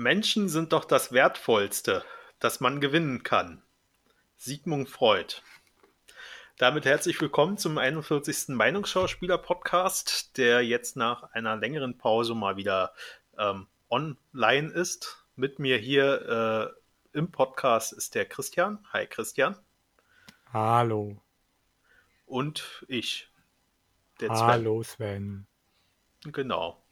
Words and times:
Menschen 0.00 0.48
sind 0.48 0.72
doch 0.72 0.86
das 0.86 1.12
Wertvollste, 1.12 2.02
das 2.38 2.60
man 2.60 2.80
gewinnen 2.80 3.22
kann. 3.22 3.62
Sigmund 4.38 4.88
Freud. 4.88 5.42
Damit 6.56 6.86
herzlich 6.86 7.20
willkommen 7.20 7.58
zum 7.58 7.76
41. 7.76 8.48
Meinungsschauspieler-Podcast, 8.48 10.38
der 10.38 10.62
jetzt 10.62 10.96
nach 10.96 11.24
einer 11.34 11.54
längeren 11.56 11.98
Pause 11.98 12.34
mal 12.34 12.56
wieder 12.56 12.94
ähm, 13.36 13.66
online 13.90 14.70
ist. 14.70 15.22
Mit 15.36 15.58
mir 15.58 15.76
hier 15.76 16.72
äh, 17.12 17.18
im 17.18 17.30
Podcast 17.30 17.92
ist 17.92 18.14
der 18.14 18.24
Christian. 18.24 18.78
Hi 18.94 19.06
Christian. 19.06 19.54
Hallo. 20.50 21.20
Und 22.24 22.86
ich. 22.88 23.28
Der 24.20 24.34
Sven. 24.34 24.46
Hallo 24.46 24.82
Sven. 24.82 25.46
Genau. 26.24 26.82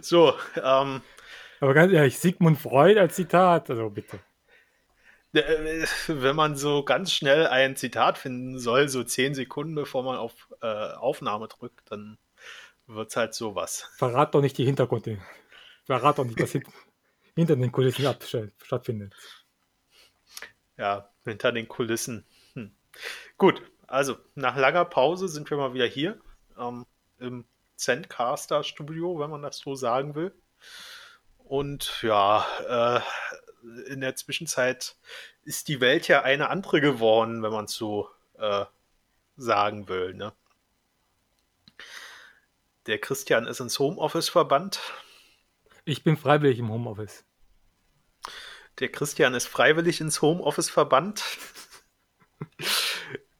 So, 0.00 0.38
ähm, 0.62 1.02
aber 1.60 1.74
ganz 1.74 1.92
ehrlich, 1.92 2.18
Sigmund 2.18 2.58
Freud 2.58 2.98
als 2.98 3.14
Zitat, 3.16 3.70
also 3.70 3.90
bitte. 3.90 4.18
Äh, 5.32 5.86
wenn 6.08 6.34
man 6.34 6.56
so 6.56 6.84
ganz 6.84 7.12
schnell 7.12 7.46
ein 7.46 7.76
Zitat 7.76 8.18
finden 8.18 8.58
soll, 8.58 8.88
so 8.88 9.04
zehn 9.04 9.34
Sekunden 9.34 9.74
bevor 9.74 10.02
man 10.02 10.16
auf 10.16 10.32
äh, 10.62 10.66
Aufnahme 10.66 11.48
drückt, 11.48 11.90
dann 11.90 12.18
wird 12.86 13.10
es 13.10 13.16
halt 13.16 13.34
sowas. 13.34 13.88
Verrat 13.96 14.34
doch 14.34 14.40
nicht 14.40 14.58
die 14.58 14.64
Hintergründe. 14.64 15.18
Verrat 15.84 16.18
doch 16.18 16.24
nicht, 16.24 16.40
was 16.40 16.56
hinter 17.36 17.56
den 17.56 17.72
Kulissen 17.72 18.04
stattfindet. 18.62 19.14
Ja, 20.76 21.10
hinter 21.24 21.52
den 21.52 21.68
Kulissen. 21.68 22.24
Hm. 22.54 22.74
Gut, 23.36 23.62
also 23.86 24.16
nach 24.34 24.56
langer 24.56 24.84
Pause 24.84 25.28
sind 25.28 25.50
wir 25.50 25.58
mal 25.58 25.74
wieder 25.74 25.86
hier 25.86 26.18
ähm, 26.58 26.86
im 27.18 27.44
Zencaster 27.76 28.62
Studio, 28.64 29.18
wenn 29.18 29.30
man 29.30 29.42
das 29.42 29.58
so 29.58 29.74
sagen 29.74 30.14
will. 30.14 30.34
Und 31.50 32.02
ja, 32.02 32.46
äh, 32.68 33.90
in 33.90 34.00
der 34.00 34.14
Zwischenzeit 34.14 34.94
ist 35.42 35.66
die 35.66 35.80
Welt 35.80 36.06
ja 36.06 36.22
eine 36.22 36.48
andere 36.48 36.80
geworden, 36.80 37.42
wenn 37.42 37.50
man 37.50 37.64
es 37.64 37.72
so 37.72 38.08
äh, 38.38 38.66
sagen 39.36 39.88
will. 39.88 40.14
Ne? 40.14 40.32
Der 42.86 43.00
Christian 43.00 43.48
ist 43.48 43.58
ins 43.58 43.80
Homeoffice 43.80 44.28
verbannt. 44.28 44.78
Ich 45.84 46.04
bin 46.04 46.16
freiwillig 46.16 46.60
im 46.60 46.70
Homeoffice. 46.70 47.24
Der 48.78 48.92
Christian 48.92 49.34
ist 49.34 49.48
freiwillig 49.48 50.00
ins 50.00 50.22
Homeoffice 50.22 50.70
verbannt. 50.70 51.24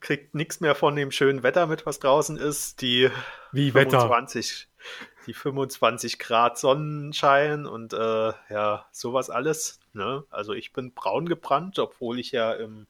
Kriegt 0.01 0.35
nichts 0.35 0.59
mehr 0.59 0.75
von 0.75 0.97
dem 0.97 1.11
schönen 1.11 1.43
Wetter 1.43 1.65
mit, 1.65 1.85
was 1.85 1.99
draußen 1.99 2.35
ist. 2.35 2.81
Die 2.81 3.09
Wie 3.53 3.71
25, 3.71 4.67
Wetter? 4.67 5.10
Die 5.27 5.33
25 5.33 6.19
Grad 6.19 6.57
Sonnenschein 6.57 7.65
und 7.65 7.93
äh, 7.93 8.33
ja, 8.49 8.85
sowas 8.91 9.29
alles. 9.29 9.79
Ne? 9.93 10.23
Also 10.29 10.53
ich 10.53 10.73
bin 10.73 10.93
braun 10.93 11.27
gebrannt, 11.27 11.79
obwohl 11.79 12.19
ich 12.19 12.31
ja 12.31 12.53
im 12.53 12.87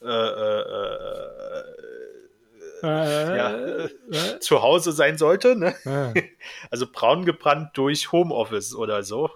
äh, 0.00 0.06
äh, 0.06 0.60
äh 0.60 1.64
ja, 2.82 3.56
äh, 3.56 4.38
zu 4.38 4.62
Hause 4.62 4.92
sein 4.92 5.18
sollte. 5.18 5.56
Ne? 5.56 5.74
Also 6.70 6.86
braun 6.90 7.24
gebrannt 7.24 7.70
durch 7.74 8.12
Homeoffice 8.12 8.74
oder 8.74 9.02
so. 9.02 9.30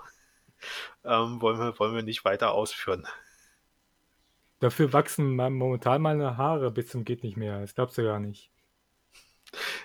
Ähm, 1.04 1.40
wollen, 1.42 1.58
wir, 1.58 1.76
wollen 1.78 1.94
wir 1.94 2.02
nicht 2.02 2.24
weiter 2.24 2.52
ausführen. 2.52 3.06
Dafür 4.60 4.92
wachsen 4.92 5.34
momentan 5.34 6.02
meine 6.02 6.36
Haare 6.36 6.70
bis 6.70 6.88
zum 6.88 7.04
geht 7.04 7.24
nicht 7.24 7.36
mehr. 7.36 7.60
Das 7.60 7.74
glaubst 7.74 7.98
du 7.98 8.04
gar 8.04 8.20
nicht. 8.20 8.51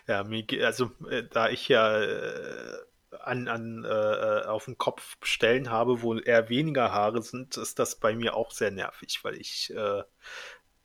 Ja, 0.07 0.25
also 0.65 0.91
äh, 1.09 1.23
da 1.29 1.49
ich 1.49 1.67
ja 1.67 2.01
äh, 2.01 2.77
an, 3.21 3.47
an 3.47 3.83
äh, 3.83 3.87
äh, 3.87 4.45
auf 4.45 4.65
dem 4.65 4.77
Kopf 4.77 5.17
Stellen 5.23 5.69
habe, 5.69 6.01
wo 6.01 6.15
eher 6.15 6.49
weniger 6.49 6.91
Haare 6.91 7.21
sind, 7.21 7.57
ist 7.57 7.79
das 7.79 7.99
bei 7.99 8.15
mir 8.15 8.35
auch 8.35 8.51
sehr 8.51 8.71
nervig, 8.71 9.19
weil 9.23 9.35
ich 9.35 9.73
äh, 9.75 10.03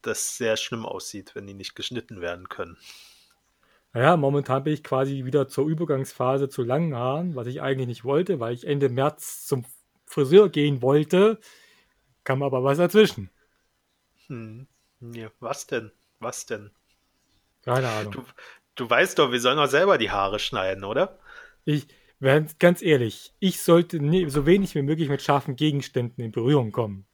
das 0.03 0.37
sehr 0.37 0.57
schlimm 0.57 0.85
aussieht, 0.85 1.35
wenn 1.35 1.47
die 1.47 1.55
nicht 1.55 1.75
geschnitten 1.75 2.21
werden 2.21 2.49
können. 2.49 2.77
Naja, 3.93 4.17
momentan 4.17 4.65
bin 4.65 4.73
ich 4.73 4.83
quasi 4.83 5.25
wieder 5.25 5.49
zur 5.49 5.69
Übergangsphase 5.69 6.49
zu 6.49 6.63
langen 6.63 6.95
Haaren, 6.95 7.37
was 7.37 7.47
ich 7.47 7.61
eigentlich 7.61 7.89
nicht 7.89 8.05
wollte, 8.05 8.41
weil 8.41 8.55
ich 8.55 8.67
Ende 8.67 8.89
März 8.89 9.47
zum 9.47 9.65
Friseur 10.07 10.49
gehen 10.49 10.83
wollte. 10.83 11.39
Kam 12.25 12.43
aber 12.43 12.65
was 12.65 12.79
dazwischen. 12.79 13.31
Hm. 14.29 14.67
Ja, 15.01 15.31
was 15.41 15.67
denn? 15.67 15.93
Was 16.21 16.47
denn? 16.47 16.71
Keine 17.65 17.89
Ahnung. 17.89 18.13
Du, 18.13 18.25
Du 18.75 18.89
weißt 18.89 19.19
doch, 19.19 19.33
wir 19.33 19.41
sollen 19.41 19.59
doch 19.59 19.67
selber 19.67 19.99
die 19.99 20.11
Haare 20.11 20.39
schneiden, 20.39 20.85
oder? 20.85 21.19
Ich, 21.65 21.87
ganz 22.59 22.83
ehrlich, 22.83 23.35
ich 23.39 23.63
sollte 23.63 24.01
nie, 24.01 24.29
so 24.31 24.47
wenig 24.47 24.75
wie 24.75 24.83
möglich 24.83 25.09
mit 25.09 25.23
scharfen 25.23 25.57
Gegenständen 25.57 26.25
in 26.25 26.33
Berührung 26.33 26.73
kommen. 26.73 27.07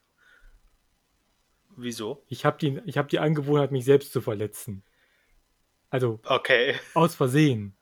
Wieso? 1.76 2.24
Ich 2.28 2.44
habe 2.44 2.58
die, 2.58 2.76
hab 2.92 3.08
die 3.08 3.18
Angewohnheit, 3.18 3.70
mich 3.70 3.84
selbst 3.84 4.12
zu 4.12 4.20
verletzen. 4.20 4.84
Also, 5.90 6.20
okay. 6.24 6.74
aus 6.94 7.14
Versehen. 7.14 7.76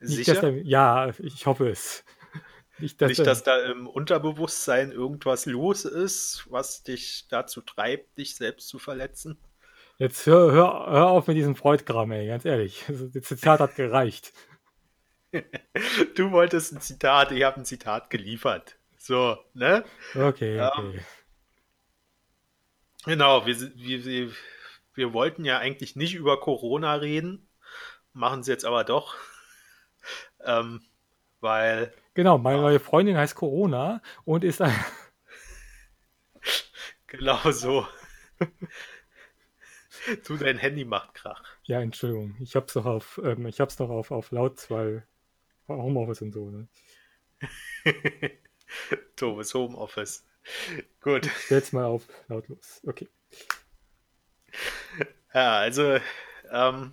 Sicher? 0.00 0.32
Nicht, 0.32 0.42
da, 0.42 0.48
ja, 0.48 1.12
ich 1.18 1.46
hoffe 1.46 1.68
es. 1.68 2.04
Nicht, 2.78 3.00
dass, 3.02 3.08
Nicht, 3.10 3.26
dass 3.26 3.42
da 3.42 3.70
im 3.70 3.86
Unterbewusstsein 3.86 4.90
irgendwas 4.90 5.44
los 5.44 5.84
ist, 5.84 6.46
was 6.48 6.82
dich 6.82 7.26
dazu 7.28 7.60
treibt, 7.60 8.16
dich 8.16 8.36
selbst 8.36 8.68
zu 8.68 8.78
verletzen? 8.78 9.38
Jetzt 10.00 10.24
hör, 10.24 10.50
hör, 10.50 10.86
hör 10.90 11.08
auf 11.08 11.26
mit 11.26 11.36
diesem 11.36 11.54
Freud-Kram, 11.54 12.10
ey, 12.12 12.26
ganz 12.26 12.46
ehrlich. 12.46 12.86
Also, 12.88 13.06
das 13.08 13.24
Zitat 13.24 13.60
hat 13.60 13.76
gereicht. 13.76 14.32
du 16.16 16.30
wolltest 16.30 16.72
ein 16.72 16.80
Zitat, 16.80 17.32
ich 17.32 17.42
habe 17.42 17.58
ein 17.58 17.66
Zitat 17.66 18.08
geliefert. 18.08 18.78
So, 18.96 19.36
ne? 19.52 19.84
Okay, 20.14 20.58
okay. 20.58 21.00
Genau, 23.04 23.44
wir, 23.44 23.60
wir, 23.76 24.32
wir 24.94 25.12
wollten 25.12 25.44
ja 25.44 25.58
eigentlich 25.58 25.96
nicht 25.96 26.14
über 26.14 26.40
Corona 26.40 26.94
reden, 26.94 27.50
machen 28.14 28.40
es 28.40 28.46
jetzt 28.46 28.64
aber 28.64 28.84
doch. 28.84 29.16
Ähm, 30.42 30.80
weil. 31.40 31.92
Genau, 32.14 32.38
meine 32.38 32.62
neue 32.62 32.80
Freundin 32.80 33.14
heißt 33.14 33.34
Corona 33.34 34.00
und 34.24 34.42
ist 34.42 34.62
ein. 34.62 34.74
genau 37.06 37.38
so. 37.50 37.86
Du, 40.26 40.36
dein 40.36 40.58
Handy 40.58 40.84
macht 40.84 41.14
Krach. 41.14 41.42
Ja, 41.64 41.80
Entschuldigung. 41.80 42.36
Ich 42.40 42.56
hab's 42.56 42.74
noch 42.74 42.86
auf, 42.86 43.20
ähm, 43.24 43.46
ich 43.46 43.60
hab's 43.60 43.78
noch 43.78 43.90
auf, 43.90 44.10
auf 44.10 44.30
laut, 44.30 44.70
weil 44.70 45.06
Homeoffice 45.68 46.22
und 46.22 46.32
so, 46.32 46.50
ne? 46.50 46.68
Doofes 49.16 49.54
Homeoffice. 49.54 50.24
Gut. 51.00 51.28
Jetzt 51.48 51.72
mal 51.72 51.84
auf 51.84 52.06
lautlos. 52.28 52.80
Okay. 52.86 53.08
Ja, 55.32 55.58
also, 55.58 56.00
ähm, 56.50 56.92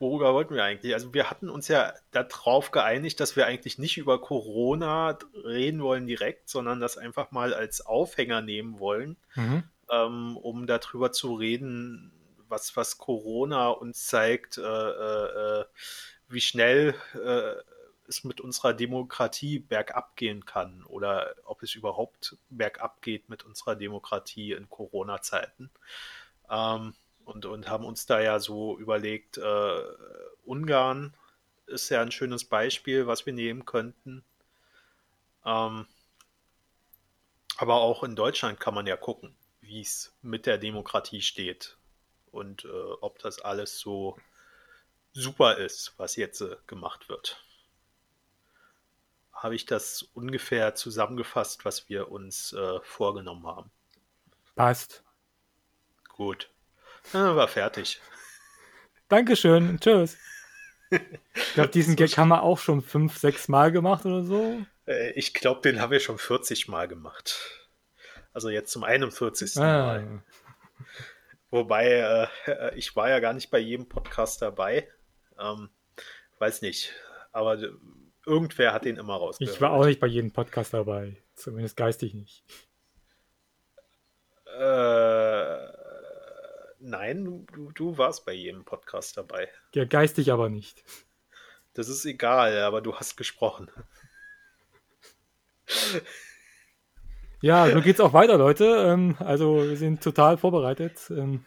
worüber 0.00 0.34
wollten 0.34 0.56
wir 0.56 0.64
eigentlich? 0.64 0.94
Also 0.94 1.14
wir 1.14 1.30
hatten 1.30 1.48
uns 1.48 1.68
ja 1.68 1.94
darauf 2.10 2.72
geeinigt, 2.72 3.20
dass 3.20 3.36
wir 3.36 3.46
eigentlich 3.46 3.78
nicht 3.78 3.98
über 3.98 4.20
Corona 4.20 5.16
reden 5.32 5.80
wollen 5.80 6.08
direkt, 6.08 6.48
sondern 6.48 6.80
das 6.80 6.98
einfach 6.98 7.30
mal 7.30 7.54
als 7.54 7.86
Aufhänger 7.86 8.40
nehmen 8.40 8.80
wollen, 8.80 9.16
mhm 9.36 9.62
ähm, 9.94 10.36
um 10.36 10.66
darüber 10.66 11.12
zu 11.12 11.34
reden, 11.34 12.12
was, 12.48 12.76
was 12.76 12.98
Corona 12.98 13.68
uns 13.68 14.06
zeigt, 14.06 14.58
äh, 14.58 14.62
äh, 14.62 15.60
äh, 15.60 15.64
wie 16.28 16.40
schnell 16.40 16.94
äh, 17.14 17.54
es 18.06 18.24
mit 18.24 18.40
unserer 18.40 18.74
Demokratie 18.74 19.58
bergab 19.58 20.16
gehen 20.16 20.44
kann 20.44 20.84
oder 20.84 21.34
ob 21.44 21.62
es 21.62 21.74
überhaupt 21.74 22.36
bergab 22.50 23.00
geht 23.02 23.28
mit 23.28 23.44
unserer 23.44 23.76
Demokratie 23.76 24.52
in 24.52 24.68
Corona-Zeiten. 24.68 25.70
Ähm, 26.50 26.94
und, 27.24 27.46
und 27.46 27.70
haben 27.70 27.86
uns 27.86 28.04
da 28.04 28.20
ja 28.20 28.38
so 28.38 28.78
überlegt, 28.78 29.38
äh, 29.38 29.82
Ungarn 30.44 31.14
ist 31.66 31.88
ja 31.88 32.02
ein 32.02 32.12
schönes 32.12 32.44
Beispiel, 32.44 33.06
was 33.06 33.24
wir 33.24 33.32
nehmen 33.32 33.64
könnten. 33.64 34.22
Ähm, 35.46 35.86
aber 37.56 37.76
auch 37.76 38.04
in 38.04 38.16
Deutschland 38.16 38.60
kann 38.60 38.74
man 38.74 38.86
ja 38.86 38.96
gucken 38.96 39.34
wie 39.74 39.80
es 39.80 40.14
mit 40.22 40.46
der 40.46 40.56
Demokratie 40.56 41.20
steht 41.20 41.76
und 42.30 42.64
äh, 42.64 42.68
ob 43.00 43.18
das 43.18 43.40
alles 43.40 43.76
so 43.80 44.16
super 45.12 45.58
ist, 45.58 45.94
was 45.96 46.14
jetzt 46.14 46.42
äh, 46.42 46.56
gemacht 46.68 47.08
wird. 47.08 47.44
Habe 49.32 49.56
ich 49.56 49.66
das 49.66 50.02
ungefähr 50.14 50.76
zusammengefasst, 50.76 51.64
was 51.64 51.88
wir 51.88 52.12
uns 52.12 52.52
äh, 52.52 52.80
vorgenommen 52.82 53.48
haben? 53.48 53.72
Passt. 54.54 55.02
Gut. 56.08 56.50
Dann 57.12 57.34
war 57.34 57.48
fertig. 57.48 58.00
Dankeschön. 59.08 59.80
Tschüss. 59.80 60.16
Ich 61.34 61.54
glaube, 61.54 61.70
diesen 61.70 61.96
Gag 61.96 62.16
haben 62.16 62.28
wir 62.28 62.44
auch 62.44 62.58
schon 62.58 62.80
fünf, 62.80 63.18
sechs 63.18 63.48
Mal 63.48 63.72
gemacht 63.72 64.06
oder 64.06 64.22
so. 64.22 64.64
Äh, 64.86 65.10
ich 65.12 65.34
glaube, 65.34 65.62
den 65.62 65.80
haben 65.80 65.90
wir 65.90 65.98
schon 65.98 66.18
40 66.18 66.68
Mal 66.68 66.86
gemacht. 66.86 67.63
Also 68.34 68.50
jetzt 68.50 68.70
zum 68.70 68.84
41. 68.84 69.56
Ah. 69.56 69.60
Mal. 69.62 70.22
Wobei, 71.50 72.28
äh, 72.46 72.76
ich 72.76 72.94
war 72.94 73.08
ja 73.08 73.20
gar 73.20 73.32
nicht 73.32 73.50
bei 73.50 73.58
jedem 73.58 73.88
Podcast 73.88 74.42
dabei. 74.42 74.86
Ähm, 75.38 75.70
weiß 76.38 76.60
nicht. 76.60 76.92
Aber 77.32 77.56
Irgendwer 78.26 78.72
hat 78.72 78.84
den 78.84 78.96
immer 78.96 79.16
rausgehört. 79.16 79.54
Ich 79.54 79.60
war 79.60 79.72
auch 79.72 79.84
nicht 79.84 80.00
bei 80.00 80.06
jedem 80.06 80.32
Podcast 80.32 80.72
dabei. 80.72 81.16
Zumindest 81.34 81.76
geistig 81.76 82.14
nicht. 82.14 82.42
Äh, 84.46 85.66
nein, 86.78 87.24
du, 87.24 87.70
du 87.72 87.98
warst 87.98 88.24
bei 88.24 88.32
jedem 88.32 88.64
Podcast 88.64 89.16
dabei. 89.16 89.50
Ja, 89.74 89.84
geistig 89.84 90.32
aber 90.32 90.48
nicht. 90.48 90.84
Das 91.74 91.88
ist 91.88 92.04
egal, 92.04 92.56
aber 92.62 92.80
du 92.80 92.94
hast 92.94 93.16
gesprochen. 93.16 93.70
Ja, 97.44 97.70
so 97.70 97.82
geht's 97.82 98.00
auch 98.00 98.14
weiter, 98.14 98.38
Leute. 98.38 98.64
Ähm, 98.64 99.16
also 99.18 99.56
wir 99.68 99.76
sind 99.76 100.02
total 100.02 100.38
vorbereitet. 100.38 101.10
Ähm, 101.10 101.44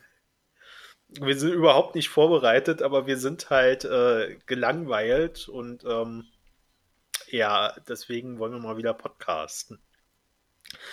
Wir 1.09 1.35
sind 1.37 1.53
überhaupt 1.53 1.95
nicht 1.95 2.09
vorbereitet, 2.09 2.81
aber 2.83 3.07
wir 3.07 3.17
sind 3.17 3.49
halt 3.49 3.83
äh, 3.85 4.37
gelangweilt 4.45 5.49
und 5.49 5.83
ähm, 5.85 6.25
ja, 7.29 7.73
deswegen 7.89 8.37
wollen 8.37 8.53
wir 8.53 8.59
mal 8.59 8.77
wieder 8.77 8.93
podcasten. 8.93 9.79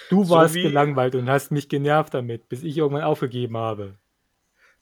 du 0.09 0.25
So 0.25 0.31
warst 0.35 0.55
wie- 0.55 0.63
gelangweilt 0.63 1.15
und 1.17 1.29
hast 1.29 1.51
mich 1.51 1.69
genervt 1.69 2.15
damit, 2.15 2.49
bis 2.49 2.63
ich 2.63 2.77
irgendwann 2.79 3.05
aufgegeben 3.05 3.57
habe. 3.59 3.99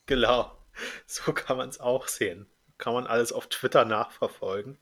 Genau, 0.06 0.52
so 1.06 1.32
kann 1.32 1.56
man 1.56 1.68
es 1.68 1.80
auch 1.80 2.06
sehen. 2.06 2.46
Kann 2.78 2.94
man 2.94 3.06
alles 3.08 3.32
auf 3.32 3.48
Twitter 3.48 3.84
nachverfolgen. 3.84 4.78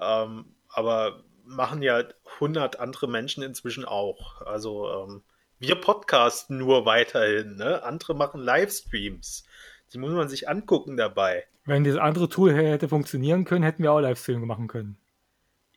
Ähm, 0.00 0.54
aber 0.68 1.24
machen 1.50 1.82
ja 1.82 2.04
100 2.34 2.80
andere 2.80 3.08
Menschen 3.08 3.42
inzwischen 3.42 3.84
auch. 3.84 4.42
Also 4.42 4.90
ähm, 4.90 5.22
wir 5.58 5.74
podcasten 5.74 6.58
nur 6.58 6.86
weiterhin. 6.86 7.56
Ne? 7.56 7.82
Andere 7.82 8.14
machen 8.14 8.40
Livestreams. 8.40 9.44
Die 9.92 9.98
muss 9.98 10.12
man 10.12 10.28
sich 10.28 10.48
angucken 10.48 10.96
dabei. 10.96 11.44
Wenn 11.64 11.84
dieses 11.84 11.98
andere 11.98 12.28
Tool 12.28 12.54
hätte 12.54 12.88
funktionieren 12.88 13.44
können, 13.44 13.64
hätten 13.64 13.82
wir 13.82 13.92
auch 13.92 14.00
Livestream 14.00 14.46
machen 14.46 14.68
können. 14.68 14.96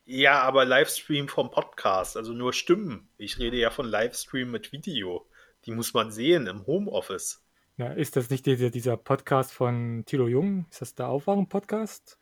Ja, 0.06 0.42
aber 0.42 0.64
Livestream 0.64 1.28
vom 1.28 1.50
Podcast, 1.50 2.16
also 2.16 2.32
nur 2.32 2.52
Stimmen. 2.52 3.08
Ich 3.16 3.38
rede 3.38 3.56
ja 3.56 3.70
von 3.70 3.86
Livestream 3.86 4.50
mit 4.50 4.72
Video. 4.72 5.26
Die 5.64 5.72
muss 5.72 5.94
man 5.94 6.10
sehen 6.10 6.46
im 6.46 6.66
Homeoffice. 6.66 7.42
Ja, 7.76 7.88
ist 7.88 8.16
das 8.16 8.30
nicht 8.30 8.46
dieser, 8.46 8.70
dieser 8.70 8.96
Podcast 8.96 9.52
von 9.52 10.04
Thilo 10.06 10.28
Jung? 10.28 10.66
Ist 10.70 10.82
das 10.82 10.94
der 10.94 11.08
Aufwachen-Podcast? 11.08 12.18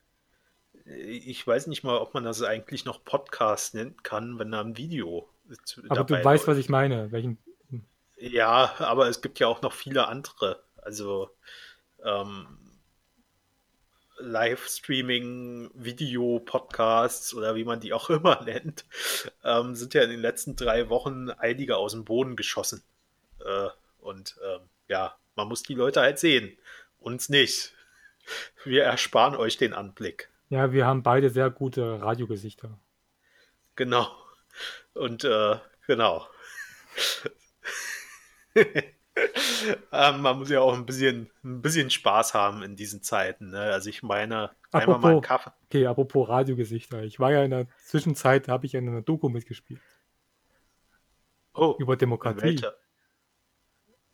Ich 0.84 1.46
weiß 1.46 1.68
nicht 1.68 1.84
mal, 1.84 1.98
ob 1.98 2.14
man 2.14 2.24
das 2.24 2.42
eigentlich 2.42 2.84
noch 2.84 3.04
Podcast 3.04 3.74
nennen 3.74 3.96
kann, 4.02 4.38
wenn 4.38 4.50
da 4.50 4.60
ein 4.60 4.76
Video 4.76 5.28
zu- 5.64 5.82
Aber 5.88 6.04
du 6.04 6.14
weißt, 6.14 6.46
was 6.46 6.56
läuft. 6.56 6.60
ich 6.60 6.68
meine. 6.68 7.12
Welchen, 7.12 7.38
Ja, 8.16 8.74
aber 8.78 9.08
es 9.08 9.20
gibt 9.22 9.38
ja 9.38 9.46
auch 9.46 9.62
noch 9.62 9.72
viele 9.72 10.08
andere. 10.08 10.62
Also 10.76 11.30
ähm, 12.04 12.58
Livestreaming, 14.18 15.70
Video, 15.74 16.40
Podcasts 16.44 17.34
oder 17.34 17.54
wie 17.54 17.64
man 17.64 17.80
die 17.80 17.92
auch 17.92 18.10
immer 18.10 18.42
nennt, 18.42 18.84
ähm, 19.44 19.74
sind 19.74 19.94
ja 19.94 20.02
in 20.02 20.10
den 20.10 20.20
letzten 20.20 20.56
drei 20.56 20.88
Wochen 20.88 21.30
einige 21.30 21.76
aus 21.76 21.92
dem 21.92 22.04
Boden 22.04 22.36
geschossen. 22.36 22.82
Äh, 23.44 23.68
und 24.00 24.36
ähm, 24.44 24.60
ja, 24.88 25.16
man 25.36 25.48
muss 25.48 25.62
die 25.62 25.74
Leute 25.74 26.00
halt 26.00 26.18
sehen. 26.18 26.56
Uns 26.98 27.28
nicht. 27.28 27.74
Wir 28.64 28.84
ersparen 28.84 29.34
euch 29.36 29.56
den 29.56 29.72
Anblick. 29.72 30.28
Ja, 30.52 30.70
wir 30.70 30.86
haben 30.86 31.02
beide 31.02 31.30
sehr 31.30 31.48
gute 31.48 32.02
Radiogesichter. 32.02 32.78
Genau. 33.74 34.06
Und 34.92 35.24
äh, 35.24 35.56
genau. 35.86 36.26
ähm, 38.54 40.20
man 40.20 40.38
muss 40.38 40.50
ja 40.50 40.60
auch 40.60 40.74
ein 40.74 40.84
bisschen, 40.84 41.30
ein 41.42 41.62
bisschen 41.62 41.88
Spaß 41.88 42.34
haben 42.34 42.62
in 42.62 42.76
diesen 42.76 43.02
Zeiten. 43.02 43.48
Ne? 43.48 43.60
Also 43.60 43.88
ich 43.88 44.02
meine, 44.02 44.50
einmal 44.72 44.98
mal 44.98 45.08
einen 45.08 45.18
Apropos- 45.18 45.26
Kaffee. 45.26 45.52
Okay, 45.68 45.86
apropos 45.86 46.28
Radiogesichter. 46.28 47.02
Ich 47.02 47.18
war 47.18 47.32
ja 47.32 47.44
in 47.44 47.50
der 47.50 47.66
Zwischenzeit, 47.86 48.48
habe 48.48 48.66
ich 48.66 48.74
in 48.74 48.86
einer 48.86 49.00
Doku 49.00 49.30
mitgespielt. 49.30 49.80
Oh, 51.54 51.76
Über 51.78 51.96
Demokratie. 51.96 52.60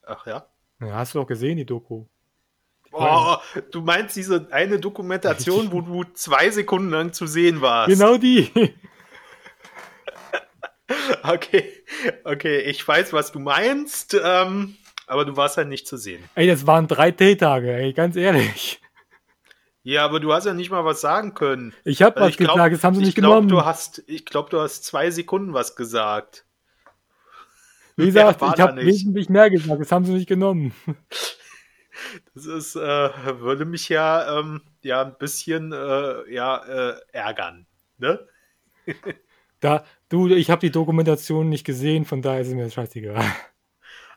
Ach 0.06 0.24
ja. 0.24 0.46
Ja, 0.78 0.92
hast 0.94 1.16
du 1.16 1.20
auch 1.20 1.26
gesehen, 1.26 1.56
die 1.56 1.66
Doku? 1.66 2.06
Oh, 2.92 3.36
du 3.70 3.82
meinst 3.82 4.16
diese 4.16 4.48
eine 4.50 4.78
Dokumentation, 4.80 5.70
wo 5.72 5.80
du 5.82 6.04
zwei 6.14 6.50
Sekunden 6.50 6.90
lang 6.90 7.12
zu 7.12 7.26
sehen 7.26 7.60
warst. 7.60 7.90
Genau 7.90 8.16
die. 8.16 8.50
Okay, 11.22 11.70
okay, 12.24 12.60
ich 12.60 12.86
weiß, 12.86 13.12
was 13.12 13.30
du 13.30 13.38
meinst, 13.40 14.16
ähm, 14.24 14.76
aber 15.06 15.26
du 15.26 15.36
warst 15.36 15.58
ja 15.58 15.64
nicht 15.64 15.86
zu 15.86 15.98
sehen. 15.98 16.22
ey, 16.34 16.46
das 16.46 16.66
waren 16.66 16.88
drei 16.88 17.10
T-Tage, 17.10 17.74
ey, 17.74 17.92
ganz 17.92 18.16
ehrlich. 18.16 18.80
Ja, 19.82 20.04
aber 20.06 20.18
du 20.18 20.32
hast 20.32 20.46
ja 20.46 20.54
nicht 20.54 20.70
mal 20.70 20.84
was 20.86 21.02
sagen 21.02 21.34
können. 21.34 21.74
Ich 21.84 22.00
habe 22.02 22.16
Also 22.16 22.24
was 22.26 22.30
ich 22.32 22.36
glaub- 22.38 22.54
gesagt, 22.56 22.74
das 22.74 22.84
haben 22.84 22.94
sie 22.94 23.02
ich 23.02 23.06
nicht 23.08 23.14
glaub, 23.16 23.32
genommen. 23.32 23.48
Du 23.48 23.64
hast, 23.66 24.02
ich 24.06 24.24
glaube, 24.24 24.48
du 24.50 24.60
hast 24.60 24.84
zwei 24.84 25.10
Sekunden 25.10 25.52
was 25.52 25.76
gesagt. 25.76 26.46
Wie 27.96 28.06
gesagt, 28.06 28.40
ich 28.40 28.60
habe 28.60 28.80
wesentlich 28.84 29.28
mehr 29.28 29.50
gesagt, 29.50 29.80
das 29.80 29.92
haben 29.92 30.04
sie 30.06 30.12
nicht 30.12 30.28
genommen. 30.28 30.72
Das 32.34 32.46
ist, 32.46 32.76
äh, 32.76 33.40
würde 33.40 33.64
mich 33.64 33.88
ja, 33.88 34.38
ähm, 34.38 34.62
ja 34.82 35.02
ein 35.02 35.16
bisschen 35.18 35.72
äh, 35.72 36.32
ja, 36.32 36.64
äh, 36.64 37.00
ärgern. 37.12 37.66
Ne? 37.98 38.26
Da, 39.60 39.84
du, 40.08 40.28
ich 40.28 40.50
habe 40.50 40.60
die 40.60 40.70
Dokumentation 40.70 41.48
nicht 41.48 41.64
gesehen, 41.64 42.04
von 42.04 42.22
daher 42.22 42.42
ist 42.42 42.46
es 42.46 42.54
mir 42.54 42.70
scheißegal. 42.70 43.24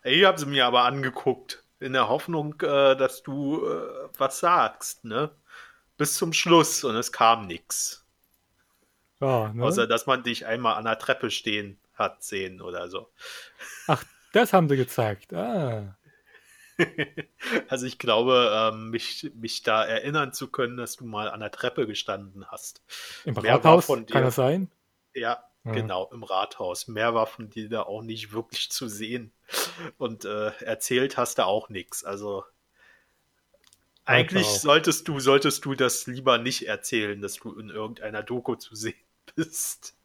Ich 0.04 0.24
habe 0.24 0.40
sie 0.40 0.46
mir 0.46 0.68
aber 0.68 0.84
angeguckt, 0.84 1.64
in 1.80 1.94
der 1.94 2.10
Hoffnung, 2.10 2.62
äh, 2.62 2.96
dass 2.96 3.24
du 3.24 3.66
äh, 3.66 4.08
was 4.18 4.40
sagst, 4.40 5.04
ne? 5.04 5.32
Bis 5.98 6.14
zum 6.16 6.32
Schluss 6.34 6.84
und 6.84 6.96
es 6.96 7.12
kam 7.12 7.48
nichts. 7.48 8.06
Ja, 9.20 9.52
ne? 9.52 9.64
Außer, 9.64 9.88
dass 9.88 10.06
man 10.06 10.22
dich 10.22 10.46
einmal 10.46 10.76
an 10.76 10.86
der 10.86 11.00
Treppe 11.00 11.32
stehen 11.32 11.80
hat 11.94 12.24
sehen 12.24 12.62
oder 12.62 12.90
so. 12.90 13.10
Ach, 13.88 14.04
das 14.34 14.54
haben 14.54 14.68
sie 14.70 14.76
gezeigt. 14.76 15.34
Ah. 15.34 15.96
Also 17.68 17.86
ich 17.86 17.98
glaube, 18.00 18.52
ähm, 18.74 18.90
mich, 18.90 19.32
mich 19.36 19.64
da 19.64 19.84
erinnern 19.84 20.34
zu 20.34 20.48
können, 20.50 20.78
dass 20.78 20.96
du 20.96 21.06
mal 21.06 21.30
an 21.30 21.40
der 21.40 21.52
Treppe 21.52 21.88
gestanden 21.88 22.46
hast. 22.48 22.82
Im 23.24 23.34
Mehr 23.36 23.56
Rathaus, 23.56 23.88
kann 23.88 24.24
das 24.24 24.36
sein? 24.36 24.70
Ja, 25.14 25.44
Ja. 25.64 25.72
genau, 25.74 26.10
im 26.12 26.24
Rathaus. 26.24 26.88
Mehr 26.88 27.14
war 27.14 27.28
von 27.28 27.50
dir 27.50 27.70
da 27.70 27.84
auch 27.84 28.02
nicht 28.02 28.32
wirklich 28.34 28.70
zu 28.72 28.88
sehen. 28.88 29.32
Und 29.98 30.26
äh, 30.26 30.52
erzählt 30.64 31.18
hast 31.18 31.38
du 31.40 31.46
auch 31.46 31.70
nichts. 31.70 32.04
Also 32.04 32.44
eigentlich 34.06 34.48
auch. 34.48 34.60
solltest 34.60 35.08
du, 35.08 35.20
solltest 35.20 35.66
du 35.66 35.74
das 35.76 36.06
lieber 36.08 36.38
nicht 36.38 36.68
erzählen, 36.68 37.22
dass 37.22 37.36
du 37.36 37.58
in 37.58 37.70
irgendeiner 37.70 38.24
Doku 38.24 38.56
zu 38.56 38.76
sehen 38.76 38.96
bist. 39.36 39.96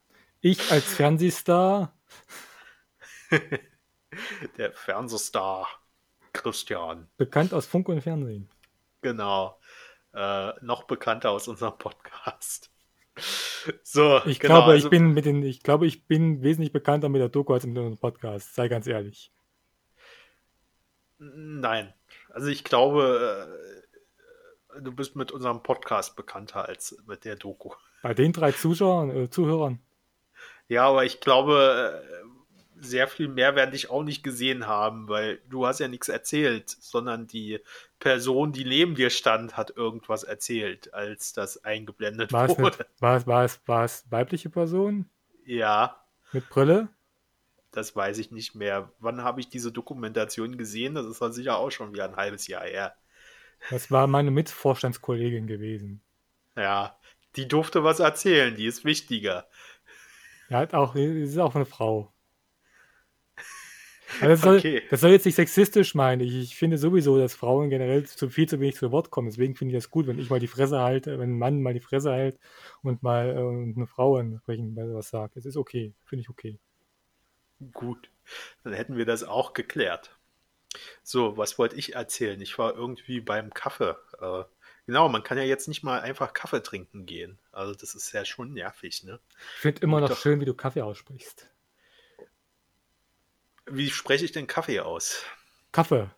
Ich 0.40 0.70
als 0.70 0.94
Fernsehstar, 0.94 1.92
Der 4.58 4.72
Fernsehstar 4.72 5.68
Christian. 6.36 7.08
bekannt 7.16 7.52
aus 7.54 7.66
Funk 7.66 7.88
und 7.88 8.00
Fernsehen. 8.02 8.48
Genau. 9.02 9.58
Äh, 10.14 10.52
noch 10.62 10.84
bekannter 10.84 11.30
aus 11.30 11.48
unserem 11.48 11.76
Podcast. 11.78 12.70
So, 13.82 14.20
Ich 14.26 14.38
genau, 14.38 14.56
glaube, 14.58 14.72
also- 14.72 14.86
ich 14.86 14.90
bin 14.90 15.12
mit 15.12 15.24
den, 15.24 15.42
ich 15.42 15.62
glaube, 15.62 15.86
ich 15.88 16.06
bin 16.06 16.40
wesentlich 16.42 16.72
bekannter 16.72 17.08
mit 17.08 17.20
der 17.20 17.28
Doku 17.30 17.52
als 17.52 17.66
mit 17.66 17.76
unserem 17.76 17.98
Podcast. 17.98 18.54
Sei 18.54 18.68
ganz 18.68 18.86
ehrlich. 18.86 19.32
Nein. 21.18 21.92
Also 22.30 22.48
ich 22.48 22.62
glaube, 22.62 23.48
äh, 24.76 24.80
du 24.82 24.92
bist 24.92 25.16
mit 25.16 25.32
unserem 25.32 25.62
Podcast 25.62 26.14
bekannter 26.14 26.68
als 26.68 26.96
mit 27.06 27.24
der 27.24 27.36
Doku. 27.36 27.72
Bei 28.02 28.14
den 28.14 28.32
drei 28.32 28.52
Zuschauern, 28.52 29.10
äh, 29.10 29.30
Zuhörern. 29.30 29.80
Ja, 30.68 30.86
aber 30.88 31.04
ich 31.04 31.20
glaube, 31.20 32.02
äh, 32.04 32.24
sehr 32.78 33.08
viel 33.08 33.28
mehr 33.28 33.54
werden 33.56 33.70
dich 33.72 33.90
auch 33.90 34.02
nicht 34.02 34.22
gesehen 34.22 34.66
haben, 34.66 35.08
weil 35.08 35.40
du 35.48 35.66
hast 35.66 35.80
ja 35.80 35.88
nichts 35.88 36.08
erzählt, 36.08 36.68
sondern 36.70 37.26
die 37.26 37.60
Person, 37.98 38.52
die 38.52 38.64
neben 38.64 38.94
dir 38.94 39.10
stand, 39.10 39.56
hat 39.56 39.70
irgendwas 39.76 40.22
erzählt, 40.24 40.92
als 40.94 41.32
das 41.32 41.64
eingeblendet 41.64 42.32
War 42.32 42.44
es, 42.46 42.56
eine, 42.58 42.64
wurde. 42.66 42.86
war, 43.00 43.16
es, 43.16 43.26
war, 43.26 43.44
es, 43.44 43.60
war 43.66 43.84
es 43.84 44.04
weibliche 44.10 44.50
Person 44.50 45.10
Ja, 45.46 45.96
mit 46.32 46.48
Brille? 46.48 46.88
das 47.70 47.94
weiß 47.94 48.18
ich 48.18 48.32
nicht 48.32 48.54
mehr. 48.56 48.92
Wann 48.98 49.22
habe 49.22 49.38
ich 49.40 49.48
diese 49.48 49.70
Dokumentation 49.70 50.56
gesehen? 50.58 50.94
Das 50.96 51.06
ist 51.06 51.22
dann 51.22 51.32
sicher 51.32 51.58
auch 51.58 51.70
schon 51.70 51.92
wieder 51.92 52.04
ein 52.04 52.16
halbes 52.16 52.46
Jahr 52.48 52.64
her. 52.64 52.96
Das 53.68 53.92
war 53.92 54.08
meine 54.08 54.32
Mitvorstandskollegin 54.32 55.46
gewesen. 55.46 56.02
Ja, 56.56 56.98
die 57.36 57.46
durfte 57.48 57.84
was 57.84 58.00
erzählen, 58.00 58.54
die 58.56 58.66
ist 58.66 58.84
wichtiger. 58.84 59.46
Er 60.48 60.58
hat 60.58 60.74
auch, 60.74 60.94
sie 60.94 61.22
ist 61.22 61.38
auch 61.38 61.54
eine 61.54 61.66
Frau. 61.66 62.12
Das, 64.20 64.40
soll, 64.40 64.56
Okay. 64.58 64.82
das 64.90 65.00
soll 65.00 65.10
jetzt 65.10 65.24
nicht 65.26 65.34
sexistisch 65.34 65.94
meinen. 65.94 66.20
Ich, 66.20 66.34
ich 66.34 66.56
finde 66.56 66.78
sowieso, 66.78 67.18
dass 67.18 67.34
Frauen 67.34 67.70
generell 67.70 68.04
zu 68.06 68.28
viel 68.30 68.48
zu 68.48 68.60
wenig 68.60 68.76
zu 68.76 68.90
Wort 68.92 69.10
kommen. 69.10 69.28
Deswegen 69.28 69.54
finde 69.54 69.74
ich 69.74 69.82
das 69.82 69.90
gut, 69.90 70.06
wenn 70.06 70.18
ich 70.18 70.30
mal 70.30 70.40
die 70.40 70.46
Fresse 70.46 70.80
halte, 70.80 71.18
wenn 71.18 71.30
ein 71.30 71.38
Mann 71.38 71.62
mal 71.62 71.74
die 71.74 71.80
Fresse 71.80 72.12
hält 72.12 72.38
und 72.82 73.02
mal 73.02 73.30
äh, 73.30 73.74
eine 73.76 73.86
Frau 73.86 74.18
entsprechend 74.18 74.76
was 74.76 75.10
sagt. 75.10 75.36
Es 75.36 75.44
ist 75.46 75.56
okay. 75.56 75.92
Finde 76.04 76.22
ich 76.22 76.28
okay. 76.28 76.58
Gut, 77.72 78.10
dann 78.64 78.72
hätten 78.74 78.96
wir 78.96 79.06
das 79.06 79.24
auch 79.24 79.52
geklärt. 79.54 80.16
So, 81.02 81.36
was 81.38 81.58
wollte 81.58 81.76
ich 81.76 81.94
erzählen? 81.94 82.40
Ich 82.40 82.58
war 82.58 82.74
irgendwie 82.74 83.20
beim 83.20 83.52
Kaffee. 83.54 83.96
Äh, 84.20 84.44
Genau, 84.88 85.08
man 85.08 85.24
kann 85.24 85.36
ja 85.36 85.42
jetzt 85.42 85.66
nicht 85.66 85.82
mal 85.82 85.98
einfach 86.00 86.32
Kaffee 86.32 86.62
trinken 86.62 87.06
gehen. 87.06 87.40
Also 87.50 87.74
das 87.74 87.96
ist 87.96 88.12
ja 88.12 88.24
schon 88.24 88.52
nervig, 88.52 89.02
ne? 89.02 89.18
Ich 89.56 89.60
finde 89.62 89.82
immer 89.82 90.00
noch 90.00 90.10
Doch. 90.10 90.16
schön, 90.18 90.40
wie 90.40 90.44
du 90.44 90.54
Kaffee 90.54 90.82
aussprichst. 90.82 91.50
Wie 93.66 93.90
spreche 93.90 94.24
ich 94.24 94.32
denn 94.32 94.46
Kaffee 94.46 94.80
aus? 94.80 95.22
Kaffee. 95.72 96.08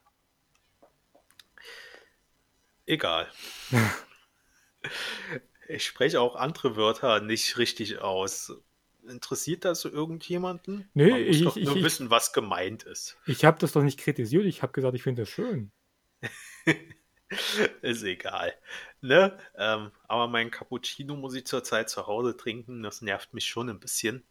Egal. 2.87 3.31
ich 5.69 5.85
spreche 5.85 6.21
auch 6.21 6.37
andere 6.37 6.77
Wörter 6.77 7.21
nicht 7.21 7.59
richtig 7.59 7.99
aus. 7.99 8.53
Interessiert 9.07 9.65
das 9.65 9.85
irgendjemanden? 9.85 10.89
Nee, 10.95 11.11
Man 11.11 11.27
muss 11.27 11.37
ich, 11.37 11.45
doch 11.45 11.57
nur 11.57 11.77
ich, 11.77 11.85
wissen, 11.85 12.11
was 12.11 12.33
gemeint 12.33 12.83
ist. 12.83 13.17
Ich 13.27 13.45
habe 13.45 13.59
das 13.59 13.73
doch 13.73 13.83
nicht 13.83 13.99
kritisiert, 13.99 14.45
ich 14.45 14.63
habe 14.63 14.73
gesagt, 14.73 14.95
ich 14.95 15.03
finde 15.03 15.23
das 15.23 15.31
schön. 15.31 15.71
ist 17.83 18.03
egal. 18.03 18.55
Ne? 19.01 19.39
Ähm, 19.57 19.91
aber 20.07 20.29
mein 20.29 20.51
Cappuccino 20.51 21.15
muss 21.17 21.35
ich 21.35 21.47
zurzeit 21.47 21.89
zu 21.89 22.07
Hause 22.07 22.37
trinken. 22.37 22.83
Das 22.83 23.03
nervt 23.03 23.35
mich 23.35 23.47
schon 23.47 23.69
ein 23.69 23.81
bisschen. 23.81 24.25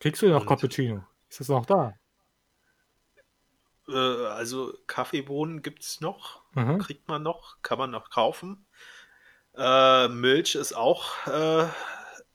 Kriegst 0.00 0.22
du 0.22 0.28
noch 0.28 0.42
Und, 0.42 0.48
Cappuccino? 0.48 1.04
Ist 1.32 1.40
das 1.40 1.48
noch 1.48 1.64
da? 1.64 1.94
Äh, 3.88 3.94
also 3.94 4.74
Kaffeebohnen 4.86 5.62
gibt 5.62 5.82
es 5.82 6.02
noch. 6.02 6.42
Mhm. 6.52 6.78
Kriegt 6.78 7.08
man 7.08 7.22
noch. 7.22 7.56
Kann 7.62 7.78
man 7.78 7.90
noch 7.90 8.10
kaufen. 8.10 8.66
Äh, 9.56 10.08
Milch 10.08 10.56
ist 10.56 10.74
auch 10.74 11.26
äh, 11.26 11.68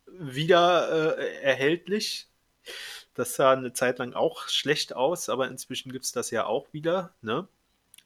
wieder 0.08 1.20
äh, 1.20 1.44
erhältlich. 1.44 2.28
Das 3.14 3.36
sah 3.36 3.52
eine 3.52 3.72
Zeit 3.72 4.00
lang 4.00 4.14
auch 4.14 4.48
schlecht 4.48 4.96
aus, 4.96 5.30
aber 5.30 5.48
inzwischen 5.48 5.92
gibt 5.92 6.06
es 6.06 6.12
das 6.12 6.32
ja 6.32 6.48
auch 6.48 6.74
wieder. 6.74 7.14
Ne? 7.22 7.48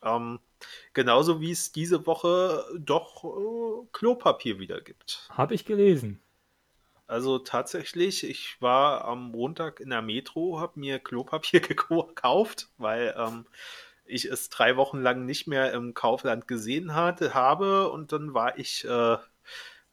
Ähm, 0.04 0.42
genauso 0.92 1.40
wie 1.40 1.52
es 1.52 1.72
diese 1.72 2.06
Woche 2.06 2.66
doch 2.78 3.24
äh, 3.24 3.88
Klopapier 3.94 4.60
wieder 4.60 4.82
gibt. 4.82 5.30
Habe 5.30 5.56
ich 5.56 5.64
gelesen. 5.64 6.22
Also 7.12 7.40
tatsächlich, 7.40 8.24
ich 8.24 8.56
war 8.62 9.04
am 9.04 9.32
Montag 9.32 9.82
in 9.82 9.90
der 9.90 10.02
Metro, 10.02 10.62
habe 10.62 10.80
mir 10.80 10.98
Klopapier 10.98 11.60
gekauft, 11.60 12.70
weil 12.78 13.14
ähm, 13.18 13.46
ich 14.06 14.24
es 14.24 14.48
drei 14.48 14.78
Wochen 14.78 15.02
lang 15.02 15.26
nicht 15.26 15.46
mehr 15.46 15.74
im 15.74 15.94
Kaufland 15.94 16.48
gesehen 16.48 16.96
hatte, 16.96 17.34
habe 17.34 17.92
und 17.92 18.14
dann 18.14 18.34
war 18.34 18.58
ich 18.58 18.86
äh, 18.86 19.18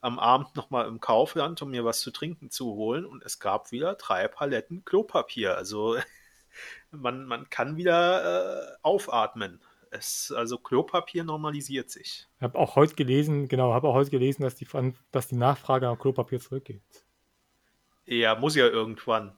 am 0.01 0.21
Abend 0.21 0.55
nochmal 0.55 0.87
im 0.87 1.01
Kaufland, 1.01 1.61
um 1.61 1.73
mir 1.73 1.85
was 1.85 1.99
zu 2.03 2.13
trinken 2.13 2.51
zu 2.53 2.77
holen 2.77 3.05
und 3.05 3.25
es 3.25 3.41
gab 3.41 3.73
wieder 3.73 3.97
drei 3.97 4.29
Paletten 4.29 4.85
Klopapier. 4.85 5.57
Also 5.57 5.97
man, 6.93 7.25
man 7.25 7.51
kann 7.51 7.77
wieder 7.77 8.75
äh, 8.75 8.77
aufatmen. 8.83 9.61
Es, 9.91 10.31
also 10.31 10.57
Klopapier 10.57 11.25
normalisiert 11.25 11.91
sich. 11.91 12.29
Ich 12.37 12.43
habe 12.43 12.57
auch 12.57 12.77
heute 12.77 12.95
gelesen, 12.95 13.49
genau, 13.49 13.75
habe 13.75 13.89
auch 13.89 13.95
heute 13.95 14.11
gelesen, 14.11 14.45
dass 14.45 14.55
die, 14.55 14.69
dass 15.11 15.27
die 15.27 15.37
Nachfrage 15.37 15.87
nach 15.87 15.99
Klopapier 15.99 16.39
zurückgeht. 16.39 16.81
Ja, 18.09 18.37
muss 18.37 18.57
ja 18.57 18.67
irgendwann. 18.67 19.37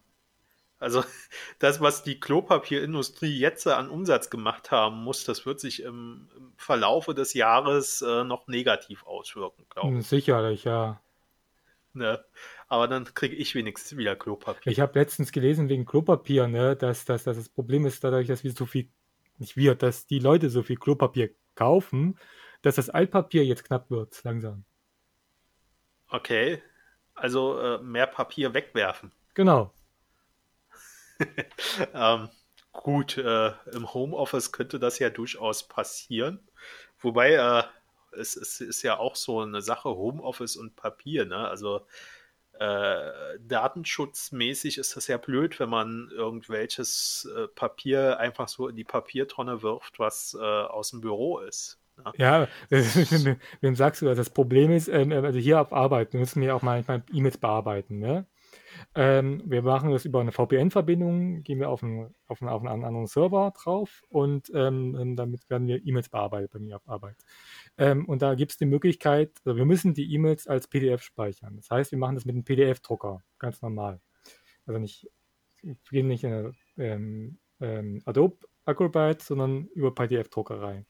Also 0.78 1.04
das, 1.58 1.80
was 1.80 2.02
die 2.02 2.20
Klopapierindustrie 2.20 3.38
jetzt 3.38 3.66
an 3.66 3.90
Umsatz 3.90 4.30
gemacht 4.30 4.70
haben 4.70 5.02
muss, 5.02 5.24
das 5.24 5.44
wird 5.44 5.60
sich 5.60 5.82
im, 5.82 6.28
Verlaufe 6.56 7.14
des 7.14 7.34
Jahres 7.34 8.02
äh, 8.02 8.24
noch 8.24 8.46
negativ 8.46 9.04
auswirken, 9.04 9.64
glaube 9.70 9.98
ich. 9.98 10.06
Sicherlich, 10.06 10.64
ja. 10.64 11.00
Ne? 11.92 12.24
Aber 12.68 12.86
dann 12.86 13.04
kriege 13.14 13.34
ich 13.34 13.54
wenigstens 13.54 13.98
wieder 13.98 14.14
Klopapier. 14.14 14.70
Ich 14.70 14.78
habe 14.78 14.98
letztens 14.98 15.32
gelesen 15.32 15.68
wegen 15.68 15.86
Klopapier, 15.86 16.46
ne, 16.46 16.76
dass, 16.76 17.04
dass, 17.04 17.24
dass 17.24 17.36
das 17.36 17.48
Problem 17.48 17.84
ist 17.84 18.04
dadurch, 18.04 18.28
dass 18.28 18.44
wir 18.44 18.52
so 18.52 18.66
viel, 18.66 18.88
nicht 19.38 19.56
wir, 19.56 19.74
dass 19.74 20.06
die 20.06 20.20
Leute 20.20 20.50
so 20.50 20.62
viel 20.62 20.76
Klopapier 20.76 21.30
kaufen, 21.56 22.18
dass 22.62 22.76
das 22.76 22.90
Altpapier 22.90 23.44
jetzt 23.44 23.64
knapp 23.64 23.90
wird, 23.90 24.22
langsam. 24.22 24.64
Okay. 26.08 26.62
Also 27.20 27.60
äh, 27.60 27.82
mehr 27.82 28.06
Papier 28.06 28.54
wegwerfen. 28.54 29.12
Genau. 29.34 29.74
ähm, 31.94 32.30
gut, 32.72 33.18
äh, 33.18 33.52
im 33.72 33.92
Homeoffice 33.92 34.52
könnte 34.52 34.78
das 34.78 34.98
ja 34.98 35.10
durchaus 35.10 35.68
passieren. 35.68 36.40
Wobei, 36.98 37.34
äh, 37.34 37.62
es, 38.18 38.36
es, 38.36 38.62
ist 38.62 38.82
ja 38.82 38.98
auch 38.98 39.16
so 39.16 39.40
eine 39.40 39.60
Sache, 39.60 39.90
Homeoffice 39.90 40.56
und 40.56 40.76
Papier, 40.76 41.26
ne? 41.26 41.46
Also 41.46 41.86
äh, 42.58 43.38
datenschutzmäßig 43.38 44.78
ist 44.78 44.96
das 44.96 45.06
ja 45.06 45.18
blöd, 45.18 45.60
wenn 45.60 45.68
man 45.68 46.10
irgendwelches 46.10 47.28
äh, 47.36 47.48
Papier 47.48 48.18
einfach 48.18 48.48
so 48.48 48.66
in 48.68 48.76
die 48.76 48.84
Papiertonne 48.84 49.60
wirft, 49.60 49.98
was 49.98 50.34
äh, 50.40 50.42
aus 50.42 50.90
dem 50.90 51.02
Büro 51.02 51.38
ist. 51.40 51.79
Ja, 52.16 52.48
wem 53.60 53.74
sagst 53.74 54.02
du 54.02 54.06
das? 54.06 54.16
Das 54.16 54.30
Problem 54.30 54.70
ist, 54.70 54.88
ähm, 54.88 55.12
also 55.12 55.38
hier 55.38 55.60
auf 55.60 55.72
Arbeit 55.72 56.14
müssen 56.14 56.42
wir 56.42 56.54
auch 56.54 56.62
manchmal 56.62 57.02
E-Mails 57.12 57.38
bearbeiten, 57.38 57.98
ne? 57.98 58.26
Ähm, 58.94 59.42
wir 59.44 59.62
machen 59.62 59.90
das 59.90 60.04
über 60.04 60.20
eine 60.20 60.32
VPN-Verbindung, 60.32 61.42
gehen 61.42 61.60
wir 61.60 61.68
auf 61.70 61.82
einen, 61.82 62.14
auf, 62.26 62.42
einen, 62.42 62.50
auf 62.50 62.64
einen 62.64 62.84
anderen 62.84 63.06
Server 63.06 63.52
drauf 63.56 64.02
und 64.08 64.50
ähm, 64.54 65.14
damit 65.16 65.48
werden 65.48 65.68
wir 65.68 65.84
E-Mails 65.84 66.08
bearbeitet 66.08 66.50
bei 66.52 66.58
mir 66.58 66.76
auf 66.76 66.88
Arbeit. 66.88 67.16
Ähm, 67.78 68.06
und 68.06 68.22
da 68.22 68.34
gibt 68.34 68.52
es 68.52 68.58
die 68.58 68.66
Möglichkeit, 68.66 69.32
also 69.44 69.56
wir 69.56 69.64
müssen 69.64 69.94
die 69.94 70.12
E-Mails 70.12 70.48
als 70.48 70.66
PDF 70.66 71.02
speichern. 71.02 71.56
Das 71.56 71.70
heißt, 71.70 71.92
wir 71.92 71.98
machen 71.98 72.16
das 72.16 72.24
mit 72.24 72.34
einem 72.34 72.44
PDF-Drucker, 72.44 73.22
ganz 73.38 73.62
normal. 73.62 74.00
Also 74.66 74.80
nicht, 74.80 75.08
wir 75.62 75.76
gehen 75.90 76.08
nicht 76.08 76.24
in 76.24 76.52
ähm, 76.76 77.38
ähm, 77.60 78.02
Adobe 78.04 78.38
Acrobat, 78.70 79.22
sondern 79.22 79.66
über 79.74 79.94
PDF-Druckerei. 79.94 80.84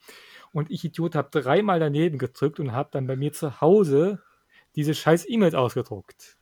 Und 0.53 0.71
ich 0.71 0.85
Idiot 0.85 1.15
habe 1.15 1.31
dreimal 1.31 1.81
daneben 1.81 2.19
gedrückt 2.19 2.61
und 2.61 2.73
habe 2.73 2.91
dann 2.93 3.07
bei 3.07 3.17
mir 3.17 3.33
zu 3.33 3.61
Hause 3.61 4.23
diese 4.77 4.95
scheiß 4.95 5.29
E-Mails 5.29 5.55
ausgedruckt. 5.55 6.37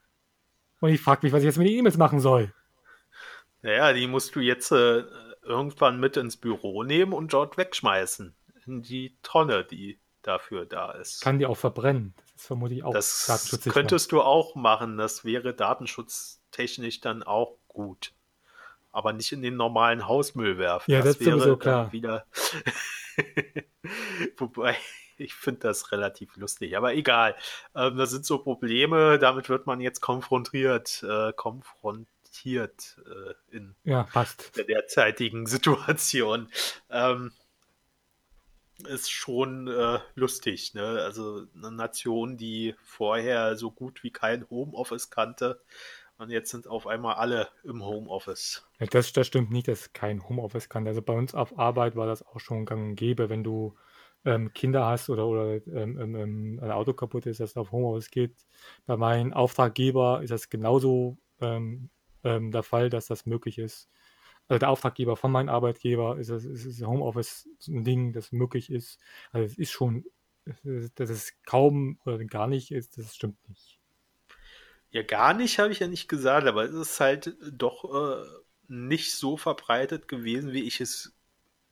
Und 0.81 0.91
ich 0.91 1.01
frage 1.01 1.21
mich, 1.23 1.33
was 1.33 1.41
ich 1.41 1.47
jetzt 1.47 1.59
mit 1.59 1.67
den 1.67 1.79
E-Mails 1.79 1.97
machen 1.97 2.21
soll. 2.21 2.53
Naja, 3.63 3.93
die 3.93 4.07
musst 4.07 4.37
du 4.37 4.41
jetzt 4.41 4.71
äh, 4.71 5.03
irgendwann 5.43 5.99
mit 5.99 6.17
ins 6.17 6.37
Büro 6.37 6.85
nehmen 6.85 7.13
und 7.13 7.33
dort 7.33 7.57
wegschmeißen. 7.57 8.35
In 8.67 8.83
die 8.83 9.17
Tonne, 9.23 9.65
die 9.65 9.99
dafür 10.23 10.67
da 10.67 10.93
ist. 10.93 11.23
Kann 11.23 11.39
die 11.39 11.47
auch 11.47 11.57
verbrennen. 11.57 12.15
Das 12.17 12.43
ist 12.43 12.47
vermutlich 12.47 12.85
auch 12.85 12.93
Das 12.93 13.59
könntest 13.65 14.13
du 14.13 14.21
auch 14.21 14.55
machen. 14.55 14.99
Das 14.99 15.25
wäre 15.25 15.55
datenschutztechnisch 15.55 17.01
dann 17.01 17.23
auch 17.23 17.57
gut. 17.67 18.13
Aber 18.91 19.13
nicht 19.13 19.33
in 19.33 19.43
den 19.43 19.57
normalen 19.57 20.07
Hausmüll 20.07 20.59
werfen. 20.59 20.91
Ja, 20.91 21.03
das, 21.03 21.19
das 21.19 21.27
wäre 21.27 21.39
sowieso 21.39 21.57
klar. 21.57 21.93
wieder. 21.93 22.27
Wobei, 24.37 24.77
ich 25.17 25.35
finde 25.35 25.61
das 25.61 25.93
relativ 25.93 26.37
lustig, 26.37 26.77
aber 26.77 26.95
egal. 26.95 27.37
Ähm, 27.75 27.97
das 27.97 28.11
sind 28.11 28.25
so 28.25 28.39
Probleme, 28.39 29.19
damit 29.19 29.49
wird 29.49 29.67
man 29.67 29.81
jetzt 29.81 30.01
konfrontiert, 30.01 31.05
äh, 31.09 31.33
konfrontiert 31.33 32.97
äh, 33.07 33.57
in 33.57 33.75
ja, 33.85 34.09
der 34.57 34.65
derzeitigen 34.65 35.47
Situation. 35.47 36.49
Ähm, 36.91 37.33
ist 38.87 39.11
schon 39.11 39.67
äh, 39.67 39.99
lustig, 40.15 40.75
ne? 40.75 41.03
Also 41.03 41.47
eine 41.57 41.73
Nation, 41.73 42.37
die 42.37 42.77
vorher 42.85 43.57
so 43.57 43.73
gut 43.73 44.05
wie 44.05 44.13
kein 44.13 44.49
Homeoffice 44.51 45.11
kannte, 45.11 45.61
und 46.19 46.31
jetzt 46.31 46.51
sind 46.51 46.67
auf 46.67 46.87
einmal 46.87 47.15
alle 47.15 47.49
im 47.65 47.85
Homeoffice. 47.85 48.69
Ja, 48.81 48.87
das, 48.87 49.13
das 49.13 49.27
stimmt 49.27 49.51
nicht, 49.51 49.69
dass 49.69 49.93
kein 49.93 50.29
Homeoffice 50.29 50.69
kann. 50.69 50.87
Also 50.87 51.01
bei 51.01 51.13
uns 51.13 51.35
auf 51.35 51.59
Arbeit 51.59 51.97
war 51.97 52.07
das 52.07 52.27
auch 52.27 52.41
schon 52.41 52.67
gang 52.67 52.91
und 52.91 52.95
gäbe, 52.97 53.29
wenn 53.29 53.45
du 53.45 53.77
ähm, 54.25 54.53
Kinder 54.53 54.85
hast 54.85 55.09
oder, 55.11 55.27
oder 55.27 55.67
ähm, 55.69 55.99
ähm, 55.99 56.15
ähm, 56.17 56.61
ein 56.63 56.71
Auto 56.73 56.93
kaputt 56.93 57.27
ist, 57.27 57.41
dass 57.41 57.51
es 57.51 57.57
auf 57.57 57.71
Homeoffice 57.71 58.11
geht. 58.11 58.35
Bei 58.87 58.97
meinem 58.97 59.33
Auftraggeber 59.33 60.23
ist 60.23 60.31
das 60.31 60.51
genauso 60.51 61.19
ähm, 61.41 61.91
ähm, 62.25 62.51
der 62.51 62.65
Fall, 62.65 62.91
dass 62.91 63.07
das 63.07 63.27
möglich 63.27 63.59
ist. 63.59 63.89
Also 64.49 64.59
der 64.59 64.71
Auftraggeber 64.71 65.17
von 65.17 65.31
meinem 65.31 65.49
Arbeitgeber 65.49 66.19
ist, 66.19 66.31
das, 66.31 66.45
ist 66.45 66.85
Homeoffice 66.85 67.49
ein 67.69 67.85
Ding, 67.85 68.13
das 68.13 68.33
möglich 68.33 68.71
ist. 68.71 68.99
Also 69.31 69.45
es 69.45 69.59
ist 69.59 69.71
schon, 69.71 70.05
dass 70.65 71.11
es 71.11 71.35
kaum 71.45 72.01
oder 72.05 72.25
gar 72.25 72.49
nicht 72.49 72.73
ist, 72.73 72.99
das 72.99 73.15
stimmt 73.15 73.37
nicht. 73.49 73.78
Ja, 74.91 75.03
gar 75.03 75.35
nicht 75.35 75.59
habe 75.59 75.73
ich 75.73 75.81
ja 75.81 75.89
nicht 75.89 76.09
gesagt, 76.09 76.47
aber 76.47 76.65
es 76.65 76.75
ist 76.75 77.01
halt 77.01 77.37
doch 77.51 77.85
äh, 77.85 78.25
nicht 78.69 79.15
so 79.15 79.37
verbreitet 79.37 80.09
gewesen, 80.09 80.53
wie 80.53 80.63
ich 80.63 80.81
es 80.81 81.15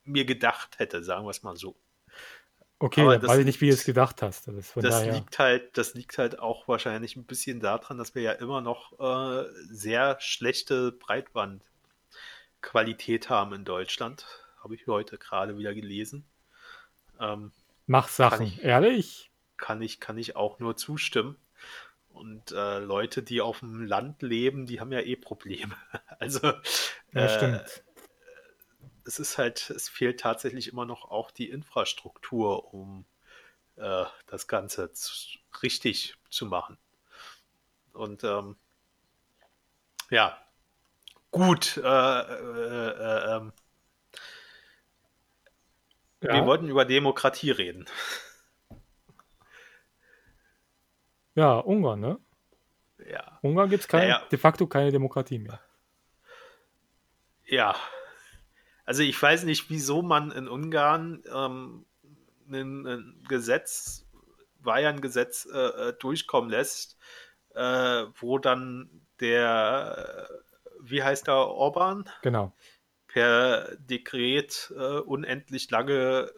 mir 0.05 0.25
gedacht 0.25 0.79
hätte, 0.79 1.03
sagen 1.03 1.25
wir 1.25 1.31
es 1.31 1.43
mal 1.43 1.57
so. 1.57 1.77
Okay, 2.79 3.01
aber 3.01 3.19
das 3.19 3.31
weiß 3.31 3.39
ich 3.39 3.47
nicht, 3.47 3.63
wie 3.63 3.69
du 3.69 3.75
es 3.75 3.85
gedacht 3.85 4.21
hast. 4.21 4.49
Das, 4.49 4.75
das 4.75 5.07
liegt 5.07 5.39
halt, 5.39 5.79
das 5.79 5.95
liegt 5.95 6.19
halt 6.19 6.39
auch 6.39 6.69
wahrscheinlich 6.69 7.17
ein 7.17 7.25
bisschen 7.25 7.61
daran, 7.61 7.97
dass 7.97 8.15
wir 8.15 8.21
ja 8.21 8.33
immer 8.33 8.61
noch 8.61 9.01
äh, 9.01 9.47
sehr 9.71 10.19
schlechte 10.21 10.93
Breitbandqualität 10.93 13.31
haben 13.31 13.55
in 13.55 13.65
Deutschland. 13.65 14.27
Habe 14.63 14.75
ich 14.75 14.87
heute 14.87 15.17
gerade 15.17 15.57
wieder 15.57 15.75
gelesen. 15.75 16.27
Ähm, 17.19 17.53
Mach 17.87 18.09
Sachen, 18.09 18.47
ich, 18.47 18.63
ehrlich? 18.63 19.31
Kann 19.57 19.81
ich, 19.81 19.99
kann 19.99 20.19
ich 20.19 20.37
auch 20.37 20.59
nur 20.59 20.77
zustimmen. 20.77 21.37
Und 22.17 22.53
äh, 22.53 22.79
Leute, 22.79 23.23
die 23.23 23.41
auf 23.41 23.61
dem 23.61 23.85
Land 23.85 24.23
leben, 24.23 24.67
die 24.67 24.81
haben 24.81 24.93
ja 24.93 25.01
eh 25.01 25.17
Probleme. 25.17 25.77
Also 26.19 26.47
ja, 27.13 27.27
äh, 27.27 27.37
stimmt 27.37 27.85
es 29.07 29.21
ist 29.21 29.39
halt, 29.39 29.71
es 29.71 29.89
fehlt 29.89 30.21
tatsächlich 30.21 30.69
immer 30.69 30.85
noch 30.85 31.11
auch 31.11 31.31
die 31.31 31.49
Infrastruktur, 31.49 32.75
um 32.75 33.05
äh, 33.77 34.05
das 34.27 34.49
Ganze 34.49 34.93
zu, 34.93 35.39
richtig 35.63 36.17
zu 36.29 36.47
machen. 36.47 36.77
Und 37.93 38.25
ähm, 38.25 38.57
ja, 40.11 40.37
gut. 41.31 41.77
Äh, 41.77 41.81
äh, 41.83 42.89
äh, 42.91 43.37
ähm, 43.37 43.53
ja. 46.23 46.35
Wir 46.35 46.47
wollten 46.47 46.69
über 46.69 46.85
Demokratie 46.85 47.51
reden. 47.51 47.87
Ja, 51.37 51.59
Ungarn, 51.59 52.01
ne? 52.01 52.19
Ja. 53.09 53.39
Ungarn 53.43 53.69
gibt 53.69 53.85
es 53.85 53.93
naja. 53.93 54.23
de 54.33 54.39
facto 54.39 54.67
keine 54.67 54.91
Demokratie 54.91 55.39
mehr. 55.39 55.61
Ja. 57.45 57.77
Also 58.87 59.03
ich 59.03 59.21
weiß 59.21 59.45
nicht, 59.45 59.69
wieso 59.69 60.01
man 60.01 60.31
in 60.31 60.49
Ungarn 60.49 61.23
ähm, 61.33 61.85
ein, 62.49 62.87
ein, 62.87 63.25
Gesetz, 63.29 64.07
Bayern-Gesetz 64.61 65.47
äh, 65.53 65.59
äh, 65.59 65.93
durchkommen 65.99 66.49
lässt, 66.49 66.97
äh, 67.55 68.05
wo 68.15 68.39
dann 68.39 69.03
der, 69.21 70.29
wie 70.81 71.03
heißt 71.03 71.27
der, 71.27 71.35
Orban? 71.35 72.09
Genau. 72.23 72.53
Per 73.09 73.77
Dekret 73.77 74.73
äh, 74.75 75.01
unendlich 75.01 75.71
lange 75.71 76.31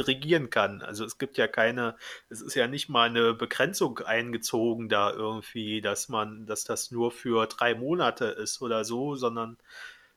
regieren 0.00 0.50
kann. 0.50 0.82
Also 0.82 1.04
es 1.04 1.18
gibt 1.18 1.38
ja 1.38 1.46
keine, 1.46 1.96
es 2.28 2.40
ist 2.40 2.54
ja 2.54 2.66
nicht 2.66 2.88
mal 2.88 3.08
eine 3.08 3.34
Begrenzung 3.34 3.98
eingezogen 4.00 4.88
da 4.88 5.10
irgendwie, 5.12 5.80
dass 5.80 6.08
man, 6.08 6.46
dass 6.46 6.64
das 6.64 6.90
nur 6.90 7.10
für 7.10 7.46
drei 7.46 7.74
Monate 7.74 8.26
ist 8.26 8.62
oder 8.62 8.84
so, 8.84 9.16
sondern 9.16 9.58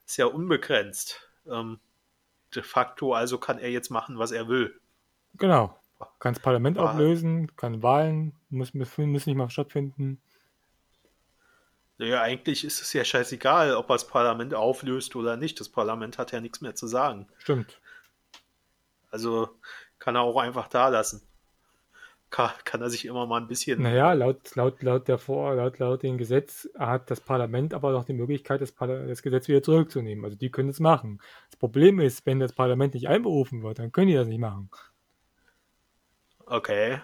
ist 0.06 0.18
ja 0.18 0.26
unbegrenzt. 0.26 1.30
Ähm, 1.50 1.80
de 2.54 2.64
facto 2.64 3.14
also 3.14 3.38
kann 3.38 3.60
er 3.60 3.70
jetzt 3.70 3.90
machen, 3.90 4.18
was 4.18 4.32
er 4.32 4.48
will. 4.48 4.80
Genau. 5.36 5.80
Kann 6.20 6.34
das 6.34 6.42
Parlament 6.42 6.78
Wahl. 6.78 6.88
auflösen, 6.88 7.56
kann 7.56 7.82
Wahlen, 7.82 8.34
muss, 8.50 8.74
müssen 8.74 9.12
nicht 9.12 9.28
mal 9.28 9.50
stattfinden. 9.50 10.22
Naja, 11.98 12.22
eigentlich 12.22 12.66
ist 12.66 12.82
es 12.82 12.92
ja 12.92 13.06
scheißegal, 13.06 13.76
ob 13.76 13.90
er 13.90 13.96
das 13.96 14.08
Parlament 14.08 14.54
auflöst 14.54 15.16
oder 15.16 15.38
nicht. 15.38 15.60
Das 15.60 15.70
Parlament 15.70 16.18
hat 16.18 16.34
ja 16.34 16.42
nichts 16.42 16.60
mehr 16.60 16.76
zu 16.76 16.88
sagen. 16.88 17.28
Stimmt. 17.38 17.80
Also 19.16 19.48
kann 19.98 20.18
er 20.18 20.24
auch 20.24 20.36
einfach 20.36 20.68
da 20.68 20.90
lassen. 20.90 21.26
Kann, 22.30 22.52
kann 22.66 22.82
er 22.82 22.90
sich 22.90 23.06
immer 23.06 23.26
mal 23.26 23.40
ein 23.40 23.48
bisschen. 23.48 23.82
Naja, 23.82 24.12
laut, 24.12 24.54
laut, 24.58 24.84
laut, 24.84 25.08
der 25.08 25.18
Vor 25.18 25.56
laut, 25.56 25.80
laut 25.80 26.04
dem 26.04 26.18
Gesetz 26.18 26.68
hat 26.78 27.10
das 27.10 27.22
Parlament 27.22 27.74
aber 27.74 27.94
noch 27.94 28.04
die 28.04 28.12
Möglichkeit, 28.12 28.60
das, 28.60 28.76
das 28.76 29.22
Gesetz 29.22 29.48
wieder 29.48 29.64
zurückzunehmen. 29.64 30.26
Also 30.26 30.36
die 30.36 30.52
können 30.52 30.68
es 30.68 30.82
machen. 30.82 31.22
Das 31.50 31.58
Problem 31.58 32.02
ist, 32.02 32.26
wenn 32.26 32.42
das 32.42 32.52
Parlament 32.52 32.94
nicht 32.94 33.08
einberufen 33.08 33.64
wird, 33.64 33.80
dann 33.80 33.94
können 33.94 34.08
die 34.08 34.16
das 34.16 34.28
nicht 34.28 34.42
machen. 34.42 34.70
Okay. 36.46 37.00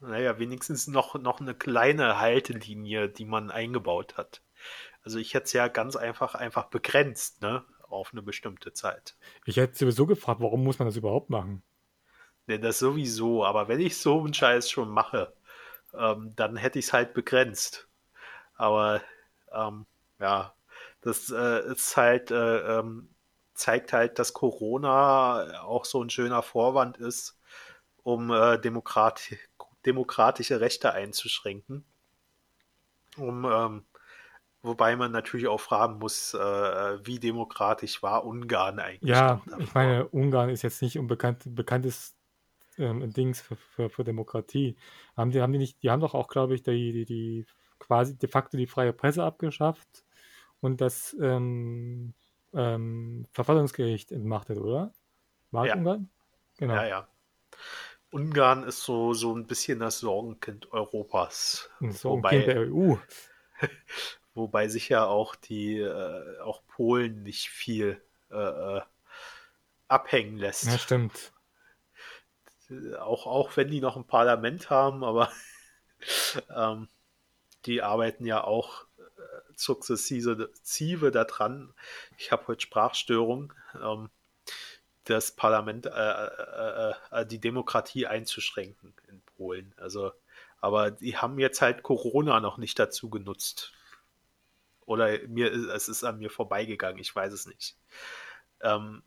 Naja, 0.00 0.38
wenigstens 0.38 0.86
noch, 0.86 1.14
noch 1.14 1.40
eine 1.40 1.54
kleine 1.54 2.20
Haltelinie, 2.20 3.08
die 3.08 3.24
man 3.24 3.50
eingebaut 3.50 4.18
hat. 4.18 4.42
Also 5.02 5.18
ich 5.18 5.32
hätte 5.32 5.46
es 5.46 5.54
ja 5.54 5.68
ganz 5.68 5.96
einfach 5.96 6.34
einfach 6.34 6.66
begrenzt, 6.66 7.40
ne? 7.40 7.64
Auf 7.88 8.12
eine 8.12 8.22
bestimmte 8.22 8.72
Zeit. 8.72 9.16
Ich 9.44 9.56
hätte 9.56 9.76
sowieso 9.78 10.06
gefragt, 10.06 10.40
warum 10.40 10.64
muss 10.64 10.78
man 10.78 10.88
das 10.88 10.96
überhaupt 10.96 11.30
machen? 11.30 11.62
Ne, 12.46 12.58
das 12.58 12.78
sowieso, 12.78 13.44
aber 13.44 13.68
wenn 13.68 13.80
ich 13.80 13.98
so 13.98 14.20
einen 14.20 14.34
Scheiß 14.34 14.70
schon 14.70 14.90
mache, 14.90 15.34
ähm, 15.94 16.32
dann 16.36 16.56
hätte 16.56 16.78
ich 16.78 16.86
es 16.86 16.92
halt 16.92 17.14
begrenzt. 17.14 17.88
Aber 18.54 19.02
ähm, 19.52 19.86
ja, 20.18 20.54
das 21.00 21.30
äh, 21.30 21.70
ist 21.72 21.96
halt, 21.96 22.30
äh, 22.30 22.78
ähm, 22.78 23.10
zeigt 23.54 23.92
halt, 23.92 24.18
dass 24.18 24.32
Corona 24.32 25.62
auch 25.62 25.84
so 25.84 26.02
ein 26.02 26.10
schöner 26.10 26.42
Vorwand 26.42 26.96
ist, 26.96 27.38
um 28.02 28.30
äh, 28.30 28.58
Demokrati 28.58 29.38
demokratische 29.86 30.60
Rechte 30.60 30.92
einzuschränken. 30.92 31.84
Um 33.16 33.44
ähm, 33.44 33.84
Wobei 34.62 34.96
man 34.96 35.12
natürlich 35.12 35.46
auch 35.46 35.60
fragen 35.60 35.98
muss, 35.98 36.34
äh, 36.34 36.38
wie 37.06 37.20
demokratisch 37.20 38.02
war 38.02 38.24
Ungarn 38.24 38.80
eigentlich? 38.80 39.08
Ja, 39.08 39.40
ich 39.58 39.72
meine, 39.72 40.08
Ungarn 40.08 40.50
ist 40.50 40.62
jetzt 40.62 40.82
nicht 40.82 40.98
unbekannt, 40.98 41.44
bekanntes 41.54 42.16
ähm, 42.76 43.12
Dings 43.12 43.40
für, 43.40 43.56
für, 43.56 43.88
für, 43.88 44.04
Demokratie. 44.04 44.76
Haben 45.16 45.30
die, 45.30 45.40
haben 45.40 45.52
die 45.52 45.58
nicht, 45.58 45.82
die 45.82 45.90
haben 45.90 46.00
doch 46.00 46.14
auch, 46.14 46.28
glaube 46.28 46.54
ich, 46.54 46.62
die, 46.62 46.92
die, 46.92 47.04
die 47.04 47.46
quasi 47.78 48.16
de 48.16 48.28
facto 48.28 48.56
die 48.56 48.66
freie 48.66 48.92
Presse 48.92 49.22
abgeschafft 49.22 50.04
und 50.60 50.80
das 50.80 51.16
ähm, 51.20 52.14
ähm, 52.52 53.26
Verfassungsgericht 53.32 54.10
entmachtet, 54.10 54.58
oder? 54.58 54.92
War 55.52 55.66
ja. 55.66 55.76
Ungarn? 55.76 56.10
Genau. 56.58 56.74
Ja, 56.74 56.86
ja. 56.86 57.08
Ungarn 58.10 58.64
ist 58.64 58.82
so, 58.82 59.12
so 59.12 59.34
ein 59.36 59.46
bisschen 59.46 59.80
das 59.80 60.00
Sorgenkind 60.00 60.72
Europas. 60.72 61.70
Ein 61.80 61.92
Sorgenkind 61.92 62.46
Wobei, 62.46 62.54
der 62.54 62.72
EU. 62.72 62.96
wobei 64.38 64.68
sich 64.68 64.88
ja 64.88 65.04
auch 65.04 65.34
die, 65.36 65.78
äh, 65.78 66.40
auch 66.40 66.62
Polen 66.66 67.22
nicht 67.22 67.50
viel 67.50 68.00
äh, 68.30 68.36
äh 68.36 68.80
abhängen 69.88 70.36
lässt. 70.36 70.66
Ja, 70.66 70.78
stimmt. 70.78 71.32
Auch, 73.00 73.26
auch 73.26 73.56
wenn 73.56 73.70
die 73.70 73.80
noch 73.80 73.96
ein 73.96 74.06
Parlament 74.06 74.68
haben, 74.68 75.02
aber 75.02 75.32
ähm, 76.54 76.88
die 77.64 77.82
arbeiten 77.82 78.26
ja 78.26 78.44
auch 78.44 78.84
äh, 78.98 79.02
sukzessive 79.56 81.10
daran. 81.10 81.72
Ich 82.18 82.30
habe 82.30 82.46
heute 82.48 82.60
Sprachstörung, 82.60 83.54
ähm, 83.82 84.10
das 85.04 85.32
Parlament, 85.32 85.86
äh, 85.86 85.90
äh, 85.90 86.94
äh, 87.10 87.26
die 87.26 87.40
Demokratie 87.40 88.06
einzuschränken 88.06 88.94
in 89.08 89.22
Polen. 89.22 89.74
Also, 89.78 90.12
aber 90.60 90.90
die 90.90 91.16
haben 91.16 91.38
jetzt 91.38 91.62
halt 91.62 91.82
Corona 91.82 92.40
noch 92.40 92.58
nicht 92.58 92.78
dazu 92.78 93.08
genutzt. 93.08 93.72
Oder 94.88 95.18
mir, 95.28 95.52
es 95.52 95.88
ist 95.88 96.02
an 96.02 96.18
mir 96.18 96.30
vorbeigegangen, 96.30 96.98
ich 96.98 97.14
weiß 97.14 97.32
es 97.32 97.46
nicht. 97.46 97.76
Ähm, 98.62 99.02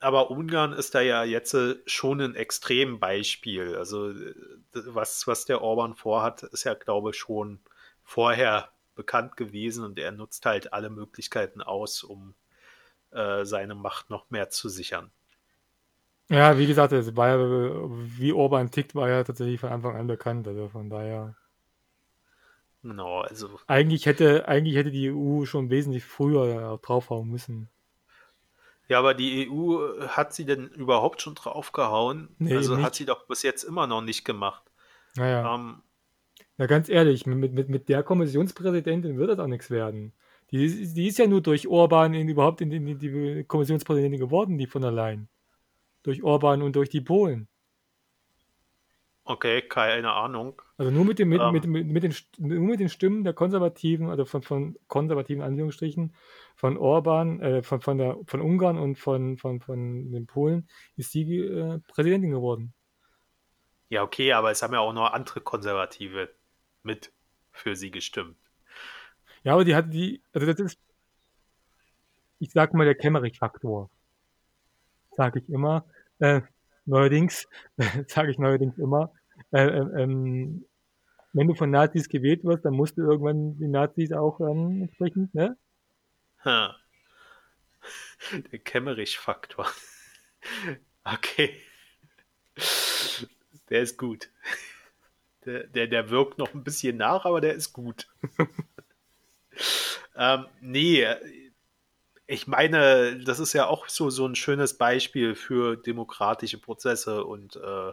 aber 0.00 0.30
Ungarn 0.30 0.72
ist 0.72 0.94
da 0.94 1.02
ja 1.02 1.22
jetzt 1.22 1.52
äh, 1.52 1.76
schon 1.84 2.20
ein 2.22 2.34
Extrembeispiel. 2.34 3.76
Also 3.76 4.14
was, 4.72 5.26
was 5.26 5.44
der 5.44 5.60
Orban 5.60 5.94
vorhat, 5.94 6.42
ist 6.44 6.64
ja, 6.64 6.72
glaube 6.72 7.10
ich, 7.10 7.16
schon 7.16 7.60
vorher 8.02 8.70
bekannt 8.94 9.36
gewesen 9.36 9.84
und 9.84 9.98
er 9.98 10.12
nutzt 10.12 10.46
halt 10.46 10.72
alle 10.72 10.88
Möglichkeiten 10.88 11.60
aus, 11.60 12.02
um 12.02 12.34
äh, 13.10 13.44
seine 13.44 13.74
Macht 13.74 14.08
noch 14.08 14.30
mehr 14.30 14.48
zu 14.48 14.70
sichern. 14.70 15.10
Ja, 16.30 16.56
wie 16.56 16.66
gesagt, 16.66 16.92
es 16.92 17.14
war 17.14 17.28
ja, 17.28 17.38
wie 18.18 18.32
Orban 18.32 18.70
tickt, 18.70 18.94
war 18.94 19.10
ja 19.10 19.22
tatsächlich 19.22 19.60
von 19.60 19.70
Anfang 19.70 19.94
an 19.94 20.06
bekannt. 20.06 20.48
Also 20.48 20.70
von 20.70 20.88
daher. 20.88 21.36
Genau, 22.82 23.20
also. 23.20 23.60
Eigentlich 23.66 24.06
hätte, 24.06 24.48
eigentlich 24.48 24.74
hätte 24.74 24.90
die 24.90 25.12
EU 25.12 25.44
schon 25.44 25.70
wesentlich 25.70 26.04
früher 26.04 26.78
draufhauen 26.82 27.28
müssen. 27.28 27.68
Ja, 28.88 28.98
aber 28.98 29.14
die 29.14 29.48
EU 29.48 30.06
hat 30.08 30.34
sie 30.34 30.44
denn 30.44 30.68
überhaupt 30.68 31.22
schon 31.22 31.34
draufgehauen? 31.34 32.34
Nee, 32.38 32.56
also 32.56 32.82
hat 32.82 32.94
sie 32.94 33.06
doch 33.06 33.26
bis 33.26 33.42
jetzt 33.42 33.62
immer 33.62 33.86
noch 33.86 34.02
nicht 34.02 34.24
gemacht. 34.24 34.64
Naja. 35.14 35.54
Ähm, 35.54 35.82
ja, 36.58 36.66
ganz 36.66 36.88
ehrlich, 36.88 37.24
mit, 37.24 37.52
mit, 37.52 37.68
mit 37.68 37.88
der 37.88 38.02
Kommissionspräsidentin 38.02 39.16
wird 39.16 39.30
das 39.30 39.38
auch 39.38 39.46
nichts 39.46 39.70
werden. 39.70 40.12
Die, 40.50 40.92
die 40.92 41.08
ist 41.08 41.18
ja 41.18 41.26
nur 41.26 41.40
durch 41.40 41.68
Orban 41.68 42.12
in, 42.12 42.28
überhaupt 42.28 42.60
in, 42.60 42.70
in, 42.72 42.86
in 42.86 42.98
die 42.98 43.44
Kommissionspräsidentin 43.44 44.20
geworden, 44.20 44.58
die 44.58 44.66
von 44.66 44.84
allein. 44.84 45.28
Durch 46.02 46.22
Orban 46.22 46.62
und 46.62 46.76
durch 46.76 46.90
die 46.90 47.00
Polen. 47.00 47.48
Okay, 49.24 49.62
keine 49.62 50.12
Ahnung. 50.12 50.60
Also 50.76 50.90
nur 50.90 51.04
mit, 51.04 51.20
dem, 51.20 51.28
mit, 51.28 51.40
ähm, 51.40 51.52
mit, 51.52 51.64
mit, 51.66 51.86
mit, 51.86 52.02
den, 52.02 52.14
nur 52.38 52.70
mit 52.70 52.80
den 52.80 52.88
Stimmen 52.88 53.22
der 53.22 53.34
Konservativen, 53.34 54.10
also 54.10 54.24
von, 54.24 54.42
von 54.42 54.76
konservativen 54.88 55.42
Anführungsstrichen, 55.42 56.14
von 56.56 56.76
Orban, 56.76 57.40
äh, 57.40 57.62
von, 57.62 57.80
von, 57.80 57.98
der, 57.98 58.16
von 58.26 58.40
Ungarn 58.40 58.78
und 58.78 58.98
von, 58.98 59.38
von, 59.38 59.60
von 59.60 60.10
den 60.10 60.26
Polen, 60.26 60.68
ist 60.96 61.12
sie 61.12 61.38
äh, 61.38 61.78
Präsidentin 61.86 62.32
geworden. 62.32 62.74
Ja, 63.90 64.02
okay, 64.02 64.32
aber 64.32 64.50
es 64.50 64.62
haben 64.62 64.72
ja 64.72 64.80
auch 64.80 64.92
noch 64.92 65.12
andere 65.12 65.40
Konservative 65.40 66.30
mit 66.82 67.12
für 67.52 67.76
sie 67.76 67.90
gestimmt. 67.90 68.36
Ja, 69.44 69.52
aber 69.52 69.64
die 69.64 69.74
hat 69.74 69.92
die, 69.92 70.22
also 70.32 70.46
das 70.46 70.58
ist, 70.58 70.80
ich 72.40 72.50
sag 72.50 72.74
mal, 72.74 72.84
der 72.84 72.96
Kemmerich-Faktor. 72.96 73.88
Sag 75.12 75.36
ich 75.36 75.48
immer. 75.48 75.84
Äh, 76.18 76.40
neuerdings, 76.84 77.48
sage 78.06 78.30
ich 78.30 78.38
neuerdings 78.38 78.78
immer, 78.78 79.12
äh, 79.52 79.66
äh, 79.66 80.02
ähm, 80.02 80.64
wenn 81.32 81.48
du 81.48 81.54
von 81.54 81.70
Nazis 81.70 82.08
gewählt 82.08 82.44
wirst, 82.44 82.64
dann 82.64 82.74
musst 82.74 82.98
du 82.98 83.02
irgendwann 83.02 83.58
die 83.58 83.68
Nazis 83.68 84.12
auch 84.12 84.40
ähm, 84.40 84.82
entsprechend, 84.82 85.34
ne? 85.34 85.56
Ha. 86.44 86.76
Der 88.50 88.58
Kemmerich-Faktor. 88.58 89.66
Okay. 91.04 91.60
Der 93.68 93.82
ist 93.82 93.98
gut. 93.98 94.30
Der, 95.44 95.66
der, 95.66 95.88
der 95.88 96.10
wirkt 96.10 96.38
noch 96.38 96.54
ein 96.54 96.62
bisschen 96.62 96.96
nach, 96.96 97.24
aber 97.24 97.40
der 97.40 97.54
ist 97.54 97.72
gut. 97.72 98.08
ähm, 100.16 100.46
nee, 100.60 101.04
ich 102.32 102.46
meine, 102.46 103.18
das 103.18 103.38
ist 103.38 103.52
ja 103.52 103.66
auch 103.66 103.88
so, 103.90 104.08
so 104.08 104.26
ein 104.26 104.34
schönes 104.34 104.78
Beispiel 104.78 105.34
für 105.34 105.76
demokratische 105.76 106.58
Prozesse 106.58 107.24
und 107.24 107.56
äh, 107.56 107.92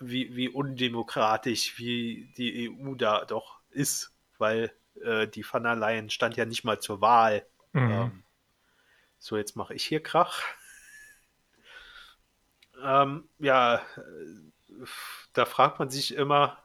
wie, 0.00 0.34
wie 0.34 0.48
undemokratisch 0.48 1.78
wie 1.78 2.32
die 2.38 2.70
EU 2.70 2.94
da 2.94 3.26
doch 3.26 3.60
ist, 3.68 4.14
weil 4.38 4.72
äh, 5.02 5.28
die 5.28 5.44
van 5.44 5.64
der 5.64 5.76
Leyen 5.76 6.08
stand 6.08 6.38
ja 6.38 6.46
nicht 6.46 6.64
mal 6.64 6.80
zur 6.80 7.02
Wahl. 7.02 7.44
Mhm. 7.72 7.90
Ähm, 7.90 8.22
so, 9.18 9.36
jetzt 9.36 9.56
mache 9.56 9.74
ich 9.74 9.84
hier 9.84 10.02
Krach. 10.02 10.42
Ähm, 12.82 13.28
ja, 13.40 13.82
da 15.34 15.44
fragt 15.44 15.80
man 15.80 15.90
sich 15.90 16.14
immer, 16.14 16.62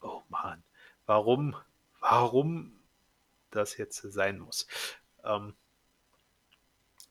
oh 0.00 0.22
Mann, 0.30 0.64
warum, 1.06 1.54
warum 2.00 2.72
das 3.52 3.76
jetzt 3.76 3.98
sein 4.02 4.40
muss. 4.40 4.66
Ähm, 5.22 5.54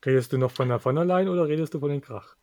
redest 0.04 0.32
du 0.32 0.38
noch 0.38 0.50
von 0.50 0.68
der 0.68 0.78
von 0.78 0.94
der 0.94 1.04
Leyen 1.04 1.28
oder 1.28 1.48
redest 1.48 1.74
du 1.74 1.80
von 1.80 1.90
dem 1.90 2.00
Krach? 2.00 2.36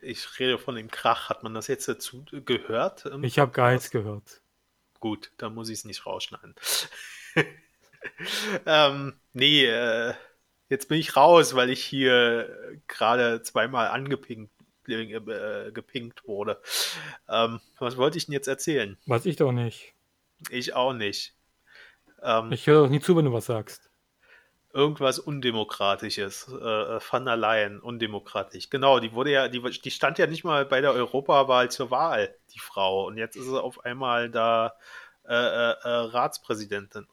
Ich 0.00 0.38
rede 0.38 0.58
von 0.58 0.76
dem 0.76 0.90
Krach. 0.90 1.28
Hat 1.28 1.42
man 1.42 1.54
das 1.54 1.66
jetzt 1.66 1.88
dazu 1.88 2.24
gehört? 2.30 3.10
Ich 3.22 3.38
habe 3.38 3.52
gar 3.52 3.72
nichts 3.72 3.90
gehört. 3.90 4.40
Gut, 5.00 5.32
dann 5.36 5.54
muss 5.54 5.68
ich 5.68 5.78
es 5.78 5.84
nicht 5.84 6.06
rausschneiden. 6.06 6.54
ähm, 8.66 9.14
nee, 9.32 9.64
äh, 9.64 10.14
jetzt 10.68 10.88
bin 10.88 10.98
ich 10.98 11.16
raus, 11.16 11.54
weil 11.54 11.70
ich 11.70 11.84
hier 11.84 12.80
gerade 12.86 13.42
zweimal 13.42 13.88
angepinkt 13.88 14.52
äh, 14.88 15.70
gepinkt 15.72 16.26
wurde. 16.26 16.60
Ähm, 17.28 17.60
was 17.78 17.96
wollte 17.96 18.18
ich 18.18 18.26
denn 18.26 18.32
jetzt 18.32 18.48
erzählen? 18.48 18.96
Weiß 19.06 19.26
ich 19.26 19.36
doch 19.36 19.52
nicht. 19.52 19.94
Ich 20.50 20.74
auch 20.74 20.92
nicht. 20.92 21.34
Ähm, 22.22 22.52
ich 22.52 22.66
höre 22.66 22.84
doch 22.84 22.90
nie 22.90 23.00
zu, 23.00 23.16
wenn 23.16 23.26
du 23.26 23.32
was 23.32 23.46
sagst. 23.46 23.87
Irgendwas 24.78 25.18
Undemokratisches. 25.18 26.46
Äh, 26.48 27.00
van 27.00 27.24
der 27.24 27.36
Leyen, 27.36 27.80
undemokratisch. 27.80 28.70
Genau, 28.70 29.00
die 29.00 29.12
wurde 29.12 29.32
ja, 29.32 29.48
die, 29.48 29.60
die 29.60 29.90
stand 29.90 30.18
ja 30.18 30.28
nicht 30.28 30.44
mal 30.44 30.64
bei 30.64 30.80
der 30.80 30.92
Europawahl 30.92 31.68
zur 31.68 31.90
Wahl, 31.90 32.32
die 32.54 32.60
Frau. 32.60 33.08
Und 33.08 33.16
jetzt 33.16 33.34
ist 33.34 33.46
sie 33.46 33.60
auf 33.60 33.84
einmal 33.84 34.30
da 34.30 34.74
äh, 35.26 35.34
äh, 35.34 35.74
äh 35.82 35.88
Ratspräsidentin. 36.12 37.08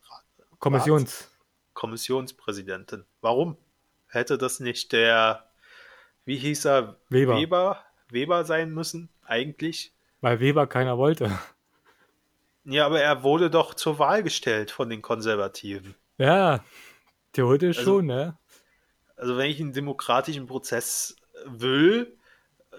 Kommissions. 0.59 1.21
Rats 1.23 1.31
Kommissionspräsidentin. 1.73 3.03
Warum? 3.21 3.57
Hätte 4.09 4.37
das 4.37 4.59
nicht 4.59 4.91
der, 4.91 5.49
wie 6.23 6.37
hieß 6.37 6.65
er? 6.65 6.97
Weber. 7.09 7.35
Weber, 7.35 7.83
Weber 8.09 8.45
sein 8.45 8.75
müssen, 8.75 9.09
eigentlich? 9.25 9.91
Weil 10.21 10.39
Weber 10.39 10.67
keiner 10.67 10.99
wollte. 10.99 11.31
Ja, 12.63 12.85
aber 12.85 13.01
er 13.01 13.23
wurde 13.23 13.49
doch 13.49 13.73
zur 13.73 13.97
Wahl 13.97 14.21
gestellt 14.21 14.69
von 14.69 14.87
den 14.87 15.01
Konservativen. 15.01 15.95
Ja, 16.19 16.63
theoretisch 17.35 17.79
also, 17.79 17.97
schon, 17.97 18.07
ne? 18.07 18.37
Also 19.15 19.37
wenn 19.37 19.49
ich 19.49 19.59
einen 19.59 19.73
demokratischen 19.73 20.45
Prozess 20.45 21.15
will, 21.45 22.17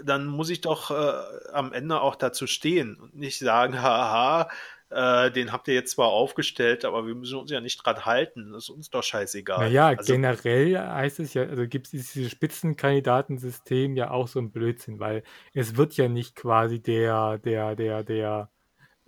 dann 0.04 0.26
muss 0.26 0.50
ich 0.50 0.60
doch 0.60 0.90
äh, 0.90 1.52
am 1.52 1.72
Ende 1.72 2.00
auch 2.00 2.16
dazu 2.16 2.46
stehen 2.46 2.96
und 2.96 3.14
nicht 3.16 3.38
sagen, 3.38 3.80
haha, 3.82 4.48
äh, 4.88 5.32
den 5.32 5.50
habt 5.50 5.66
ihr 5.68 5.74
jetzt 5.74 5.92
zwar 5.92 6.08
aufgestellt, 6.08 6.84
aber 6.84 7.06
wir 7.06 7.14
müssen 7.14 7.38
uns 7.38 7.50
ja 7.50 7.60
nicht 7.60 7.84
dran 7.84 8.04
halten. 8.04 8.52
Das 8.52 8.64
ist 8.64 8.70
uns 8.70 8.90
doch 8.90 9.02
scheißegal. 9.02 9.58
Naja, 9.58 9.88
also, 9.88 10.12
generell 10.12 10.78
heißt 10.78 11.20
es 11.20 11.34
ja, 11.34 11.42
also 11.42 11.66
gibt 11.66 11.86
es 11.86 11.90
dieses 12.12 12.30
Spitzenkandidatensystem 12.30 13.96
ja 13.96 14.10
auch 14.10 14.28
so 14.28 14.38
ein 14.38 14.52
Blödsinn, 14.52 15.00
weil 15.00 15.24
es 15.54 15.76
wird 15.76 15.96
ja 15.96 16.08
nicht 16.08 16.36
quasi 16.36 16.80
der, 16.80 17.38
der, 17.38 17.74
der, 17.74 18.04
der, 18.04 18.50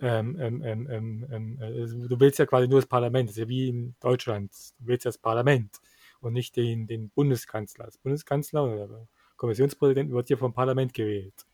ähm, 0.01 0.37
ähm, 0.39 0.63
ähm, 0.63 0.87
ähm, 0.89 1.27
ähm 1.31 1.59
äh, 1.61 2.07
du 2.07 2.19
willst 2.19 2.39
ja 2.39 2.45
quasi 2.45 2.67
nur 2.67 2.79
das 2.79 2.87
Parlament, 2.87 3.29
das 3.29 3.37
ist 3.37 3.41
ja 3.41 3.47
wie 3.49 3.69
in 3.69 3.95
Deutschland, 3.99 4.51
du 4.79 4.87
willst 4.87 5.05
ja 5.05 5.09
das 5.09 5.17
Parlament 5.17 5.79
und 6.21 6.33
nicht 6.33 6.55
den, 6.55 6.87
den 6.87 7.09
Bundeskanzler. 7.09 7.85
Das 7.85 7.97
Bundeskanzler 7.97 8.63
oder 8.63 8.87
der 8.87 9.07
Kommissionspräsident 9.37 10.11
wird 10.11 10.29
ja 10.29 10.37
vom 10.37 10.53
Parlament 10.53 10.93
gewählt. 10.93 11.45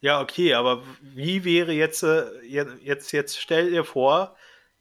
Ja, 0.00 0.20
okay, 0.20 0.54
aber 0.54 0.82
wie 1.00 1.44
wäre 1.44 1.72
jetzt, 1.72 2.02
äh, 2.02 2.26
jetzt, 2.42 3.12
jetzt 3.12 3.40
stell 3.40 3.70
dir 3.70 3.84
vor, 3.84 4.36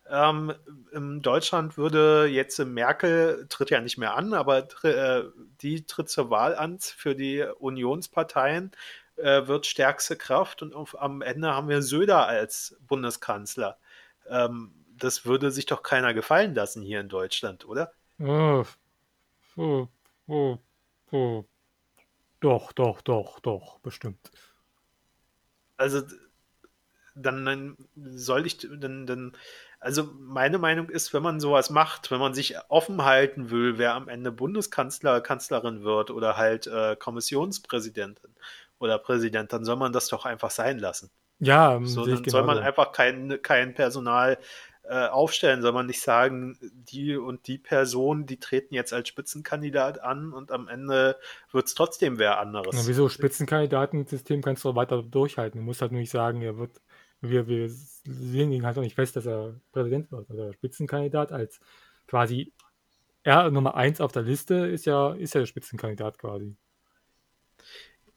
ähm, 0.10 0.54
in 0.92 1.22
Deutschland 1.22 1.78
würde 1.78 2.26
jetzt 2.26 2.60
Merkel, 2.60 3.46
tritt 3.48 3.70
ja 3.70 3.80
nicht 3.80 3.98
mehr 3.98 4.16
an, 4.16 4.34
aber 4.34 4.68
äh, 4.84 5.24
die 5.62 5.86
tritt 5.86 6.10
zur 6.10 6.30
Wahl 6.30 6.56
an 6.56 6.80
für 6.80 7.16
die 7.16 7.42
Unionsparteien, 7.42 8.72
äh, 9.24 9.48
wird 9.48 9.66
stärkste 9.66 10.16
Kraft 10.16 10.62
und 10.62 10.76
auf, 10.76 11.00
am 11.02 11.22
Ende 11.22 11.54
haben 11.54 11.70
wir 11.70 11.82
Söder 11.82 12.28
als 12.28 12.78
Bundeskanzler. 12.88 13.78
Ähm, 14.30 14.74
das 14.98 15.26
würde 15.26 15.52
sich 15.52 15.66
doch 15.66 15.84
keiner 15.84 16.14
gefallen 16.14 16.54
lassen 16.54 16.84
hier 16.84 17.00
in 17.00 17.10
Deutschland, 17.10 17.66
oder? 17.68 17.94
Oh, 18.20 18.64
oh, 19.58 19.88
oh, 20.28 20.58
oh. 21.12 21.46
Doch, 22.40 22.74
doch, 22.74 23.02
doch, 23.02 23.40
doch, 23.40 23.80
bestimmt 23.80 24.20
also 25.78 26.02
dann, 27.16 27.46
dann 27.46 27.78
soll 27.96 28.48
ich, 28.48 28.58
dann, 28.58 29.06
dann, 29.06 29.38
also 29.80 30.10
meine 30.18 30.58
Meinung 30.58 30.90
ist, 30.90 31.14
wenn 31.14 31.22
man 31.22 31.40
sowas 31.40 31.70
macht, 31.70 32.10
wenn 32.10 32.20
man 32.20 32.34
sich 32.34 32.56
offen 32.70 33.04
halten 33.04 33.52
will, 33.52 33.78
wer 33.78 33.94
am 33.94 34.08
Ende 34.08 34.32
Bundeskanzler, 34.32 35.22
Kanzlerin 35.22 35.84
wird 35.84 36.10
oder 36.10 36.38
halt 36.38 36.68
äh, 36.68 36.96
Kommissionspräsidentin 36.96 38.34
oder 38.84 39.00
Präsident, 39.00 39.54
dann 39.54 39.66
soll 39.66 39.78
man 39.78 39.94
das 39.94 40.08
doch 40.10 40.26
einfach 40.26 40.52
sein 40.52 40.78
lassen. 40.78 41.10
Ja, 41.40 41.80
so, 41.84 42.06
dann 42.06 42.24
soll 42.26 42.44
man 42.44 42.60
einfach 42.60 42.92
kein, 42.92 43.42
kein 43.42 43.74
Personal 43.74 44.38
äh, 44.84 45.08
aufstellen, 45.08 45.62
soll 45.62 45.72
man 45.72 45.86
nicht 45.86 46.02
sagen, 46.02 46.58
die 46.62 47.16
und 47.16 47.48
die 47.48 47.58
Person, 47.58 48.26
die 48.26 48.40
treten 48.40 48.76
jetzt 48.76 48.94
als 48.94 49.08
Spitzenkandidat 49.08 50.02
an 50.02 50.34
und 50.34 50.52
am 50.52 50.68
Ende 50.68 51.18
wird 51.52 51.68
es 51.68 51.74
trotzdem 51.74 52.20
wer 52.20 52.40
anderes. 52.40 52.76
Na, 52.76 52.82
wieso? 52.86 53.10
Spitzenkandidatensystem 53.10 54.42
kannst 54.42 54.64
du 54.64 54.76
weiter 54.76 55.02
durchhalten. 55.02 55.60
Du 55.60 55.66
musst 55.66 55.82
halt 55.82 55.92
nur 55.92 56.02
nicht 56.02 56.12
sagen, 56.12 56.42
er 56.42 56.58
wird, 56.58 56.82
wir, 57.22 57.48
wir 57.48 57.70
sehen 57.70 58.52
ihn 58.52 58.66
halt 58.66 58.78
auch 58.78 58.82
nicht 58.82 58.96
fest, 58.96 59.16
dass 59.16 59.26
er 59.26 59.56
Präsident 59.72 60.12
wird. 60.12 60.30
Also 60.30 60.52
Spitzenkandidat 60.52 61.32
als 61.32 61.60
quasi 62.08 62.54
er 63.24 63.50
Nummer 63.52 63.76
eins 63.76 64.02
auf 64.02 64.12
der 64.12 64.24
Liste 64.24 64.56
ist 64.56 64.86
ja, 64.86 65.14
ist 65.14 65.34
ja 65.34 65.40
der 65.40 65.48
Spitzenkandidat 65.48 66.20
quasi. 66.20 66.56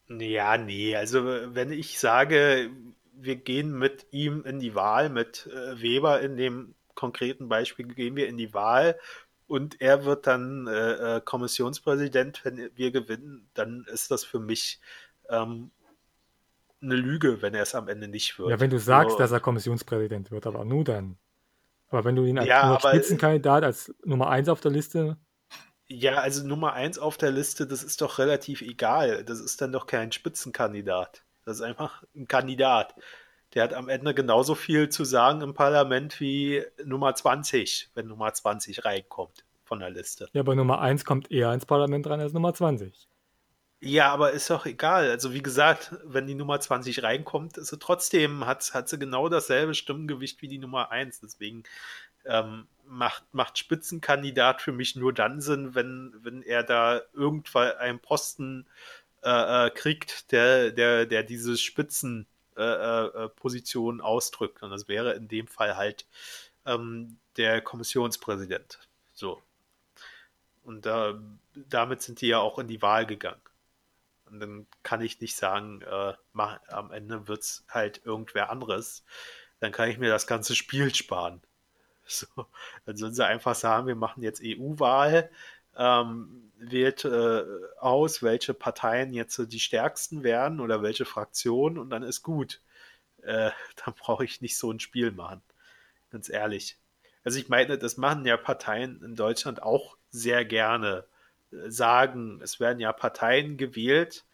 Ja, 0.08 0.56
nee, 0.56 0.94
also 0.94 1.24
wenn 1.24 1.72
ich 1.72 1.98
sage, 1.98 2.70
wir 3.12 3.36
gehen 3.36 3.76
mit 3.76 4.06
ihm 4.10 4.44
in 4.44 4.60
die 4.60 4.74
Wahl, 4.74 5.08
mit 5.08 5.48
äh, 5.52 5.80
Weber 5.80 6.20
in 6.20 6.36
dem 6.36 6.74
konkreten 6.94 7.48
Beispiel 7.48 7.86
gehen 7.86 8.16
wir 8.16 8.28
in 8.28 8.36
die 8.36 8.54
Wahl 8.54 8.98
und 9.46 9.80
er 9.80 10.04
wird 10.04 10.26
dann 10.26 10.66
äh, 10.66 11.16
äh, 11.16 11.20
Kommissionspräsident, 11.20 12.44
wenn 12.44 12.70
wir 12.74 12.90
gewinnen, 12.90 13.48
dann 13.54 13.84
ist 13.92 14.10
das 14.10 14.24
für 14.24 14.40
mich 14.40 14.80
ähm, 15.28 15.70
eine 16.82 16.96
Lüge, 16.96 17.42
wenn 17.42 17.54
er 17.54 17.62
es 17.62 17.74
am 17.74 17.88
Ende 17.88 18.08
nicht 18.08 18.38
wird. 18.38 18.50
Ja, 18.50 18.60
wenn 18.60 18.70
du 18.70 18.78
sagst, 18.78 19.12
so, 19.12 19.18
dass 19.18 19.32
er 19.32 19.40
Kommissionspräsident 19.40 20.30
wird, 20.30 20.46
aber 20.46 20.64
nur 20.64 20.84
dann. 20.84 21.16
Aber 21.88 22.04
wenn 22.04 22.16
du 22.16 22.24
ihn 22.24 22.38
als 22.38 22.48
ja, 22.48 22.78
Spitzenkandidat, 22.80 23.64
als 23.64 23.94
Nummer 24.04 24.28
eins 24.28 24.48
auf 24.48 24.60
der 24.60 24.72
Liste. 24.72 25.16
Ja, 25.88 26.16
also 26.16 26.44
Nummer 26.46 26.72
eins 26.72 26.98
auf 26.98 27.16
der 27.16 27.30
Liste, 27.30 27.66
das 27.66 27.82
ist 27.82 28.00
doch 28.00 28.18
relativ 28.18 28.60
egal. 28.60 29.24
Das 29.24 29.40
ist 29.40 29.60
dann 29.60 29.72
doch 29.72 29.86
kein 29.86 30.10
Spitzenkandidat. 30.10 31.22
Das 31.44 31.58
ist 31.58 31.62
einfach 31.62 32.02
ein 32.14 32.26
Kandidat. 32.26 32.94
Der 33.54 33.62
hat 33.62 33.72
am 33.72 33.88
Ende 33.88 34.12
genauso 34.12 34.54
viel 34.56 34.88
zu 34.88 35.04
sagen 35.04 35.40
im 35.42 35.54
Parlament 35.54 36.20
wie 36.20 36.64
Nummer 36.84 37.14
20, 37.14 37.90
wenn 37.94 38.08
Nummer 38.08 38.32
20 38.34 38.84
reinkommt 38.84 39.44
von 39.64 39.78
der 39.78 39.90
Liste. 39.90 40.28
Ja, 40.32 40.40
aber 40.40 40.56
Nummer 40.56 40.80
1 40.80 41.04
kommt 41.04 41.30
eher 41.30 41.52
ins 41.52 41.66
Parlament 41.66 42.08
rein 42.08 42.20
als 42.20 42.32
Nummer 42.32 42.52
20. 42.52 43.08
Ja, 43.80 44.10
aber 44.12 44.32
ist 44.32 44.48
doch 44.48 44.64
egal. 44.64 45.10
Also 45.10 45.34
wie 45.34 45.42
gesagt, 45.42 45.94
wenn 46.02 46.26
die 46.26 46.34
Nummer 46.34 46.58
20 46.58 47.02
reinkommt, 47.02 47.58
ist 47.58 47.68
sie 47.68 47.78
trotzdem, 47.78 48.46
hat, 48.46 48.72
hat 48.74 48.88
sie 48.88 48.98
genau 48.98 49.28
dasselbe 49.28 49.74
Stimmengewicht 49.74 50.40
wie 50.42 50.48
die 50.48 50.58
Nummer 50.58 50.90
1. 50.90 51.20
Deswegen 51.20 51.62
ähm, 52.26 52.66
macht, 52.88 53.24
macht 53.32 53.58
Spitzenkandidat 53.58 54.62
für 54.62 54.72
mich 54.72 54.96
nur 54.96 55.12
dann 55.12 55.40
Sinn, 55.40 55.74
wenn, 55.74 56.14
wenn 56.22 56.42
er 56.42 56.62
da 56.62 57.02
irgendwann 57.12 57.72
einen 57.76 58.00
Posten 58.00 58.66
äh, 59.22 59.66
äh, 59.66 59.70
kriegt, 59.70 60.32
der, 60.32 60.70
der, 60.70 61.06
der 61.06 61.22
diese 61.22 61.56
Spitzenposition 61.56 63.98
äh, 63.98 64.02
äh, 64.02 64.04
ausdrückt. 64.04 64.62
Und 64.62 64.70
das 64.70 64.88
wäre 64.88 65.14
in 65.14 65.28
dem 65.28 65.46
Fall 65.46 65.76
halt 65.76 66.06
ähm, 66.64 67.18
der 67.36 67.60
Kommissionspräsident. 67.60 68.78
So. 69.12 69.42
Und 70.62 70.86
äh, 70.86 71.14
damit 71.54 72.02
sind 72.02 72.20
die 72.20 72.28
ja 72.28 72.38
auch 72.38 72.58
in 72.58 72.68
die 72.68 72.82
Wahl 72.82 73.06
gegangen. 73.06 73.40
Und 74.26 74.40
dann 74.40 74.66
kann 74.82 75.00
ich 75.00 75.20
nicht 75.20 75.36
sagen, 75.36 75.82
äh, 75.82 76.14
mach, 76.32 76.58
am 76.68 76.90
Ende 76.90 77.28
wird 77.28 77.42
es 77.42 77.64
halt 77.68 78.04
irgendwer 78.04 78.50
anderes. 78.50 79.04
Dann 79.60 79.72
kann 79.72 79.88
ich 79.88 79.98
mir 79.98 80.10
das 80.10 80.26
ganze 80.26 80.56
Spiel 80.56 80.94
sparen. 80.94 81.40
So. 82.08 82.26
Dann 82.84 82.96
sollen 82.96 83.14
sie 83.14 83.26
einfach 83.26 83.54
sagen, 83.54 83.86
wir 83.86 83.96
machen 83.96 84.22
jetzt 84.22 84.40
EU-Wahl, 84.42 85.30
ähm, 85.76 86.52
wählt 86.58 87.04
äh, 87.04 87.44
aus, 87.78 88.22
welche 88.22 88.54
Parteien 88.54 89.12
jetzt 89.12 89.38
die 89.52 89.60
stärksten 89.60 90.22
werden 90.22 90.60
oder 90.60 90.82
welche 90.82 91.04
Fraktionen 91.04 91.78
und 91.78 91.90
dann 91.90 92.02
ist 92.02 92.22
gut. 92.22 92.62
Äh, 93.22 93.50
dann 93.84 93.94
brauche 93.94 94.24
ich 94.24 94.40
nicht 94.40 94.56
so 94.56 94.70
ein 94.70 94.80
Spiel 94.80 95.10
machen. 95.10 95.42
Ganz 96.10 96.28
ehrlich. 96.28 96.78
Also 97.24 97.38
ich 97.38 97.48
meine, 97.48 97.76
das 97.76 97.96
machen 97.96 98.24
ja 98.24 98.36
Parteien 98.36 99.02
in 99.02 99.16
Deutschland 99.16 99.62
auch 99.62 99.96
sehr 100.10 100.44
gerne 100.44 101.04
äh, 101.52 101.70
sagen, 101.70 102.40
es 102.42 102.60
werden 102.60 102.80
ja 102.80 102.92
Parteien 102.92 103.56
gewählt, 103.56 104.24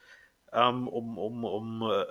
ähm, 0.52 0.88
um, 0.88 1.18
um, 1.18 1.44
um 1.44 1.90
äh, 1.90 2.04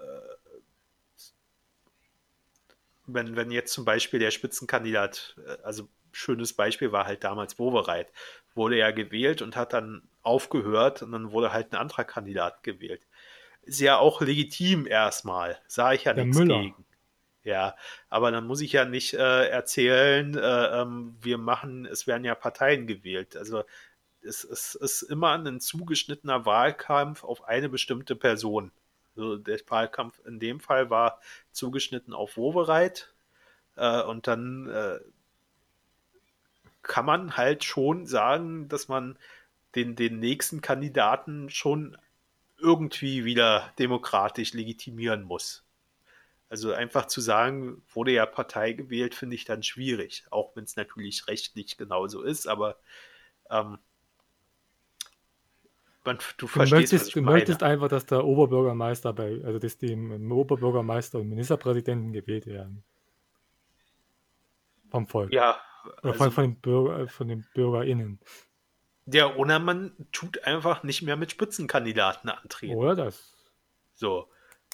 wenn, 3.13 3.35
wenn 3.35 3.51
jetzt 3.51 3.73
zum 3.73 3.85
Beispiel 3.85 4.19
der 4.19 4.31
Spitzenkandidat, 4.31 5.35
äh, 5.45 5.57
also 5.63 5.87
schönes 6.11 6.53
Beispiel 6.53 6.91
war 6.91 7.05
halt 7.05 7.23
damals 7.23 7.57
Wowereit, 7.57 8.11
wurde 8.53 8.77
ja 8.77 8.91
gewählt 8.91 9.41
und 9.41 9.55
hat 9.55 9.73
dann 9.73 10.07
aufgehört 10.23 11.01
und 11.01 11.11
dann 11.11 11.31
wurde 11.31 11.53
halt 11.53 11.71
ein 11.71 11.77
anderer 11.77 12.03
Kandidat 12.03 12.63
gewählt. 12.63 13.07
Ist 13.63 13.79
ja 13.79 13.97
auch 13.97 14.21
legitim 14.21 14.87
erstmal, 14.87 15.59
sage 15.67 15.95
ich 15.95 16.03
ja 16.05 16.13
der 16.13 16.25
nichts 16.25 16.39
Müller. 16.39 16.61
gegen. 16.61 16.85
Ja, 17.43 17.75
aber 18.09 18.29
dann 18.31 18.45
muss 18.45 18.61
ich 18.61 18.71
ja 18.71 18.85
nicht 18.85 19.13
äh, 19.13 19.47
erzählen, 19.47 20.37
äh, 20.37 20.81
ähm, 20.81 21.17
wir 21.21 21.39
machen, 21.39 21.85
es 21.85 22.05
werden 22.05 22.23
ja 22.23 22.35
Parteien 22.35 22.85
gewählt. 22.85 23.35
Also 23.35 23.63
es, 24.21 24.43
es 24.43 24.75
ist 24.75 25.01
immer 25.01 25.31
ein 25.31 25.59
zugeschnittener 25.59 26.45
Wahlkampf 26.45 27.23
auf 27.23 27.43
eine 27.43 27.69
bestimmte 27.69 28.15
Person. 28.15 28.71
Also 29.15 29.37
der 29.37 29.59
Wahlkampf 29.67 30.19
in 30.25 30.39
dem 30.39 30.59
Fall 30.59 30.89
war 30.89 31.19
zugeschnitten 31.51 32.13
auf 32.13 32.37
Wovereit 32.37 33.13
äh, 33.75 34.01
und 34.01 34.27
dann 34.27 34.69
äh, 34.69 34.99
kann 36.81 37.05
man 37.05 37.37
halt 37.37 37.63
schon 37.63 38.05
sagen, 38.05 38.67
dass 38.67 38.87
man 38.87 39.17
den, 39.75 39.95
den 39.95 40.19
nächsten 40.19 40.61
Kandidaten 40.61 41.49
schon 41.49 41.97
irgendwie 42.57 43.25
wieder 43.25 43.71
demokratisch 43.79 44.53
legitimieren 44.53 45.23
muss. 45.23 45.63
Also 46.49 46.73
einfach 46.73 47.05
zu 47.05 47.21
sagen, 47.21 47.81
wurde 47.93 48.11
ja 48.11 48.25
Partei 48.25 48.73
gewählt, 48.73 49.15
finde 49.15 49.35
ich 49.35 49.45
dann 49.45 49.63
schwierig, 49.63 50.25
auch 50.31 50.55
wenn 50.55 50.65
es 50.65 50.75
natürlich 50.75 51.27
rechtlich 51.27 51.77
genauso 51.77 52.21
ist, 52.21 52.45
aber 52.45 52.77
ähm, 53.49 53.77
man, 56.03 56.17
du, 56.37 56.47
du 56.47 56.59
möchtest, 56.59 57.15
du 57.15 57.21
möchtest 57.21 57.63
einfach, 57.63 57.87
dass 57.87 58.05
der 58.05 58.25
Oberbürgermeister 58.25 59.13
bei, 59.13 59.41
also 59.43 59.59
dass 59.59 59.77
die 59.77 59.95
Oberbürgermeister 59.95 61.19
und 61.19 61.29
Ministerpräsidenten 61.29 62.11
gewählt 62.13 62.47
werden. 62.47 62.83
Vom 64.89 65.07
Volk. 65.07 65.31
Ja. 65.31 65.59
Oder 66.03 66.13
also, 66.13 66.31
von, 66.31 66.43
den 66.43 66.55
Bürger, 66.55 67.07
von 67.07 67.27
den 67.27 67.45
BürgerInnen. 67.53 68.19
Der 69.05 69.37
Unermann 69.37 69.93
tut 70.11 70.43
einfach 70.43 70.83
nicht 70.83 71.01
mehr 71.01 71.15
mit 71.15 71.31
Spitzenkandidaten 71.31 72.29
antreten. 72.29 72.75
Oder 72.75 72.95
das. 72.95 73.33
So. 73.93 74.27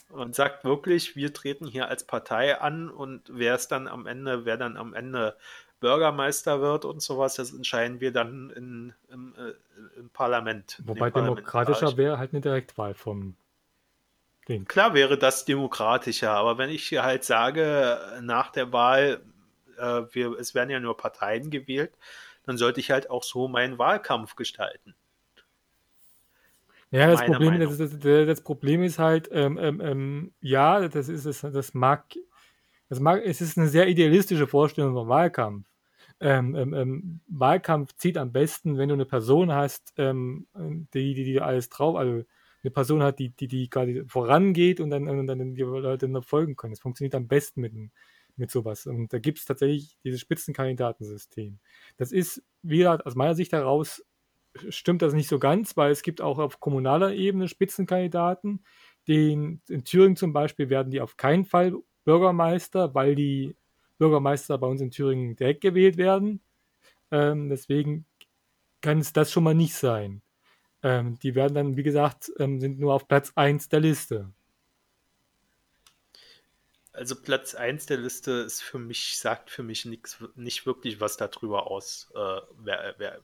Und 0.10 0.36
sagt 0.36 0.64
wirklich, 0.64 1.16
wir 1.16 1.34
treten 1.34 1.68
hier 1.68 1.90
als 1.90 2.06
Partei 2.06 2.60
an 2.60 2.90
und 2.90 3.30
wer 3.30 3.56
es 3.56 3.68
dann 3.68 3.88
am 3.88 4.06
Ende, 4.06 4.46
wer 4.46 4.58
dann 4.58 4.78
am 4.78 4.94
Ende 4.94 5.36
Bürgermeister 5.80 6.62
wird 6.62 6.86
und 6.86 7.02
sowas, 7.02 7.36
das 7.36 7.54
entscheiden 7.54 8.00
wir 8.00 8.12
dann 8.12 8.50
in, 8.52 8.94
im, 9.12 9.36
äh, 9.36 10.00
im 10.00 10.10
Parlament. 10.10 10.82
Wobei 10.86 11.12
demokratischer 11.12 11.98
wäre 11.98 12.18
halt 12.18 12.34
eine 12.34 12.42
Direktwahl 12.42 12.94
vom 12.94 13.36
Ding. 14.48 14.66
Klar 14.66 14.94
wäre 14.94 15.18
das 15.18 15.46
demokratischer, 15.46 16.32
aber 16.32 16.58
wenn 16.58 16.70
ich 16.70 16.92
halt 16.98 17.24
sage, 17.24 18.00
nach 18.22 18.52
der 18.52 18.72
Wahl, 18.72 19.22
äh, 19.78 20.02
wir, 20.12 20.40
es 20.40 20.56
werden 20.56 20.70
ja 20.70 20.80
nur 20.80 20.98
Parteien 20.98 21.52
gewählt, 21.52 21.94
dann 22.46 22.58
sollte 22.58 22.80
ich 22.80 22.92
halt 22.92 23.10
auch 23.10 23.24
so 23.24 23.48
meinen 23.48 23.78
Wahlkampf 23.78 24.36
gestalten. 24.36 24.96
Ja, 26.90 27.12
das 27.12 27.26
Problem, 27.26 27.60
das, 27.60 27.78
das, 27.78 28.00
das, 28.00 28.42
Problem 28.42 28.82
ist 28.82 28.98
halt, 28.98 29.28
ähm, 29.34 29.58
ähm, 29.58 29.82
ähm 29.82 30.32
ja, 30.40 30.88
das 30.88 31.10
ist 31.10 31.26
es, 31.26 31.42
das 31.42 31.74
mag 31.74 32.06
das 32.90 33.00
mag, 33.00 33.22
es 33.26 33.42
ist 33.42 33.58
eine 33.58 33.68
sehr 33.68 33.88
idealistische 33.88 34.48
Vorstellung 34.48 34.94
vom 34.94 35.10
Wahlkampf. 35.10 35.68
Ähm, 36.20 36.56
ähm, 36.56 36.74
ähm, 36.74 37.22
Wahlkampf 37.28 37.94
zieht 37.96 38.18
am 38.18 38.32
besten, 38.32 38.78
wenn 38.78 38.90
du 38.90 38.96
eine 38.96 39.06
Person 39.06 39.52
hast, 39.54 39.94
ähm, 39.98 40.48
die, 40.94 41.14
die, 41.14 41.24
die 41.24 41.42
alles 41.42 41.70
drauf, 41.70 41.96
also 41.96 42.24
eine 42.64 42.72
Person 42.72 43.04
hat, 43.04 43.20
die, 43.20 43.30
die, 43.30 43.48
die 43.48 43.70
gerade 43.70 44.06
vorangeht 44.08 44.80
und 44.80 44.90
dann, 44.90 45.08
und 45.08 45.28
dann 45.28 45.54
die 45.54 45.62
Leute 45.62 46.10
dann 46.10 46.24
folgen 46.24 46.56
können. 46.56 46.74
Das 46.74 46.80
funktioniert 46.80 47.14
am 47.14 47.28
besten 47.28 47.62
mit, 47.62 47.74
mit 48.36 48.52
sowas. 48.52 48.88
Und 48.88 49.14
da 49.14 49.20
gibt 49.20 49.40
es 49.40 49.46
tatsächlich 49.46 49.98
dieses 50.04 50.22
Spitzenkandidatensystem. 50.22 51.60
Das 51.98 52.12
ist, 52.12 52.44
wieder 52.62 53.06
aus 53.06 53.16
meiner 53.16 53.36
Sicht 53.36 53.52
heraus, 53.52 54.04
stimmt 54.70 55.02
das 55.02 55.14
nicht 55.14 55.30
so 55.30 55.40
ganz, 55.40 55.78
weil 55.78 55.92
es 55.92 56.02
gibt 56.02 56.22
auch 56.22 56.40
auf 56.40 56.60
kommunaler 56.60 57.14
Ebene 57.14 57.48
Spitzenkandidaten. 57.48 58.66
Den, 59.08 59.62
in 59.70 59.84
Thüringen 59.84 60.16
zum 60.16 60.34
Beispiel 60.34 60.70
werden 60.70 60.92
die 60.92 61.02
auf 61.02 61.16
keinen 61.16 61.46
Fall 61.46 61.76
Bürgermeister, 62.08 62.96
weil 62.96 63.16
die 63.16 63.54
Bürgermeister 63.98 64.58
bei 64.58 64.68
uns 64.68 64.80
in 64.80 64.92
Thüringen 64.92 65.36
direkt 65.36 65.60
gewählt 65.60 65.98
werden. 65.98 66.40
Ähm, 67.12 67.50
deswegen 67.50 68.06
kann 68.80 69.00
es 69.00 69.12
das 69.12 69.30
schon 69.30 69.44
mal 69.44 69.54
nicht 69.54 69.76
sein. 69.76 70.22
Ähm, 70.84 71.20
die 71.20 71.36
werden 71.36 71.54
dann, 71.54 71.76
wie 71.76 71.84
gesagt, 71.84 72.32
ähm, 72.40 72.62
sind 72.62 72.80
nur 72.80 72.94
auf 72.94 73.10
Platz 73.10 73.34
1 73.36 73.68
der 73.68 73.82
Liste. 73.82 74.32
Also 76.94 77.22
Platz 77.22 77.56
1 77.56 77.88
der 77.88 77.98
Liste 77.98 78.32
ist 78.32 78.64
für 78.64 78.80
mich, 78.80 79.18
sagt 79.18 79.50
für 79.50 79.64
mich 79.64 79.84
nix, 79.84 80.24
nicht 80.36 80.66
wirklich 80.66 81.02
was 81.02 81.18
darüber 81.18 81.70
aus, 81.70 82.10
äh, 82.16 82.40
wer, 82.58 82.96
wer, 82.98 83.20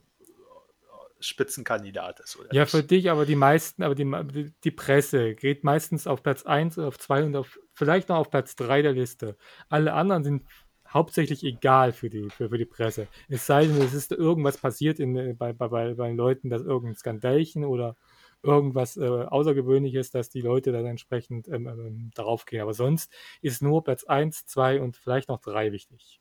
Spitzenkandidat 1.26 2.20
ist. 2.20 2.38
ja, 2.52 2.62
nicht? 2.62 2.70
für 2.70 2.82
dich, 2.82 3.10
aber 3.10 3.26
die 3.26 3.36
meisten, 3.36 3.82
aber 3.82 3.94
die, 3.94 4.52
die 4.64 4.70
Presse 4.70 5.34
geht 5.34 5.64
meistens 5.64 6.06
auf 6.06 6.22
Platz 6.22 6.44
1, 6.44 6.78
auf 6.78 6.98
2 6.98 7.24
und 7.24 7.36
auf, 7.36 7.58
vielleicht 7.72 8.08
noch 8.08 8.16
auf 8.16 8.30
Platz 8.30 8.56
3 8.56 8.82
der 8.82 8.92
Liste. 8.92 9.36
Alle 9.68 9.94
anderen 9.94 10.24
sind 10.24 10.44
hauptsächlich 10.88 11.42
egal 11.42 11.92
für 11.92 12.08
die, 12.08 12.30
für, 12.30 12.48
für 12.48 12.58
die 12.58 12.64
Presse. 12.64 13.08
Es 13.28 13.46
sei 13.46 13.66
denn, 13.66 13.80
es 13.82 13.92
ist 13.92 14.12
irgendwas 14.12 14.58
passiert 14.58 15.00
in, 15.00 15.36
bei, 15.36 15.52
bei, 15.52 15.68
bei, 15.68 15.94
bei 15.94 16.12
Leuten, 16.12 16.50
dass 16.50 16.62
irgendein 16.62 16.96
Skandalchen 16.96 17.64
oder 17.64 17.96
irgendwas 18.42 18.96
äh, 18.96 19.02
Außergewöhnliches, 19.04 20.10
dass 20.10 20.28
die 20.28 20.42
Leute 20.42 20.70
dann 20.70 20.86
entsprechend 20.86 21.48
ähm, 21.48 21.66
ähm, 21.66 22.10
darauf 22.14 22.44
gehen. 22.44 22.60
Aber 22.60 22.74
sonst 22.74 23.12
ist 23.40 23.62
nur 23.62 23.82
Platz 23.82 24.04
1, 24.04 24.46
2 24.46 24.80
und 24.80 24.96
vielleicht 24.96 25.28
noch 25.28 25.40
3 25.40 25.72
wichtig. 25.72 26.20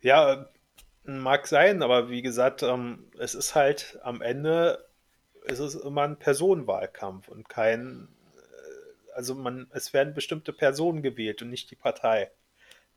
Ja, 0.00 0.48
Mag 1.06 1.46
sein, 1.46 1.82
aber 1.82 2.10
wie 2.10 2.22
gesagt, 2.22 2.62
ähm, 2.62 3.04
es 3.18 3.34
ist 3.34 3.54
halt 3.54 3.98
am 4.02 4.20
Ende, 4.20 4.84
es 5.46 5.60
ist 5.60 5.76
immer 5.76 6.02
ein 6.02 6.18
Personenwahlkampf 6.18 7.28
und 7.28 7.48
kein, 7.48 8.08
äh, 8.36 9.12
also 9.14 9.34
man, 9.34 9.68
es 9.72 9.92
werden 9.92 10.14
bestimmte 10.14 10.52
Personen 10.52 11.02
gewählt 11.02 11.42
und 11.42 11.50
nicht 11.50 11.70
die 11.70 11.76
Partei. 11.76 12.30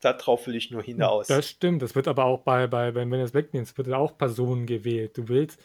Darauf 0.01 0.47
will 0.47 0.55
ich 0.55 0.71
nur 0.71 0.81
hinaus. 0.81 1.27
Das 1.27 1.47
stimmt, 1.47 1.81
das 1.81 1.93
wird 1.93 2.07
aber 2.07 2.23
auch 2.25 2.41
bei, 2.41 2.67
bei 2.67 2.95
wenn, 2.95 3.11
wenn 3.11 3.19
du 3.19 3.25
es 3.25 3.33
wegnimmst, 3.33 3.77
wird 3.77 3.91
auch 3.91 4.17
Personen 4.17 4.65
gewählt. 4.65 5.17
Du 5.17 5.27
willst, 5.27 5.59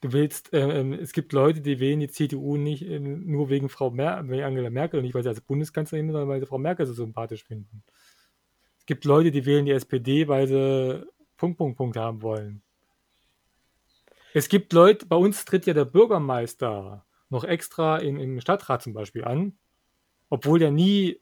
du 0.00 0.12
willst, 0.12 0.52
äh, 0.52 0.94
es 0.94 1.12
gibt 1.12 1.32
Leute, 1.32 1.60
die 1.60 1.80
wählen 1.80 2.00
die 2.00 2.08
CDU 2.08 2.56
nicht 2.56 2.82
äh, 2.82 3.00
nur 3.00 3.50
wegen 3.50 3.68
Frau 3.68 3.90
Mer 3.90 4.22
wegen 4.28 4.44
Angela 4.44 4.70
Merkel 4.70 4.98
und 4.98 5.04
nicht, 5.04 5.14
weil 5.14 5.24
sie 5.24 5.28
als 5.28 5.40
Bundeskanzlerin 5.40 6.06
ist, 6.06 6.12
sondern 6.12 6.28
weil 6.28 6.40
sie 6.40 6.46
Frau 6.46 6.58
Merkel 6.58 6.86
so 6.86 6.92
sympathisch 6.92 7.44
finden. 7.44 7.82
Es 8.78 8.86
gibt 8.86 9.04
Leute, 9.04 9.30
die 9.32 9.44
wählen 9.44 9.66
die 9.66 9.72
SPD, 9.72 10.28
weil 10.28 10.46
sie 10.46 11.06
Punkt, 11.40 11.56
Punkt, 11.56 11.78
Punkt 11.78 11.96
haben 11.96 12.20
wollen. 12.20 12.60
Es 14.34 14.50
gibt 14.50 14.74
Leute, 14.74 15.06
bei 15.06 15.16
uns 15.16 15.46
tritt 15.46 15.64
ja 15.64 15.72
der 15.72 15.86
Bürgermeister 15.86 17.06
noch 17.30 17.44
extra 17.44 17.96
im, 17.96 18.18
im 18.18 18.40
Stadtrat 18.42 18.82
zum 18.82 18.92
Beispiel 18.92 19.24
an, 19.24 19.56
obwohl 20.28 20.58
der 20.58 20.70
nie 20.70 21.18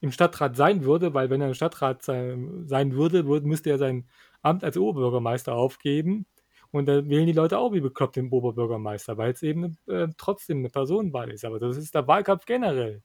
im 0.00 0.10
Stadtrat 0.10 0.56
sein 0.56 0.84
würde, 0.84 1.12
weil 1.12 1.28
wenn 1.28 1.42
er 1.42 1.48
im 1.48 1.54
Stadtrat 1.54 2.02
sein, 2.02 2.66
sein 2.66 2.94
würde, 2.94 3.26
würde, 3.26 3.46
müsste 3.46 3.68
er 3.68 3.76
sein 3.76 4.08
Amt 4.40 4.64
als 4.64 4.78
Oberbürgermeister 4.78 5.52
aufgeben. 5.52 6.24
Und 6.70 6.86
dann 6.86 7.10
wählen 7.10 7.26
die 7.26 7.32
Leute 7.32 7.58
auch 7.58 7.74
wie 7.74 7.80
bekloppt 7.80 8.16
den 8.16 8.30
Oberbürgermeister, 8.30 9.18
weil 9.18 9.32
es 9.32 9.42
eben 9.42 9.76
äh, 9.86 10.08
trotzdem 10.16 10.58
eine 10.58 10.70
Personenwahl 10.70 11.30
ist. 11.30 11.44
Aber 11.44 11.58
das 11.58 11.76
ist 11.76 11.94
der 11.94 12.06
Wahlkampf 12.06 12.46
generell. 12.46 13.02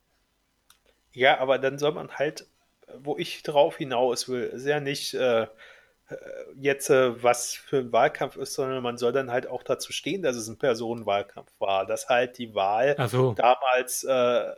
Ja, 1.12 1.40
aber 1.40 1.60
dann 1.60 1.78
soll 1.78 1.92
man 1.92 2.10
halt, 2.12 2.48
wo 3.00 3.18
ich 3.18 3.44
drauf 3.44 3.78
hinaus 3.78 4.30
will, 4.30 4.54
ja 4.66 4.80
nicht, 4.80 5.14
äh, 5.14 5.48
jetzt 6.60 6.90
äh, 6.90 7.22
was 7.24 7.54
für 7.54 7.78
ein 7.78 7.92
Wahlkampf 7.92 8.36
ist, 8.36 8.54
sondern 8.54 8.84
man 8.84 8.98
soll 8.98 9.12
dann 9.12 9.32
halt 9.32 9.48
auch 9.48 9.64
dazu 9.64 9.94
stehen, 9.94 10.22
dass 10.22 10.36
es 10.36 10.48
ein 10.48 10.58
Personenwahlkampf 10.58 11.52
war, 11.60 11.86
dass 11.86 12.10
halt 12.10 12.38
die 12.38 12.54
Wahl 12.56 12.96
so. 13.08 13.34
damals 13.34 14.04
äh, 14.04 14.52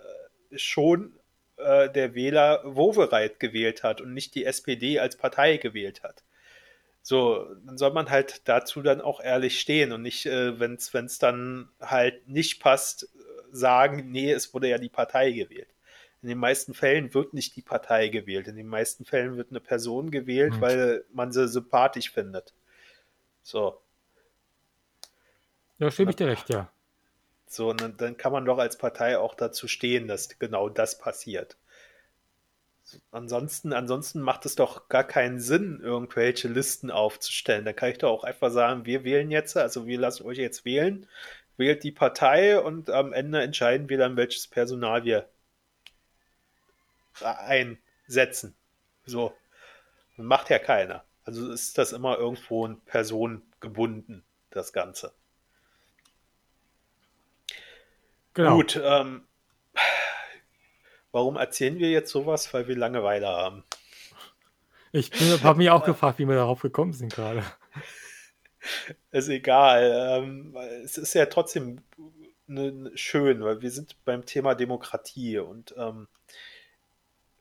schon 0.55 1.19
äh, 1.57 1.89
der 1.89 2.15
Wähler 2.15 2.61
Wovereit 2.63 3.39
gewählt 3.39 3.83
hat 3.83 4.01
und 4.01 4.13
nicht 4.13 4.35
die 4.35 4.45
SPD 4.45 4.99
als 4.99 5.17
Partei 5.17 5.57
gewählt 5.57 6.03
hat. 6.03 6.23
So, 7.01 7.47
dann 7.65 7.77
soll 7.77 7.91
man 7.91 8.09
halt 8.09 8.47
dazu 8.47 8.81
dann 8.81 8.99
auch 8.99 9.21
ehrlich 9.21 9.59
stehen 9.59 9.91
und 9.91 10.01
nicht, 10.01 10.25
äh, 10.25 10.59
wenn 10.59 10.73
es 10.75 11.19
dann 11.19 11.69
halt 11.79 12.27
nicht 12.27 12.59
passt, 12.59 13.09
sagen, 13.51 14.11
nee, 14.11 14.31
es 14.31 14.53
wurde 14.53 14.69
ja 14.69 14.77
die 14.77 14.89
Partei 14.89 15.31
gewählt. 15.31 15.74
In 16.25 16.29
den 16.29 16.39
meisten 16.39 16.73
Fällen 16.73 17.13
wird 17.13 17.35
nicht 17.35 17.55
die 17.55 17.61
Partei 17.61 18.07
gewählt. 18.07 18.47
In 18.47 18.55
den 18.55 18.65
meisten 18.65 19.05
Fällen 19.05 19.37
wird 19.37 19.51
eine 19.51 19.59
Person 19.59 20.09
gewählt, 20.09 20.55
mhm. 20.55 20.61
weil 20.61 21.05
man 21.13 21.31
sie 21.31 21.47
sympathisch 21.47 22.09
findet. 22.09 22.55
So. 23.43 23.79
Ja, 25.77 25.91
stimme 25.91 26.09
ich 26.09 26.15
dir 26.15 26.25
recht, 26.25 26.49
ja. 26.49 26.71
So, 27.45 27.69
und 27.69 27.79
dann, 27.79 27.95
dann 27.97 28.17
kann 28.17 28.31
man 28.31 28.43
doch 28.43 28.57
als 28.57 28.75
Partei 28.75 29.19
auch 29.19 29.35
dazu 29.35 29.67
stehen, 29.67 30.07
dass 30.07 30.39
genau 30.39 30.67
das 30.67 30.97
passiert. 30.97 31.57
Ansonsten, 33.11 33.71
ansonsten 33.71 34.19
macht 34.19 34.47
es 34.47 34.55
doch 34.55 34.89
gar 34.89 35.03
keinen 35.03 35.39
Sinn, 35.39 35.79
irgendwelche 35.79 36.47
Listen 36.47 36.89
aufzustellen. 36.89 37.65
Da 37.65 37.73
kann 37.73 37.91
ich 37.91 37.99
doch 37.99 38.09
auch 38.09 38.23
einfach 38.23 38.49
sagen, 38.49 38.87
wir 38.87 39.03
wählen 39.03 39.29
jetzt, 39.29 39.55
also 39.57 39.85
wir 39.85 39.99
lassen 39.99 40.25
euch 40.25 40.39
jetzt 40.39 40.65
wählen, 40.65 41.07
wählt 41.55 41.83
die 41.83 41.91
Partei 41.91 42.59
und 42.59 42.89
am 42.89 43.13
Ende 43.13 43.43
entscheiden 43.43 43.89
wir 43.89 43.99
dann, 43.99 44.17
welches 44.17 44.47
Personal 44.47 45.03
wir 45.03 45.29
einsetzen. 47.21 48.55
So. 49.05 49.35
Macht 50.17 50.49
ja 50.49 50.59
keiner. 50.59 51.03
Also 51.23 51.51
ist 51.51 51.77
das 51.77 51.91
immer 51.91 52.17
irgendwo 52.17 52.65
in 52.65 52.79
Person 52.81 53.41
gebunden, 53.59 54.23
das 54.51 54.73
Ganze. 54.73 55.13
Genau. 58.33 58.57
Gut, 58.57 58.79
ähm, 58.81 59.25
warum 61.11 61.37
erzählen 61.37 61.79
wir 61.79 61.89
jetzt 61.89 62.11
sowas? 62.11 62.53
Weil 62.53 62.67
wir 62.67 62.77
Langeweile 62.77 63.27
haben. 63.27 63.63
Ich 64.91 65.11
habe 65.43 65.57
mich 65.57 65.69
auch 65.69 65.83
gefragt, 65.83 66.19
wie 66.19 66.27
wir 66.27 66.35
darauf 66.35 66.61
gekommen 66.61 66.93
sind 66.93 67.13
gerade. 67.13 67.43
Ist 69.11 69.29
egal. 69.29 70.23
Ähm, 70.23 70.55
es 70.83 70.97
ist 70.97 71.13
ja 71.13 71.25
trotzdem 71.25 71.81
ne, 72.47 72.91
schön, 72.95 73.43
weil 73.43 73.61
wir 73.61 73.71
sind 73.71 74.03
beim 74.05 74.25
Thema 74.25 74.55
Demokratie 74.55 75.37
und 75.39 75.73
ähm, 75.77 76.07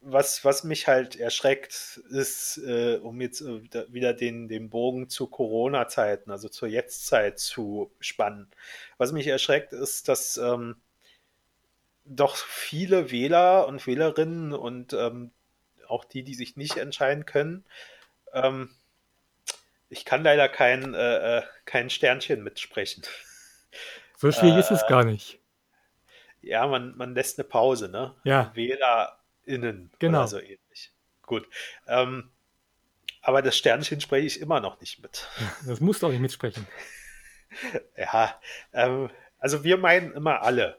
was, 0.06 0.44
was 0.44 0.64
mich 0.64 0.86
halt 0.86 1.16
erschreckt, 1.16 2.00
ist, 2.10 2.58
äh, 2.58 2.96
um 2.96 3.20
jetzt 3.20 3.40
äh, 3.40 3.92
wieder 3.92 4.12
den, 4.12 4.48
den 4.48 4.68
Bogen 4.68 5.08
zu 5.08 5.26
Corona-Zeiten, 5.26 6.30
also 6.30 6.48
zur 6.48 6.68
Jetztzeit 6.68 7.38
zu 7.38 7.90
spannen. 8.00 8.50
Was 8.98 9.12
mich 9.12 9.26
erschreckt, 9.26 9.72
ist, 9.72 10.08
dass 10.08 10.36
ähm, 10.36 10.76
doch 12.04 12.36
viele 12.36 13.10
Wähler 13.10 13.66
und 13.66 13.86
Wählerinnen 13.86 14.52
und 14.52 14.92
ähm, 14.92 15.30
auch 15.88 16.04
die, 16.04 16.22
die 16.22 16.34
sich 16.34 16.56
nicht 16.56 16.76
entscheiden 16.76 17.24
können, 17.24 17.64
ähm, 18.32 18.70
ich 19.88 20.04
kann 20.04 20.22
leider 20.22 20.48
kein, 20.48 20.94
äh, 20.94 21.38
äh 21.38 21.42
kein 21.64 21.88
Sternchen 21.88 22.42
mitsprechen. 22.42 23.04
So 24.16 24.30
schwierig 24.32 24.56
äh, 24.56 24.60
ist 24.60 24.70
es 24.70 24.86
gar 24.86 25.04
nicht. 25.04 25.38
Ja, 26.42 26.66
man, 26.66 26.94
man 26.96 27.14
lässt 27.14 27.38
eine 27.38 27.48
Pause, 27.48 27.88
ne? 27.88 28.14
Ja. 28.24 28.50
Wähler 28.54 29.18
innen 29.46 29.90
genau. 29.98 30.20
oder 30.20 30.28
so 30.28 30.38
ähnlich. 30.38 30.92
Gut. 31.22 31.48
Ähm, 31.86 32.30
aber 33.22 33.40
das 33.40 33.56
Sternchen 33.56 34.00
spreche 34.00 34.26
ich 34.26 34.40
immer 34.40 34.60
noch 34.60 34.80
nicht 34.80 35.00
mit. 35.00 35.26
Das 35.66 35.80
musst 35.80 36.02
du 36.02 36.06
auch 36.06 36.10
nicht 36.10 36.20
mitsprechen. 36.20 36.66
ja, 37.96 38.40
ähm, 38.72 39.10
also 39.38 39.64
wir 39.64 39.78
meinen 39.78 40.12
immer 40.12 40.42
alle. 40.42 40.78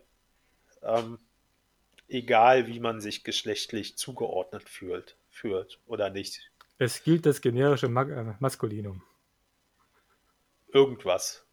Ähm, 0.84 1.20
egal, 2.08 2.68
wie 2.68 2.80
man 2.80 3.02
sich 3.02 3.24
geschlechtlich 3.24 3.98
zugeordnet 3.98 4.70
fühlt, 4.70 5.18
fühlt 5.30 5.80
oder 5.88 6.10
nicht. 6.10 6.52
Es 6.78 7.04
gilt 7.04 7.26
das 7.26 7.42
generische 7.42 7.88
Ma 7.88 8.04
äh, 8.04 8.34
Maskulinum. 8.40 9.02
Irgendwas. 10.68 11.45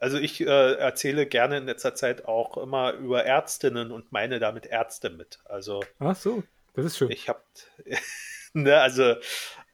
Also 0.00 0.18
ich 0.18 0.40
äh, 0.40 0.74
erzähle 0.74 1.26
gerne 1.26 1.58
in 1.58 1.66
letzter 1.66 1.94
Zeit 1.94 2.26
auch 2.26 2.56
immer 2.56 2.92
über 2.92 3.24
Ärztinnen 3.24 3.90
und 3.90 4.12
meine 4.12 4.38
damit 4.38 4.66
Ärzte 4.66 5.10
mit. 5.10 5.38
Also 5.44 5.82
ach 5.98 6.16
so, 6.16 6.42
das 6.74 6.86
ist 6.86 6.98
schön. 6.98 7.10
Ich 7.10 7.28
habe, 7.28 7.40
ne, 8.52 8.80
also 8.80 9.16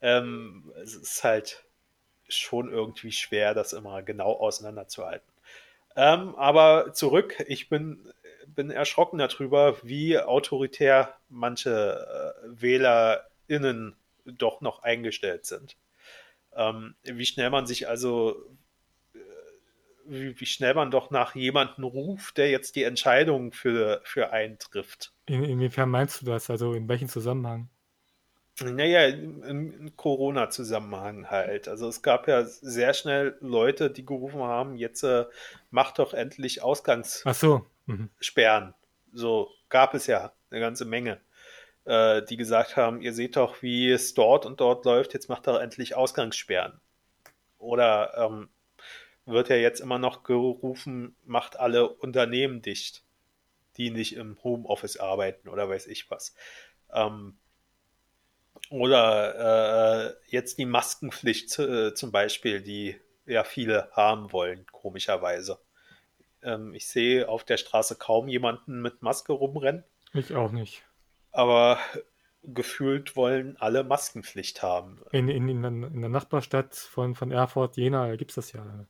ähm, 0.01 0.73
es 0.83 0.95
ist 0.95 1.25
halt 1.25 1.65
schon 2.29 2.71
irgendwie 2.71 3.13
schwer, 3.13 3.55
das 3.55 3.73
immer 3.73 4.03
genau 4.03 4.33
auseinanderzuhalten. 4.33 5.29
Ähm, 5.97 6.35
aber 6.37 6.93
zurück, 6.95 7.43
ich 7.49 7.69
bin, 7.69 8.13
bin 8.47 8.71
erschrocken 8.71 9.19
darüber, 9.19 9.77
wie 9.83 10.19
autoritär 10.19 11.17
manche 11.29 12.35
äh, 12.45 12.63
WählerInnen 12.63 13.97
doch 14.25 14.61
noch 14.61 14.83
eingestellt 14.83 15.47
sind. 15.47 15.77
Ähm, 16.55 16.95
wie 17.03 17.27
schnell 17.27 17.51
man 17.51 17.67
sich 17.67 17.89
also 17.89 18.37
wie, 20.11 20.39
wie 20.39 20.47
schnell 20.47 20.75
man 20.75 20.91
doch 20.91 21.11
nach 21.11 21.35
jemandem 21.35 21.85
ruft, 21.85 22.37
der 22.37 22.51
jetzt 22.51 22.77
die 22.77 22.85
Entscheidung 22.85 23.53
für, 23.53 24.01
für 24.05 24.33
einen 24.33 24.59
trifft. 24.59 25.13
In, 25.27 25.45
inwiefern 25.45 25.89
meinst 25.89 26.21
du 26.21 26.27
das? 26.27 26.51
Also 26.51 26.75
in 26.75 26.89
welchem 26.89 27.09
Zusammenhang? 27.09 27.69
Naja, 28.63 29.07
im 29.07 29.97
Corona-Zusammenhang 29.97 31.31
halt. 31.31 31.67
Also 31.67 31.89
es 31.89 32.03
gab 32.03 32.29
ja 32.29 32.45
sehr 32.45 32.93
schnell 32.93 33.37
Leute, 33.41 33.91
die 33.91 34.05
gerufen 34.05 34.43
haben, 34.43 34.77
jetzt 34.77 35.03
äh, 35.03 35.25
macht 35.71 35.99
doch 35.99 36.13
endlich 36.13 36.63
Ausgangssperren. 36.63 37.35
So. 37.35 37.67
Mhm. 37.87 38.11
so 39.13 39.51
gab 39.69 39.95
es 39.95 40.07
ja 40.07 40.33
eine 40.51 40.61
ganze 40.61 40.85
Menge, 40.85 41.21
äh, 41.87 42.23
die 42.23 42.37
gesagt 42.37 42.77
haben, 42.77 43.01
ihr 43.01 43.15
seht 43.15 43.37
doch, 43.37 43.63
wie 43.63 43.91
es 43.91 44.13
dort 44.13 44.45
und 44.45 44.61
dort 44.61 44.85
läuft, 44.85 45.15
jetzt 45.15 45.29
macht 45.29 45.47
doch 45.47 45.59
endlich 45.59 45.95
Ausgangssperren. 45.97 46.81
Oder 47.59 48.13
ähm, 48.17 48.49
wird 49.31 49.49
ja 49.49 49.57
jetzt 49.57 49.81
immer 49.81 49.99
noch 49.99 50.23
gerufen, 50.23 51.17
macht 51.25 51.59
alle 51.59 51.89
Unternehmen 51.89 52.63
dicht, 52.63 53.05
die 53.77 53.91
nicht 53.91 54.17
im 54.17 54.43
Homeoffice 54.43 54.99
arbeiten 54.99 55.49
oder 55.49 55.69
weiß 55.69 55.87
ich 55.87 56.11
was. 56.11 56.35
Ähm, 56.93 57.39
oder 58.71 60.11
äh, 60.11 60.15
jetzt 60.27 60.59
die 60.59 60.67
Maskenpflicht 60.67 61.59
äh, 61.59 61.95
zum 61.95 62.13
Beispiel, 62.13 62.63
die 62.63 62.97
ja 63.27 63.45
viele 63.45 63.91
haben 63.93 64.33
wollen, 64.33 64.67
komischerweise. 64.71 65.59
Ähm, 66.43 66.75
ich 66.75 66.87
sehe 66.89 67.29
auf 67.29 67.45
der 67.45 67.57
Straße 67.57 67.97
kaum 67.97 68.29
jemanden 68.29 68.83
mit 68.83 69.03
Maske 69.03 69.33
rumrennen. 69.33 69.85
Ich 70.13 70.35
auch 70.35 70.53
nicht. 70.53 70.83
Aber 71.33 71.79
gefühlt 72.43 73.17
wollen 73.17 73.57
alle 73.59 73.85
Maskenpflicht 73.85 74.63
haben. 74.63 75.01
In, 75.13 75.29
in, 75.29 75.49
in, 75.49 75.65
in 75.65 76.01
der 76.01 76.11
Nachbarstadt 76.11 76.75
von, 76.75 77.15
von 77.15 77.31
Erfurt, 77.31 77.77
Jena, 77.77 78.17
gibt 78.17 78.31
es 78.33 78.35
das 78.37 78.53
ja. 78.53 78.87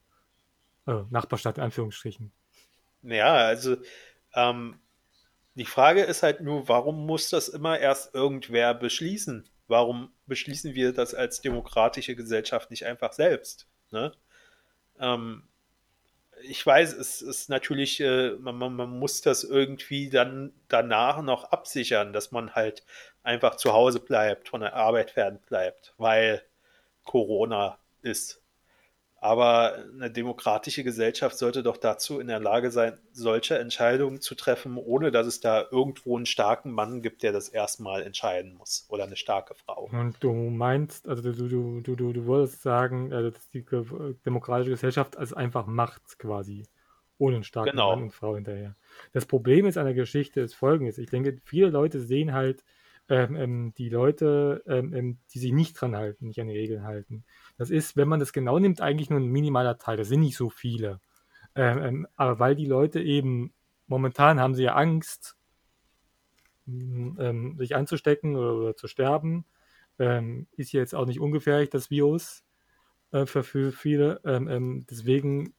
Äh, 0.87 1.03
Nachbarstadt, 1.09 1.57
in 1.57 1.63
Anführungsstrichen. 1.63 2.31
Ja, 3.03 3.33
also 3.33 3.77
ähm, 4.33 4.79
die 5.55 5.65
Frage 5.65 6.03
ist 6.03 6.23
halt 6.23 6.41
nur, 6.41 6.67
warum 6.67 7.05
muss 7.05 7.29
das 7.29 7.49
immer 7.49 7.79
erst 7.79 8.13
irgendwer 8.15 8.73
beschließen? 8.73 9.49
Warum 9.67 10.11
beschließen 10.27 10.75
wir 10.75 10.93
das 10.93 11.13
als 11.13 11.41
demokratische 11.41 12.15
Gesellschaft 12.15 12.71
nicht 12.71 12.85
einfach 12.85 13.13
selbst? 13.13 13.67
Ne? 13.91 14.13
Ähm, 14.99 15.43
ich 16.43 16.65
weiß, 16.65 16.93
es 16.93 17.21
ist 17.21 17.49
natürlich, 17.49 17.99
äh, 17.99 18.31
man, 18.39 18.57
man, 18.57 18.99
muss 18.99 19.21
das 19.21 19.43
irgendwie 19.43 20.09
dann 20.09 20.53
danach 20.67 21.21
noch 21.21 21.45
absichern, 21.45 22.13
dass 22.13 22.31
man 22.31 22.55
halt 22.55 22.83
einfach 23.23 23.55
zu 23.55 23.73
Hause 23.73 23.99
bleibt, 23.99 24.49
von 24.49 24.61
der 24.61 24.75
Arbeit 24.75 25.11
fern 25.11 25.39
bleibt, 25.47 25.93
weil 25.97 26.41
Corona 27.03 27.77
ist. 28.01 28.40
Aber 29.23 29.75
eine 29.93 30.09
demokratische 30.09 30.83
Gesellschaft 30.83 31.37
sollte 31.37 31.61
doch 31.61 31.77
dazu 31.77 32.19
in 32.19 32.25
der 32.25 32.39
Lage 32.39 32.71
sein, 32.71 32.97
solche 33.11 33.55
Entscheidungen 33.59 34.19
zu 34.19 34.33
treffen, 34.33 34.77
ohne 34.77 35.11
dass 35.11 35.27
es 35.27 35.39
da 35.39 35.63
irgendwo 35.69 36.17
einen 36.17 36.25
starken 36.25 36.71
Mann 36.71 37.03
gibt, 37.03 37.21
der 37.21 37.31
das 37.31 37.47
erstmal 37.47 38.01
entscheiden 38.01 38.55
muss. 38.55 38.87
Oder 38.89 39.03
eine 39.03 39.15
starke 39.15 39.53
Frau. 39.53 39.89
Und 39.91 40.15
du 40.21 40.33
meinst, 40.33 41.07
also 41.07 41.21
du, 41.21 41.33
du, 41.33 41.81
du, 41.81 41.95
du, 41.95 42.13
du 42.13 42.25
wolltest 42.25 42.63
sagen, 42.63 43.13
also 43.13 43.29
dass 43.29 43.47
die 43.51 43.63
demokratische 44.25 44.71
Gesellschaft 44.71 45.15
als 45.17 45.33
einfach 45.33 45.67
Macht 45.67 46.17
quasi. 46.17 46.63
Ohne 47.19 47.35
einen 47.35 47.43
starken 47.43 47.69
genau. 47.69 47.91
Mann 47.91 48.05
und 48.05 48.11
Frau 48.13 48.33
hinterher. 48.33 48.75
Das 49.13 49.27
Problem 49.27 49.67
ist 49.67 49.77
an 49.77 49.85
der 49.85 49.93
Geschichte 49.93 50.41
ist 50.41 50.55
folgendes. 50.55 50.97
Ich 50.97 51.11
denke, 51.11 51.37
viele 51.45 51.69
Leute 51.69 51.99
sehen 51.99 52.33
halt 52.33 52.63
ähm, 53.11 53.35
ähm, 53.35 53.73
die 53.77 53.89
Leute, 53.89 54.63
ähm, 54.65 54.93
ähm, 54.93 55.17
die 55.33 55.39
sich 55.39 55.51
nicht 55.51 55.73
dran 55.73 55.97
halten, 55.97 56.27
nicht 56.27 56.39
an 56.39 56.47
die 56.47 56.57
Regeln 56.57 56.83
halten. 56.85 57.25
Das 57.57 57.69
ist, 57.69 57.97
wenn 57.97 58.07
man 58.07 58.21
das 58.21 58.31
genau 58.31 58.57
nimmt, 58.57 58.79
eigentlich 58.79 59.09
nur 59.09 59.19
ein 59.19 59.27
minimaler 59.27 59.77
Teil. 59.77 59.97
Das 59.97 60.07
sind 60.07 60.21
nicht 60.21 60.37
so 60.37 60.49
viele. 60.49 61.01
Ähm, 61.53 62.07
aber 62.15 62.39
weil 62.39 62.55
die 62.55 62.65
Leute 62.65 63.01
eben, 63.01 63.53
momentan 63.87 64.39
haben 64.39 64.55
sie 64.55 64.63
ja 64.63 64.75
Angst, 64.75 65.35
sich 66.65 67.75
anzustecken 67.75 68.37
oder, 68.37 68.55
oder 68.55 68.75
zu 68.77 68.87
sterben, 68.87 69.43
ist 69.97 70.71
ja 70.71 70.79
jetzt 70.79 70.95
auch 70.95 71.05
nicht 71.05 71.19
ungefährlich, 71.19 71.69
das 71.69 71.89
Virus 71.89 72.45
äh, 73.11 73.25
für, 73.25 73.43
für 73.43 73.73
viele. 73.73 74.21
deswegen 74.89 75.53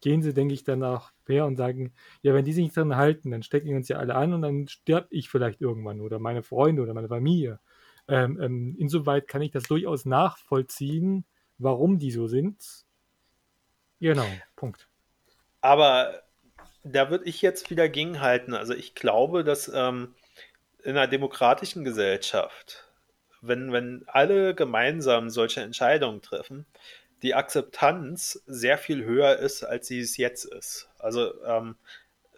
gehen 0.00 0.22
sie, 0.22 0.34
denke 0.34 0.54
ich, 0.54 0.64
danach 0.64 1.12
her 1.26 1.46
und 1.46 1.56
sagen, 1.56 1.92
ja, 2.22 2.34
wenn 2.34 2.44
die 2.44 2.52
sich 2.52 2.64
nicht 2.64 2.76
dran 2.76 2.96
halten, 2.96 3.30
dann 3.30 3.42
stecken 3.42 3.68
wir 3.68 3.76
uns 3.76 3.88
ja 3.88 3.98
alle 3.98 4.14
an 4.14 4.32
und 4.32 4.42
dann 4.42 4.68
sterbe 4.68 5.08
ich 5.10 5.28
vielleicht 5.28 5.60
irgendwann 5.60 6.00
oder 6.00 6.18
meine 6.18 6.42
Freunde 6.42 6.82
oder 6.82 6.94
meine 6.94 7.08
Familie. 7.08 7.60
Ähm, 8.08 8.40
ähm, 8.40 8.76
insoweit 8.78 9.28
kann 9.28 9.42
ich 9.42 9.50
das 9.50 9.64
durchaus 9.64 10.04
nachvollziehen, 10.04 11.24
warum 11.58 11.98
die 11.98 12.10
so 12.10 12.26
sind. 12.26 12.84
Genau, 14.00 14.26
Punkt. 14.54 14.88
Aber 15.60 16.22
da 16.84 17.10
würde 17.10 17.24
ich 17.24 17.42
jetzt 17.42 17.70
wieder 17.70 17.88
gegenhalten. 17.88 18.54
Also 18.54 18.74
ich 18.74 18.94
glaube, 18.94 19.42
dass 19.42 19.68
ähm, 19.68 20.14
in 20.84 20.96
einer 20.96 21.08
demokratischen 21.08 21.84
Gesellschaft, 21.84 22.84
wenn, 23.40 23.72
wenn 23.72 24.04
alle 24.06 24.54
gemeinsam 24.54 25.30
solche 25.30 25.62
Entscheidungen 25.62 26.22
treffen, 26.22 26.66
die 27.22 27.34
Akzeptanz 27.34 28.42
sehr 28.46 28.78
viel 28.78 29.04
höher 29.04 29.36
ist, 29.36 29.64
als 29.64 29.86
sie 29.86 30.00
es 30.00 30.16
jetzt 30.16 30.44
ist. 30.44 30.88
Also 30.98 31.32
ähm, 31.44 31.76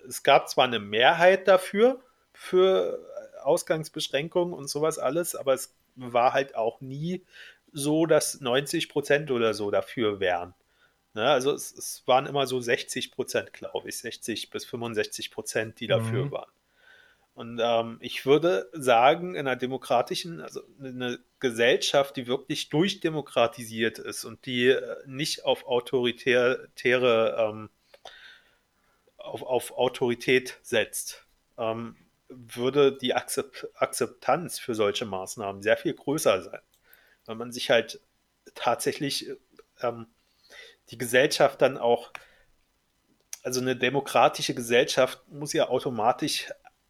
es 0.07 0.23
gab 0.23 0.49
zwar 0.49 0.67
eine 0.67 0.79
Mehrheit 0.79 1.49
dafür, 1.49 2.01
für 2.39 3.05
Ausgangsbeschränkungen 3.43 4.55
und 4.55 4.71
sowas 4.71 4.99
alles, 4.99 5.35
aber 5.35 5.55
es 5.55 5.77
war 5.97 6.33
halt 6.33 6.55
auch 6.55 6.81
nie 6.81 7.25
so, 7.73 8.07
dass 8.07 8.41
90 8.41 8.89
Prozent 8.89 9.33
oder 9.33 9.55
so 9.55 9.73
dafür 9.73 10.21
wären. 10.21 10.55
Ne? 11.15 11.29
Also 11.29 11.53
es, 11.53 11.73
es, 11.73 12.05
waren 12.07 12.27
immer 12.27 12.47
so 12.47 12.61
60 12.61 13.11
Prozent, 13.11 13.53
glaube 13.53 13.89
ich, 13.89 13.99
60 13.99 14.51
bis 14.51 14.65
65 14.67 15.33
Prozent, 15.33 15.81
die 15.81 15.89
dafür 15.89 16.27
mhm. 16.27 16.31
waren. 16.31 16.51
Und 17.39 17.61
ähm, 17.63 17.99
ich 18.01 18.27
würde 18.27 18.69
sagen, 18.73 19.37
in 19.37 19.47
einer 19.47 19.55
demokratischen, 19.55 20.41
also 20.41 20.61
eine 20.83 21.21
Gesellschaft, 21.39 22.17
die 22.17 22.27
wirklich 22.27 22.69
durchdemokratisiert 22.69 24.01
ist 24.01 24.25
und 24.25 24.45
die 24.45 24.71
äh, 24.71 24.97
nicht 25.07 25.45
auf 25.45 25.65
autoritäre, 25.65 26.69
ähm, 27.39 27.71
auf, 29.19 29.45
auf 29.45 29.71
Autorität 29.71 30.59
setzt, 30.63 31.27
ähm, 31.59 31.95
würde 32.29 32.99
die 32.99 33.15
Akzeptanz 33.15 34.59
für 34.59 34.75
solche 34.75 35.05
Maßnahmen 35.05 35.63
sehr 35.63 35.77
viel 35.77 35.95
größer 35.95 36.43
sein. 36.43 36.61
Weil 37.27 37.37
man 37.37 37.53
sich 37.53 37.71
halt 37.71 38.01
tatsächlich 38.57 39.31
ähm, 39.81 40.09
die 40.91 40.99
Gesellschaft 40.99 41.63
dann 41.63 41.79
auch, 41.79 42.11
also 43.45 43.61
eine 43.61 43.77
demokratische 43.77 44.57
Gesellschaft 44.57 45.23
muss 45.29 45.53
ja 45.53 45.69
automatisch 45.69 46.49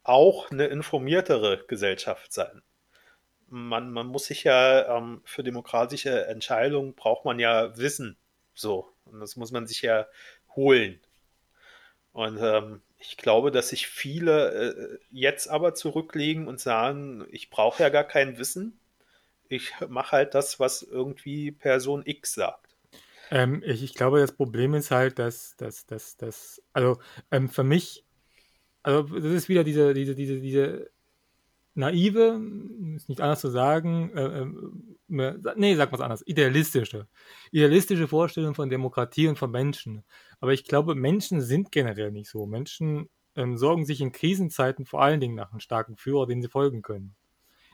auch 0.09 0.51
eine 0.51 0.67
informiertere 0.67 1.63
Gesellschaft 1.67 2.33
sein. 2.33 2.61
Man, 3.47 3.91
man 3.91 4.07
muss 4.07 4.25
sich 4.25 4.43
ja 4.43 4.97
ähm, 4.97 5.21
für 5.23 5.43
demokratische 5.43 6.27
Entscheidungen 6.27 6.93
braucht 6.93 7.25
man 7.25 7.39
ja 7.39 7.77
Wissen. 7.77 8.17
So. 8.53 8.91
Und 9.05 9.19
das 9.19 9.35
muss 9.35 9.51
man 9.51 9.67
sich 9.67 9.81
ja 9.81 10.07
holen. 10.55 10.99
Und 12.11 12.39
ähm, 12.41 12.81
ich 12.97 13.17
glaube, 13.17 13.51
dass 13.51 13.69
sich 13.69 13.87
viele 13.87 14.51
äh, 14.51 14.99
jetzt 15.09 15.47
aber 15.47 15.73
zurücklegen 15.73 16.47
und 16.47 16.59
sagen, 16.59 17.25
ich 17.31 17.49
brauche 17.49 17.81
ja 17.81 17.89
gar 17.89 18.03
kein 18.03 18.37
Wissen. 18.37 18.79
Ich 19.47 19.73
mache 19.87 20.11
halt 20.13 20.35
das, 20.35 20.59
was 20.59 20.83
irgendwie 20.83 21.51
Person 21.51 22.03
X 22.05 22.33
sagt. 22.33 22.75
Ähm, 23.31 23.63
ich, 23.65 23.83
ich, 23.83 23.93
glaube, 23.93 24.19
das 24.19 24.31
Problem 24.31 24.73
ist 24.73 24.91
halt, 24.91 25.19
dass, 25.19 25.55
dass, 25.55 25.85
dass, 25.85 26.17
dass 26.17 26.61
also 26.73 26.99
ähm, 27.31 27.47
für 27.49 27.63
mich, 27.63 28.03
also 28.83 29.03
das 29.03 29.25
ist 29.25 29.49
wieder 29.49 29.63
diese, 29.63 29.93
diese, 29.93 30.15
diese, 30.15 30.39
diese 30.39 30.89
naive, 31.75 32.41
ist 32.95 33.09
nicht 33.09 33.21
anders 33.21 33.41
zu 33.41 33.49
sagen, 33.49 34.11
äh, 34.13 34.41
äh, 34.41 35.53
nee, 35.55 35.75
sag 35.75 35.91
mal 35.91 36.01
anders, 36.01 36.23
idealistische, 36.25 37.07
idealistische 37.51 38.07
Vorstellung 38.07 38.55
von 38.55 38.69
Demokratie 38.69 39.27
und 39.27 39.39
von 39.39 39.51
Menschen. 39.51 40.03
Aber 40.39 40.53
ich 40.53 40.65
glaube, 40.65 40.95
Menschen 40.95 41.41
sind 41.41 41.71
generell 41.71 42.11
nicht 42.11 42.29
so. 42.29 42.45
Menschen 42.45 43.09
ähm, 43.35 43.57
sorgen 43.57 43.85
sich 43.85 44.01
in 44.01 44.11
Krisenzeiten 44.11 44.85
vor 44.85 45.01
allen 45.01 45.19
Dingen 45.19 45.35
nach 45.35 45.51
einem 45.51 45.59
starken 45.59 45.95
Führer, 45.95 46.27
den 46.27 46.41
sie 46.41 46.49
folgen 46.49 46.81
können. 46.81 47.15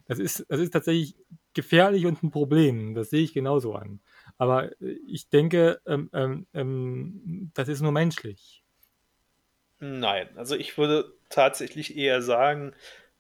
Das 0.05 0.19
ist, 0.19 0.45
das 0.49 0.59
ist 0.59 0.71
tatsächlich 0.71 1.15
gefährlich 1.53 2.05
und 2.05 2.21
ein 2.21 2.29
Problem. 2.29 2.93
Das 2.93 3.09
sehe 3.09 3.23
ich 3.23 3.33
genauso 3.33 3.73
an. 3.73 4.01
Aber 4.37 4.71
äh, 4.81 4.97
ich 5.07 5.29
denke, 5.29 5.81
ähm, 5.87 6.09
ähm, 6.13 6.47
ähm, 6.53 7.51
das 7.53 7.69
ist 7.69 7.81
nur 7.81 7.91
menschlich. 7.91 8.64
Nein, 9.79 10.29
also 10.37 10.55
ich 10.55 10.77
würde 10.77 11.13
tatsächlich 11.29 11.97
eher 11.97 12.21
sagen, 12.21 12.73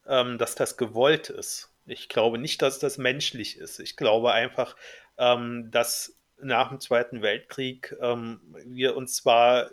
ähm, 0.07 0.37
dass 0.37 0.55
das 0.55 0.77
gewollt 0.77 1.29
ist. 1.29 1.71
Ich 1.85 2.09
glaube 2.09 2.37
nicht, 2.37 2.61
dass 2.61 2.79
das 2.79 2.97
menschlich 2.97 3.57
ist. 3.57 3.79
Ich 3.79 3.97
glaube 3.97 4.31
einfach, 4.31 4.75
ähm, 5.17 5.69
dass 5.71 6.17
nach 6.41 6.69
dem 6.69 6.79
Zweiten 6.79 7.21
Weltkrieg 7.21 7.95
ähm, 8.01 8.39
wir 8.65 8.95
uns 8.95 9.15
zwar 9.15 9.69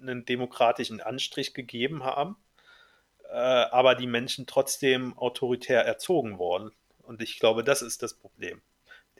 einen 0.00 0.24
demokratischen 0.24 1.00
Anstrich 1.00 1.54
gegeben 1.54 2.04
haben, 2.04 2.36
äh, 3.30 3.34
aber 3.36 3.94
die 3.94 4.06
Menschen 4.06 4.46
trotzdem 4.46 5.16
autoritär 5.18 5.84
erzogen 5.84 6.38
wurden. 6.38 6.72
Und 7.02 7.22
ich 7.22 7.38
glaube, 7.38 7.64
das 7.64 7.82
ist 7.82 8.02
das 8.02 8.14
Problem. 8.14 8.60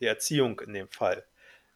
Die 0.01 0.07
Erziehung 0.07 0.61
in 0.61 0.75
dem 0.75 0.89
Fall. 0.89 1.25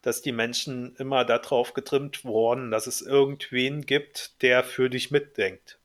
Dass 0.02 0.22
die 0.22 0.32
Menschen 0.32 0.96
immer 0.96 1.24
darauf 1.24 1.74
getrimmt 1.74 2.24
wurden, 2.24 2.70
dass 2.70 2.86
es 2.86 3.02
irgendwen 3.02 3.82
gibt, 3.82 4.42
der 4.42 4.64
für 4.64 4.88
dich 4.88 5.10
mitdenkt 5.10 5.80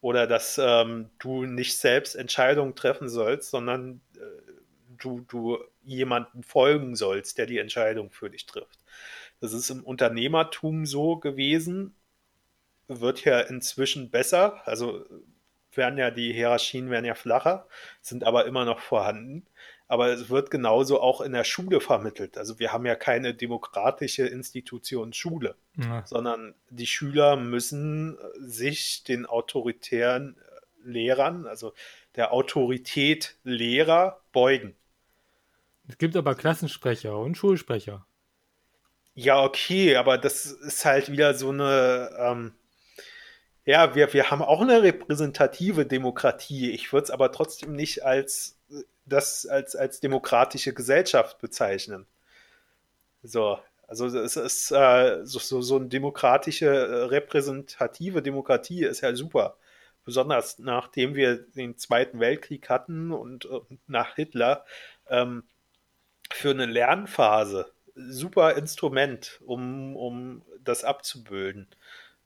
oder 0.00 0.26
dass 0.26 0.56
ähm, 0.62 1.10
du 1.18 1.46
nicht 1.46 1.76
selbst 1.78 2.14
Entscheidungen 2.14 2.76
treffen 2.76 3.08
sollst, 3.08 3.50
sondern 3.50 4.00
äh, 4.14 4.52
du, 4.98 5.20
du 5.28 5.58
jemanden 5.82 6.42
folgen 6.42 6.94
sollst, 6.94 7.38
der 7.38 7.46
die 7.46 7.58
Entscheidung 7.58 8.10
für 8.10 8.30
dich 8.30 8.46
trifft. 8.46 8.78
Das 9.40 9.52
ist 9.52 9.70
im 9.70 9.82
Unternehmertum 9.82 10.86
so 10.86 11.16
gewesen, 11.16 11.94
wird 12.88 13.24
ja 13.24 13.40
inzwischen 13.40 14.10
besser. 14.10 14.66
Also 14.66 15.04
werden 15.72 15.98
ja 15.98 16.12
die 16.12 16.32
Hierarchien 16.32 16.88
werden 16.88 17.04
ja 17.04 17.14
flacher, 17.14 17.66
sind 18.00 18.22
aber 18.22 18.46
immer 18.46 18.64
noch 18.64 18.78
vorhanden 18.78 19.46
aber 19.88 20.08
es 20.08 20.28
wird 20.30 20.50
genauso 20.50 21.00
auch 21.00 21.20
in 21.20 21.32
der 21.32 21.44
Schule 21.44 21.80
vermittelt. 21.80 22.38
Also 22.38 22.58
wir 22.58 22.72
haben 22.72 22.86
ja 22.86 22.96
keine 22.96 23.34
demokratische 23.34 24.26
Institution 24.26 25.12
Schule, 25.12 25.54
ja. 25.76 26.04
sondern 26.06 26.54
die 26.70 26.86
Schüler 26.86 27.36
müssen 27.36 28.18
sich 28.38 29.04
den 29.04 29.26
autoritären 29.26 30.36
Lehrern, 30.84 31.46
also 31.46 31.72
der 32.16 32.32
Autorität 32.32 33.36
Lehrer 33.44 34.20
beugen. 34.32 34.74
Es 35.88 35.98
gibt 35.98 36.16
aber 36.16 36.34
Klassensprecher 36.34 37.16
und 37.16 37.36
Schulsprecher. 37.36 38.06
Ja, 39.14 39.42
okay, 39.42 39.96
aber 39.96 40.18
das 40.18 40.46
ist 40.46 40.84
halt 40.84 41.10
wieder 41.10 41.34
so 41.34 41.50
eine, 41.50 42.10
ähm, 42.18 42.52
ja, 43.64 43.94
wir, 43.94 44.12
wir 44.12 44.30
haben 44.30 44.42
auch 44.42 44.60
eine 44.60 44.82
repräsentative 44.82 45.86
Demokratie. 45.86 46.70
Ich 46.70 46.92
würde 46.92 47.04
es 47.04 47.10
aber 47.10 47.32
trotzdem 47.32 47.72
nicht 47.72 48.04
als 48.04 48.58
das 49.06 49.46
als, 49.46 49.76
als 49.76 50.00
demokratische 50.00 50.74
Gesellschaft 50.74 51.38
bezeichnen. 51.38 52.06
So, 53.22 53.58
also 53.88 54.06
es 54.06 54.36
ist 54.36 54.70
äh, 54.72 55.24
so, 55.24 55.38
so, 55.38 55.62
so 55.62 55.76
eine 55.76 55.86
demokratische, 55.86 56.66
äh, 56.66 57.04
repräsentative 57.04 58.22
Demokratie 58.22 58.84
ist 58.84 59.00
ja 59.00 59.14
super. 59.14 59.56
Besonders 60.04 60.58
nachdem 60.58 61.14
wir 61.14 61.36
den 61.36 61.78
Zweiten 61.78 62.20
Weltkrieg 62.20 62.68
hatten 62.68 63.12
und, 63.12 63.44
und 63.44 63.78
nach 63.88 64.14
Hitler 64.14 64.64
ähm, 65.08 65.44
für 66.32 66.50
eine 66.50 66.66
Lernphase 66.66 67.72
super 67.96 68.56
Instrument, 68.56 69.40
um, 69.46 69.96
um 69.96 70.42
das 70.62 70.84
abzubilden. 70.84 71.68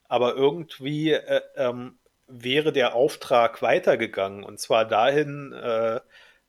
Aber 0.09 0.35
irgendwie 0.35 1.13
äh, 1.13 1.43
ähm, 1.57 1.99
wäre 2.27 2.73
der 2.73 2.95
Auftrag 2.95 3.63
weitergegangen 3.63 4.45
und 4.45 4.59
zwar 4.59 4.85
dahin, 4.85 5.53
äh, 5.53 6.01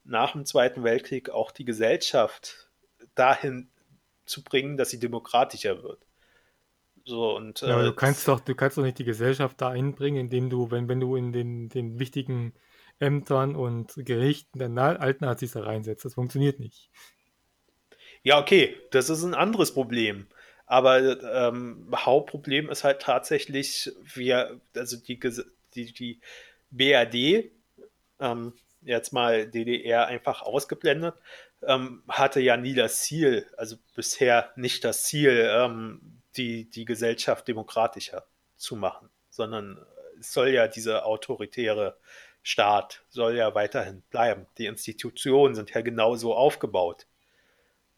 nach 0.04 0.34
dem 0.34 0.46
Zweiten 0.46 0.84
Weltkrieg 0.84 1.30
auch 1.30 1.52
die 1.52 1.66
Gesellschaft 1.66 2.70
dahin 3.16 3.70
zu 4.26 4.44
bringen, 4.44 4.78
dass 4.78 4.90
sie 4.90 5.00
demokratischer 5.00 5.84
wird. 5.84 6.06
So, 7.04 7.36
und, 7.36 7.62
ja, 7.62 7.82
äh, 7.82 7.86
du 7.86 7.94
kannst 7.94 8.28
doch, 8.28 8.40
du 8.40 8.56
kannst 8.56 8.78
doch 8.78 8.84
nicht 8.84 9.00
die 9.00 9.04
Gesellschaft 9.04 9.60
da 9.60 9.70
einbringen, 9.70 10.20
indem 10.20 10.50
du, 10.50 10.72
wenn, 10.72 10.88
wenn 10.88 11.00
du 11.00 11.16
in 11.16 11.32
den, 11.32 11.70
den 11.70 12.00
wichtigen 12.00 12.54
Ämtern 13.00 13.56
und 13.56 13.94
Gerichten 13.98 14.60
dann 14.60 14.78
alten 14.78 15.26
Nazis 15.26 15.54
da 15.54 15.62
reinsetzt. 15.62 16.06
Das 16.06 16.14
funktioniert 16.14 16.60
nicht. 16.60 16.92
Ja, 18.24 18.40
okay, 18.40 18.78
das 18.92 19.10
ist 19.10 19.24
ein 19.24 19.34
anderes 19.34 19.74
Problem. 19.74 20.28
Aber 20.68 21.00
ähm, 21.50 21.92
Hauptproblem 21.94 22.70
ist 22.70 22.84
halt 22.84 23.02
tatsächlich, 23.02 23.92
wir, 24.14 24.62
also 24.76 24.98
die, 24.98 25.20
die, 25.74 25.92
die 25.92 26.22
BRD, 26.70 27.52
ähm, 28.20 28.54
jetzt 28.82 29.14
mal 29.14 29.48
DDR 29.48 30.08
einfach 30.08 30.42
ausgeblendet, 30.42 31.16
ähm, 31.64 32.04
hatte 32.08 32.40
ja 32.40 32.58
nie 32.58 32.74
das 32.74 33.02
Ziel, 33.02 33.48
also 33.58 33.78
bisher 33.96 34.52
nicht 34.56 34.84
das 34.84 35.04
Ziel, 35.04 35.50
ähm, 35.52 36.22
die, 36.38 36.70
die 36.70 36.86
Gesellschaft 36.86 37.48
demokratischer 37.48 38.26
zu 38.58 38.76
machen, 38.76 39.10
sondern 39.30 39.86
es 40.20 40.34
soll 40.34 40.50
ja 40.50 40.68
dieser 40.68 41.06
autoritäre 41.06 41.98
Staat 42.44 43.04
soll 43.10 43.36
ja 43.36 43.54
weiterhin 43.54 44.02
bleiben. 44.10 44.48
Die 44.58 44.66
Institutionen 44.66 45.54
sind 45.54 45.72
ja 45.72 45.82
genauso 45.82 46.34
aufgebaut. 46.34 47.06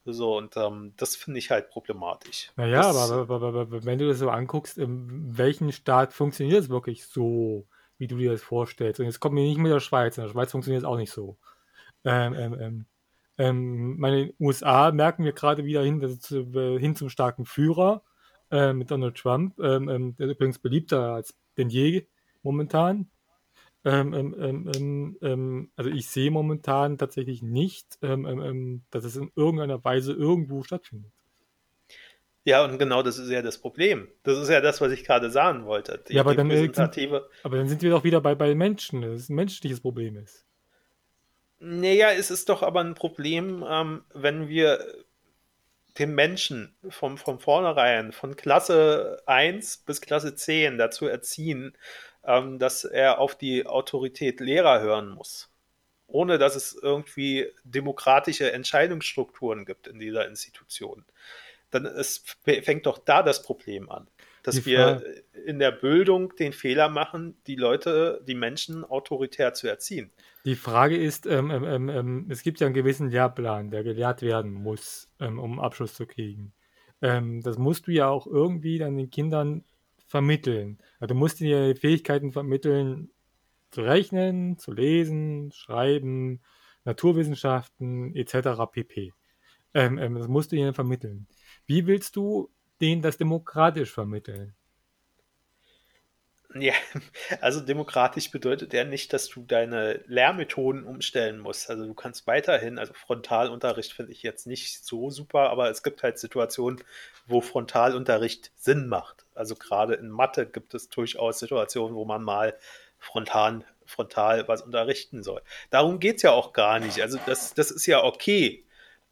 So, 0.06 0.36
und 0.36 0.54
ähm, 0.58 0.92
das 0.98 1.16
finde 1.16 1.38
ich 1.38 1.50
halt 1.50 1.70
problematisch. 1.70 2.50
Naja, 2.56 2.82
das, 2.82 3.10
aber, 3.10 3.22
aber, 3.22 3.46
aber, 3.46 3.60
aber, 3.62 3.84
wenn 3.86 3.98
du 3.98 4.06
das 4.06 4.18
so 4.18 4.28
anguckst, 4.28 4.76
in 4.76 5.38
welchem 5.38 5.72
Staat 5.72 6.12
funktioniert 6.12 6.60
es 6.60 6.68
wirklich 6.68 7.06
so? 7.06 7.66
Wie 7.98 8.06
du 8.06 8.16
dir 8.16 8.32
das 8.32 8.42
vorstellst. 8.42 9.00
Und 9.00 9.06
jetzt 9.06 9.20
kommt 9.20 9.34
mir 9.34 9.42
nicht 9.42 9.58
mit 9.58 9.72
der 9.72 9.80
Schweiz. 9.80 10.16
In 10.18 10.24
der 10.24 10.30
Schweiz 10.30 10.50
funktioniert 10.50 10.82
es 10.82 10.88
auch 10.88 10.96
nicht 10.96 11.12
so. 11.12 11.36
Ähm, 12.04 12.34
ähm, 12.34 12.56
ähm, 12.60 12.86
ähm 13.38 13.98
meine, 13.98 14.34
USA 14.40 14.92
merken 14.92 15.24
wir 15.24 15.32
gerade 15.32 15.64
wieder 15.64 15.82
hin, 15.82 16.02
äh, 16.02 16.78
hin 16.78 16.96
zum 16.96 17.08
starken 17.08 17.46
Führer 17.46 18.02
äh, 18.50 18.72
mit 18.72 18.90
Donald 18.90 19.16
Trump. 19.16 19.58
Ähm, 19.60 19.88
ähm, 19.88 20.16
der 20.16 20.26
ist 20.26 20.34
übrigens 20.34 20.58
beliebter 20.58 21.14
als 21.14 21.34
denn 21.56 21.68
je 21.68 22.06
momentan. 22.42 23.10
Ähm, 23.86 25.70
also 25.76 25.90
ich 25.90 26.08
sehe 26.08 26.30
momentan 26.30 26.96
tatsächlich 26.96 27.42
nicht, 27.42 27.98
dass 28.00 29.04
es 29.04 29.16
in 29.16 29.30
irgendeiner 29.36 29.84
Weise 29.84 30.14
irgendwo 30.14 30.62
stattfindet. 30.62 31.12
Ja, 32.44 32.62
und 32.62 32.78
genau 32.78 33.02
das 33.02 33.18
ist 33.18 33.30
ja 33.30 33.40
das 33.40 33.58
Problem. 33.58 34.08
Das 34.22 34.38
ist 34.38 34.50
ja 34.50 34.60
das, 34.60 34.80
was 34.80 34.92
ich 34.92 35.04
gerade 35.04 35.30
sagen 35.30 35.64
wollte. 35.64 36.02
Die, 36.06 36.14
ja, 36.14 36.20
aber, 36.20 36.34
dann 36.34 36.50
sind, 36.50 36.78
aber 36.78 37.56
dann 37.56 37.68
sind 37.68 37.80
wir 37.82 37.90
doch 37.90 38.04
wieder 38.04 38.20
bei, 38.20 38.34
bei 38.34 38.54
Menschen, 38.54 39.00
dass 39.00 39.12
es 39.12 39.28
ein 39.30 39.34
menschliches 39.34 39.80
Problem 39.80 40.16
ist. 40.16 40.44
Naja, 41.58 42.10
es 42.10 42.30
ist 42.30 42.50
doch 42.50 42.62
aber 42.62 42.80
ein 42.80 42.94
Problem, 42.94 43.64
ähm, 43.66 44.04
wenn 44.12 44.48
wir 44.48 44.84
den 45.98 46.14
Menschen 46.14 46.74
vom, 46.90 47.16
von 47.16 47.38
vornherein, 47.38 48.12
von 48.12 48.36
Klasse 48.36 49.22
1 49.24 49.78
bis 49.78 50.02
Klasse 50.02 50.34
10 50.34 50.76
dazu 50.76 51.06
erziehen, 51.06 51.76
ähm, 52.24 52.58
dass 52.58 52.84
er 52.84 53.18
auf 53.18 53.34
die 53.36 53.66
Autorität 53.66 54.40
Lehrer 54.40 54.80
hören 54.80 55.08
muss, 55.08 55.50
ohne 56.06 56.36
dass 56.36 56.56
es 56.56 56.74
irgendwie 56.74 57.50
demokratische 57.62 58.52
Entscheidungsstrukturen 58.52 59.64
gibt 59.64 59.86
in 59.86 59.98
dieser 59.98 60.26
Institution. 60.26 61.06
Dann 61.74 61.84
ist, 61.84 62.36
fängt 62.44 62.86
doch 62.86 62.98
da 62.98 63.22
das 63.22 63.42
Problem 63.42 63.90
an 63.90 64.08
dass 64.44 64.66
wir 64.66 65.02
in 65.46 65.58
der 65.58 65.72
Bildung 65.72 66.36
den 66.36 66.52
Fehler 66.52 66.90
machen, 66.90 67.34
die 67.46 67.56
Leute, 67.56 68.22
die 68.28 68.34
Menschen 68.34 68.84
autoritär 68.84 69.54
zu 69.54 69.66
erziehen. 69.66 70.12
Die 70.44 70.54
Frage 70.54 70.96
ist, 70.96 71.26
ähm, 71.26 71.50
ähm, 71.50 71.64
ähm, 71.64 71.88
ähm 71.88 72.26
es 72.28 72.42
gibt 72.42 72.60
ja 72.60 72.66
einen 72.66 72.74
gewissen 72.74 73.10
Lehrplan, 73.10 73.70
der 73.70 73.82
gelehrt 73.82 74.20
werden 74.20 74.52
muss, 74.52 75.08
ähm, 75.18 75.38
um 75.38 75.58
Abschluss 75.58 75.94
zu 75.94 76.06
kriegen. 76.06 76.52
Ähm, 77.00 77.40
das 77.42 77.56
musst 77.56 77.86
du 77.86 77.92
ja 77.92 78.08
auch 78.08 78.26
irgendwie 78.26 78.78
dann 78.78 78.98
den 78.98 79.10
Kindern 79.10 79.64
vermitteln. 80.06 80.78
Also 81.00 81.14
du 81.14 81.18
musst 81.18 81.40
ihnen 81.40 81.74
Fähigkeiten 81.74 82.30
vermitteln, 82.30 83.10
zu 83.70 83.80
rechnen, 83.80 84.58
zu 84.58 84.72
lesen, 84.72 85.52
schreiben, 85.52 86.42
Naturwissenschaften 86.84 88.14
etc. 88.14 88.70
pp. 88.70 89.12
das 89.72 90.28
musst 90.28 90.52
du 90.52 90.56
ihnen 90.56 90.74
vermitteln. 90.74 91.26
Wie 91.66 91.86
willst 91.86 92.16
du 92.16 92.50
denen 92.80 93.02
das 93.02 93.16
demokratisch 93.16 93.90
vermitteln. 93.90 94.54
Ja, 96.56 96.74
also 97.40 97.60
demokratisch 97.60 98.30
bedeutet 98.30 98.72
ja 98.72 98.84
nicht, 98.84 99.12
dass 99.12 99.28
du 99.28 99.42
deine 99.42 100.04
Lehrmethoden 100.06 100.84
umstellen 100.84 101.40
musst. 101.40 101.68
Also 101.68 101.84
du 101.84 101.94
kannst 101.94 102.28
weiterhin, 102.28 102.78
also 102.78 102.92
Frontalunterricht 102.94 103.92
finde 103.92 104.12
ich 104.12 104.22
jetzt 104.22 104.46
nicht 104.46 104.84
so 104.84 105.10
super, 105.10 105.50
aber 105.50 105.68
es 105.70 105.82
gibt 105.82 106.04
halt 106.04 106.18
Situationen, 106.18 106.80
wo 107.26 107.40
Frontalunterricht 107.40 108.52
Sinn 108.54 108.86
macht. 108.86 109.24
Also 109.34 109.56
gerade 109.56 109.94
in 109.94 110.10
Mathe 110.10 110.46
gibt 110.46 110.74
es 110.74 110.88
durchaus 110.90 111.40
Situationen, 111.40 111.96
wo 111.96 112.04
man 112.04 112.22
mal 112.22 112.56
frontal, 112.98 113.64
frontal 113.84 114.46
was 114.46 114.62
unterrichten 114.62 115.24
soll. 115.24 115.42
Darum 115.70 115.98
geht 115.98 116.16
es 116.16 116.22
ja 116.22 116.30
auch 116.30 116.52
gar 116.52 116.78
nicht. 116.78 117.00
Also 117.00 117.18
das, 117.26 117.54
das 117.54 117.72
ist 117.72 117.86
ja 117.86 118.04
okay. 118.04 118.64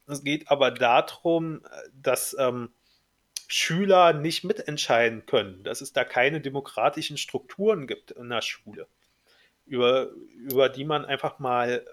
Es 0.07 0.25
geht 0.25 0.51
aber 0.51 0.71
darum, 0.71 1.63
dass 1.93 2.37
ähm, 2.39 2.71
Schüler 3.49 4.13
nicht 4.13 4.45
mitentscheiden 4.45 5.27
können, 5.27 5.63
dass 5.63 5.81
es 5.81 5.93
da 5.93 6.05
keine 6.05 6.41
demokratischen 6.41 7.19
Strukturen 7.19 7.87
gibt 7.87 8.11
in 8.11 8.31
der 8.31 8.43
Schule, 8.43 8.89
über, 9.67 10.11
über 10.37 10.69
die 10.69 10.85
man 10.85 11.05
einfach 11.05 11.39
mal, 11.39 11.85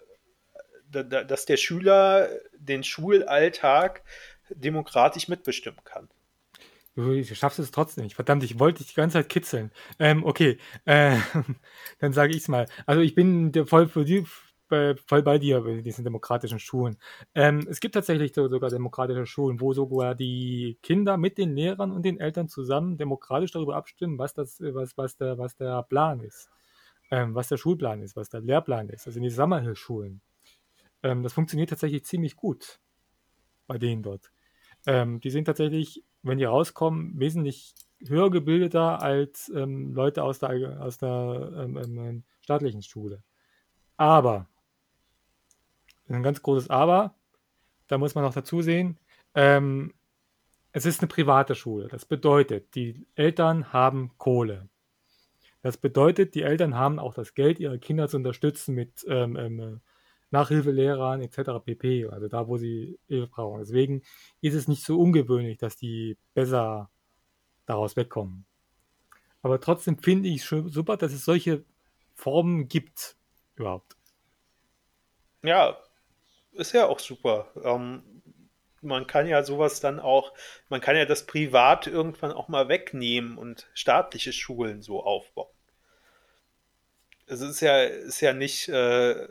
dass 0.90 1.46
der 1.46 1.58
Schüler 1.58 2.30
den 2.58 2.84
Schulalltag 2.84 4.04
demokratisch 4.50 5.28
mitbestimmen 5.28 5.84
kann. 5.84 6.10
Du 6.96 7.24
schaffst 7.24 7.60
es 7.60 7.72
trotzdem 7.72 8.06
nicht. 8.06 8.16
Verdammt, 8.16 8.44
ich 8.44 8.60
wollte 8.60 8.80
dich 8.80 8.88
die 8.88 8.96
ganze 8.96 9.20
Zeit 9.20 9.30
kitzeln. 9.30 9.72
Ähm, 10.00 10.26
okay, 10.26 10.58
äh, 10.86 11.18
dann 12.00 12.14
sage 12.14 12.32
ich 12.32 12.40
es 12.40 12.48
mal. 12.48 12.68
Also 12.86 13.02
ich 13.02 13.16
bin 13.16 13.54
voll 13.68 13.88
für 13.88 14.04
die, 14.06 14.26
bei, 14.70 14.96
voll 14.96 15.24
bei 15.24 15.38
dir 15.38 15.62
bei 15.62 15.82
diesen 15.82 16.04
demokratischen 16.04 16.60
Schulen. 16.60 16.98
Ähm, 17.36 17.68
es 17.70 17.80
gibt 17.80 17.96
tatsächlich 17.96 18.34
so, 18.34 18.48
sogar 18.48 18.70
demokratische 18.70 19.26
Schulen, 19.26 19.60
wo 19.60 19.74
sogar 19.74 20.16
die 20.16 20.78
Kinder 20.82 21.18
mit 21.18 21.38
den 21.38 21.56
Lehrern 21.56 21.92
und 21.92 22.04
den 22.04 22.20
Eltern 22.20 22.48
zusammen 22.48 22.98
demokratisch 22.98 23.52
darüber 23.52 23.76
abstimmen, 23.76 24.18
was, 24.18 24.34
das, 24.34 24.62
was, 24.62 24.98
was, 24.98 25.18
der, 25.18 25.38
was 25.38 25.56
der 25.56 25.84
Plan 25.84 26.22
ist. 26.22 26.50
Ähm, 27.12 27.34
was 27.34 27.48
der 27.48 27.58
Schulplan 27.58 28.02
ist, 28.02 28.16
was 28.16 28.30
der 28.30 28.42
Lehrplan 28.42 28.90
ist. 28.90 29.08
Also 29.08 29.18
in 29.18 29.24
die 29.24 29.32
Sommerhilfschulen. 29.32 30.22
Ähm, 31.02 31.24
das 31.24 31.34
funktioniert 31.34 31.72
tatsächlich 31.72 32.06
ziemlich 32.06 32.36
gut 32.36 32.80
bei 33.68 33.78
denen 33.78 34.04
dort. 34.04 34.32
Ähm, 34.86 35.20
die 35.22 35.30
sind 35.30 35.46
tatsächlich, 35.46 36.04
wenn 36.24 36.38
die 36.38 36.46
rauskommen, 36.46 37.20
wesentlich 37.20 37.74
höher 38.08 38.30
gebildeter 38.30 39.02
als 39.02 39.50
ähm, 39.56 39.94
Leute 39.94 40.24
aus 40.24 40.40
der, 40.40 40.82
aus 40.82 40.98
der 40.98 41.52
ähm, 41.56 42.24
staatlichen 42.42 42.82
Schule. 42.82 43.24
Aber 43.98 44.48
ein 46.16 46.24
ganz 46.24 46.42
großes 46.42 46.70
Aber. 46.70 47.16
Da 47.88 47.98
muss 47.98 48.16
man 48.16 48.24
noch 48.24 48.34
dazu 48.34 48.62
sehen, 48.62 49.00
ähm, 49.34 49.94
es 50.72 50.86
ist 50.86 51.02
eine 51.02 51.08
private 51.08 51.56
Schule. 51.56 51.88
Das 51.88 52.06
bedeutet, 52.06 52.76
die 52.76 53.08
Eltern 53.16 53.74
haben 53.74 54.12
Kohle. 54.18 54.70
Das 55.62 55.78
bedeutet, 55.78 56.36
die 56.36 56.44
Eltern 56.44 56.76
haben 56.76 57.00
auch 57.00 57.14
das 57.14 57.34
Geld, 57.34 57.60
ihre 57.60 57.80
Kinder 57.80 58.08
zu 58.08 58.18
unterstützen 58.18 58.76
mit 58.76 59.06
ähm, 59.08 59.36
ähm, 59.36 59.82
Nachhilfelehrern 60.32 61.22
etc. 61.22 61.64
pp. 61.66 62.08
Also 62.08 62.28
da, 62.28 62.48
wo 62.48 62.58
sie 62.58 63.00
Hilfe 63.08 63.28
brauchen. 63.28 63.60
Deswegen 63.60 64.04
ist 64.42 64.54
es 64.54 64.68
nicht 64.68 64.84
so 64.86 65.00
ungewöhnlich, 65.00 65.58
dass 65.58 65.76
die 65.76 66.18
besser 66.34 66.90
daraus 67.66 67.96
wegkommen. 67.96 68.46
Aber 69.42 69.60
trotzdem 69.60 69.98
finde 69.98 70.30
ich 70.30 70.44
es 70.44 70.74
super, 70.74 70.98
dass 70.98 71.14
es 71.14 71.26
solche 71.26 71.64
Formen 72.14 72.68
gibt 72.68 73.16
überhaupt. 73.56 73.96
Ja, 75.44 75.78
ist 76.54 76.74
ja 76.74 76.88
auch 76.88 77.00
super. 77.00 77.48
Ähm, 77.64 78.04
man 78.82 79.08
kann 79.08 79.28
ja 79.28 79.44
sowas 79.44 79.80
dann 79.80 80.00
auch, 80.00 80.34
man 80.70 80.82
kann 80.82 80.96
ja 80.96 81.06
das 81.06 81.26
privat 81.26 81.88
irgendwann 81.88 82.32
auch 82.32 82.48
mal 82.48 82.70
wegnehmen 82.70 83.38
und 83.38 83.68
staatliche 83.74 84.34
Schulen 84.34 84.82
so 84.82 85.04
aufbauen. 85.04 85.50
Es 87.28 87.42
ist 87.42 87.62
ja, 87.62 87.84
ist 87.84 88.22
ja 88.22 88.34
nicht, 88.34 88.70
äh, 88.70 89.28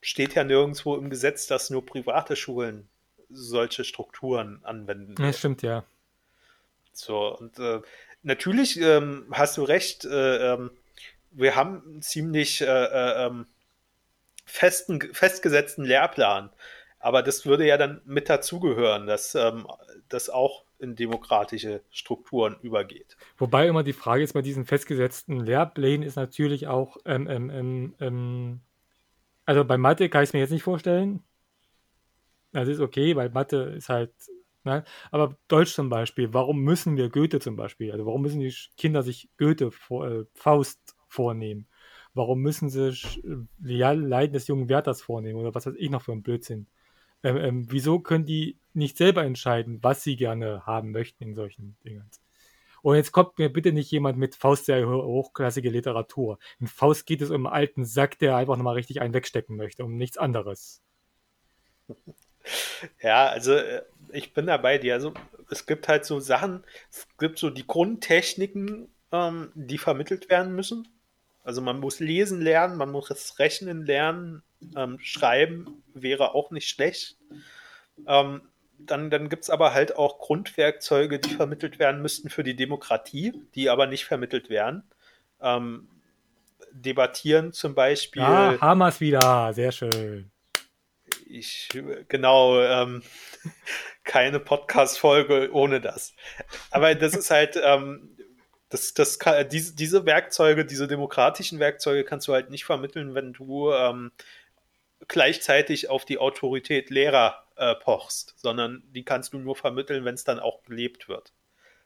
steht 0.00 0.34
ja 0.34 0.44
nirgendwo 0.44 0.96
im 0.96 1.10
Gesetz, 1.10 1.46
dass 1.46 1.70
nur 1.70 1.84
private 1.84 2.36
Schulen 2.36 2.88
solche 3.28 3.84
Strukturen 3.84 4.60
anwenden. 4.62 5.14
Das 5.16 5.38
stimmt, 5.38 5.62
ja. 5.62 5.84
So, 6.92 7.36
und 7.38 7.58
äh, 7.58 7.80
natürlich 8.22 8.78
ähm, 8.78 9.26
hast 9.32 9.56
du 9.56 9.64
recht, 9.64 10.04
äh, 10.04 10.52
ähm, 10.52 10.70
wir 11.30 11.56
haben 11.56 12.02
ziemlich 12.02 12.60
äh, 12.60 12.66
äh 12.66 13.26
ähm, 13.26 13.46
festen, 14.44 15.00
festgesetzten 15.12 15.84
Lehrplan. 15.84 16.50
Aber 16.98 17.22
das 17.22 17.46
würde 17.46 17.66
ja 17.66 17.76
dann 17.76 18.00
mit 18.04 18.28
dazugehören, 18.28 19.06
dass 19.06 19.34
ähm, 19.34 19.66
das 20.08 20.30
auch 20.30 20.64
in 20.78 20.96
demokratische 20.96 21.82
Strukturen 21.90 22.56
übergeht. 22.60 23.16
Wobei 23.38 23.66
immer 23.66 23.82
die 23.82 23.92
Frage 23.92 24.22
ist 24.22 24.34
bei 24.34 24.42
diesen 24.42 24.66
festgesetzten 24.66 25.40
Lehrplänen 25.40 26.06
ist 26.06 26.16
natürlich 26.16 26.66
auch, 26.66 26.96
ähm, 27.04 27.28
ähm, 27.28 27.50
ähm, 27.50 27.94
ähm 28.00 28.60
also 29.44 29.64
bei 29.64 29.76
Mathe 29.78 30.08
kann 30.08 30.22
ich 30.22 30.30
es 30.30 30.32
mir 30.32 30.40
jetzt 30.40 30.50
nicht 30.50 30.62
vorstellen. 30.62 31.24
Das 32.52 32.68
ist 32.68 32.80
okay, 32.80 33.16
weil 33.16 33.30
Mathe 33.30 33.74
ist 33.76 33.88
halt, 33.88 34.12
ne? 34.64 34.84
aber 35.10 35.36
Deutsch 35.48 35.74
zum 35.74 35.88
Beispiel, 35.88 36.32
warum 36.34 36.60
müssen 36.60 36.96
wir 36.96 37.08
Goethe 37.08 37.40
zum 37.40 37.56
Beispiel, 37.56 37.90
also 37.92 38.06
warum 38.06 38.22
müssen 38.22 38.40
die 38.40 38.54
Kinder 38.76 39.02
sich 39.02 39.28
Goethe 39.38 39.70
vor, 39.70 40.06
äh, 40.06 40.24
Faust 40.34 40.94
vornehmen? 41.08 41.66
Warum 42.14 42.40
müssen 42.40 42.68
sie 42.68 42.92
ja, 43.62 43.92
Leiden 43.92 44.34
des 44.34 44.46
jungen 44.46 44.68
Wärters 44.68 45.02
vornehmen 45.02 45.38
oder 45.38 45.54
was 45.54 45.66
weiß 45.66 45.74
ich 45.78 45.90
noch 45.90 46.02
für 46.02 46.12
ein 46.12 46.22
Blödsinn? 46.22 46.66
Ähm, 47.22 47.36
ähm, 47.36 47.66
wieso 47.70 48.00
können 48.00 48.26
die 48.26 48.58
nicht 48.74 48.96
selber 48.96 49.24
entscheiden, 49.24 49.78
was 49.82 50.02
sie 50.02 50.16
gerne 50.16 50.66
haben 50.66 50.90
möchten 50.90 51.22
in 51.22 51.34
solchen 51.34 51.76
Dingen? 51.84 52.10
Und 52.82 52.96
jetzt 52.96 53.12
kommt 53.12 53.38
mir 53.38 53.48
bitte 53.48 53.72
nicht 53.72 53.90
jemand 53.92 54.18
mit 54.18 54.34
Faust 54.34 54.66
sehr 54.66 54.86
hochklassige 54.86 55.70
Literatur. 55.70 56.38
In 56.58 56.66
Faust 56.66 57.06
geht 57.06 57.22
es 57.22 57.30
um 57.30 57.46
einen 57.46 57.54
alten 57.54 57.84
Sack, 57.84 58.18
der 58.18 58.36
einfach 58.36 58.56
nochmal 58.56 58.74
richtig 58.74 59.00
einen 59.00 59.14
wegstecken 59.14 59.56
möchte, 59.56 59.84
um 59.84 59.96
nichts 59.96 60.18
anderes. 60.18 60.82
Ja, 63.00 63.28
also 63.28 63.52
äh, 63.52 63.82
ich 64.12 64.34
bin 64.34 64.46
da 64.46 64.56
bei 64.56 64.76
dir. 64.76 64.94
Also 64.94 65.14
es 65.48 65.64
gibt 65.66 65.86
halt 65.86 66.04
so 66.04 66.18
Sachen, 66.18 66.64
es 66.90 67.06
gibt 67.16 67.38
so 67.38 67.50
die 67.50 67.66
Grundtechniken, 67.66 68.88
ähm, 69.12 69.52
die 69.54 69.78
vermittelt 69.78 70.28
werden 70.28 70.54
müssen. 70.56 70.88
Also 71.42 71.60
man 71.60 71.80
muss 71.80 71.98
lesen 72.00 72.40
lernen, 72.40 72.76
man 72.76 72.90
muss 72.90 73.08
das 73.08 73.38
Rechnen 73.38 73.84
lernen, 73.84 74.42
ähm, 74.76 74.98
schreiben 75.00 75.82
wäre 75.92 76.34
auch 76.34 76.50
nicht 76.50 76.68
schlecht. 76.68 77.16
Ähm, 78.06 78.42
dann 78.78 79.10
dann 79.10 79.28
gibt 79.28 79.44
es 79.44 79.50
aber 79.50 79.74
halt 79.74 79.96
auch 79.96 80.18
Grundwerkzeuge, 80.18 81.18
die 81.18 81.34
vermittelt 81.34 81.78
werden 81.78 82.02
müssten 82.02 82.30
für 82.30 82.42
die 82.42 82.56
Demokratie, 82.56 83.32
die 83.54 83.70
aber 83.70 83.86
nicht 83.86 84.04
vermittelt 84.04 84.50
werden. 84.50 84.84
Ähm, 85.40 85.88
debattieren 86.72 87.52
zum 87.52 87.74
Beispiel. 87.74 88.22
Ah, 88.22 88.60
Hamas 88.60 89.00
wieder, 89.00 89.52
sehr 89.52 89.72
schön. 89.72 90.30
Ich, 91.26 91.68
genau, 92.08 92.60
ähm, 92.60 93.02
keine 94.04 94.40
Podcast-Folge 94.40 95.50
ohne 95.52 95.80
das. 95.80 96.14
Aber 96.70 96.94
das 96.94 97.14
ist 97.14 97.30
halt, 97.30 97.60
ähm, 97.62 98.11
das, 98.72 98.94
das 98.94 99.18
kann, 99.18 99.46
diese, 99.50 99.74
diese 99.76 100.06
Werkzeuge, 100.06 100.64
diese 100.64 100.88
demokratischen 100.88 101.58
Werkzeuge 101.58 102.04
kannst 102.04 102.26
du 102.26 102.32
halt 102.32 102.48
nicht 102.48 102.64
vermitteln, 102.64 103.14
wenn 103.14 103.34
du 103.34 103.70
ähm, 103.70 104.12
gleichzeitig 105.08 105.90
auf 105.90 106.06
die 106.06 106.16
Autorität 106.16 106.88
Lehrer 106.88 107.46
äh, 107.56 107.74
pochst, 107.74 108.32
sondern 108.38 108.82
die 108.86 109.04
kannst 109.04 109.34
du 109.34 109.38
nur 109.38 109.56
vermitteln, 109.56 110.06
wenn 110.06 110.14
es 110.14 110.24
dann 110.24 110.40
auch 110.40 110.62
gelebt 110.62 111.06
wird. 111.06 111.34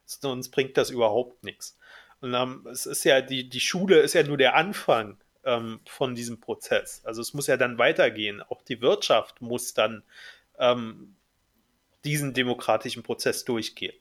Sonst 0.04 0.50
bringt 0.50 0.76
das 0.76 0.90
überhaupt 0.90 1.42
nichts. 1.42 1.76
Und 2.20 2.34
ähm, 2.34 2.64
es 2.70 2.86
ist 2.86 3.02
ja, 3.02 3.20
die, 3.20 3.48
die 3.48 3.60
Schule 3.60 3.98
ist 3.98 4.14
ja 4.14 4.22
nur 4.22 4.36
der 4.36 4.54
Anfang 4.54 5.18
ähm, 5.44 5.80
von 5.86 6.14
diesem 6.14 6.38
Prozess. 6.38 7.02
Also 7.04 7.20
es 7.20 7.34
muss 7.34 7.48
ja 7.48 7.56
dann 7.56 7.78
weitergehen. 7.78 8.42
Auch 8.42 8.62
die 8.62 8.80
Wirtschaft 8.80 9.42
muss 9.42 9.74
dann 9.74 10.04
ähm, 10.60 11.16
diesen 12.04 12.32
demokratischen 12.32 13.02
Prozess 13.02 13.44
durchgehen. 13.44 13.96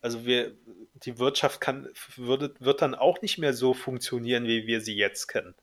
Also 0.00 0.24
wir, 0.24 0.54
die 0.94 1.18
Wirtschaft 1.18 1.60
kann, 1.60 1.88
würde, 2.16 2.54
wird 2.60 2.82
dann 2.82 2.94
auch 2.94 3.20
nicht 3.22 3.38
mehr 3.38 3.52
so 3.52 3.74
funktionieren, 3.74 4.44
wie 4.44 4.66
wir 4.66 4.80
sie 4.80 4.96
jetzt 4.96 5.26
kennen. 5.26 5.54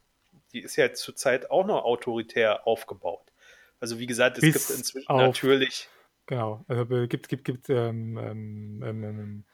Die 0.53 0.61
ist 0.61 0.75
ja 0.75 0.93
zurzeit 0.93 1.51
auch 1.51 1.65
noch 1.65 1.83
autoritär 1.83 2.67
aufgebaut. 2.67 3.31
Also 3.79 3.99
wie 3.99 4.07
gesagt, 4.07 4.37
es 4.37 4.41
Bis 4.41 4.67
gibt 4.67 4.79
inzwischen 4.79 5.09
auf- 5.09 5.21
natürlich, 5.21 5.89
Genau. 6.27 6.65
Also 6.67 6.85
gibt 7.07 7.29
gibt 7.29 7.45
gibt 7.45 7.69
ähm, 7.69 8.17
ähm, 8.17 8.83
ähm, 8.83 9.03
ähm, 9.03 9.45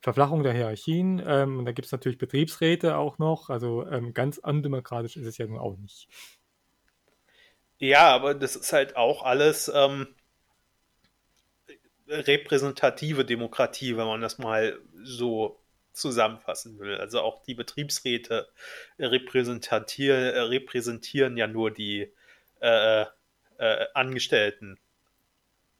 Verflachung 0.00 0.42
der 0.42 0.52
Hierarchien. 0.52 1.22
Ähm, 1.26 1.58
und 1.58 1.64
da 1.64 1.72
gibt 1.72 1.86
es 1.86 1.92
natürlich 1.92 2.18
Betriebsräte 2.18 2.96
auch 2.96 3.18
noch. 3.18 3.48
Also 3.50 3.86
ähm, 3.86 4.12
ganz 4.14 4.38
undemokratisch 4.38 5.16
ist 5.16 5.26
es 5.26 5.38
ja 5.38 5.46
nun 5.46 5.58
auch 5.58 5.76
nicht. 5.76 6.08
ja, 7.78 8.08
aber 8.10 8.34
das 8.34 8.56
ist 8.56 8.72
halt 8.72 8.96
auch 8.96 9.22
alles 9.22 9.70
ähm, 9.74 10.08
repräsentative 12.08 13.24
Demokratie, 13.24 13.96
wenn 13.96 14.06
man 14.06 14.20
das 14.20 14.38
mal 14.38 14.78
so 15.02 15.60
zusammenfassen 15.92 16.78
will. 16.78 16.96
Also 16.96 17.20
auch 17.20 17.42
die 17.42 17.54
Betriebsräte 17.54 18.48
repräsentieren, 18.98 20.34
repräsentieren 20.48 21.36
ja 21.36 21.46
nur 21.46 21.70
die 21.70 22.12
äh, 22.60 23.02
äh, 23.58 23.86
Angestellten 23.94 24.78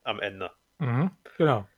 am 0.03 0.21
Ende. 0.21 0.51
Mhm. 0.79 1.11
Genau. 1.37 1.69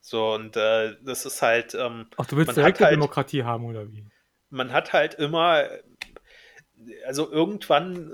So, 0.00 0.34
und 0.34 0.56
äh, 0.56 0.96
das 1.02 1.24
ist 1.26 1.42
halt, 1.42 1.74
ähm, 1.74 2.06
Ach, 2.16 2.26
du 2.26 2.36
willst 2.36 2.56
direkte 2.56 2.84
halt- 2.84 2.94
Demokratie 2.94 3.44
haben, 3.44 3.64
oder 3.64 3.90
wie? 3.90 4.04
man 4.50 4.70
hat 4.72 4.92
halt 4.92 5.14
immer, 5.14 5.66
also 7.06 7.30
irgendwann 7.30 8.12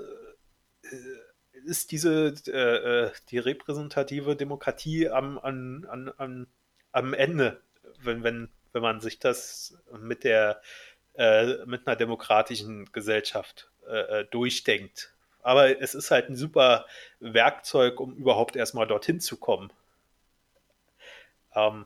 äh, 0.83 0.87
ist 1.65 1.91
diese, 1.91 2.33
äh, 2.47 3.05
äh, 3.05 3.11
die 3.29 3.37
repräsentative 3.37 4.35
Demokratie 4.35 5.09
am, 5.09 5.37
an, 5.39 5.85
an, 5.89 6.09
an, 6.17 6.47
am 6.91 7.13
Ende, 7.13 7.61
wenn, 8.01 8.23
wenn, 8.23 8.49
wenn 8.73 8.81
man 8.81 9.01
sich 9.01 9.19
das 9.19 9.77
mit 9.99 10.23
der, 10.23 10.61
äh, 11.15 11.65
mit 11.65 11.87
einer 11.87 11.95
demokratischen 11.95 12.91
Gesellschaft 12.91 13.69
äh, 13.87 14.19
äh, 14.19 14.25
durchdenkt. 14.25 15.13
Aber 15.41 15.81
es 15.81 15.95
ist 15.95 16.11
halt 16.11 16.29
ein 16.29 16.35
super 16.35 16.85
Werkzeug, 17.19 17.99
um 17.99 18.15
überhaupt 18.15 18.55
erstmal 18.55 18.87
dorthin 18.87 19.19
zu 19.19 19.37
kommen. 19.37 19.71
Ähm, 21.55 21.85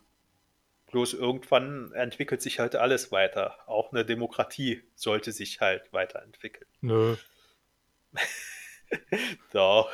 bloß 0.92 1.14
irgendwann 1.14 1.92
entwickelt 1.94 2.42
sich 2.42 2.60
halt 2.60 2.76
alles 2.76 3.12
weiter. 3.12 3.58
Auch 3.68 3.92
eine 3.92 4.06
Demokratie 4.06 4.84
sollte 4.96 5.32
sich 5.32 5.62
halt 5.62 5.92
weiterentwickeln. 5.94 6.68
Nö. 6.82 7.16
Doch. 9.52 9.92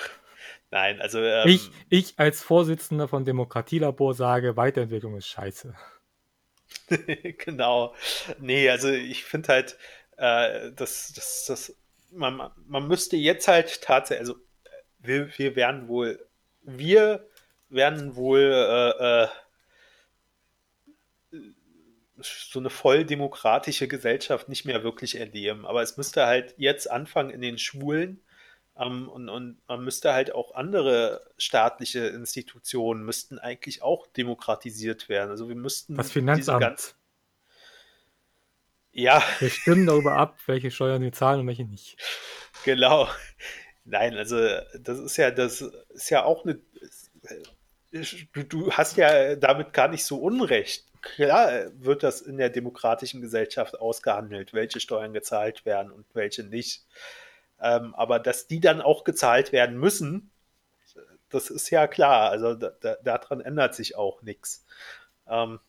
Nein, 0.72 1.02
also 1.02 1.20
ähm, 1.20 1.47
Ich, 1.47 1.72
ich 1.89 2.14
als 2.18 2.43
Vorsitzender 2.43 3.08
von 3.08 3.26
Demokratielabor 3.26 4.14
sage, 4.14 4.56
Weiterentwicklung 4.56 5.18
ist 5.18 5.28
scheiße. 5.28 5.74
genau. 7.45 7.95
Nee, 8.39 8.70
also 8.70 8.89
ich 8.89 9.24
finde 9.24 9.50
halt, 9.50 9.78
äh, 10.18 10.72
dass 10.74 11.14
das, 11.14 11.45
das, 11.47 11.76
man, 12.12 12.52
man 12.68 12.88
müsste 12.88 13.18
jetzt 13.18 13.47
halt 13.47 13.82
tatsächlich, 13.82 14.28
also 14.28 14.39
wir, 15.00 15.38
wir 15.38 15.56
werden 15.56 15.88
wohl, 15.88 16.20
wir 16.62 17.28
werden 17.70 18.16
wohl 18.16 18.39
äh, 18.41 19.24
äh, 19.24 19.28
so 22.22 22.60
eine 22.60 22.70
voll 22.70 23.06
demokratische 23.06 23.88
Gesellschaft 23.88 24.50
nicht 24.50 24.66
mehr 24.66 24.84
wirklich 24.84 25.16
erleben. 25.16 25.66
Aber 25.66 25.82
es 25.82 25.97
müsste 25.97 26.26
halt 26.26 26.54
jetzt 26.58 26.91
anfangen 26.91 27.30
in 27.30 27.41
den 27.41 27.58
Schulen 27.58 28.22
ähm, 28.80 29.10
und, 29.10 29.30
und 29.30 29.58
man 29.68 29.84
müsste 29.84 30.14
halt 30.14 30.34
auch 30.34 30.56
andere 30.56 31.22
staatliche 31.38 32.08
Institutionen 32.08 33.04
müssten 33.04 33.38
eigentlich 33.40 33.82
auch 33.82 34.08
demokratisiert 34.08 35.10
werden. 35.10 35.30
Also 35.30 35.48
wir 35.50 35.56
müssten 35.56 35.96
Das 35.96 36.12
Finanzamt. 36.12 36.62
ganz- 36.62 36.96
ja, 38.92 39.24
Wir 39.40 39.50
stimmen 39.50 39.86
darüber 39.86 40.14
ab, 40.18 40.38
welche 40.48 40.72
Steuern 40.72 41.02
wir 41.02 41.12
zahlen 41.12 41.42
und 41.42 41.48
welche 41.48 41.66
nicht. 41.66 41.98
Genau. 42.66 43.08
Nein, 43.86 44.16
also 44.16 44.36
das 44.80 45.00
ist 45.00 45.18
ja, 45.18 45.32
das 45.32 45.62
ist 45.62 46.10
ja 46.10 46.24
auch 46.24 46.44
eine. 46.44 46.60
Du, 48.34 48.44
du 48.44 48.72
hast 48.72 48.98
ja 48.98 49.36
damit 49.36 49.74
gar 49.74 49.88
nicht 49.88 50.04
so 50.04 50.18
Unrecht. 50.18 50.86
Klar 51.02 51.72
wird 51.74 52.04
das 52.04 52.22
in 52.22 52.38
der 52.38 52.50
demokratischen 52.50 53.22
Gesellschaft 53.22 53.80
ausgehandelt, 53.80 54.54
welche 54.54 54.80
Steuern 54.80 55.14
gezahlt 55.14 55.66
werden 55.66 55.92
und 55.92 56.06
welche 56.14 56.44
nicht. 56.44 56.86
Ähm, 57.62 57.93
aber 57.95 58.20
dass 58.20 58.47
die 58.47 58.60
dann 58.60 58.82
auch 58.82 59.03
gezahlt 59.03 59.51
werden 59.51 59.78
müssen, 59.78 60.32
das 61.30 61.49
ist 61.49 61.70
ja 61.70 61.88
klar. 61.88 62.32
Also 62.32 62.55
da, 62.55 62.72
da, 62.82 62.95
daran 63.03 63.41
ändert 63.41 63.76
sich 63.76 63.95
auch 63.95 64.22
nichts. 64.22 64.66
Ähm, 65.28 65.60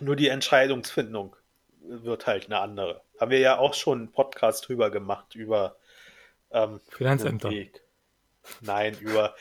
nur 0.00 0.16
die 0.16 0.28
Entscheidungsfindung 0.28 1.36
wird 1.80 2.26
halt 2.26 2.46
eine 2.46 2.58
andere. 2.58 3.02
Haben 3.18 3.30
wir 3.30 3.38
ja 3.38 3.58
auch 3.58 3.74
schon 3.74 3.98
einen 3.98 4.12
Podcast 4.12 4.68
drüber 4.68 4.90
gemacht, 4.90 5.34
über 5.34 5.76
ähm, 6.50 6.80
Finanzämter. 6.88 7.50
Nein, 8.60 8.96
über, 9.00 9.34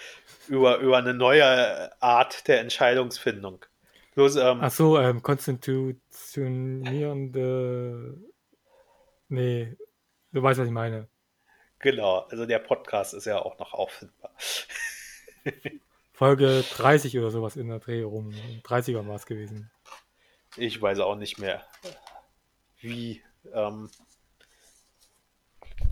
über, 0.48 0.78
über 0.78 0.98
eine 0.98 1.14
neue 1.14 2.02
Art 2.02 2.48
der 2.48 2.62
Entscheidungsfindung. 2.62 3.66
Bloß, 4.16 4.38
ähm, 4.38 4.60
Ach 4.62 4.72
so, 4.72 4.98
ähm, 4.98 5.22
konstitutionierende. 5.22 8.18
Nee, 9.28 9.76
du 10.32 10.42
weißt, 10.42 10.60
was 10.60 10.68
ich 10.68 10.74
meine. 10.74 11.10
Genau, 11.80 12.20
also 12.30 12.46
der 12.46 12.60
Podcast 12.60 13.14
ist 13.14 13.26
ja 13.26 13.40
auch 13.42 13.58
noch 13.60 13.74
auffindbar. 13.74 14.32
Folge 16.14 16.64
30 16.78 17.18
oder 17.20 17.30
sowas 17.30 17.58
in 17.58 17.68
der 17.68 17.80
Dreh 17.80 18.04
rum. 18.04 18.34
30er 18.64 19.06
war 19.08 19.16
es 19.16 19.26
gewesen. 19.26 19.70
Ich 20.56 20.82
weiß 20.82 21.00
auch 21.00 21.16
nicht 21.16 21.40
mehr, 21.40 21.62
wie, 22.80 23.22
ähm, 23.54 23.90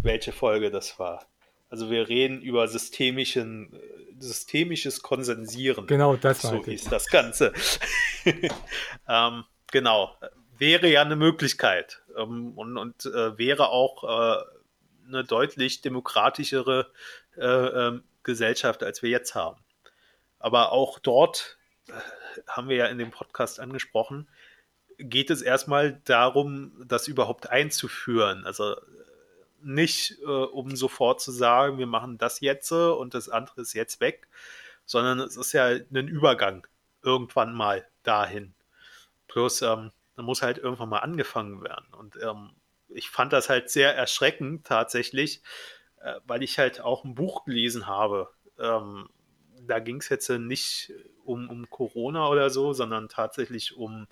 welche 0.01 0.31
Folge 0.31 0.71
das 0.71 0.97
war. 0.97 1.25
Also 1.69 1.89
wir 1.89 2.07
reden 2.07 2.41
über 2.41 2.67
systemischen, 2.67 3.77
systemisches 4.19 5.01
Konsensieren. 5.01 5.87
Genau, 5.87 6.15
das 6.15 6.43
so 6.43 6.51
meinte 6.51 6.71
ich. 6.71 6.81
hieß 6.81 6.89
das 6.89 7.07
Ganze. 7.07 7.51
ähm, 9.09 9.43
genau, 9.71 10.15
wäre 10.57 10.87
ja 10.87 11.01
eine 11.01 11.15
Möglichkeit 11.15 12.01
ähm, 12.15 12.53
und, 12.55 12.77
und 12.77 13.05
äh, 13.07 13.37
wäre 13.37 13.69
auch 13.69 14.03
äh, 14.03 14.43
eine 15.07 15.23
deutlich 15.23 15.81
demokratischere 15.81 16.91
äh, 17.37 17.45
ähm, 17.45 18.03
Gesellschaft, 18.23 18.83
als 18.83 19.01
wir 19.01 19.09
jetzt 19.09 19.35
haben. 19.35 19.61
Aber 20.39 20.71
auch 20.71 20.99
dort 20.99 21.57
äh, 21.87 21.93
haben 22.47 22.69
wir 22.69 22.75
ja 22.77 22.85
in 22.87 22.97
dem 22.97 23.11
Podcast 23.11 23.59
angesprochen, 23.59 24.27
geht 24.97 25.29
es 25.29 25.41
erstmal 25.41 26.01
darum, 26.05 26.71
das 26.85 27.07
überhaupt 27.07 27.49
einzuführen. 27.49 28.45
Also 28.45 28.75
äh, 28.75 28.79
nicht 29.61 30.19
äh, 30.21 30.25
um 30.25 30.75
sofort 30.75 31.21
zu 31.21 31.31
sagen, 31.31 31.77
wir 31.77 31.87
machen 31.87 32.17
das 32.17 32.41
jetzt 32.41 32.71
äh, 32.71 32.75
und 32.75 33.13
das 33.13 33.29
andere 33.29 33.61
ist 33.61 33.73
jetzt 33.73 33.99
weg, 33.99 34.27
sondern 34.85 35.19
es 35.19 35.37
ist 35.37 35.53
ja 35.53 35.65
ein 35.65 36.07
Übergang 36.07 36.67
irgendwann 37.01 37.53
mal 37.53 37.85
dahin. 38.03 38.53
Bloß, 39.27 39.61
ähm, 39.63 39.91
da 40.15 40.21
muss 40.21 40.41
halt 40.41 40.57
irgendwann 40.57 40.89
mal 40.89 40.99
angefangen 40.99 41.63
werden. 41.63 41.85
Und 41.93 42.17
ähm, 42.21 42.51
ich 42.93 43.09
fand 43.09 43.33
das 43.33 43.49
halt 43.49 43.69
sehr 43.69 43.95
erschreckend 43.95 44.65
tatsächlich, 44.65 45.41
äh, 46.01 46.15
weil 46.25 46.43
ich 46.43 46.59
halt 46.59 46.81
auch 46.81 47.03
ein 47.03 47.15
Buch 47.15 47.45
gelesen 47.45 47.87
habe. 47.87 48.29
Ähm, 48.59 49.09
da 49.61 49.79
ging 49.79 49.97
es 49.97 50.09
jetzt 50.09 50.29
nicht 50.29 50.91
um, 51.23 51.49
um 51.49 51.69
Corona 51.69 52.27
oder 52.27 52.49
so, 52.49 52.73
sondern 52.73 53.09
tatsächlich 53.09 53.75
um 53.75 54.07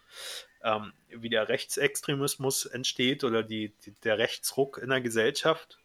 ähm, 0.64 0.94
wie 1.10 1.30
der 1.30 1.50
Rechtsextremismus 1.50 2.66
entsteht 2.66 3.24
oder 3.24 3.44
die, 3.44 3.74
die, 3.86 3.92
der 4.04 4.18
Rechtsruck 4.18 4.78
in 4.78 4.90
der 4.90 5.02
Gesellschaft. 5.02 5.80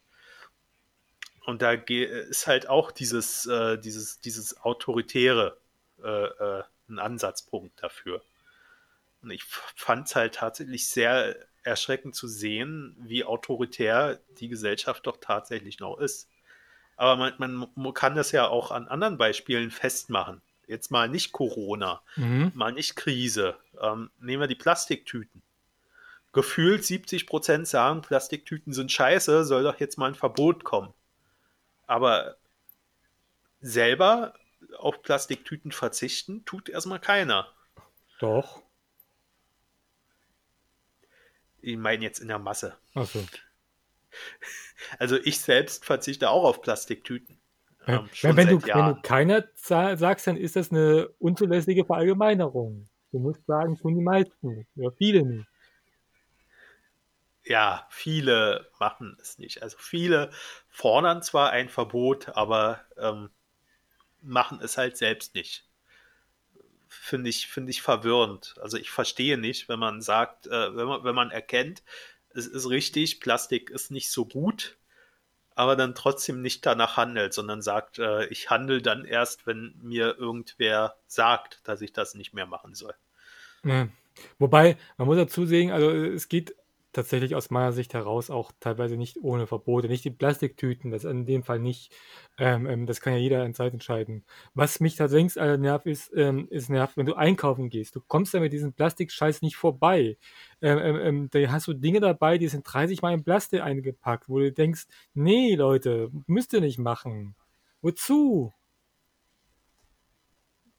Und 1.45 1.61
da 1.61 1.71
ist 1.71 2.47
halt 2.47 2.67
auch 2.67 2.91
dieses, 2.91 3.45
äh, 3.45 3.77
dieses, 3.77 4.19
dieses 4.19 4.59
Autoritäre 4.61 5.57
äh, 6.03 6.25
äh, 6.25 6.63
ein 6.89 6.99
Ansatzpunkt 6.99 7.81
dafür. 7.81 8.21
Und 9.21 9.31
ich 9.31 9.43
fand 9.43 10.07
es 10.07 10.15
halt 10.15 10.35
tatsächlich 10.35 10.87
sehr 10.87 11.35
erschreckend 11.67 12.15
zu 12.15 12.27
sehen, 12.27 12.95
wie 12.99 13.23
autoritär 13.23 14.19
die 14.39 14.47
Gesellschaft 14.47 15.05
doch 15.05 15.17
tatsächlich 15.19 15.79
noch 15.79 15.97
ist. 15.99 16.29
Aber 16.95 17.31
man, 17.37 17.67
man 17.75 17.93
kann 17.93 18.15
das 18.15 18.31
ja 18.31 18.47
auch 18.47 18.71
an 18.71 18.87
anderen 18.87 19.17
Beispielen 19.17 19.69
festmachen. 19.69 20.41
Jetzt 20.65 20.89
mal 20.91 21.07
nicht 21.07 21.31
Corona, 21.31 22.01
Mhm. 22.15 22.51
mal 22.55 22.71
nicht 22.73 22.95
Krise. 22.95 23.55
Ähm, 23.79 24.09
nehmen 24.19 24.41
wir 24.41 24.47
die 24.47 24.55
Plastiktüten. 24.55 25.41
Gefühlt 26.33 26.83
70 26.83 27.25
Prozent 27.27 27.67
sagen, 27.67 28.01
Plastiktüten 28.01 28.73
sind 28.73 28.91
scheiße, 28.91 29.45
soll 29.45 29.63
doch 29.63 29.79
jetzt 29.79 29.97
mal 29.97 30.07
ein 30.07 30.15
Verbot 30.15 30.63
kommen. 30.63 30.93
Aber 31.85 32.35
selber 33.61 34.33
auf 34.77 35.01
Plastiktüten 35.01 35.71
verzichten, 35.71 36.43
tut 36.45 36.69
erstmal 36.69 36.99
keiner. 36.99 37.47
Doch. 38.19 38.61
Ich 41.67 41.77
meine 41.77 42.01
jetzt 42.01 42.19
in 42.19 42.29
der 42.29 42.39
Masse. 42.39 42.77
Achso. 42.93 43.19
Also 44.99 45.17
ich 45.17 45.41
selbst 45.41 45.85
verzichte 45.85 46.29
auch 46.29 46.43
auf 46.43 46.61
Plastiktüten. 46.61 47.39
Ähm, 47.85 48.09
wenn, 48.21 48.37
wenn, 48.37 48.47
du, 48.47 48.63
wenn, 48.63 48.95
du, 48.95 49.01
keiner 49.01 49.43
sagst, 49.55 50.27
dann 50.27 50.37
ist 50.37 50.55
das 50.55 50.71
eine 50.71 51.09
unzulässige 51.19 51.83
Verallgemeinerung. 51.83 52.87
Du 53.11 53.19
musst 53.19 53.45
sagen, 53.45 53.75
tun 53.75 53.95
die 53.95 54.01
meisten 54.01 54.65
oder 54.75 54.91
viele 54.93 55.23
nicht. 55.23 55.47
Ja, 57.43 57.85
viele 57.89 58.69
machen 58.79 59.17
es 59.19 59.37
nicht. 59.37 59.61
Also 59.61 59.77
viele 59.77 60.31
fordern 60.69 61.21
zwar 61.21 61.51
ein 61.51 61.69
Verbot, 61.69 62.29
aber 62.29 62.81
ähm, 62.97 63.29
machen 64.21 64.59
es 64.61 64.77
halt 64.77 64.95
selbst 64.97 65.35
nicht. 65.35 65.66
Finde 66.99 67.29
ich, 67.29 67.47
finde 67.47 67.71
ich 67.71 67.81
verwirrend. 67.81 68.55
Also 68.61 68.77
ich 68.77 68.89
verstehe 68.89 69.37
nicht, 69.37 69.69
wenn 69.69 69.79
man 69.79 70.01
sagt, 70.01 70.47
äh, 70.47 70.75
wenn, 70.75 70.87
man, 70.87 71.03
wenn 71.03 71.15
man 71.15 71.31
erkennt, 71.31 71.83
es 72.33 72.47
ist 72.47 72.69
richtig, 72.69 73.19
Plastik 73.19 73.69
ist 73.69 73.91
nicht 73.91 74.11
so 74.11 74.25
gut, 74.25 74.77
aber 75.55 75.75
dann 75.75 75.95
trotzdem 75.95 76.41
nicht 76.41 76.65
danach 76.65 76.97
handelt, 76.97 77.33
sondern 77.33 77.61
sagt, 77.61 77.97
äh, 77.97 78.25
ich 78.27 78.49
handle 78.49 78.81
dann 78.81 79.05
erst, 79.05 79.47
wenn 79.47 79.73
mir 79.81 80.17
irgendwer 80.17 80.97
sagt, 81.07 81.61
dass 81.63 81.81
ich 81.81 81.93
das 81.93 82.13
nicht 82.13 82.33
mehr 82.33 82.45
machen 82.45 82.75
soll. 82.75 82.93
Ja. 83.63 83.87
Wobei, 84.39 84.77
man 84.97 85.07
muss 85.07 85.17
dazu 85.17 85.45
sehen, 85.45 85.71
also 85.71 85.89
es 85.91 86.27
geht 86.29 86.55
tatsächlich 86.97 87.35
aus 87.35 87.51
meiner 87.51 87.71
Sicht 87.71 87.93
heraus 87.93 88.31
auch 88.31 88.51
teilweise 88.59 88.97
nicht 88.97 89.17
ohne 89.21 89.45
Verbote. 89.45 89.87
Nicht 89.87 90.03
die 90.03 90.09
Plastiktüten, 90.09 90.89
das 90.89 91.03
in 91.03 91.27
dem 91.27 91.43
Fall 91.43 91.59
nicht. 91.59 91.93
Ähm, 92.39 92.65
ähm, 92.65 92.85
das 92.87 93.01
kann 93.01 93.13
ja 93.13 93.19
jeder 93.19 93.45
in 93.45 93.53
Zeit 93.53 93.73
entscheiden. 93.73 94.25
Was 94.55 94.79
mich 94.79 94.95
tatsächlich 94.95 95.37
äh, 95.37 95.57
nervt, 95.57 95.85
ist, 95.85 96.11
ähm, 96.15 96.47
ist 96.49 96.69
nervt, 96.69 96.97
wenn 96.97 97.05
du 97.05 97.13
einkaufen 97.13 97.69
gehst. 97.69 97.95
Du 97.95 98.01
kommst 98.01 98.33
ja 98.33 98.39
mit 98.39 98.51
diesem 98.51 98.73
Plastikscheiß 98.73 99.43
nicht 99.43 99.57
vorbei. 99.57 100.17
Ähm, 100.59 100.79
ähm, 100.79 100.95
ähm, 100.99 101.29
da 101.29 101.51
hast 101.51 101.67
du 101.67 101.73
Dinge 101.73 101.99
dabei, 101.99 102.39
die 102.39 102.47
sind 102.47 102.63
30 102.63 103.03
Mal 103.03 103.13
in 103.13 103.23
Plastik 103.23 103.61
eingepackt, 103.61 104.27
wo 104.27 104.39
du 104.39 104.51
denkst, 104.51 104.87
nee, 105.13 105.53
Leute, 105.53 106.09
müsst 106.25 106.53
ihr 106.53 106.61
nicht 106.61 106.79
machen. 106.79 107.35
Wozu? 107.81 108.53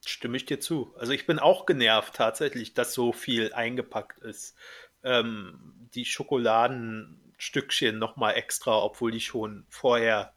Stimme 0.04 0.36
ich 0.36 0.46
dir 0.46 0.58
zu. 0.58 0.94
Also 0.96 1.12
ich 1.12 1.26
bin 1.26 1.38
auch 1.38 1.64
genervt 1.64 2.14
tatsächlich, 2.14 2.74
dass 2.74 2.92
so 2.92 3.12
viel 3.12 3.52
eingepackt 3.52 4.18
ist 4.18 4.56
ähm, 5.02 5.88
die 5.94 6.04
Schokoladenstückchen 6.04 7.98
nochmal 7.98 8.34
extra, 8.34 8.82
obwohl 8.82 9.10
die 9.10 9.20
schon 9.20 9.66
vorher 9.68 10.34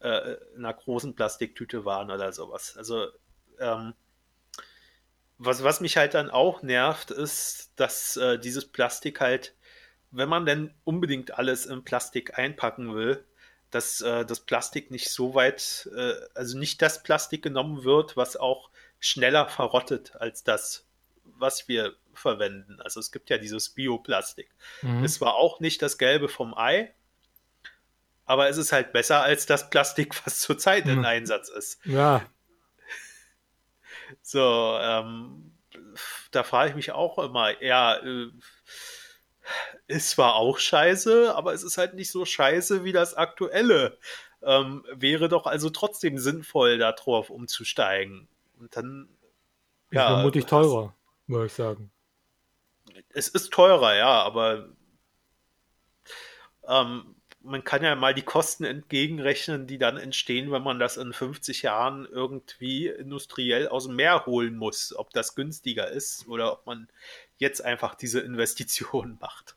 äh, 0.00 0.34
in 0.54 0.64
einer 0.64 0.74
großen 0.74 1.14
Plastiktüte 1.14 1.84
waren 1.84 2.10
oder 2.10 2.32
sowas. 2.32 2.76
Also 2.76 3.06
ähm, 3.58 3.94
was, 5.38 5.62
was 5.62 5.80
mich 5.80 5.96
halt 5.96 6.14
dann 6.14 6.30
auch 6.30 6.62
nervt, 6.62 7.10
ist, 7.10 7.72
dass 7.76 8.16
äh, 8.16 8.38
dieses 8.38 8.66
Plastik 8.66 9.20
halt, 9.20 9.54
wenn 10.10 10.28
man 10.28 10.46
denn 10.46 10.74
unbedingt 10.84 11.38
alles 11.38 11.66
in 11.66 11.84
Plastik 11.84 12.38
einpacken 12.38 12.94
will, 12.94 13.24
dass 13.70 14.00
äh, 14.00 14.24
das 14.24 14.40
Plastik 14.40 14.90
nicht 14.90 15.10
so 15.10 15.34
weit, 15.34 15.90
äh, 15.94 16.14
also 16.34 16.58
nicht 16.58 16.80
das 16.80 17.02
Plastik 17.02 17.42
genommen 17.42 17.84
wird, 17.84 18.16
was 18.16 18.36
auch 18.36 18.70
schneller 18.98 19.48
verrottet 19.48 20.16
als 20.16 20.44
das, 20.44 20.86
was 21.24 21.68
wir 21.68 21.94
verwenden. 22.18 22.80
Also 22.80 23.00
es 23.00 23.12
gibt 23.12 23.30
ja 23.30 23.38
dieses 23.38 23.70
Bioplastik. 23.70 24.50
Mhm. 24.82 25.04
Es 25.04 25.20
war 25.20 25.34
auch 25.34 25.60
nicht 25.60 25.82
das 25.82 25.98
Gelbe 25.98 26.28
vom 26.28 26.56
Ei, 26.56 26.94
aber 28.26 28.48
es 28.48 28.56
ist 28.56 28.72
halt 28.72 28.92
besser 28.92 29.22
als 29.22 29.46
das 29.46 29.70
Plastik, 29.70 30.14
was 30.26 30.40
zurzeit 30.40 30.84
mhm. 30.84 30.92
in 30.92 31.04
Einsatz 31.04 31.48
ist. 31.48 31.84
Ja. 31.84 32.22
So, 34.22 34.78
ähm, 34.80 35.52
da 36.30 36.44
frage 36.44 36.70
ich 36.70 36.76
mich 36.76 36.92
auch 36.92 37.18
immer, 37.18 37.60
ja, 37.60 37.96
äh, 37.96 38.30
ist 39.88 40.10
zwar 40.10 40.36
auch 40.36 40.60
scheiße, 40.60 41.34
aber 41.34 41.54
es 41.54 41.64
ist 41.64 41.76
halt 41.76 41.94
nicht 41.94 42.12
so 42.12 42.24
scheiße 42.24 42.84
wie 42.84 42.92
das 42.92 43.14
aktuelle. 43.14 43.98
Ähm, 44.42 44.84
wäre 44.92 45.28
doch 45.28 45.46
also 45.46 45.70
trotzdem 45.70 46.18
sinnvoll, 46.18 46.78
darauf 46.78 47.30
umzusteigen. 47.30 48.28
Und 48.60 48.76
dann. 48.76 49.08
Ja, 49.90 50.06
vermutlich 50.06 50.46
teurer, 50.46 50.94
würde 51.26 51.46
ich 51.46 51.52
sagen 51.52 51.90
es 53.16 53.28
ist 53.28 53.52
teurer, 53.52 53.96
ja, 53.96 54.22
aber 54.22 54.68
ähm, 56.68 57.16
man 57.40 57.64
kann 57.64 57.82
ja 57.82 57.94
mal 57.94 58.12
die 58.14 58.22
Kosten 58.22 58.64
entgegenrechnen, 58.64 59.66
die 59.66 59.78
dann 59.78 59.96
entstehen, 59.96 60.50
wenn 60.52 60.62
man 60.62 60.78
das 60.78 60.96
in 60.98 61.12
50 61.12 61.62
Jahren 61.62 62.06
irgendwie 62.06 62.88
industriell 62.88 63.68
aus 63.68 63.86
dem 63.86 63.96
Meer 63.96 64.26
holen 64.26 64.56
muss. 64.56 64.94
Ob 64.94 65.10
das 65.12 65.34
günstiger 65.34 65.88
ist 65.88 66.28
oder 66.28 66.52
ob 66.52 66.66
man 66.66 66.88
jetzt 67.38 67.64
einfach 67.64 67.94
diese 67.94 68.20
Investitionen 68.20 69.16
macht. 69.20 69.56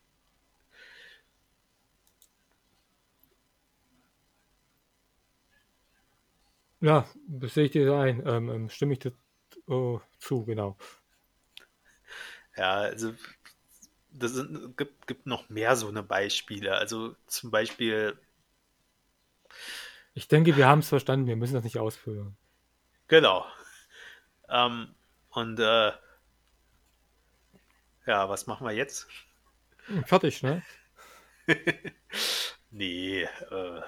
Ja, 6.82 7.06
das 7.28 7.56
sehe 7.56 7.66
ich 7.66 7.72
dir 7.72 7.94
ein. 7.94 8.26
Ähm, 8.26 8.50
ähm, 8.50 8.70
stimme 8.70 8.94
ich 8.94 9.00
dir 9.00 9.12
oh, 9.68 10.00
zu, 10.20 10.46
genau. 10.46 10.78
Ja, 12.56 12.74
also 12.74 13.14
das 14.20 14.34
sind, 14.34 14.78
gibt, 14.78 15.08
gibt 15.08 15.26
noch 15.26 15.50
mehr 15.50 15.76
so 15.76 15.88
eine 15.88 16.04
Beispiele. 16.04 16.76
Also 16.76 17.16
zum 17.28 17.52
Beispiel. 17.52 18.18
Ich 20.14 20.28
denke, 20.28 20.58
wir 20.58 20.68
haben 20.68 20.80
es 20.80 20.90
verstanden, 20.90 21.28
wir 21.28 21.36
müssen 21.36 21.54
das 21.54 21.64
nicht 21.64 21.80
ausführen. 21.80 22.36
Genau. 23.08 23.46
Ähm, 24.50 24.94
und 25.30 25.60
äh, 25.60 25.92
ja, 28.06 28.30
was 28.30 28.48
machen 28.48 28.66
wir 28.66 28.74
jetzt? 28.74 29.08
Fertig, 30.06 30.44
ne? 30.44 30.62
nee, 32.72 33.24
äh, 33.24 33.82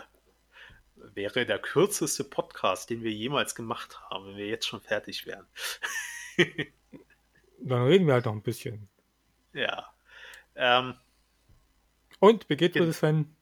wäre 0.96 1.46
der 1.46 1.60
kürzeste 1.60 2.24
Podcast, 2.24 2.90
den 2.90 3.04
wir 3.04 3.12
jemals 3.12 3.56
gemacht 3.56 4.00
haben, 4.10 4.28
wenn 4.28 4.38
wir 4.38 4.48
jetzt 4.48 4.68
schon 4.68 4.82
fertig 4.82 5.26
wären. 5.26 5.48
Dann 7.60 7.84
reden 7.84 8.08
wir 8.08 8.14
halt 8.14 8.26
noch 8.26 8.34
ein 8.34 8.42
bisschen. 8.42 8.90
Ja. 9.54 9.94
Ähm, 10.56 10.96
Und, 12.20 12.50
wie 12.50 12.58
geht 12.58 12.76
es, 12.76 12.98
Sven? 12.98 13.36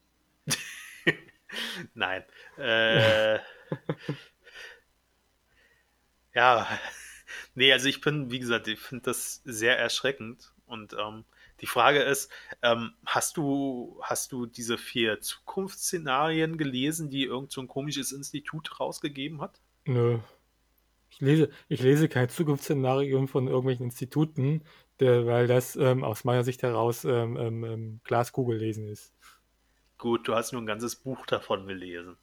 Nein. 1.94 2.24
Äh, 2.58 3.38
ja. 6.34 6.66
Nee, 7.54 7.72
also 7.72 7.88
ich 7.88 8.00
bin, 8.00 8.30
wie 8.30 8.38
gesagt, 8.38 8.68
ich 8.68 8.78
finde 8.78 9.04
das 9.04 9.42
sehr 9.44 9.78
erschreckend. 9.78 10.52
Und 10.66 10.94
ähm, 10.94 11.24
die 11.60 11.66
Frage 11.66 12.00
ist, 12.02 12.30
ähm, 12.62 12.92
hast 13.04 13.36
du, 13.36 13.98
hast 14.02 14.32
du 14.32 14.46
diese 14.46 14.78
vier 14.78 15.20
Zukunftsszenarien 15.20 16.56
gelesen, 16.56 17.10
die 17.10 17.24
irgend 17.24 17.52
so 17.52 17.60
ein 17.60 17.68
komisches 17.68 18.12
Institut 18.12 18.78
rausgegeben 18.80 19.40
hat? 19.40 19.60
Nö. 19.84 20.20
Ich 21.10 21.20
lese, 21.20 21.50
ich 21.68 21.82
lese 21.82 22.08
kein 22.08 22.28
Zukunftsszenario 22.28 23.26
von 23.26 23.48
irgendwelchen 23.48 23.86
Instituten, 23.86 24.62
der, 25.00 25.26
weil 25.26 25.46
das 25.46 25.76
ähm, 25.76 26.04
aus 26.04 26.24
meiner 26.24 26.44
Sicht 26.44 26.62
heraus 26.62 27.04
ähm, 27.04 27.36
ähm, 27.36 27.64
ähm, 27.64 28.00
Glaskugel 28.04 28.58
lesen 28.58 28.88
ist. 28.88 29.12
Gut, 29.98 30.28
du 30.28 30.34
hast 30.34 30.52
nur 30.52 30.62
ein 30.62 30.66
ganzes 30.66 30.96
Buch 30.96 31.26
davon 31.26 31.66
gelesen. 31.66 32.16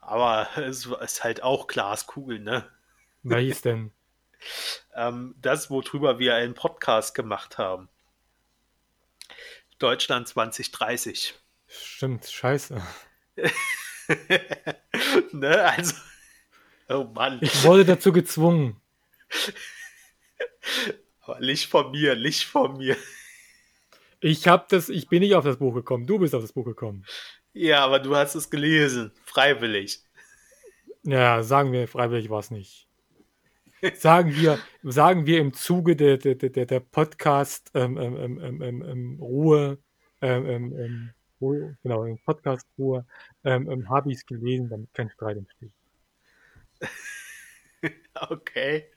Aber 0.00 0.48
es 0.56 0.86
ist 0.86 1.24
halt 1.24 1.42
auch 1.42 1.66
Glaskugel, 1.66 2.40
ne? 2.40 2.68
Welches 3.22 3.60
denn? 3.62 3.92
ähm, 4.94 5.34
das, 5.40 5.70
worüber 5.70 6.18
wir 6.18 6.34
einen 6.34 6.54
Podcast 6.54 7.14
gemacht 7.14 7.58
haben. 7.58 7.88
Deutschland 9.78 10.28
2030. 10.28 11.34
Stimmt, 11.68 12.26
scheiße. 12.26 12.80
ne, 15.32 15.64
also 15.64 15.94
Oh 16.88 17.04
Mann. 17.04 17.38
Ich 17.40 17.64
wurde 17.64 17.84
dazu 17.84 18.12
gezwungen. 18.12 18.80
Nicht 21.40 21.66
von 21.66 21.90
mir, 21.90 22.16
nicht 22.16 22.46
von 22.46 22.76
mir. 22.76 22.96
Ich 24.20 24.48
hab 24.48 24.68
das, 24.68 24.88
ich 24.88 25.08
bin 25.08 25.20
nicht 25.20 25.34
auf 25.34 25.44
das 25.44 25.58
Buch 25.58 25.74
gekommen. 25.74 26.06
Du 26.06 26.18
bist 26.18 26.34
auf 26.34 26.42
das 26.42 26.52
Buch 26.52 26.64
gekommen. 26.64 27.04
Ja, 27.52 27.84
aber 27.84 27.98
du 27.98 28.14
hast 28.16 28.34
es 28.34 28.50
gelesen, 28.50 29.12
freiwillig. 29.24 30.02
Ja, 31.04 31.42
sagen 31.42 31.72
wir, 31.72 31.86
freiwillig 31.86 32.30
war 32.30 32.40
es 32.40 32.50
nicht. 32.50 32.88
Sagen 33.94 34.34
wir, 34.34 34.58
sagen 34.82 35.26
wir 35.26 35.38
im 35.38 35.52
Zuge 35.52 35.96
der, 35.96 36.16
der, 36.18 36.34
der, 36.34 36.66
der 36.66 36.80
Podcast 36.80 37.70
ähm, 37.74 37.96
ähm, 37.98 38.40
ähm, 38.40 38.62
ähm, 38.62 38.82
ähm 38.82 39.18
Ruhe, 39.20 39.78
ähm, 40.22 40.46
ähm, 40.46 41.10
Ruhe, 41.40 41.76
genau, 41.82 42.04
im 42.04 42.18
Podcast 42.18 42.66
Ruhe, 42.78 43.06
habe 43.44 44.10
ich 44.10 44.18
es 44.18 44.26
gelesen, 44.26 44.70
damit 44.70 44.92
kein 44.94 45.10
Streit 45.10 45.36
entsteht. 45.36 45.72
okay. 48.30 48.90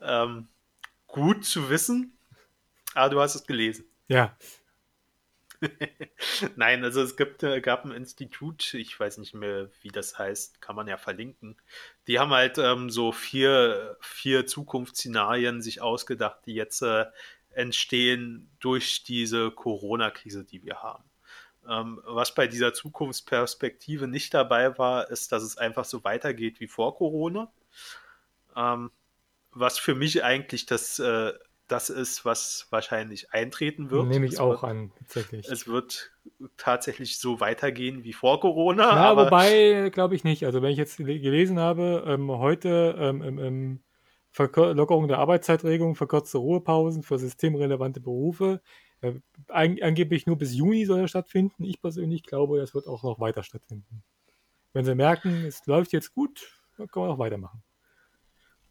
Ähm, 0.00 0.48
gut 1.14 1.44
zu 1.44 1.70
wissen. 1.70 2.12
Aber 2.94 3.08
du 3.08 3.20
hast 3.20 3.36
es 3.36 3.46
gelesen. 3.46 3.84
Ja. 4.08 4.36
Nein, 6.56 6.82
also 6.82 7.02
es 7.02 7.16
gibt, 7.16 7.44
äh, 7.44 7.60
gab 7.60 7.84
ein 7.84 7.92
Institut, 7.92 8.74
ich 8.74 8.98
weiß 8.98 9.18
nicht 9.18 9.32
mehr, 9.32 9.70
wie 9.82 9.88
das 9.88 10.18
heißt, 10.18 10.60
kann 10.60 10.74
man 10.74 10.88
ja 10.88 10.96
verlinken. 10.96 11.56
Die 12.08 12.18
haben 12.18 12.32
halt 12.32 12.58
ähm, 12.58 12.90
so 12.90 13.12
vier, 13.12 13.96
vier 14.00 14.46
Zukunftsszenarien 14.46 15.62
sich 15.62 15.80
ausgedacht, 15.80 16.40
die 16.46 16.54
jetzt 16.54 16.82
äh, 16.82 17.06
entstehen 17.50 18.50
durch 18.58 19.04
diese 19.04 19.52
Corona-Krise, 19.52 20.44
die 20.44 20.64
wir 20.64 20.82
haben. 20.82 21.04
Ähm, 21.68 22.00
was 22.04 22.34
bei 22.34 22.48
dieser 22.48 22.74
Zukunftsperspektive 22.74 24.08
nicht 24.08 24.34
dabei 24.34 24.76
war, 24.78 25.08
ist, 25.10 25.30
dass 25.30 25.44
es 25.44 25.58
einfach 25.58 25.84
so 25.84 26.02
weitergeht 26.02 26.58
wie 26.58 26.66
vor 26.66 26.96
Corona. 26.96 27.52
Ähm, 28.56 28.90
was 29.54 29.78
für 29.78 29.94
mich 29.94 30.24
eigentlich 30.24 30.66
das, 30.66 30.98
äh, 30.98 31.32
das 31.68 31.88
ist, 31.90 32.24
was 32.24 32.66
wahrscheinlich 32.70 33.32
eintreten 33.32 33.90
wird. 33.90 34.08
Nehme 34.08 34.26
ich 34.26 34.34
es 34.34 34.38
auch 34.38 34.62
wird, 34.62 34.64
an, 34.64 34.92
tatsächlich. 34.98 35.48
Es 35.48 35.66
wird 35.66 36.12
tatsächlich 36.56 37.18
so 37.18 37.40
weitergehen 37.40 38.04
wie 38.04 38.12
vor 38.12 38.40
Corona. 38.40 38.82
Ja, 38.82 39.10
aber 39.10 39.26
wobei, 39.26 39.90
glaube 39.90 40.14
ich 40.14 40.24
nicht. 40.24 40.44
Also 40.44 40.62
wenn 40.62 40.70
ich 40.70 40.78
jetzt 40.78 40.98
le- 40.98 41.20
gelesen 41.20 41.58
habe, 41.58 42.04
ähm, 42.06 42.30
heute 42.30 42.94
ähm, 42.98 43.22
ähm, 43.38 43.80
Lockerung 44.36 45.08
der 45.08 45.18
Arbeitszeitregelung, 45.18 45.94
verkürzte 45.94 46.38
Ruhepausen 46.38 47.02
für 47.02 47.18
systemrelevante 47.18 48.00
Berufe. 48.00 48.60
Äh, 49.00 49.14
an 49.48 49.78
angeblich 49.80 50.26
nur 50.26 50.36
bis 50.36 50.54
Juni 50.54 50.84
soll 50.84 51.00
er 51.00 51.08
stattfinden. 51.08 51.64
Ich 51.64 51.80
persönlich 51.80 52.24
glaube, 52.24 52.58
das 52.58 52.74
wird 52.74 52.86
auch 52.86 53.02
noch 53.02 53.20
weiter 53.20 53.42
stattfinden. 53.42 54.02
Wenn 54.72 54.84
sie 54.84 54.94
merken, 54.94 55.44
es 55.46 55.64
läuft 55.66 55.92
jetzt 55.92 56.14
gut, 56.14 56.60
dann 56.76 56.88
können 56.88 57.06
wir 57.06 57.10
auch 57.12 57.18
weitermachen. 57.18 57.62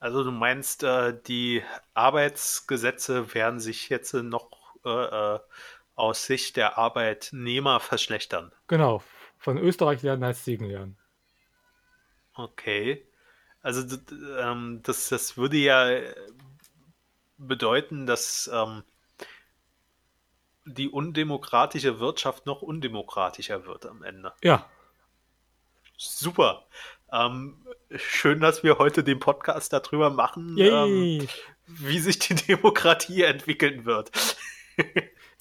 Also 0.04 0.22
du 0.26 0.32
meinst, 0.32 0.84
äh, 0.84 1.18
die 1.28 1.64
Arbeitsgesetze 1.94 3.34
werden 3.34 3.62
sich 3.62 3.88
jetzt 3.88 4.14
noch 4.14 4.50
äh, 4.84 4.90
äh, 4.90 5.40
aus 5.96 6.26
Sicht 6.26 6.58
der 6.58 6.78
Arbeitnehmer 6.78 7.80
verschlechtern. 7.80 8.52
Genau. 8.68 9.02
Von 9.38 9.58
Österreich 9.58 10.02
lernen 10.02 10.26
heißt 10.26 10.44
Siegen 10.44 10.68
lernen. 10.68 10.98
Okay. 12.34 13.08
Also 13.62 13.98
ähm, 14.38 14.82
das, 14.84 15.08
das 15.08 15.38
würde 15.38 15.56
ja 15.56 16.02
bedeuten, 17.38 18.06
dass 18.06 18.52
ähm, 18.54 18.84
die 20.66 20.90
undemokratische 20.90 22.02
Wirtschaft 22.02 22.46
noch 22.46 22.62
undemokratischer 22.62 23.66
wird 23.66 23.86
am 23.86 24.04
Ende. 24.04 24.34
Ja, 24.44 24.70
Super. 26.04 26.66
Ähm, 27.14 27.58
schön, 27.96 28.40
dass 28.40 28.64
wir 28.64 28.80
heute 28.80 29.04
den 29.04 29.20
Podcast 29.20 29.72
darüber 29.72 30.10
machen, 30.10 30.58
ähm, 30.58 31.28
wie 31.68 32.00
sich 32.00 32.20
die 32.20 32.36
Demokratie 32.48 33.22
entwickeln 33.24 33.86
wird. 33.86 34.12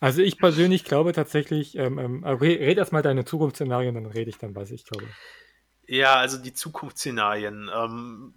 Also 0.00 0.20
ich 0.20 0.36
persönlich 0.36 0.82
glaube 0.82 1.12
tatsächlich, 1.12 1.76
ähm, 1.78 1.96
ähm, 1.96 2.24
re- 2.24 2.58
red 2.58 2.76
erst 2.76 2.92
mal 2.92 3.02
deine 3.02 3.24
Zukunftsszenarien, 3.24 3.94
dann 3.94 4.06
rede 4.06 4.30
ich 4.30 4.36
dann, 4.36 4.56
was 4.56 4.72
ich 4.72 4.84
glaube. 4.84 5.06
Ja, 5.86 6.14
also 6.16 6.38
die 6.38 6.52
Zukunftsszenarien. 6.52 7.70
Ähm, 7.72 8.34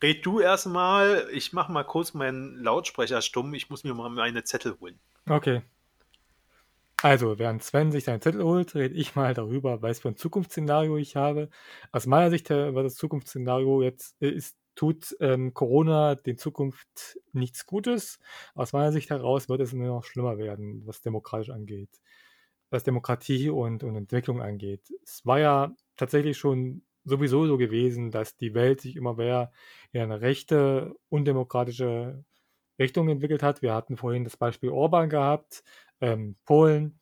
red 0.00 0.24
du 0.24 0.38
erstmal. 0.38 1.26
Ich 1.32 1.52
mache 1.52 1.72
mal 1.72 1.82
kurz 1.82 2.14
meinen 2.14 2.62
Lautsprecher 2.62 3.22
stumm. 3.22 3.52
Ich 3.54 3.70
muss 3.70 3.82
mir 3.82 3.92
mal 3.92 4.08
meine 4.08 4.44
Zettel 4.44 4.76
holen. 4.80 5.00
Okay. 5.28 5.62
Also, 7.02 7.38
während 7.38 7.62
Sven 7.62 7.92
sich 7.92 8.04
seinen 8.04 8.20
Zettel 8.20 8.42
holt, 8.44 8.74
rede 8.74 8.94
ich 8.94 9.14
mal 9.14 9.32
darüber, 9.32 9.80
was 9.80 10.00
für 10.00 10.08
ein 10.08 10.16
Zukunftsszenario 10.16 10.96
ich 10.98 11.16
habe. 11.16 11.48
Aus 11.92 12.06
meiner 12.06 12.30
Sicht 12.30 12.50
äh, 12.50 12.74
war 12.74 12.82
das 12.82 12.96
Zukunftsszenario 12.96 13.82
jetzt, 13.82 14.20
äh, 14.20 14.28
ist, 14.28 14.56
tut 14.74 15.16
ähm, 15.20 15.54
Corona 15.54 16.14
den 16.14 16.36
Zukunft 16.36 17.18
nichts 17.32 17.66
Gutes. 17.66 18.18
Aus 18.54 18.72
meiner 18.72 18.92
Sicht 18.92 19.10
heraus 19.10 19.48
wird 19.48 19.60
es 19.60 19.72
nur 19.72 19.86
noch 19.86 20.04
schlimmer 20.04 20.38
werden, 20.38 20.82
was 20.86 21.00
demokratisch 21.00 21.50
angeht. 21.50 21.90
Was 22.70 22.84
Demokratie 22.84 23.50
und, 23.50 23.82
und 23.82 23.96
Entwicklung 23.96 24.40
angeht. 24.42 24.82
Es 25.02 25.26
war 25.26 25.40
ja 25.40 25.74
tatsächlich 25.96 26.38
schon 26.38 26.82
sowieso 27.04 27.46
so 27.46 27.56
gewesen, 27.58 28.10
dass 28.10 28.36
die 28.36 28.54
Welt 28.54 28.80
sich 28.80 28.96
immer 28.96 29.14
mehr 29.14 29.52
in 29.92 30.02
eine 30.02 30.20
rechte, 30.20 30.94
undemokratische 31.08 32.24
Richtung 32.78 33.08
entwickelt 33.08 33.42
hat. 33.42 33.62
Wir 33.62 33.74
hatten 33.74 33.96
vorhin 33.96 34.24
das 34.24 34.36
Beispiel 34.36 34.70
Orban 34.70 35.10
gehabt, 35.10 35.62
ähm, 36.00 36.36
Polen, 36.44 36.98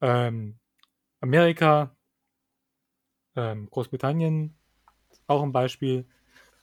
ähm, 0.00 0.58
Amerika, 1.20 1.96
ähm, 3.36 3.68
Großbritannien, 3.70 4.54
auch 5.26 5.42
ein 5.42 5.52
Beispiel, 5.52 6.06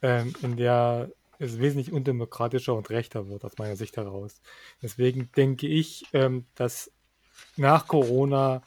ähm, 0.01 0.33
in 0.41 0.57
der 0.57 1.11
es 1.39 1.59
wesentlich 1.59 1.91
undemokratischer 1.91 2.75
und 2.75 2.89
rechter 2.91 3.27
wird, 3.27 3.43
aus 3.43 3.57
meiner 3.57 3.75
Sicht 3.75 3.97
heraus. 3.97 4.41
Deswegen 4.81 5.31
denke 5.31 5.67
ich, 5.67 6.05
ähm, 6.13 6.45
dass 6.53 6.91
nach 7.57 7.87
Corona 7.87 8.61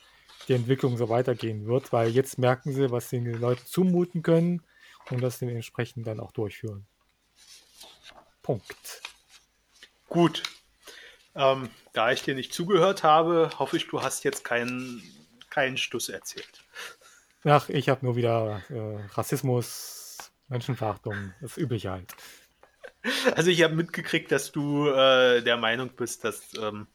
die 0.49 0.55
Entwicklung 0.55 0.97
so 0.97 1.09
weitergehen 1.09 1.67
wird, 1.67 1.93
weil 1.93 2.11
jetzt 2.11 2.39
merken 2.39 2.73
sie, 2.73 2.91
was 2.91 3.11
sie 3.11 3.21
den 3.21 3.41
Leuten 3.41 3.65
zumuten 3.67 4.23
können 4.23 4.63
und 5.11 5.23
das 5.23 5.39
dementsprechend 5.39 6.07
dann 6.07 6.21
auch 6.21 6.33
durchführen. 6.33 6.87
Punkt. 8.43 9.03
Gut. 10.09 10.43
Ähm, 11.35 11.71
da 11.93 12.13
ich 12.13 12.23
dir 12.23 12.35
nicht 12.35 12.53
zugehört 12.53 13.03
habe, 13.03 13.51
hoffe 13.59 13.77
ich, 13.77 13.89
du 13.89 14.03
hast 14.03 14.25
jetzt 14.25 14.45
keinen, 14.45 15.03
keinen 15.51 15.77
Stuss 15.77 16.09
erzählt. 16.09 16.65
Ach, 17.45 17.69
ich 17.69 17.89
habe 17.89 18.05
nur 18.05 18.17
wieder 18.17 18.63
äh, 18.71 19.15
Rassismus, 19.15 20.17
Menschenverachtung, 20.49 21.35
das 21.41 21.57
Übliche 21.57 21.91
halt. 21.91 22.15
Also 23.35 23.51
ich 23.51 23.63
habe 23.63 23.75
mitgekriegt, 23.75 24.33
dass 24.33 24.53
du 24.53 24.89
äh, 24.89 25.43
der 25.43 25.57
Meinung 25.57 25.91
bist, 25.91 26.25
dass 26.25 26.55
ähm, 26.55 26.87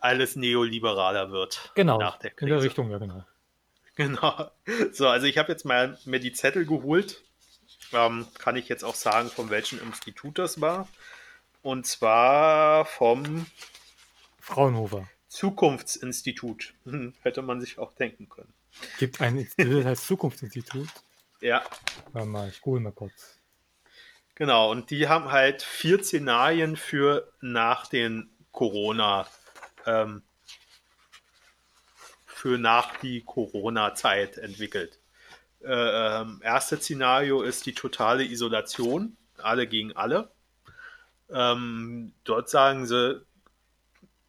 alles 0.00 0.34
neoliberaler 0.34 1.30
wird 1.30 1.70
Genau, 1.76 1.98
nach 1.98 2.16
der 2.18 2.32
in 2.40 2.48
der 2.48 2.62
Richtung, 2.62 2.90
ja 2.90 2.98
genau. 2.98 3.24
Genau. 3.94 4.50
So, 4.92 5.08
also 5.08 5.26
ich 5.26 5.38
habe 5.38 5.52
jetzt 5.52 5.64
mal 5.64 5.98
mir 6.06 6.18
die 6.18 6.32
Zettel 6.32 6.64
geholt. 6.64 7.22
Ähm, 7.92 8.26
kann 8.38 8.56
ich 8.56 8.68
jetzt 8.68 8.84
auch 8.84 8.94
sagen, 8.94 9.28
von 9.28 9.50
welchem 9.50 9.80
Institut 9.80 10.38
das 10.38 10.60
war. 10.60 10.88
Und 11.62 11.86
zwar 11.86 12.84
vom 12.84 13.46
Fraunhofer. 14.40 15.08
Zukunftsinstitut. 15.28 16.74
Hm, 16.84 17.14
hätte 17.22 17.42
man 17.42 17.60
sich 17.60 17.78
auch 17.78 17.92
denken 17.94 18.28
können. 18.28 18.52
Gibt 18.98 19.20
ein 19.20 19.38
Institut, 19.38 19.78
das 19.78 19.84
heißt 19.84 20.06
Zukunftsinstitut. 20.06 20.88
Ja, 21.40 21.62
Warte 22.12 22.28
mal, 22.28 22.48
ich 22.48 22.60
google 22.60 22.80
mal 22.82 22.92
kurz. 22.92 23.38
genau. 24.34 24.70
Und 24.70 24.90
die 24.90 25.08
haben 25.08 25.30
halt 25.32 25.62
vier 25.62 26.02
Szenarien 26.02 26.76
für 26.76 27.32
nach 27.40 27.86
den 27.86 28.30
Corona, 28.52 29.26
ähm, 29.86 30.22
für 32.26 32.58
nach 32.58 32.96
die 33.00 33.22
Corona-Zeit 33.22 34.38
entwickelt. 34.38 34.98
Äh, 35.62 36.20
ähm, 36.20 36.40
erste 36.44 36.76
Szenario 36.76 37.42
ist 37.42 37.66
die 37.66 37.74
totale 37.74 38.24
Isolation, 38.24 39.16
alle 39.38 39.66
gegen 39.66 39.96
alle. 39.96 40.30
Ähm, 41.32 42.12
dort 42.24 42.48
sagen 42.48 42.86
sie, 42.86 43.24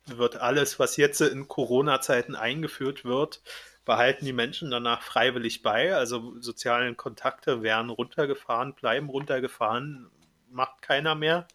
wird 0.05 0.37
alles, 0.37 0.79
was 0.79 0.97
jetzt 0.97 1.21
in 1.21 1.47
Corona-Zeiten 1.47 2.35
eingeführt 2.35 3.05
wird, 3.05 3.41
behalten 3.85 4.25
die 4.25 4.33
Menschen 4.33 4.71
danach 4.71 5.01
freiwillig 5.01 5.61
bei. 5.61 5.95
Also 5.95 6.39
sozialen 6.39 6.97
Kontakte 6.97 7.61
werden 7.61 7.89
runtergefahren, 7.89 8.73
bleiben 8.73 9.09
runtergefahren, 9.09 10.09
macht 10.49 10.81
keiner 10.81 11.15
mehr. 11.15 11.47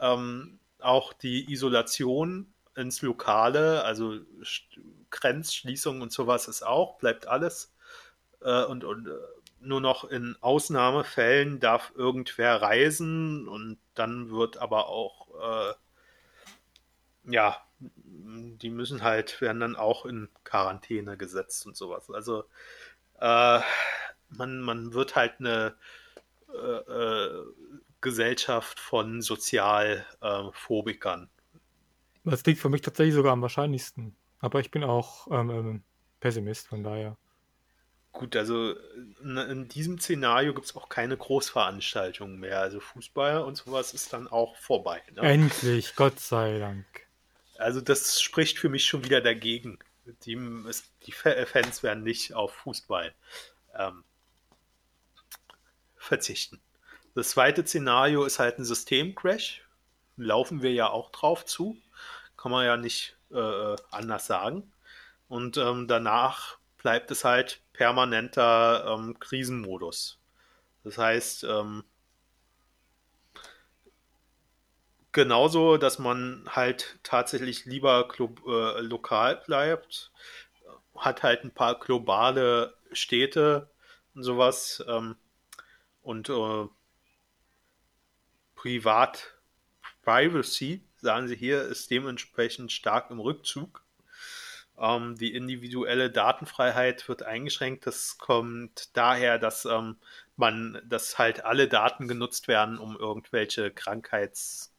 Ähm, 0.00 0.58
auch 0.80 1.12
die 1.12 1.50
Isolation 1.50 2.52
ins 2.76 3.02
Lokale, 3.02 3.82
also 3.84 4.18
Grenzschließung 5.10 6.02
und 6.02 6.12
sowas 6.12 6.48
ist 6.48 6.62
auch, 6.62 6.98
bleibt 6.98 7.26
alles. 7.26 7.74
Äh, 8.42 8.64
und 8.64 8.84
und 8.84 9.08
äh, 9.08 9.12
nur 9.66 9.80
noch 9.80 10.04
in 10.04 10.36
Ausnahmefällen 10.40 11.60
darf 11.60 11.92
irgendwer 11.94 12.62
reisen 12.62 13.48
und 13.48 13.78
dann 13.94 14.30
wird 14.30 14.58
aber 14.58 14.88
auch, 14.88 15.70
äh, 15.70 15.74
ja, 17.32 17.56
die 17.78 18.70
müssen 18.70 19.02
halt, 19.02 19.40
werden 19.40 19.60
dann 19.60 19.76
auch 19.76 20.06
in 20.06 20.28
Quarantäne 20.44 21.16
gesetzt 21.16 21.66
und 21.66 21.76
sowas. 21.76 22.10
Also 22.10 22.44
äh, 23.20 23.60
man, 24.30 24.60
man 24.60 24.94
wird 24.94 25.16
halt 25.16 25.40
eine 25.40 25.74
äh, 26.52 26.56
äh, 26.56 27.44
Gesellschaft 28.00 28.78
von 28.78 29.20
Sozialphobikern. 29.20 31.28
Das 32.24 32.44
liegt 32.44 32.60
für 32.60 32.68
mich 32.68 32.82
tatsächlich 32.82 33.14
sogar 33.14 33.32
am 33.32 33.42
wahrscheinlichsten. 33.42 34.16
Aber 34.40 34.60
ich 34.60 34.70
bin 34.70 34.84
auch 34.84 35.28
ähm, 35.30 35.50
ähm, 35.50 35.82
Pessimist, 36.20 36.68
von 36.68 36.82
daher. 36.82 37.16
Gut, 38.18 38.34
also 38.34 38.74
in, 39.22 39.36
in 39.36 39.68
diesem 39.68 39.98
Szenario 39.98 40.54
gibt 40.54 40.64
es 40.64 40.74
auch 40.74 40.88
keine 40.88 41.18
Großveranstaltungen 41.18 42.40
mehr. 42.40 42.60
Also 42.60 42.80
Fußball 42.80 43.42
und 43.42 43.56
sowas 43.56 43.92
ist 43.92 44.14
dann 44.14 44.26
auch 44.26 44.56
vorbei. 44.56 45.02
Ne? 45.14 45.20
Endlich, 45.20 45.94
Gott 45.96 46.18
sei 46.18 46.58
Dank. 46.58 46.86
Also 47.58 47.82
das 47.82 48.22
spricht 48.22 48.58
für 48.58 48.70
mich 48.70 48.86
schon 48.86 49.04
wieder 49.04 49.20
dagegen. 49.20 49.78
Die, 50.24 50.34
die 51.04 51.12
Fa- 51.12 51.44
Fans 51.44 51.82
werden 51.82 52.04
nicht 52.04 52.32
auf 52.32 52.54
Fußball 52.54 53.14
ähm, 53.74 54.02
verzichten. 55.98 56.58
Das 57.14 57.28
zweite 57.28 57.66
Szenario 57.66 58.24
ist 58.24 58.38
halt 58.38 58.58
ein 58.58 58.64
Systemcrash. 58.64 59.62
Laufen 60.16 60.62
wir 60.62 60.72
ja 60.72 60.88
auch 60.88 61.10
drauf 61.10 61.44
zu. 61.44 61.76
Kann 62.38 62.50
man 62.50 62.64
ja 62.64 62.78
nicht 62.78 63.18
äh, 63.30 63.76
anders 63.90 64.26
sagen. 64.26 64.72
Und 65.28 65.58
ähm, 65.58 65.86
danach 65.86 66.56
bleibt 66.78 67.10
es 67.10 67.24
halt 67.24 67.60
permanenter 67.76 68.86
ähm, 68.88 69.18
Krisenmodus. 69.18 70.18
Das 70.84 70.98
heißt, 70.98 71.44
ähm, 71.44 71.84
genauso, 75.12 75.76
dass 75.76 75.98
man 75.98 76.44
halt 76.48 76.98
tatsächlich 77.02 77.64
lieber 77.64 78.08
äh, 78.18 78.80
lokal 78.80 79.42
bleibt 79.46 80.12
hat 80.98 81.22
halt 81.22 81.44
ein 81.44 81.50
paar 81.50 81.78
globale 81.78 82.74
Städte 82.92 83.70
und 84.14 84.22
sowas. 84.22 84.84
Ähm, 84.88 85.16
und 86.02 86.28
äh, 86.28 86.66
Privat 88.54 89.34
Privacy, 90.02 90.82
sagen 90.96 91.28
sie 91.28 91.36
hier, 91.36 91.62
ist 91.62 91.90
dementsprechend 91.90 92.72
stark 92.72 93.10
im 93.10 93.20
Rückzug. 93.20 93.82
Ähm, 94.78 95.16
die 95.16 95.34
individuelle 95.34 96.10
Datenfreiheit 96.10 97.08
wird 97.08 97.22
eingeschränkt. 97.22 97.86
Das 97.86 98.18
kommt 98.18 98.96
daher, 98.96 99.38
dass 99.38 99.64
ähm, 99.64 99.96
man, 100.36 100.80
dass 100.84 101.18
halt 101.18 101.44
alle 101.44 101.68
Daten 101.68 102.08
genutzt 102.08 102.48
werden, 102.48 102.78
um 102.78 102.96
irgendwelche 102.96 103.70
Krankheitskrisen 103.70 104.74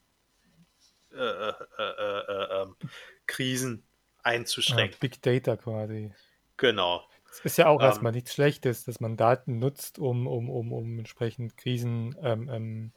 äh, 1.14 1.50
äh, 1.80 2.64
äh, 2.64 2.64
ähm, 2.64 3.84
einzuschränken. 4.24 4.93
Ja, 4.93 4.98
Big 5.00 5.22
Data 5.22 5.56
quasi. 5.56 6.12
Genau. 6.58 7.08
Es 7.30 7.39
ist 7.41 7.58
ja 7.58 7.68
auch 7.68 7.80
ähm, 7.80 7.86
erstmal 7.86 8.12
nichts 8.12 8.34
Schlechtes, 8.34 8.86
dass 8.86 9.00
man 9.00 9.18
Daten 9.18 9.60
nutzt, 9.60 10.00
um, 10.00 10.28
um, 10.28 10.50
um, 10.50 10.74
um 10.74 10.98
entsprechend 10.98 11.58
Krisen 11.58 12.16
ähm, 12.22 12.50
ähm, 12.50 12.93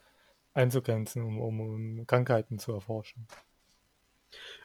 einzugrenzen, 0.53 1.23
um, 1.23 1.39
um, 1.39 1.59
um 1.61 2.07
Krankheiten 2.07 2.59
zu 2.59 2.73
erforschen. 2.73 3.27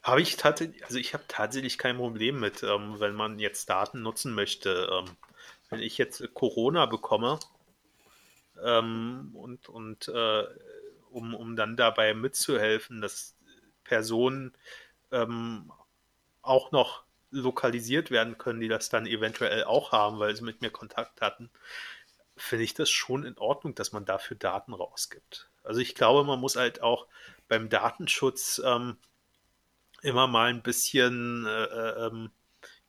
Habe 0.02 0.22
ich 0.22 0.36
tatsächlich, 0.36 0.84
also 0.84 0.98
ich 0.98 1.14
habe 1.14 1.24
tatsächlich 1.28 1.78
kein 1.78 1.96
Problem 1.96 2.40
mit, 2.40 2.62
ähm, 2.62 3.00
wenn 3.00 3.14
man 3.14 3.38
jetzt 3.38 3.68
Daten 3.68 4.02
nutzen 4.02 4.34
möchte. 4.34 4.88
Ähm, 4.92 5.16
wenn 5.70 5.80
ich 5.80 5.98
jetzt 5.98 6.22
Corona 6.34 6.86
bekomme 6.86 7.38
ähm, 8.62 9.30
und, 9.34 9.68
und 9.68 10.08
äh, 10.08 10.44
um, 11.10 11.34
um 11.34 11.56
dann 11.56 11.76
dabei 11.76 12.14
mitzuhelfen, 12.14 13.00
dass 13.00 13.34
Personen 13.84 14.52
ähm, 15.12 15.72
auch 16.42 16.72
noch 16.72 17.04
lokalisiert 17.30 18.10
werden 18.10 18.38
können, 18.38 18.60
die 18.60 18.68
das 18.68 18.88
dann 18.88 19.06
eventuell 19.06 19.64
auch 19.64 19.92
haben, 19.92 20.18
weil 20.18 20.34
sie 20.36 20.44
mit 20.44 20.62
mir 20.62 20.70
Kontakt 20.70 21.20
hatten, 21.20 21.50
finde 22.36 22.64
ich 22.64 22.74
das 22.74 22.90
schon 22.90 23.24
in 23.24 23.38
Ordnung, 23.38 23.74
dass 23.74 23.92
man 23.92 24.04
dafür 24.04 24.36
Daten 24.36 24.72
rausgibt. 24.72 25.48
Also 25.64 25.80
ich 25.80 25.94
glaube, 25.94 26.24
man 26.24 26.38
muss 26.38 26.56
halt 26.56 26.82
auch 26.82 27.06
beim 27.48 27.68
Datenschutz 27.68 28.60
ähm, 28.64 28.96
immer 30.02 30.26
mal 30.26 30.50
ein 30.50 30.62
bisschen 30.62 31.46
äh, 31.46 31.64
äh, 31.64 32.06
ähm, 32.06 32.30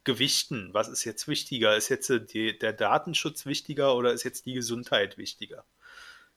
gewichten. 0.03 0.74
Was 0.74 0.88
ist 0.88 1.03
jetzt 1.03 1.28
wichtiger? 1.28 1.76
Ist 1.76 1.89
jetzt 1.89 2.10
äh, 2.10 2.26
die, 2.26 2.58
der 2.58 2.74
Datenschutz 2.74 3.45
wichtiger 3.45 3.95
oder 3.95 4.14
ist 4.14 4.24
jetzt 4.24 4.45
die 4.45 4.53
Gesundheit 4.53 5.18
wichtiger? 5.18 5.66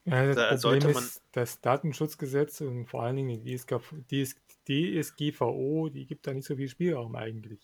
Ja, 0.05 0.27
das 0.27 0.37
da 0.37 0.57
Problem 0.71 0.95
man, 0.95 1.05
ist, 1.05 1.23
das 1.33 1.61
Datenschutzgesetz 1.61 2.63
und 2.63 2.87
vor 2.87 3.03
allen 3.03 3.17
Dingen 3.17 3.45
die 3.45 3.57
DSGVO, 3.57 4.09
die 5.91 6.07
gibt 6.07 6.27
da 6.27 6.33
nicht 6.33 6.47
so 6.47 6.57
viel 6.57 6.69
Spielraum 6.69 7.15
eigentlich. 7.17 7.61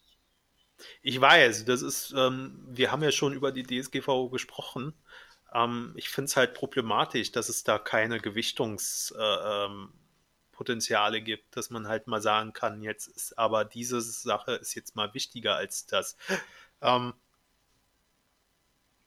Ich 1.02 1.20
weiß, 1.20 1.64
das 1.64 1.82
ist, 1.82 2.14
ähm, 2.16 2.64
wir 2.68 2.92
haben 2.92 3.02
ja 3.02 3.10
schon 3.10 3.32
über 3.32 3.50
die 3.52 3.64
DSGVO 3.64 4.28
gesprochen. 4.28 4.94
Ähm, 5.54 5.92
ich 5.96 6.10
finde 6.10 6.26
es 6.26 6.36
halt 6.36 6.54
problematisch, 6.54 7.32
dass 7.32 7.48
es 7.48 7.64
da 7.64 7.78
keine 7.78 8.20
Gewichtungspotenziale 8.20 9.74
äh, 9.74 9.88
ähm, 10.58 11.24
gibt, 11.24 11.56
dass 11.56 11.70
man 11.70 11.88
halt 11.88 12.06
mal 12.06 12.20
sagen 12.20 12.52
kann, 12.52 12.82
jetzt 12.82 13.08
ist 13.08 13.38
aber 13.38 13.64
diese 13.64 14.00
Sache 14.00 14.52
ist 14.52 14.74
jetzt 14.74 14.96
mal 14.96 15.14
wichtiger 15.14 15.56
als 15.56 15.86
das. 15.86 16.16
Ähm, 16.82 17.14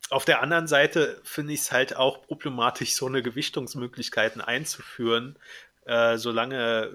auf 0.10 0.26
der 0.26 0.42
anderen 0.42 0.68
Seite 0.68 1.22
finde 1.24 1.54
ich 1.54 1.60
es 1.60 1.72
halt 1.72 1.96
auch 1.96 2.22
problematisch, 2.24 2.96
so 2.96 3.06
eine 3.06 3.22
Gewichtungsmöglichkeiten 3.22 4.42
einzuführen, 4.42 5.38
äh, 5.86 6.18
solange 6.18 6.92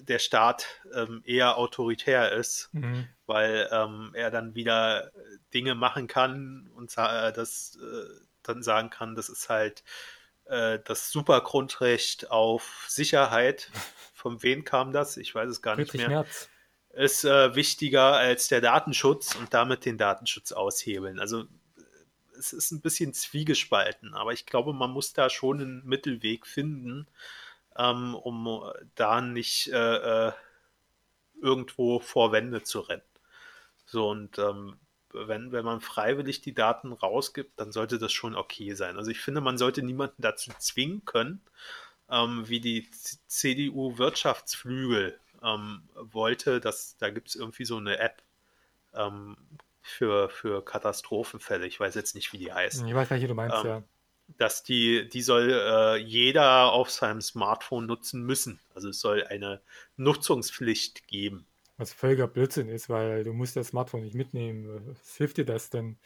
der 0.00 0.18
Staat 0.18 0.66
ähm, 0.94 1.22
eher 1.24 1.58
autoritär 1.58 2.32
ist, 2.32 2.70
mhm. 2.72 3.08
weil 3.26 3.68
ähm, 3.70 4.10
er 4.14 4.30
dann 4.30 4.54
wieder 4.54 5.10
Dinge 5.54 5.74
machen 5.74 6.06
kann 6.06 6.70
und 6.74 6.92
äh, 6.96 7.32
das 7.32 7.76
äh, 7.76 8.20
dann 8.42 8.62
sagen 8.62 8.90
kann, 8.90 9.14
das 9.14 9.28
ist 9.28 9.48
halt 9.48 9.84
äh, 10.48 10.78
das 10.84 11.10
Supergrundrecht 11.10 12.30
auf 12.30 12.84
Sicherheit. 12.88 13.70
Von 14.14 14.42
wem 14.42 14.64
kam 14.64 14.92
das? 14.92 15.16
Ich 15.16 15.34
weiß 15.34 15.48
es 15.50 15.62
gar 15.62 15.76
nicht 15.76 15.94
mehr. 15.94 16.08
März. 16.08 16.48
Ist 16.90 17.24
äh, 17.24 17.54
wichtiger 17.54 18.14
als 18.14 18.48
der 18.48 18.62
Datenschutz 18.62 19.34
und 19.34 19.52
damit 19.52 19.84
den 19.84 19.98
Datenschutz 19.98 20.52
aushebeln. 20.52 21.20
Also 21.20 21.44
es 22.38 22.52
ist 22.52 22.70
ein 22.70 22.80
bisschen 22.80 23.12
zwiegespalten, 23.12 24.14
aber 24.14 24.32
ich 24.32 24.46
glaube, 24.46 24.72
man 24.72 24.90
muss 24.90 25.12
da 25.12 25.28
schon 25.28 25.60
einen 25.60 25.86
Mittelweg 25.86 26.46
finden, 26.46 27.06
ähm, 27.76 28.14
um 28.14 28.72
da 28.94 29.20
nicht 29.20 29.68
äh, 29.68 30.28
äh 30.28 30.32
irgendwo 31.42 31.98
vor 31.98 32.32
Wände 32.32 32.62
zu 32.62 32.80
rennen. 32.80 33.02
So 33.84 34.08
und 34.08 34.38
ähm, 34.38 34.78
wenn, 35.24 35.52
wenn 35.52 35.64
man 35.64 35.80
freiwillig 35.80 36.40
die 36.40 36.54
Daten 36.54 36.92
rausgibt, 36.92 37.58
dann 37.58 37.72
sollte 37.72 37.98
das 37.98 38.12
schon 38.12 38.34
okay 38.34 38.74
sein. 38.74 38.96
Also 38.96 39.10
ich 39.10 39.20
finde, 39.20 39.40
man 39.40 39.58
sollte 39.58 39.82
niemanden 39.82 40.22
dazu 40.22 40.50
zwingen 40.58 41.04
können, 41.04 41.40
ähm, 42.10 42.48
wie 42.48 42.60
die 42.60 42.88
CDU-Wirtschaftsflügel 43.26 45.18
ähm, 45.42 45.82
wollte, 45.94 46.60
dass 46.60 46.96
da 46.98 47.10
gibt 47.10 47.28
es 47.28 47.34
irgendwie 47.36 47.64
so 47.64 47.76
eine 47.76 47.98
App 47.98 48.22
ähm, 48.94 49.36
für, 49.82 50.28
für 50.28 50.64
Katastrophenfälle. 50.64 51.66
Ich 51.66 51.78
weiß 51.78 51.94
jetzt 51.94 52.14
nicht, 52.14 52.32
wie 52.32 52.38
die 52.38 52.52
heißt. 52.52 52.84
Ich 52.86 52.94
weiß 52.94 53.10
nicht, 53.10 53.22
wie 53.22 53.28
du 53.28 53.34
meinst, 53.34 53.56
ähm, 53.58 53.66
ja. 53.66 53.82
Dass 54.38 54.64
die, 54.64 55.08
die 55.08 55.22
soll 55.22 55.50
äh, 55.50 55.96
jeder 55.96 56.72
auf 56.72 56.90
seinem 56.90 57.20
Smartphone 57.20 57.86
nutzen 57.86 58.22
müssen. 58.22 58.58
Also 58.74 58.88
es 58.88 58.98
soll 59.00 59.24
eine 59.24 59.60
Nutzungspflicht 59.96 61.06
geben. 61.06 61.46
Was 61.78 61.92
völliger 61.92 62.26
Blödsinn 62.26 62.68
ist, 62.68 62.88
weil 62.88 63.24
du 63.24 63.32
musst 63.32 63.56
das 63.56 63.68
Smartphone 63.68 64.02
nicht 64.02 64.14
mitnehmen. 64.14 64.80
Was 64.86 65.16
hilft 65.16 65.36
dir 65.36 65.44
das 65.44 65.68
denn? 65.68 65.98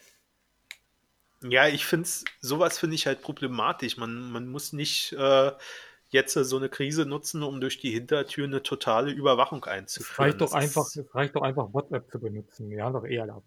Ja, 1.43 1.67
ich 1.67 1.85
finde 1.85 2.05
es, 2.05 2.25
sowas 2.39 2.77
finde 2.77 2.95
ich 2.95 3.07
halt 3.07 3.21
problematisch. 3.21 3.97
Man, 3.97 4.31
man 4.31 4.47
muss 4.47 4.73
nicht 4.73 5.13
äh, 5.13 5.51
jetzt 6.09 6.33
so 6.33 6.57
eine 6.57 6.69
Krise 6.69 7.05
nutzen, 7.05 7.41
um 7.41 7.61
durch 7.61 7.79
die 7.79 7.91
Hintertür 7.91 8.45
eine 8.45 8.61
totale 8.61 9.11
Überwachung 9.11 9.63
einzuführen. 9.65 10.11
Es 10.13 10.19
reicht 10.19 10.41
doch, 10.41 10.53
einfach, 10.53 10.85
es 10.85 11.15
reicht 11.15 11.35
doch 11.35 11.41
einfach, 11.41 11.73
WhatsApp 11.73 12.11
zu 12.11 12.19
benutzen. 12.19 12.69
Wir 12.69 12.83
haben 12.83 12.93
doch 12.93 13.05
eher 13.05 13.25
nach 13.25 13.41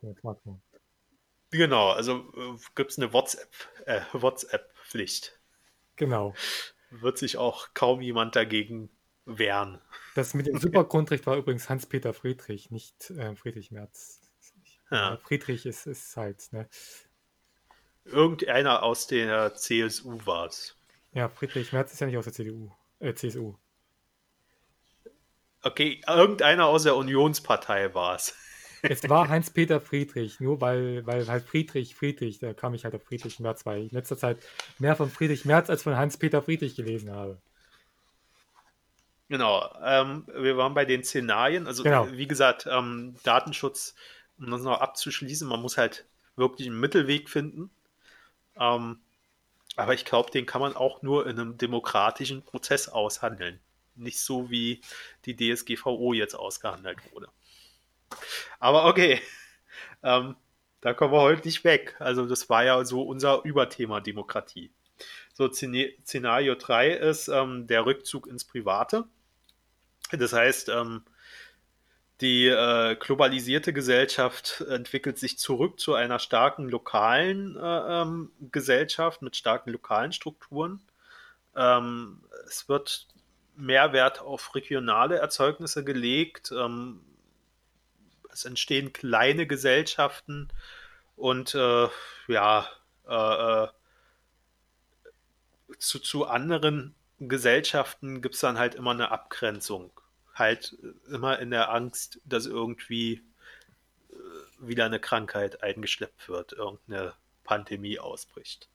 dem 0.00 0.16
Smartphone. 0.16 0.60
Genau, 1.52 1.90
also 1.90 2.32
äh, 2.36 2.58
gibt 2.74 2.90
es 2.90 2.98
eine 2.98 3.12
WhatsApp-Pflicht. 3.12 3.86
Äh, 3.86 4.00
WhatsApp 4.12 4.70
genau. 5.96 6.34
Wird 6.90 7.18
sich 7.18 7.36
auch 7.38 7.68
kaum 7.72 8.00
jemand 8.00 8.36
dagegen 8.36 8.90
wehren. 9.38 9.80
Das 10.14 10.34
mit 10.34 10.46
dem 10.46 10.58
Supergrundrecht 10.58 11.26
war 11.26 11.36
übrigens 11.36 11.68
Hans-Peter 11.68 12.12
Friedrich, 12.12 12.70
nicht 12.70 13.10
äh, 13.10 13.34
Friedrich 13.36 13.70
Merz. 13.70 14.20
Ja. 14.90 15.18
Friedrich 15.22 15.66
ist, 15.66 15.86
ist 15.86 16.16
halt, 16.16 16.52
ne? 16.52 16.68
Irgendeiner 18.04 18.82
aus 18.82 19.06
der 19.06 19.54
CSU 19.54 20.18
war 20.24 20.46
es. 20.46 20.76
Ja, 21.12 21.28
Friedrich 21.28 21.72
Merz 21.72 21.92
ist 21.92 22.00
ja 22.00 22.06
nicht 22.06 22.16
aus 22.16 22.24
der 22.24 22.32
CDU, 22.32 22.72
äh, 22.98 23.14
CSU. 23.14 23.54
Okay, 25.62 26.00
irgendeiner 26.06 26.66
aus 26.66 26.84
der 26.84 26.96
Unionspartei 26.96 27.94
war 27.94 28.16
es. 28.16 28.34
Es 28.82 29.06
war 29.10 29.28
Heinz-Peter 29.28 29.78
Friedrich, 29.78 30.40
nur 30.40 30.62
weil, 30.62 31.06
weil 31.06 31.28
halt 31.28 31.44
Friedrich, 31.44 31.94
Friedrich, 31.94 32.38
da 32.38 32.54
kam 32.54 32.72
ich 32.72 32.84
halt 32.84 32.94
auf 32.94 33.02
Friedrich 33.02 33.38
Merz, 33.38 33.66
weil 33.66 33.82
ich 33.82 33.92
in 33.92 33.98
letzter 33.98 34.16
Zeit 34.16 34.38
mehr 34.78 34.96
von 34.96 35.10
Friedrich 35.10 35.44
Merz 35.44 35.68
als 35.68 35.82
von 35.82 35.98
Heinz-Peter 35.98 36.40
Friedrich 36.40 36.76
gelesen 36.76 37.10
habe. 37.12 37.42
Genau, 39.30 39.72
ähm, 39.80 40.26
wir 40.26 40.56
waren 40.56 40.74
bei 40.74 40.84
den 40.84 41.04
Szenarien. 41.04 41.68
Also, 41.68 41.84
genau. 41.84 42.10
wie 42.10 42.26
gesagt, 42.26 42.66
ähm, 42.68 43.14
Datenschutz, 43.22 43.94
um 44.40 44.50
das 44.50 44.62
noch 44.62 44.80
abzuschließen, 44.80 45.46
man 45.46 45.62
muss 45.62 45.78
halt 45.78 46.04
wirklich 46.34 46.66
einen 46.66 46.80
Mittelweg 46.80 47.30
finden. 47.30 47.70
Ähm, 48.58 48.98
aber 49.76 49.94
ich 49.94 50.04
glaube, 50.04 50.32
den 50.32 50.46
kann 50.46 50.60
man 50.60 50.74
auch 50.74 51.02
nur 51.02 51.28
in 51.28 51.38
einem 51.38 51.56
demokratischen 51.56 52.42
Prozess 52.42 52.88
aushandeln. 52.88 53.60
Nicht 53.94 54.18
so, 54.18 54.50
wie 54.50 54.80
die 55.26 55.36
DSGVO 55.36 56.12
jetzt 56.12 56.34
ausgehandelt 56.34 56.98
wurde. 57.12 57.28
Aber 58.58 58.86
okay, 58.86 59.20
ähm, 60.02 60.34
da 60.80 60.92
kommen 60.92 61.12
wir 61.12 61.20
heute 61.20 61.46
nicht 61.46 61.62
weg. 61.62 61.94
Also, 62.00 62.26
das 62.26 62.50
war 62.50 62.64
ja 62.64 62.84
so 62.84 63.02
unser 63.02 63.44
Überthema 63.44 64.00
Demokratie. 64.00 64.72
So, 65.34 65.48
Szenario 65.52 66.56
3 66.56 66.90
ist 66.90 67.28
ähm, 67.28 67.68
der 67.68 67.86
Rückzug 67.86 68.26
ins 68.26 68.44
Private. 68.44 69.06
Das 70.12 70.32
heißt, 70.32 70.68
ähm, 70.68 71.02
die 72.20 72.48
äh, 72.48 72.96
globalisierte 72.96 73.72
Gesellschaft 73.72 74.62
entwickelt 74.68 75.18
sich 75.18 75.38
zurück 75.38 75.80
zu 75.80 75.94
einer 75.94 76.18
starken 76.18 76.68
lokalen 76.68 77.56
äh, 77.56 78.02
ähm, 78.02 78.30
Gesellschaft 78.52 79.22
mit 79.22 79.36
starken 79.36 79.70
lokalen 79.70 80.12
Strukturen. 80.12 80.82
Ähm, 81.56 82.22
es 82.46 82.68
wird 82.68 83.06
mehr 83.56 83.92
Wert 83.92 84.20
auf 84.20 84.54
regionale 84.54 85.16
Erzeugnisse 85.16 85.82
gelegt. 85.82 86.52
Ähm, 86.52 87.00
es 88.32 88.44
entstehen 88.44 88.92
kleine 88.92 89.46
Gesellschaften 89.46 90.48
und 91.16 91.54
äh, 91.54 91.88
ja, 92.28 92.68
äh, 93.08 93.64
äh, 93.64 93.68
zu, 95.78 95.98
zu 95.98 96.26
anderen 96.26 96.94
Gesellschaften 97.18 98.22
gibt 98.22 98.34
es 98.34 98.40
dann 98.40 98.58
halt 98.58 98.74
immer 98.74 98.92
eine 98.92 99.10
Abgrenzung. 99.10 99.90
Halt 100.40 100.76
immer 101.08 101.38
in 101.38 101.50
der 101.50 101.70
Angst, 101.70 102.20
dass 102.24 102.46
irgendwie 102.46 103.22
äh, 104.10 104.14
wieder 104.58 104.86
eine 104.86 104.98
Krankheit 104.98 105.62
eingeschleppt 105.62 106.28
wird, 106.28 106.52
irgendeine 106.52 107.14
Pandemie 107.44 108.00
ausbricht. 108.00 108.68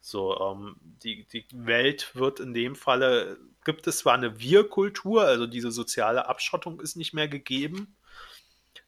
So, 0.00 0.40
ähm, 0.40 0.76
die, 0.80 1.24
die 1.24 1.44
Welt 1.52 2.16
wird 2.16 2.40
in 2.40 2.54
dem 2.54 2.74
Falle, 2.74 3.38
gibt 3.64 3.86
es 3.86 3.98
zwar 3.98 4.14
eine 4.14 4.40
Wir-Kultur, 4.40 5.24
also 5.24 5.46
diese 5.46 5.70
soziale 5.70 6.26
Abschottung 6.26 6.80
ist 6.80 6.96
nicht 6.96 7.12
mehr 7.12 7.28
gegeben, 7.28 7.94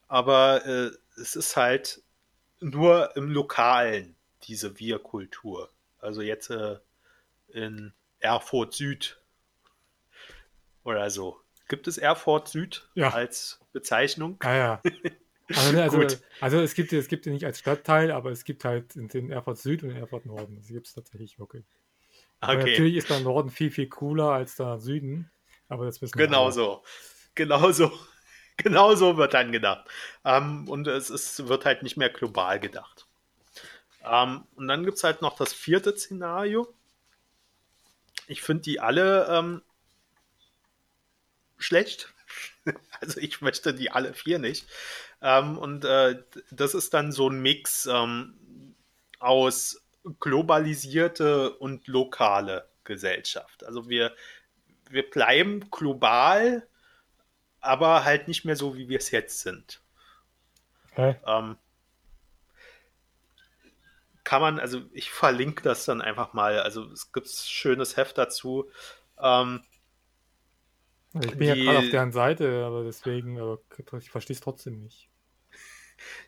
aber 0.08 0.64
äh, 0.64 0.90
es 1.20 1.36
ist 1.36 1.56
halt 1.56 2.02
nur 2.60 3.14
im 3.16 3.30
Lokalen 3.30 4.16
diese 4.44 4.78
Wir-Kultur. 4.78 5.70
Also 6.00 6.22
jetzt 6.22 6.50
äh, 6.50 6.78
in 7.48 7.92
Erfurt 8.20 8.74
Süd 8.74 9.20
oder 10.84 11.10
so. 11.10 11.41
Gibt 11.72 11.88
es 11.88 11.96
Erfurt 11.96 12.48
Süd 12.48 12.86
Ja. 12.92 13.14
als 13.14 13.58
Bezeichnung? 13.72 14.36
Ah 14.40 14.54
ja. 14.54 14.82
Also, 15.48 15.72
ne, 15.72 15.82
also, 15.82 16.06
also 16.40 16.60
es 16.60 16.72
gibt 16.74 16.92
es 16.94 17.08
gibt 17.08 17.26
nicht 17.26 17.44
als 17.44 17.58
Stadtteil, 17.58 18.10
aber 18.10 18.30
es 18.30 18.44
gibt 18.44 18.64
halt 18.64 18.94
in 18.96 19.08
den 19.08 19.30
Erfurt 19.30 19.58
Süd 19.58 19.82
und 19.82 19.88
den 19.90 19.98
Erfurt 19.98 20.24
Norden. 20.24 20.56
Das 20.56 20.68
gibt 20.68 20.86
es 20.86 20.94
tatsächlich 20.94 21.38
wirklich. 21.38 21.64
Okay, 22.40 22.56
natürlich 22.56 22.96
ist 22.96 23.10
der 23.10 23.20
Norden 23.20 23.50
viel, 23.50 23.70
viel 23.70 23.88
cooler 23.88 24.30
als 24.30 24.56
der 24.56 24.78
Süden. 24.78 25.30
Aber 25.68 25.84
das 25.84 26.00
wissen 26.00 26.16
wir 26.18 26.26
genau 26.26 26.44
alle. 26.44 26.52
so. 26.52 26.82
Genau 27.34 27.72
so. 27.72 27.90
Genau 28.58 28.94
so 28.94 29.16
wird 29.16 29.32
dann 29.34 29.50
gedacht. 29.50 29.88
Ähm, 30.24 30.68
und 30.68 30.86
es 30.86 31.08
ist, 31.10 31.48
wird 31.48 31.64
halt 31.64 31.82
nicht 31.82 31.96
mehr 31.96 32.10
global 32.10 32.60
gedacht. 32.60 33.06
Ähm, 34.04 34.44
und 34.54 34.68
dann 34.68 34.84
gibt 34.84 34.98
es 34.98 35.04
halt 35.04 35.22
noch 35.22 35.36
das 35.36 35.52
vierte 35.54 35.96
Szenario. 35.96 36.72
Ich 38.26 38.42
finde 38.42 38.62
die 38.62 38.78
alle 38.78 39.26
ähm, 39.28 39.62
schlecht. 41.62 42.12
Also 43.00 43.18
ich 43.18 43.40
möchte 43.40 43.74
die 43.74 43.90
alle 43.90 44.14
vier 44.14 44.38
nicht. 44.38 44.66
Ähm, 45.20 45.58
und 45.58 45.84
äh, 45.84 46.22
das 46.52 46.72
ist 46.72 46.94
dann 46.94 47.10
so 47.10 47.28
ein 47.28 47.42
Mix 47.42 47.86
ähm, 47.86 48.76
aus 49.18 49.82
globalisierte 50.20 51.50
und 51.58 51.88
lokale 51.88 52.68
Gesellschaft. 52.84 53.64
Also 53.64 53.88
wir, 53.88 54.14
wir 54.88 55.08
bleiben 55.08 55.68
global, 55.70 56.66
aber 57.60 58.04
halt 58.04 58.28
nicht 58.28 58.44
mehr 58.44 58.56
so, 58.56 58.76
wie 58.76 58.88
wir 58.88 58.98
es 58.98 59.10
jetzt 59.10 59.40
sind. 59.40 59.80
Hä? 60.94 61.16
Ähm, 61.26 61.56
kann 64.24 64.40
man, 64.40 64.60
also 64.60 64.82
ich 64.92 65.10
verlinke 65.10 65.62
das 65.62 65.84
dann 65.84 66.00
einfach 66.00 66.32
mal. 66.32 66.60
Also 66.60 66.90
es 66.90 67.12
gibt 67.12 67.26
ein 67.26 67.46
schönes 67.46 67.96
Heft 67.96 68.18
dazu. 68.18 68.70
Ähm, 69.20 69.64
ich 71.14 71.36
bin 71.36 71.48
ja 71.48 71.54
Die- 71.54 71.64
gerade 71.64 71.78
auf 71.78 71.90
deren 71.90 72.12
Seite, 72.12 72.64
aber 72.64 72.84
deswegen, 72.84 73.38
aber 73.38 73.58
ich 73.98 74.10
verstehe 74.10 74.34
es 74.34 74.40
trotzdem 74.40 74.80
nicht. 74.82 75.08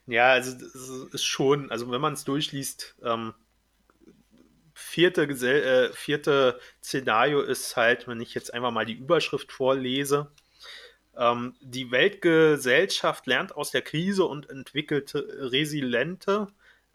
Ja, 0.07 0.32
also 0.32 0.57
das 0.57 0.74
ist 1.12 1.24
schon, 1.24 1.70
also 1.72 1.91
wenn 1.91 2.01
man 2.01 2.12
es 2.12 2.24
durchliest, 2.24 2.95
ähm, 3.03 3.35
vierte, 4.72 5.26
Gesell 5.26 5.91
äh, 5.91 5.93
vierte 5.93 6.61
Szenario 6.82 7.41
ist 7.41 7.76
halt, 7.76 8.07
wenn 8.07 8.20
ich 8.20 8.35
jetzt 8.35 8.53
einfach 8.55 8.70
mal 8.70 8.85
die 8.87 8.93
Überschrift 8.95 9.51
vorlese, 9.51 10.30
ähm, 11.16 11.55
die 11.61 11.91
Weltgesellschaft 11.91 13.26
lernt 13.26 13.57
aus 13.57 13.70
der 13.70 13.82
Krise 13.82 14.24
und 14.26 14.49
entwickelt 14.51 15.12
resiliente, 15.14 16.49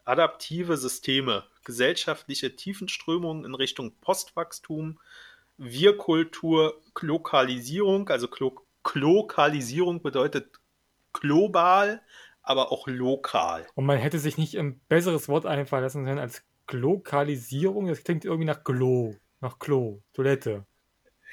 adaptive 0.04 0.76
Systeme, 0.76 1.44
gesellschaftliche 1.64 2.54
Tiefenströmungen 2.56 3.44
in 3.44 3.54
Richtung 3.54 3.92
Postwachstum, 4.00 4.98
Wir-Kultur, 5.62 6.80
Lokalisierung, 7.00 8.08
also 8.08 8.28
Klo 8.28 8.54
Lokalisierung 8.94 10.00
bedeutet 10.00 10.58
global, 11.12 12.00
aber 12.42 12.72
auch 12.72 12.86
lokal. 12.88 13.66
Und 13.74 13.84
man 13.84 13.98
hätte 13.98 14.18
sich 14.18 14.38
nicht 14.38 14.56
ein 14.58 14.80
besseres 14.88 15.28
Wort 15.28 15.44
einfallen 15.44 15.84
lassen 15.84 16.06
können 16.06 16.18
als 16.18 16.42
Glokalisierung. 16.66 17.88
Das 17.88 18.02
klingt 18.04 18.24
irgendwie 18.24 18.46
nach 18.46 18.64
Glo, 18.64 19.16
nach 19.40 19.58
Klo, 19.58 20.00
Toilette. 20.14 20.64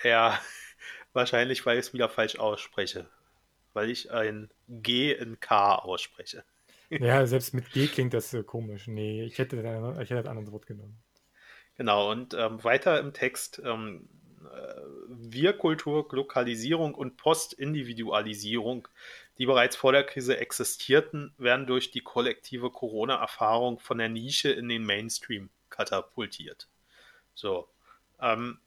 Ja, 0.04 0.38
wahrscheinlich, 1.14 1.66
weil 1.66 1.80
ich 1.80 1.88
es 1.88 1.94
wieder 1.94 2.10
falsch 2.10 2.38
ausspreche. 2.38 3.10
Weil 3.72 3.90
ich 3.90 4.12
ein 4.12 4.52
G 4.68 5.14
in 5.14 5.40
K 5.40 5.76
ausspreche. 5.76 6.44
Ja, 6.90 7.26
selbst 7.28 7.54
mit 7.54 7.72
G 7.72 7.88
klingt 7.88 8.14
das 8.14 8.36
komisch. 8.46 8.88
Nee, 8.88 9.24
ich 9.24 9.38
hätte, 9.38 9.56
ich 10.02 10.10
hätte 10.10 10.20
ein 10.20 10.28
anderes 10.28 10.52
Wort 10.52 10.66
genommen. 10.66 11.02
Genau, 11.78 12.12
und 12.12 12.34
ähm, 12.34 12.64
weiter 12.64 13.00
im 13.00 13.14
Text 13.14 13.62
ähm, 13.64 14.10
äh, 14.46 14.82
Wir-Kultur, 15.10 16.08
Lokalisierung 16.12 16.96
und 16.96 17.18
Postindividualisierung, 17.18 18.88
die 19.38 19.46
bereits 19.46 19.76
vor 19.76 19.92
der 19.92 20.04
Krise 20.04 20.38
existierten, 20.38 21.34
werden 21.38 21.68
durch 21.68 21.92
die 21.92 22.02
kollektive 22.02 22.72
Corona-Erfahrung 22.72 23.80
von 23.80 24.00
der 24.00 24.10
Nische 24.10 24.50
in 24.50 24.68
den 24.68 24.84
Mainstream 24.84 25.50
katapultiert. 25.70 26.68
So. 27.36 27.70
Ähm, 28.20 28.60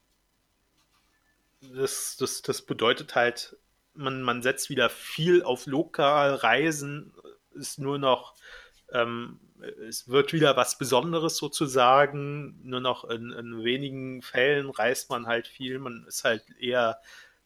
das, 1.59 2.15
das, 2.17 2.41
das 2.41 2.61
bedeutet 2.61 3.15
halt, 3.15 3.57
man, 3.93 4.21
man 4.21 4.41
setzt 4.41 4.69
wieder 4.69 4.89
viel 4.89 5.43
auf 5.43 5.65
Lokalreisen, 5.65 7.13
ist 7.53 7.77
nur 7.77 7.99
noch 7.99 8.35
ähm, 8.93 9.39
es 9.87 10.07
wird 10.09 10.33
wieder 10.33 10.55
was 10.57 10.77
Besonderes 10.77 11.37
sozusagen. 11.37 12.59
Nur 12.63 12.79
noch 12.81 13.03
in, 13.05 13.31
in 13.31 13.63
wenigen 13.63 14.21
Fällen 14.21 14.69
reist 14.69 15.09
man 15.09 15.27
halt 15.27 15.47
viel. 15.47 15.79
Man 15.79 16.05
ist 16.07 16.23
halt 16.23 16.43
eher 16.59 16.99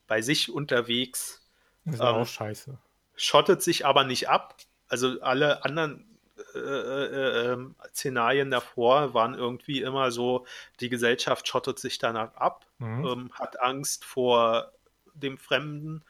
bei 0.08 0.22
sich 0.22 0.52
unterwegs, 0.52 1.42
Das 1.86 1.96
ist 1.96 2.02
Ähm, 2.02 2.08
auch 2.08 2.28
scheiße. 2.28 2.78
schottet 3.16 3.62
sich 3.62 3.86
aber 3.86 4.04
nicht 4.04 4.30
ab. 4.30 4.58
Also 4.88 5.22
alle 5.22 5.64
anderen 5.66 6.06
äh, 6.54 6.60
äh, 6.60 7.54
äh, 7.54 7.58
Szenarien 7.94 8.52
davor 8.52 9.14
waren 9.14 9.34
irgendwie 9.36 9.82
immer 9.82 10.12
so, 10.12 10.46
die 10.80 10.90
Gesellschaft 10.90 11.48
schottet 11.48 11.80
sich 11.80 11.98
danach 11.98 12.36
ab, 12.36 12.66
Mhm. 12.80 13.06
ähm, 13.06 13.32
hat 13.34 13.60
Angst 13.62 14.06
vor 14.06 14.72
dem 15.14 15.38
Fremden. 15.38 16.04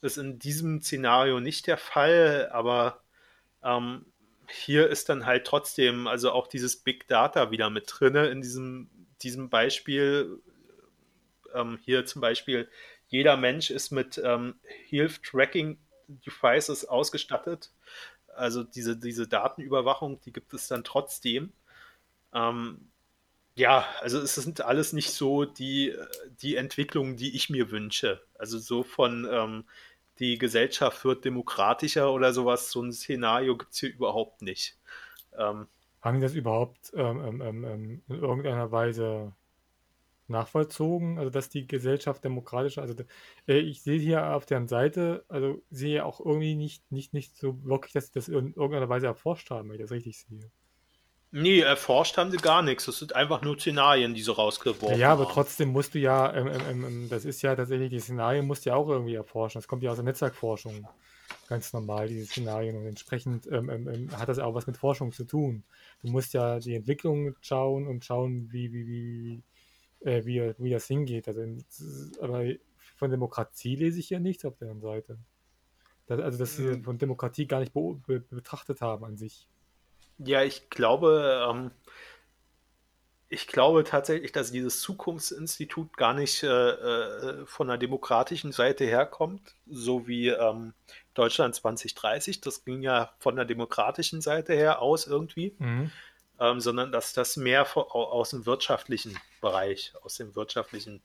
Das 0.00 0.12
ist 0.16 0.18
in 0.24 0.38
diesem 0.38 0.80
Szenario 0.82 1.40
nicht 1.40 1.66
der 1.66 1.78
Fall, 1.78 2.48
aber 2.52 3.02
ähm, 3.62 4.06
hier 4.52 4.88
ist 4.88 5.08
dann 5.08 5.24
halt 5.24 5.46
trotzdem, 5.46 6.06
also 6.06 6.30
auch 6.30 6.46
dieses 6.46 6.76
Big 6.76 7.08
Data 7.08 7.50
wieder 7.50 7.70
mit 7.70 7.86
drinne 7.88 8.26
in 8.26 8.42
diesem, 8.42 8.90
diesem 9.22 9.48
Beispiel. 9.48 10.40
Ähm, 11.54 11.78
hier 11.84 12.04
zum 12.04 12.20
Beispiel, 12.20 12.68
jeder 13.08 13.36
Mensch 13.36 13.70
ist 13.70 13.90
mit 13.90 14.20
ähm, 14.22 14.54
Health 14.88 15.22
Tracking 15.22 15.78
Devices 16.08 16.84
ausgestattet. 16.84 17.72
Also 18.34 18.62
diese, 18.62 18.96
diese 18.96 19.26
Datenüberwachung, 19.26 20.20
die 20.20 20.32
gibt 20.32 20.52
es 20.54 20.68
dann 20.68 20.84
trotzdem. 20.84 21.52
Ähm, 22.34 22.90
ja, 23.54 23.86
also 24.00 24.18
es 24.18 24.34
sind 24.34 24.62
alles 24.62 24.92
nicht 24.92 25.12
so 25.12 25.44
die, 25.44 25.94
die 26.40 26.56
Entwicklungen, 26.56 27.16
die 27.16 27.34
ich 27.36 27.50
mir 27.50 27.70
wünsche. 27.70 28.22
Also 28.38 28.58
so 28.58 28.82
von 28.82 29.28
ähm, 29.30 29.64
die 30.22 30.38
Gesellschaft 30.38 31.04
wird 31.04 31.24
demokratischer 31.24 32.12
oder 32.12 32.32
sowas, 32.32 32.70
so 32.70 32.80
ein 32.80 32.92
Szenario 32.92 33.56
gibt 33.56 33.72
es 33.72 33.80
hier 33.80 33.92
überhaupt 33.92 34.42
nicht. 34.42 34.78
Ähm, 35.36 35.66
Haben 36.00 36.16
die 36.16 36.22
das 36.22 36.34
überhaupt 36.34 36.92
ähm, 36.94 37.20
ähm, 37.24 37.40
ähm, 37.42 37.64
ähm, 37.64 38.02
in 38.08 38.18
irgendeiner 38.20 38.70
Weise 38.70 39.34
nachvollzogen? 40.28 41.18
Also, 41.18 41.30
dass 41.30 41.48
die 41.48 41.66
Gesellschaft 41.66 42.24
demokratisch, 42.24 42.78
also 42.78 42.94
äh, 43.48 43.58
ich 43.58 43.82
sehe 43.82 43.98
hier 43.98 44.34
auf 44.34 44.46
deren 44.46 44.68
Seite, 44.68 45.24
also 45.28 45.60
sehe 45.70 46.04
auch 46.04 46.20
irgendwie 46.20 46.54
nicht, 46.54 46.90
nicht, 46.92 47.12
nicht 47.14 47.36
so 47.36 47.64
wirklich, 47.64 47.92
dass 47.92 48.06
sie 48.06 48.12
das 48.12 48.28
in 48.28 48.54
irgendeiner 48.54 48.88
Weise 48.88 49.06
erforscht 49.06 49.50
haben, 49.50 49.68
wenn 49.68 49.76
ich 49.76 49.82
das 49.82 49.90
richtig 49.90 50.18
sehe. 50.18 50.50
Nee, 51.32 51.60
erforscht 51.60 52.16
haben 52.16 52.30
sie 52.30 52.36
gar 52.36 52.62
nichts. 52.62 52.84
Das 52.86 52.98
sind 52.98 53.14
einfach 53.16 53.42
nur 53.42 53.58
Szenarien, 53.58 54.14
die 54.14 54.22
sie 54.22 54.32
rausgeworfen 54.34 54.98
Ja, 54.98 55.12
aber 55.12 55.24
haben. 55.24 55.32
trotzdem 55.32 55.70
musst 55.70 55.94
du 55.94 55.98
ja, 55.98 56.32
ähm, 56.34 56.46
ähm, 56.48 56.84
ähm, 56.84 57.08
das 57.08 57.24
ist 57.24 57.42
ja 57.42 57.56
tatsächlich, 57.56 57.90
die 57.90 58.00
Szenarien 58.00 58.46
musst 58.46 58.64
du 58.64 58.70
ja 58.70 58.76
auch 58.76 58.88
irgendwie 58.88 59.14
erforschen. 59.14 59.58
Das 59.60 59.66
kommt 59.68 59.82
ja 59.82 59.90
aus 59.90 59.96
der 59.96 60.04
Netzwerkforschung. 60.04 60.86
Ganz 61.48 61.72
normal, 61.72 62.08
diese 62.08 62.26
Szenarien. 62.26 62.76
Und 62.76 62.86
entsprechend 62.86 63.46
ähm, 63.50 63.68
ähm, 63.70 63.88
ähm, 63.88 64.18
hat 64.18 64.28
das 64.28 64.38
auch 64.38 64.54
was 64.54 64.66
mit 64.66 64.76
Forschung 64.76 65.12
zu 65.12 65.24
tun. 65.24 65.64
Du 66.02 66.10
musst 66.10 66.34
ja 66.34 66.58
die 66.60 66.74
Entwicklung 66.74 67.34
schauen 67.40 67.86
und 67.88 68.04
schauen, 68.04 68.52
wie, 68.52 68.72
wie, 68.72 68.86
wie, 68.86 69.42
äh, 70.08 70.24
wie, 70.26 70.54
wie 70.58 70.70
das 70.70 70.86
hingeht. 70.86 71.28
Also, 71.28 71.42
aber 72.20 72.44
von 72.96 73.10
Demokratie 73.10 73.76
lese 73.76 73.98
ich 74.00 74.10
ja 74.10 74.20
nichts 74.20 74.44
auf 74.44 74.56
deren 74.56 74.80
Seite. 74.80 75.18
Das, 76.06 76.20
also, 76.20 76.38
dass 76.38 76.56
sie 76.56 76.62
Mhm. 76.64 76.84
von 76.84 76.98
Demokratie 76.98 77.46
gar 77.46 77.60
nicht 77.60 77.72
be 77.72 78.00
be 78.06 78.20
betrachtet 78.20 78.80
haben 78.80 79.04
an 79.04 79.16
sich. 79.16 79.48
Ja, 80.18 80.42
ich 80.42 80.70
glaube, 80.70 81.46
ähm, 81.50 81.70
ich 83.28 83.46
glaube 83.46 83.82
tatsächlich, 83.82 84.30
dass 84.32 84.52
dieses 84.52 84.82
Zukunftsinstitut 84.82 85.96
gar 85.96 86.12
nicht 86.12 86.42
äh, 86.42 86.48
äh, 86.48 87.46
von 87.46 87.66
der 87.68 87.78
demokratischen 87.78 88.52
Seite 88.52 88.84
herkommt, 88.84 89.54
so 89.66 90.06
wie 90.06 90.28
ähm, 90.28 90.74
Deutschland 91.14 91.54
2030. 91.54 92.42
Das 92.42 92.64
ging 92.64 92.82
ja 92.82 93.10
von 93.20 93.36
der 93.36 93.46
demokratischen 93.46 94.20
Seite 94.20 94.52
her 94.52 94.82
aus 94.82 95.06
irgendwie, 95.06 95.56
Mhm. 95.58 95.90
ähm, 96.40 96.60
sondern 96.60 96.92
dass 96.92 97.14
das 97.14 97.38
mehr 97.38 97.66
aus 97.74 98.30
dem 98.30 98.44
wirtschaftlichen 98.44 99.18
Bereich, 99.40 99.94
aus 100.02 100.16
dem 100.16 100.36
wirtschaftlichen 100.36 101.02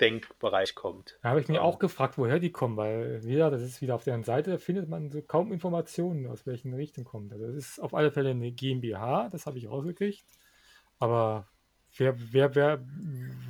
Denkbereich 0.00 0.74
kommt. 0.74 1.18
Da 1.22 1.30
habe 1.30 1.40
ich 1.40 1.48
mir 1.48 1.62
auch 1.62 1.78
gefragt, 1.78 2.18
woher 2.18 2.40
die 2.40 2.50
kommen, 2.50 2.76
weil 2.76 3.22
wieder, 3.24 3.50
das 3.50 3.62
ist 3.62 3.80
wieder 3.80 3.94
auf 3.94 4.04
deren 4.04 4.24
Seite, 4.24 4.58
findet 4.58 4.88
man 4.88 5.10
so 5.10 5.22
kaum 5.22 5.52
Informationen, 5.52 6.26
aus 6.26 6.46
welchen 6.46 6.74
Richtung 6.74 7.04
kommt. 7.04 7.32
Also 7.32 7.46
das 7.46 7.54
ist 7.54 7.80
auf 7.80 7.94
alle 7.94 8.10
Fälle 8.10 8.30
eine 8.30 8.50
GmbH, 8.50 9.28
das 9.30 9.46
habe 9.46 9.58
ich 9.58 9.68
rausgekriegt. 9.68 10.24
Aber 10.98 11.48
wer, 11.96 12.14
wer, 12.32 12.54
wer, 12.54 12.84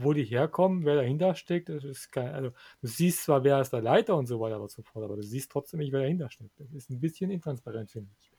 wo 0.01 0.12
die 0.12 0.25
herkommen, 0.25 0.85
wer 0.85 0.97
dahinter 0.97 1.35
steckt, 1.35 1.71
das 1.71 1.85
ist 1.85 2.12
kein, 2.12 2.29
also 2.29 2.51
du 2.51 2.87
siehst 2.87 3.25
zwar, 3.25 3.43
wer 3.45 3.61
ist 3.61 3.73
der 3.73 3.83
Leiter 3.83 4.16
und 4.16 4.27
so 4.27 4.41
weiter 4.41 4.61
und 4.61 4.71
so 4.71 4.83
fort, 4.83 5.05
aber 5.05 5.16
du 5.16 5.23
siehst 5.23 5.51
trotzdem 5.51 5.81
nicht, 5.81 5.93
wer 5.93 6.01
dahinter 6.01 6.31
steckt. 6.31 6.59
Das 6.61 6.73
ist 6.73 6.91
ein 6.91 7.01
bisschen 7.01 7.31
intransparent, 7.31 7.91
finde 7.91 8.11
ich. 8.21 8.31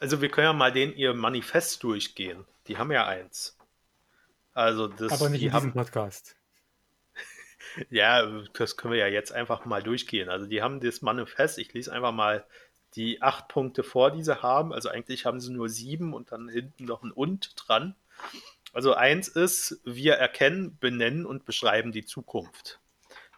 Also 0.00 0.20
wir 0.20 0.28
können 0.28 0.46
ja 0.46 0.52
mal 0.52 0.72
den 0.72 0.96
ihr 0.96 1.14
Manifest 1.14 1.84
durchgehen. 1.84 2.44
Die 2.66 2.76
haben 2.76 2.90
ja 2.90 3.06
eins. 3.06 3.56
Also 4.52 4.88
das, 4.88 5.12
aber 5.12 5.30
nicht 5.30 5.44
in 5.44 5.52
haben, 5.52 5.66
diesem 5.66 5.72
Podcast. 5.72 6.36
Ja, 7.90 8.26
das 8.52 8.76
können 8.76 8.92
wir 8.92 9.00
ja 9.00 9.06
jetzt 9.06 9.32
einfach 9.32 9.64
mal 9.64 9.82
durchgehen. 9.82 10.28
Also 10.28 10.46
die 10.46 10.62
haben 10.62 10.80
das 10.80 11.02
Manifest, 11.02 11.58
ich 11.58 11.72
lese 11.72 11.92
einfach 11.92 12.12
mal 12.12 12.44
die 12.94 13.22
acht 13.22 13.48
Punkte 13.48 13.82
vor, 13.82 14.10
die 14.10 14.22
sie 14.22 14.42
haben. 14.42 14.72
Also 14.72 14.88
eigentlich 14.88 15.24
haben 15.24 15.40
sie 15.40 15.52
nur 15.52 15.68
sieben 15.68 16.12
und 16.12 16.32
dann 16.32 16.48
hinten 16.48 16.84
noch 16.84 17.02
ein 17.02 17.10
und 17.10 17.54
dran. 17.56 17.94
Also 18.72 18.94
eins 18.94 19.28
ist, 19.28 19.80
wir 19.84 20.14
erkennen, 20.14 20.76
benennen 20.78 21.26
und 21.26 21.44
beschreiben 21.44 21.92
die 21.92 22.04
Zukunft. 22.04 22.80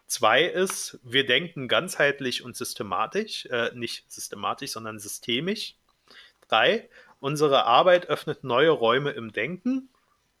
Zwei 0.07 0.43
ist, 0.43 0.99
wir 1.03 1.25
denken 1.25 1.67
ganzheitlich 1.67 2.43
und 2.43 2.55
systematisch, 2.55 3.47
äh, 3.47 3.71
nicht 3.73 4.09
systematisch, 4.11 4.71
sondern 4.71 4.99
systemisch. 4.99 5.75
Drei, 6.47 6.89
unsere 7.19 7.65
Arbeit 7.65 8.07
öffnet 8.07 8.43
neue 8.43 8.69
Räume 8.69 9.11
im 9.11 9.33
Denken. 9.33 9.89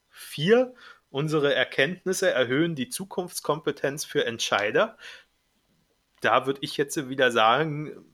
Vier, 0.09 0.73
unsere 1.09 1.53
Erkenntnisse 1.53 2.31
erhöhen 2.31 2.75
die 2.75 2.89
Zukunftskompetenz 2.89 4.05
für 4.05 4.25
Entscheider. 4.25 4.97
Da 6.21 6.45
würde 6.45 6.59
ich 6.63 6.77
jetzt 6.77 7.09
wieder 7.09 7.31
sagen, 7.31 8.05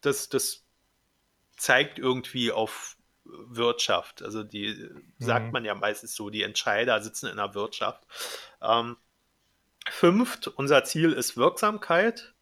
dass 0.00 0.28
das 0.28 0.64
zeigt 1.56 1.98
irgendwie 1.98 2.52
auf 2.52 2.96
Wirtschaft. 3.24 4.22
Also 4.22 4.42
die 4.42 4.68
mhm. 4.68 5.02
sagt 5.18 5.52
man 5.52 5.64
ja 5.64 5.74
meistens 5.74 6.14
so, 6.14 6.30
die 6.30 6.42
Entscheider 6.42 7.02
sitzen 7.02 7.26
in 7.26 7.36
der 7.36 7.54
Wirtschaft. 7.54 8.06
Ähm, 8.62 8.96
fünft, 9.90 10.48
unser 10.48 10.84
Ziel 10.84 11.12
ist 11.12 11.36
Wirksamkeit. 11.36 12.34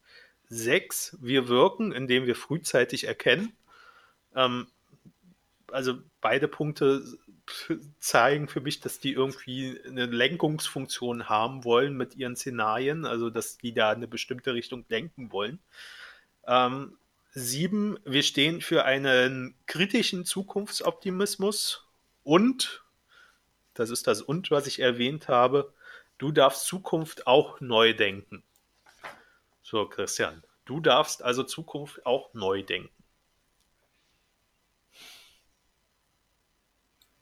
Sechs, 0.49 1.17
wir 1.19 1.49
wirken, 1.49 1.91
indem 1.91 2.25
wir 2.25 2.35
frühzeitig 2.35 3.05
erkennen. 3.05 3.57
Ähm, 4.35 4.67
also 5.71 5.95
beide 6.21 6.47
Punkte 6.47 7.03
zeigen 7.99 8.47
für 8.47 8.61
mich, 8.61 8.79
dass 8.79 8.99
die 8.99 9.13
irgendwie 9.13 9.79
eine 9.85 10.05
Lenkungsfunktion 10.05 11.29
haben 11.29 11.63
wollen 11.63 11.95
mit 11.95 12.15
ihren 12.15 12.35
Szenarien, 12.35 13.05
also 13.05 13.29
dass 13.29 13.57
die 13.57 13.73
da 13.73 13.91
eine 13.91 14.07
bestimmte 14.07 14.53
Richtung 14.53 14.85
lenken 14.89 15.31
wollen. 15.31 15.59
Ähm, 16.45 16.97
sieben, 17.31 17.97
wir 18.05 18.23
stehen 18.23 18.61
für 18.61 18.85
einen 18.85 19.55
kritischen 19.65 20.25
Zukunftsoptimismus 20.25 21.85
und, 22.23 22.83
das 23.73 23.89
ist 23.89 24.07
das 24.07 24.21
und, 24.21 24.51
was 24.51 24.67
ich 24.67 24.79
erwähnt 24.79 25.27
habe, 25.27 25.73
du 26.17 26.31
darfst 26.31 26.65
Zukunft 26.65 27.27
auch 27.27 27.61
neu 27.61 27.93
denken. 27.93 28.43
So, 29.61 29.85
Christian, 29.87 30.43
du 30.65 30.79
darfst 30.79 31.21
also 31.21 31.43
Zukunft 31.43 32.05
auch 32.05 32.33
neu 32.33 32.63
denken. 32.63 32.96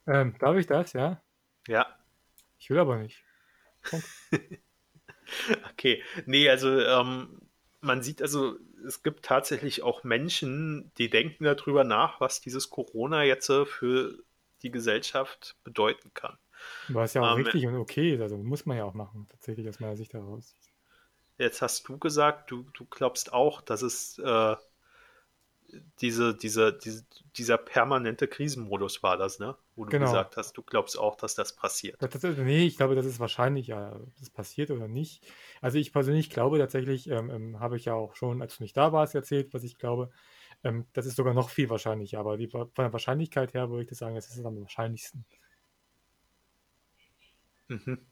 Ähm, 0.07 0.35
darf 0.39 0.57
ich 0.57 0.67
das, 0.67 0.93
ja? 0.93 1.21
Ja. 1.67 1.87
Ich 2.57 2.69
will 2.69 2.79
aber 2.79 2.97
nicht. 2.97 3.23
okay. 5.71 6.03
Nee, 6.25 6.49
also 6.49 6.79
ähm, 6.79 7.41
man 7.81 8.01
sieht 8.01 8.21
also, 8.21 8.55
es 8.85 9.03
gibt 9.03 9.25
tatsächlich 9.25 9.83
auch 9.83 10.03
Menschen, 10.03 10.91
die 10.97 11.09
denken 11.09 11.43
darüber 11.43 11.83
nach, 11.83 12.19
was 12.21 12.41
dieses 12.41 12.69
Corona 12.69 13.23
jetzt 13.23 13.49
äh, 13.49 13.65
für 13.65 14.23
die 14.61 14.71
Gesellschaft 14.71 15.55
bedeuten 15.63 16.11
kann. 16.13 16.37
Was 16.87 17.13
ja 17.13 17.21
auch 17.21 17.37
ähm, 17.37 17.43
richtig 17.43 17.67
und 17.67 17.75
okay 17.75 18.15
ist, 18.15 18.21
also 18.21 18.37
muss 18.37 18.65
man 18.65 18.77
ja 18.77 18.85
auch 18.85 18.93
machen, 18.93 19.27
tatsächlich 19.29 19.67
aus 19.69 19.79
meiner 19.79 19.97
Sicht 19.97 20.13
heraus. 20.13 20.55
Jetzt 21.37 21.61
hast 21.61 21.87
du 21.87 21.97
gesagt, 21.97 22.49
du, 22.49 22.65
du 22.73 22.85
glaubst 22.85 23.33
auch, 23.33 23.61
dass 23.61 23.81
es 23.81 24.17
äh, 24.19 24.55
diese, 25.99 26.35
diese, 26.35 26.73
diese, 26.73 27.05
dieser 27.37 27.57
permanente 27.57 28.27
Krisenmodus 28.27 29.03
war 29.03 29.17
das, 29.17 29.39
ne? 29.39 29.55
Wo 29.75 29.85
du 29.85 29.91
genau. 29.91 30.05
gesagt 30.05 30.37
hast, 30.37 30.53
du 30.53 30.63
glaubst 30.63 30.97
auch, 30.97 31.15
dass 31.15 31.35
das 31.35 31.55
passiert. 31.55 32.01
Das, 32.01 32.09
das, 32.09 32.37
nee, 32.37 32.65
ich 32.65 32.77
glaube, 32.77 32.95
das 32.95 33.05
ist 33.05 33.19
wahrscheinlich, 33.19 33.67
ja, 33.67 33.99
das 34.19 34.29
passiert 34.29 34.71
oder 34.71 34.87
nicht. 34.87 35.23
Also 35.61 35.77
ich 35.77 35.91
persönlich 35.91 36.29
glaube 36.29 36.57
tatsächlich, 36.59 37.09
ähm, 37.09 37.29
ähm, 37.29 37.59
habe 37.59 37.77
ich 37.77 37.85
ja 37.85 37.93
auch 37.93 38.15
schon, 38.15 38.41
als 38.41 38.57
du 38.57 38.63
nicht 38.63 38.77
da 38.77 38.91
warst, 38.93 39.15
erzählt, 39.15 39.53
was 39.53 39.63
ich 39.63 39.77
glaube. 39.77 40.11
Ähm, 40.63 40.85
das 40.93 41.05
ist 41.05 41.15
sogar 41.15 41.33
noch 41.33 41.49
viel 41.49 41.69
wahrscheinlicher, 41.69 42.19
aber 42.19 42.37
die, 42.37 42.47
von 42.47 42.69
der 42.77 42.93
Wahrscheinlichkeit 42.93 43.53
her 43.53 43.69
würde 43.69 43.83
ich 43.83 43.89
das 43.89 43.99
sagen, 43.99 44.15
das 44.15 44.29
ist 44.29 44.45
am 44.45 44.61
wahrscheinlichsten. 44.61 45.25
Mhm. 47.67 48.05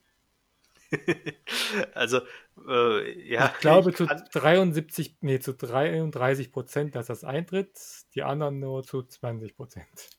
also, 1.94 2.20
äh, 2.68 3.28
ja. 3.28 3.52
Ich 3.54 3.60
glaube 3.60 3.90
ich 3.90 3.96
zu 3.96 4.06
73, 4.06 5.18
nee, 5.20 5.40
zu 5.40 5.54
33 5.54 6.52
Prozent, 6.52 6.94
dass 6.94 7.06
das 7.06 7.24
eintritt, 7.24 7.78
die 8.14 8.22
anderen 8.22 8.60
nur 8.60 8.82
zu 8.82 9.02
20 9.02 9.56
Prozent. 9.56 10.10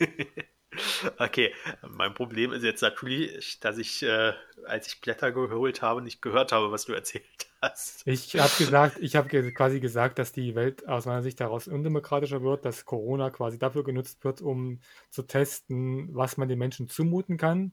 okay, 1.18 1.52
mein 1.82 2.14
Problem 2.14 2.52
ist 2.52 2.64
jetzt 2.64 2.82
natürlich, 2.82 3.60
dass 3.60 3.78
ich, 3.78 4.02
äh, 4.02 4.32
als 4.66 4.88
ich 4.88 5.00
Blätter 5.00 5.32
geholt 5.32 5.82
habe, 5.82 6.02
nicht 6.02 6.22
gehört 6.22 6.52
habe, 6.52 6.70
was 6.70 6.84
du 6.84 6.92
erzählt 6.92 7.24
hast. 7.62 8.02
Ich 8.06 8.36
habe 8.36 8.52
gesagt, 8.58 8.98
ich 9.00 9.16
habe 9.16 9.52
quasi 9.52 9.80
gesagt, 9.80 10.18
dass 10.18 10.32
die 10.32 10.54
Welt 10.54 10.86
aus 10.88 11.06
meiner 11.06 11.22
Sicht 11.22 11.40
daraus 11.40 11.68
undemokratischer 11.68 12.42
wird, 12.42 12.64
dass 12.64 12.84
Corona 12.84 13.30
quasi 13.30 13.58
dafür 13.58 13.84
genutzt 13.84 14.24
wird, 14.24 14.40
um 14.40 14.80
zu 15.10 15.22
testen, 15.22 16.14
was 16.14 16.36
man 16.36 16.48
den 16.48 16.58
Menschen 16.58 16.88
zumuten 16.88 17.36
kann 17.36 17.72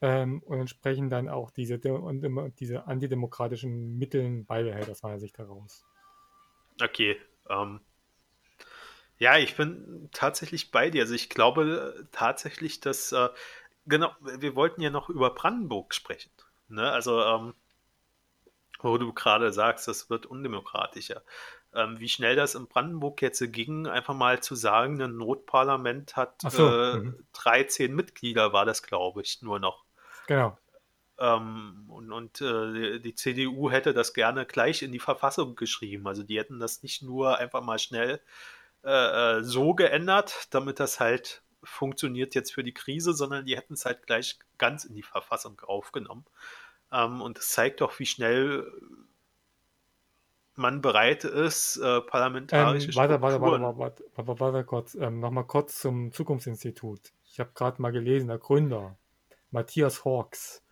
ähm, 0.00 0.42
und 0.44 0.60
entsprechend 0.60 1.12
dann 1.12 1.28
auch 1.28 1.50
diese, 1.50 1.78
diese 1.78 2.86
antidemokratischen 2.86 3.98
Mittel 3.98 4.44
beibehält, 4.44 4.88
aus 4.88 5.02
meiner 5.02 5.18
Sicht 5.18 5.38
heraus. 5.38 5.84
Okay. 6.82 7.16
Ähm, 7.48 7.80
ja, 9.18 9.36
ich 9.36 9.54
bin 9.56 10.08
tatsächlich 10.12 10.70
bei 10.70 10.88
dir. 10.88 11.02
Also 11.02 11.14
ich 11.14 11.28
glaube 11.28 12.06
tatsächlich, 12.10 12.80
dass, 12.80 13.12
äh, 13.12 13.28
genau, 13.86 14.10
wir 14.20 14.56
wollten 14.56 14.80
ja 14.80 14.90
noch 14.90 15.10
über 15.10 15.34
Brandenburg 15.34 15.94
sprechen. 15.94 16.30
Ne? 16.68 16.90
Also, 16.90 17.20
ähm, 17.22 17.54
wo 18.82 18.96
du 18.96 19.12
gerade 19.12 19.52
sagst, 19.52 19.88
das 19.88 20.08
wird 20.08 20.24
undemokratischer. 20.24 21.22
Ähm, 21.74 22.00
wie 22.00 22.08
schnell 22.08 22.34
das 22.34 22.54
in 22.54 22.66
Brandenburg 22.66 23.20
jetzt 23.20 23.42
ging, 23.52 23.86
einfach 23.86 24.14
mal 24.14 24.42
zu 24.42 24.54
sagen, 24.54 25.00
ein 25.02 25.16
Notparlament 25.16 26.16
hat 26.16 26.40
so. 26.48 26.66
äh, 26.66 26.96
mhm. 26.96 27.26
13 27.34 27.94
Mitglieder, 27.94 28.54
war 28.54 28.64
das, 28.64 28.82
glaube 28.82 29.20
ich, 29.20 29.42
nur 29.42 29.58
noch. 29.58 29.84
Genau. 30.30 30.56
Ähm, 31.18 31.86
und, 31.88 32.12
und 32.12 32.40
äh, 32.40 33.00
die 33.00 33.16
CDU 33.16 33.68
hätte 33.68 33.92
das 33.92 34.14
gerne 34.14 34.46
gleich 34.46 34.80
in 34.82 34.92
die 34.92 35.00
Verfassung 35.00 35.56
geschrieben. 35.56 36.06
Also 36.06 36.22
die 36.22 36.38
hätten 36.38 36.60
das 36.60 36.84
nicht 36.84 37.02
nur 37.02 37.38
einfach 37.38 37.62
mal 37.62 37.80
schnell 37.80 38.20
äh, 38.84 39.38
äh, 39.38 39.42
so 39.42 39.74
geändert, 39.74 40.46
damit 40.50 40.78
das 40.78 41.00
halt 41.00 41.42
funktioniert 41.64 42.36
jetzt 42.36 42.54
für 42.54 42.62
die 42.62 42.72
Krise, 42.72 43.12
sondern 43.12 43.44
die 43.44 43.56
hätten 43.56 43.74
es 43.74 43.84
halt 43.84 44.06
gleich 44.06 44.38
ganz 44.56 44.84
in 44.84 44.94
die 44.94 45.02
Verfassung 45.02 45.60
aufgenommen. 45.66 46.24
Ähm, 46.92 47.20
und 47.22 47.38
das 47.38 47.48
zeigt 47.48 47.80
doch, 47.80 47.98
wie 47.98 48.06
schnell 48.06 48.70
man 50.54 50.80
bereit 50.80 51.24
ist, 51.24 51.76
äh, 51.78 52.02
parlamentarische 52.02 52.90
ähm, 52.90 52.94
warte, 52.94 53.20
warte, 53.20 53.40
warte, 53.40 53.78
warte, 53.78 54.04
warte, 54.14 54.40
warte, 54.40 54.64
kurz, 54.64 54.94
ähm, 54.94 55.18
nochmal 55.18 55.44
kurz 55.44 55.80
zum 55.80 56.12
Zukunftsinstitut. 56.12 57.00
Ich 57.24 57.40
habe 57.40 57.50
gerade 57.52 57.82
mal 57.82 57.90
gelesen, 57.90 58.28
der 58.28 58.38
Gründer, 58.38 58.96
Matthias 59.50 60.04
Hawks, 60.04 60.62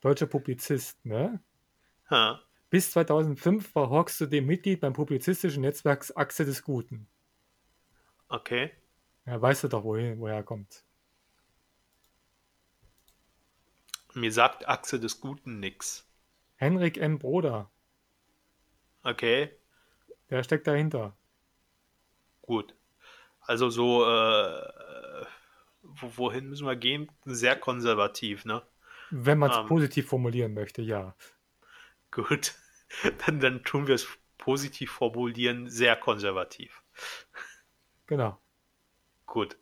deutscher 0.00 0.26
Publizist, 0.26 1.04
ne? 1.04 1.42
Ha. 2.10 2.40
Bis 2.70 2.90
2005 2.90 3.74
war 3.74 3.90
Hawks 3.90 4.18
zudem 4.18 4.46
Mitglied 4.46 4.80
beim 4.80 4.92
publizistischen 4.92 5.62
Netzwerk 5.62 6.12
Achse 6.14 6.44
des 6.44 6.62
Guten. 6.62 7.08
Okay. 8.28 8.72
Ja, 9.24 9.40
weißt 9.40 9.64
du 9.64 9.68
doch, 9.68 9.84
wohin, 9.84 10.18
woher 10.18 10.36
er 10.36 10.42
kommt. 10.42 10.84
Mir 14.14 14.32
sagt 14.32 14.66
Achse 14.66 14.98
des 14.98 15.20
Guten 15.20 15.60
nix. 15.60 16.08
Henrik 16.56 16.96
M. 16.96 17.18
Broder. 17.18 17.70
Okay. 19.02 19.50
Der 20.30 20.42
steckt 20.42 20.66
dahinter. 20.66 21.16
Gut. 22.42 22.74
Also 23.40 23.70
so 23.70 24.04
äh, 24.04 24.95
wohin 26.00 26.48
müssen 26.48 26.66
wir 26.66 26.76
gehen? 26.76 27.10
Sehr 27.24 27.56
konservativ, 27.56 28.44
ne? 28.44 28.62
Wenn 29.10 29.38
man 29.38 29.50
es 29.50 29.56
ähm, 29.58 29.66
positiv 29.66 30.08
formulieren 30.08 30.54
möchte, 30.54 30.82
ja. 30.82 31.14
Gut, 32.10 32.54
dann, 33.26 33.40
dann 33.40 33.64
tun 33.64 33.86
wir 33.86 33.94
es 33.94 34.06
positiv 34.38 34.90
formulieren, 34.90 35.68
sehr 35.68 35.96
konservativ. 35.96 36.82
Genau. 38.06 38.38
Gut. 39.26 39.56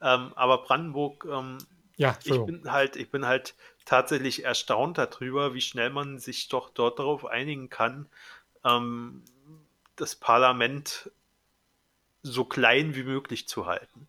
Ähm, 0.00 0.32
aber 0.34 0.62
Brandenburg, 0.62 1.26
ähm, 1.30 1.58
ja, 1.96 2.18
ich 2.24 2.44
bin 2.44 2.70
halt, 2.72 2.96
ich 2.96 3.10
bin 3.10 3.26
halt 3.26 3.54
tatsächlich 3.84 4.44
erstaunt 4.44 4.96
darüber, 4.96 5.52
wie 5.52 5.60
schnell 5.60 5.90
man 5.90 6.18
sich 6.18 6.48
doch 6.48 6.70
dort 6.70 6.98
darauf 6.98 7.26
einigen 7.26 7.68
kann, 7.68 8.08
ähm, 8.64 9.22
das 9.96 10.16
Parlament 10.16 11.10
so 12.22 12.44
klein 12.44 12.94
wie 12.94 13.02
möglich 13.02 13.48
zu 13.48 13.66
halten. 13.66 14.08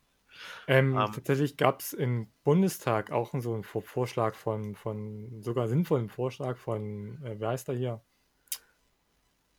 Ähm, 0.66 0.96
ähm, 0.96 1.12
tatsächlich 1.12 1.56
gab 1.56 1.80
es 1.80 1.92
im 1.92 2.30
Bundestag 2.44 3.10
auch 3.10 3.32
so 3.38 3.54
einen 3.54 3.64
Vorschlag 3.64 4.34
von, 4.34 4.74
von 4.74 5.42
sogar 5.42 5.68
sinnvollen 5.68 6.08
Vorschlag 6.08 6.56
von, 6.56 7.22
äh, 7.24 7.38
wer 7.38 7.48
heißt 7.50 7.68
da 7.68 7.72
hier? 7.72 8.00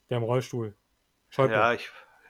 Der 0.10 0.18
im 0.18 0.24
Rollstuhl. 0.24 0.76
Schäuble. 1.30 1.56
Ja, 1.56 1.74
ich, 1.74 1.90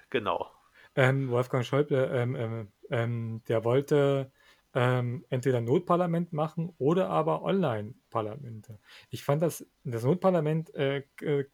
genau. 0.09 0.49
Ähm, 0.95 1.29
Wolfgang 1.29 1.65
Schäuble, 1.65 2.09
ähm, 2.13 2.35
ähm, 2.35 2.71
ähm 2.89 3.41
der 3.47 3.63
wollte 3.63 4.31
ähm, 4.73 5.25
entweder 5.29 5.61
Notparlament 5.61 6.33
machen 6.33 6.73
oder 6.77 7.09
aber 7.09 7.43
Online-Parlamente. 7.43 8.79
Ich 9.09 9.23
fand 9.23 9.41
das, 9.41 9.65
das 9.83 10.03
Notparlament 10.03 10.73
äh, 10.73 11.03
äh, 11.21 11.45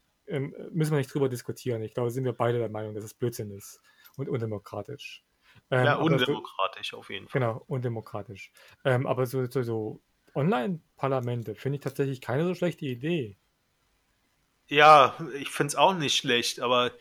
müssen 0.71 0.91
wir 0.91 0.97
nicht 0.97 1.13
drüber 1.13 1.27
diskutieren. 1.27 1.81
Ich 1.81 1.93
glaube, 1.93 2.11
sind 2.11 2.23
wir 2.23 2.33
beide 2.33 2.59
der 2.59 2.69
Meinung, 2.69 2.93
dass 2.93 3.03
es 3.03 3.13
Blödsinn 3.13 3.51
ist 3.51 3.81
und 4.15 4.29
undemokratisch. 4.29 5.25
Ähm, 5.71 5.85
ja, 5.85 5.95
undemokratisch 5.95 6.93
auf 6.93 7.09
jeden 7.09 7.27
Fall. 7.27 7.41
Genau, 7.41 7.63
undemokratisch. 7.67 8.51
Ähm, 8.83 9.07
aber 9.07 9.25
so, 9.25 9.45
so, 9.45 9.63
so 9.63 10.01
Online-Parlamente 10.35 11.55
finde 11.55 11.77
ich 11.77 11.83
tatsächlich 11.83 12.21
keine 12.21 12.45
so 12.45 12.55
schlechte 12.55 12.85
Idee. 12.85 13.37
Ja, 14.67 15.15
ich 15.35 15.49
finde 15.49 15.69
es 15.69 15.75
auch 15.75 15.93
nicht 15.93 16.15
schlecht, 16.15 16.59
aber 16.59 16.91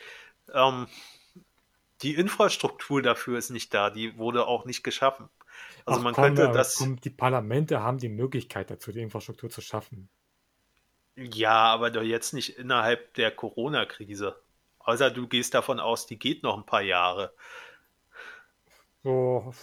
ähm, 0.55 0.87
die 2.03 2.15
Infrastruktur 2.15 3.03
dafür 3.03 3.39
ist 3.39 3.51
nicht 3.51 3.75
da, 3.75 3.91
die 3.91 4.17
wurde 4.17 4.47
auch 4.47 4.65
nicht 4.65 4.83
geschaffen. 4.83 5.29
Also 5.85 6.01
Ach, 6.01 6.05
man 6.05 6.15
komm, 6.15 6.25
könnte 6.25 6.51
das. 6.53 6.77
Komm, 6.77 7.01
die 7.01 7.11
Parlamente 7.11 7.83
haben 7.83 7.99
die 7.99 8.09
Möglichkeit 8.09 8.71
dazu, 8.71 8.93
die 8.93 9.01
Infrastruktur 9.01 9.51
zu 9.51 9.61
schaffen. 9.61 10.09
Ja, 11.17 11.65
aber 11.73 11.91
doch 11.91 12.03
jetzt 12.03 12.33
nicht 12.33 12.59
innerhalb 12.59 13.15
der 13.15 13.33
Corona-Krise. 13.33 14.41
Außer 14.79 15.11
du 15.11 15.27
gehst 15.27 15.53
davon 15.53 15.81
aus, 15.81 16.07
die 16.07 16.19
geht 16.19 16.43
noch 16.43 16.57
ein 16.57 16.65
paar 16.65 16.83
Jahre. 16.83 17.35
So, 19.09 19.55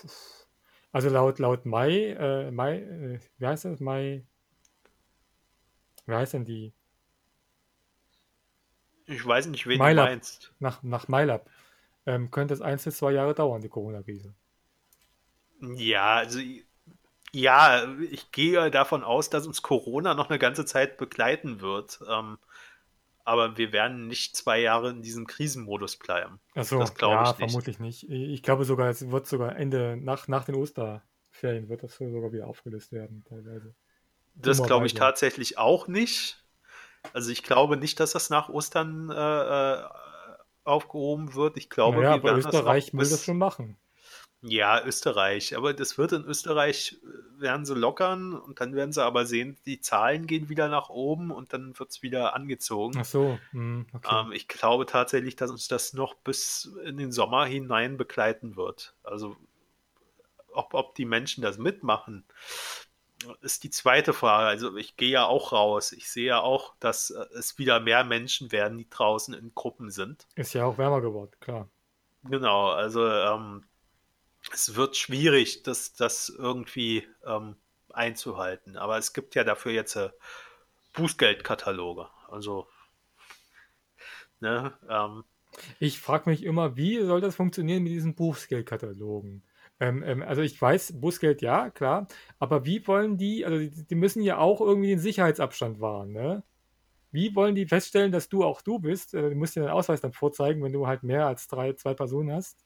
also 0.92 1.10
laut, 1.10 1.38
laut 1.38 1.68
Mai, 1.68 2.16
äh, 2.20 2.50
Mai, 2.50 2.78
äh, 2.80 3.20
wie 3.38 3.46
heißt 3.46 3.66
das? 3.66 3.80
Mai, 3.80 4.26
wie 6.08 6.16
heißt 6.16 6.34
denn 6.34 6.46
die? 6.46 6.74
Ich 9.06 9.24
weiß 9.24 9.46
nicht, 9.46 9.68
wen 9.68 9.78
MyLab, 9.78 10.08
du 10.08 10.12
meinst. 10.14 10.54
Nach, 10.58 10.82
nach 10.82 11.08
MyLab 11.08 11.48
ähm, 12.08 12.32
könnte 12.32 12.56
es 12.56 12.62
eins 12.62 12.86
bis 12.86 12.98
zwei 12.98 13.12
Jahre 13.12 13.36
dauern, 13.36 13.62
die 13.62 13.70
Corona-Krise. 13.70 14.34
Ja, 15.62 16.16
also 16.16 16.40
ja, 17.32 17.88
ich 18.10 18.32
gehe 18.32 18.72
davon 18.72 19.04
aus, 19.04 19.30
dass 19.30 19.46
uns 19.46 19.62
Corona 19.62 20.16
noch 20.16 20.32
eine 20.32 20.40
ganze 20.40 20.66
Zeit 20.66 20.98
begleiten 20.98 21.62
wird. 21.62 22.00
Ähm, 22.10 22.40
aber 23.26 23.58
wir 23.58 23.74
werden 23.74 24.08
nicht 24.08 24.36
zwei 24.36 24.62
Jahre 24.62 24.92
in 24.92 25.02
diesem 25.02 25.26
Krisenmodus 25.28 25.98
bleiben. 25.98 26.40
Achso, 26.54 26.80
das 26.80 26.94
glaube 26.94 27.16
ja, 27.16 27.24
ich 27.24 27.38
nicht. 27.40 27.52
vermutlich 27.52 27.80
nicht. 27.80 28.10
Ich 28.10 28.44
glaube 28.44 28.66
sogar, 28.66 28.88
es 28.90 29.10
wird 29.10 29.28
sogar 29.28 29.56
Ende, 29.58 29.98
nach, 29.98 30.28
nach 30.28 30.46
den 30.46 30.56
Osterferien 30.56 31.68
wird 31.68 31.84
das 31.84 31.96
sogar 31.96 32.32
wieder 32.32 32.48
aufgelöst 32.48 32.92
werden, 32.92 33.26
teilweise. 33.28 33.74
Das 34.36 34.62
glaube 34.62 34.86
ich 34.86 34.94
tatsächlich 34.94 35.58
auch 35.58 35.88
nicht. 35.88 36.44
Also 37.14 37.32
ich 37.32 37.44
glaube 37.44 37.78
nicht, 37.78 38.00
dass 38.00 38.12
das 38.12 38.30
nach 38.30 38.50
Ostern 38.50 39.10
äh, 39.10 39.14
äh 39.14 39.84
aufgehoben 40.66 41.36
wird. 41.36 41.58
Ich 41.58 41.70
glaube, 41.70 41.98
naja, 41.98 42.24
wir 42.24 42.32
aber 42.32 42.40
Österreich 42.40 42.92
will 42.92 43.08
das 43.08 43.24
schon 43.24 43.38
machen. 43.38 43.78
Ja, 44.48 44.84
Österreich. 44.86 45.58
Aber 45.58 45.74
das 45.74 45.98
wird 45.98 46.12
in 46.12 46.24
Österreich, 46.24 47.00
äh, 47.04 47.42
werden 47.42 47.66
sie 47.66 47.74
lockern 47.74 48.34
und 48.34 48.62
dann 48.62 48.76
werden 48.76 48.92
sie 48.92 49.04
aber 49.04 49.26
sehen, 49.26 49.58
die 49.66 49.82
Zahlen 49.82 50.28
gehen 50.28 50.50
wieder 50.50 50.68
nach 50.70 50.90
oben 50.90 51.32
und 51.32 51.52
dann 51.52 51.78
wird 51.80 51.90
es 51.90 52.04
wieder 52.04 52.36
angezogen. 52.36 52.98
Ach 53.00 53.06
so. 53.06 53.40
Hm, 53.52 53.88
okay. 53.92 54.22
Ähm, 54.22 54.32
ich 54.32 54.48
glaube 54.48 54.86
tatsächlich, 54.86 55.36
dass 55.36 55.50
uns 55.50 55.68
das 55.68 55.94
noch 55.94 56.14
bis 56.14 56.72
in 56.84 56.98
den 56.98 57.12
Sommer 57.12 57.46
hinein 57.46 57.98
begleiten 57.98 58.56
wird. 58.56 58.94
Also 59.04 59.36
ob, 60.52 60.76
ob 60.76 60.96
die 60.96 61.06
Menschen 61.06 61.42
das 61.42 61.58
mitmachen, 61.58 62.24
ist 63.42 63.64
die 63.64 63.72
zweite 63.72 64.14
Frage. 64.14 64.48
Also 64.48 64.78
ich 64.78 64.96
gehe 64.96 65.10
ja 65.10 65.26
auch 65.26 65.52
raus. 65.54 65.92
Ich 65.92 66.10
sehe 66.10 66.28
ja 66.28 66.42
auch, 66.42 66.76
dass 66.80 67.10
äh, 67.10 67.26
es 67.38 67.58
wieder 67.58 67.80
mehr 67.80 68.04
Menschen 68.04 68.52
werden, 68.52 68.78
die 68.78 68.90
draußen 68.90 69.34
in 69.34 69.54
Gruppen 69.56 69.90
sind. 69.90 70.28
Ist 70.36 70.54
ja 70.54 70.66
auch 70.66 70.78
wärmer 70.78 71.02
geworden, 71.02 71.32
klar. 71.40 71.68
Genau, 72.24 72.70
also 72.70 73.08
ähm, 73.08 73.64
es 74.54 74.76
wird 74.76 74.96
schwierig, 74.98 75.64
das, 75.64 75.94
das 75.94 76.30
irgendwie 76.30 77.08
ähm, 77.26 77.56
einzuhalten. 77.92 78.78
Aber 78.78 78.98
es 78.98 79.14
gibt 79.14 79.36
ja 79.36 79.44
dafür 79.44 79.72
jetzt 79.72 79.96
äh, 79.96 80.10
Bußgeldkataloge. 80.94 82.08
Also, 82.30 82.68
ne, 84.40 84.74
ähm, 84.90 85.24
ich 85.80 86.00
frage 86.00 86.30
mich 86.30 86.44
immer, 86.44 86.76
wie 86.76 87.00
soll 87.02 87.22
das 87.22 87.36
funktionieren 87.36 87.84
mit 87.84 87.94
diesen 87.94 88.16
Bußgeldkatalogen? 88.16 89.44
Ähm, 89.80 90.04
ähm, 90.04 90.22
also 90.24 90.42
ich 90.42 90.62
weiß, 90.62 91.00
Bußgeld 91.00 91.42
ja, 91.42 91.70
klar, 91.70 92.08
aber 92.40 92.66
wie 92.66 92.86
wollen 92.88 93.18
die, 93.18 93.46
also 93.46 93.58
die, 93.58 93.86
die, 93.86 93.96
müssen 93.96 94.22
ja 94.22 94.38
auch 94.38 94.62
irgendwie 94.62 94.90
den 94.90 95.00
Sicherheitsabstand 95.00 95.82
wahren, 95.82 96.14
ne? 96.14 96.44
Wie 97.12 97.36
wollen 97.36 97.56
die 97.56 97.66
feststellen, 97.66 98.12
dass 98.12 98.30
du 98.30 98.44
auch 98.44 98.62
du 98.62 98.80
bist? 98.80 99.14
Äh, 99.14 99.30
du 99.30 99.36
musst 99.36 99.56
dir 99.56 99.62
den 99.62 99.70
Ausweis 99.70 100.02
dann 100.02 100.14
vorzeigen, 100.14 100.64
wenn 100.64 100.74
du 100.74 100.88
halt 100.88 101.04
mehr 101.04 101.28
als 101.28 101.48
drei, 101.48 101.74
zwei 101.74 101.94
Personen 101.94 102.32
hast. 102.32 102.66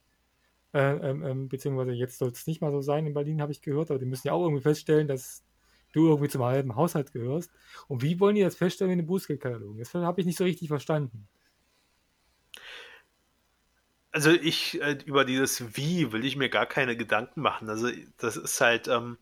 Äh, 0.74 1.10
ähm, 1.10 1.24
ähm, 1.24 1.50
beziehungsweise 1.50 1.92
jetzt 1.92 2.20
soll 2.20 2.30
es 2.30 2.46
nicht 2.46 2.62
mal 2.62 2.72
so 2.72 2.82
sein 2.82 3.08
in 3.08 3.14
Berlin, 3.14 3.42
habe 3.42 3.52
ich 3.52 3.62
gehört, 3.62 3.90
aber 3.90 4.00
die 4.00 4.06
müssen 4.06 4.28
ja 4.28 4.34
auch 4.34 4.44
irgendwie 4.44 4.62
feststellen, 4.62 5.08
dass 5.08 5.44
du 5.94 6.08
irgendwie 6.08 6.30
zum 6.30 6.44
halben 6.44 6.76
Haushalt 6.76 7.12
gehörst. 7.12 7.52
Und 7.88 8.04
wie 8.04 8.20
wollen 8.20 8.36
die 8.36 8.42
das 8.42 8.56
feststellen 8.56 8.92
in 8.92 9.00
den 9.00 9.08
Bußgeldkatalogen? 9.08 9.80
Das 9.80 9.94
habe 9.94 10.22
ich 10.22 10.28
nicht 10.28 10.38
so 10.38 10.44
richtig 10.44 10.68
verstanden. 10.68 11.28
Also 14.12 14.32
ich, 14.32 14.82
äh, 14.82 14.98
über 15.06 15.26
dieses 15.26 15.76
Wie 15.76 16.12
will 16.12 16.26
ich 16.26 16.36
mir 16.36 16.50
gar 16.50 16.66
keine 16.66 16.98
Gedanken 16.98 17.42
machen. 17.42 17.70
Also 17.70 17.90
das 18.18 18.38
ist 18.38 18.60
halt 18.62 18.88
ähm, 18.88 19.18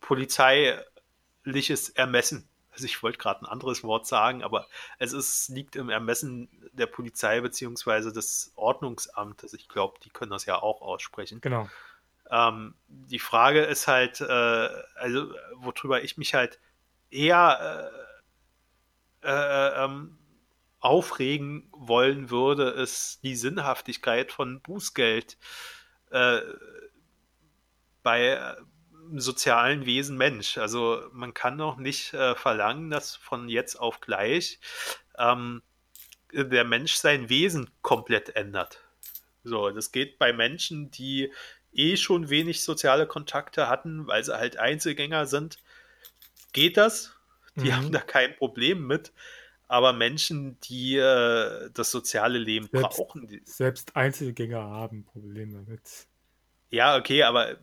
polizeiliches 0.00 1.90
Ermessen 1.94 2.48
also 2.72 2.84
ich 2.84 3.02
wollte 3.02 3.18
gerade 3.18 3.42
ein 3.42 3.46
anderes 3.46 3.82
Wort 3.82 4.06
sagen, 4.06 4.42
aber 4.42 4.66
es 4.98 5.12
ist, 5.12 5.48
liegt 5.48 5.76
im 5.76 5.90
Ermessen 5.90 6.48
der 6.72 6.86
Polizei 6.86 7.40
beziehungsweise 7.40 8.12
des 8.12 8.52
Ordnungsamtes. 8.56 9.52
Ich 9.54 9.68
glaube, 9.68 9.98
die 10.04 10.10
können 10.10 10.30
das 10.30 10.46
ja 10.46 10.60
auch 10.60 10.80
aussprechen. 10.80 11.40
Genau. 11.40 11.68
Ähm, 12.30 12.74
die 12.88 13.18
Frage 13.18 13.62
ist 13.62 13.88
halt, 13.88 14.20
äh, 14.20 14.68
also 14.94 15.34
worüber 15.56 16.02
ich 16.02 16.16
mich 16.16 16.34
halt 16.34 16.60
eher 17.10 17.92
äh, 19.22 19.28
äh, 19.28 19.84
ähm, 19.84 20.16
aufregen 20.78 21.68
wollen 21.72 22.30
würde, 22.30 22.70
ist 22.70 23.22
die 23.22 23.36
Sinnhaftigkeit 23.36 24.32
von 24.32 24.60
Bußgeld 24.60 25.36
äh, 26.10 26.40
bei 28.02 28.56
sozialen 29.18 29.86
Wesen 29.86 30.16
Mensch. 30.16 30.58
Also 30.58 31.02
man 31.12 31.34
kann 31.34 31.58
doch 31.58 31.76
nicht 31.76 32.14
äh, 32.14 32.34
verlangen, 32.34 32.90
dass 32.90 33.16
von 33.16 33.48
jetzt 33.48 33.76
auf 33.76 34.00
gleich 34.00 34.60
ähm, 35.18 35.62
der 36.32 36.64
Mensch 36.64 36.94
sein 36.94 37.28
Wesen 37.28 37.70
komplett 37.82 38.36
ändert. 38.36 38.80
So, 39.42 39.70
das 39.70 39.90
geht 39.90 40.18
bei 40.18 40.32
Menschen, 40.32 40.90
die 40.90 41.32
eh 41.72 41.96
schon 41.96 42.30
wenig 42.30 42.62
soziale 42.62 43.06
Kontakte 43.06 43.68
hatten, 43.68 44.06
weil 44.06 44.22
sie 44.24 44.36
halt 44.36 44.56
Einzelgänger 44.56 45.26
sind. 45.26 45.58
Geht 46.52 46.76
das? 46.76 47.16
Die 47.56 47.68
mhm. 47.68 47.76
haben 47.76 47.92
da 47.92 48.00
kein 48.00 48.36
Problem 48.36 48.86
mit. 48.86 49.12
Aber 49.68 49.92
Menschen, 49.92 50.58
die 50.62 50.96
äh, 50.96 51.70
das 51.72 51.92
soziale 51.92 52.38
Leben 52.38 52.68
selbst, 52.72 52.96
brauchen. 52.96 53.28
Die, 53.28 53.40
selbst 53.44 53.94
Einzelgänger 53.94 54.60
haben 54.60 55.04
Probleme 55.04 55.64
damit. 55.64 56.08
Ja, 56.70 56.96
okay, 56.96 57.22
aber 57.22 57.56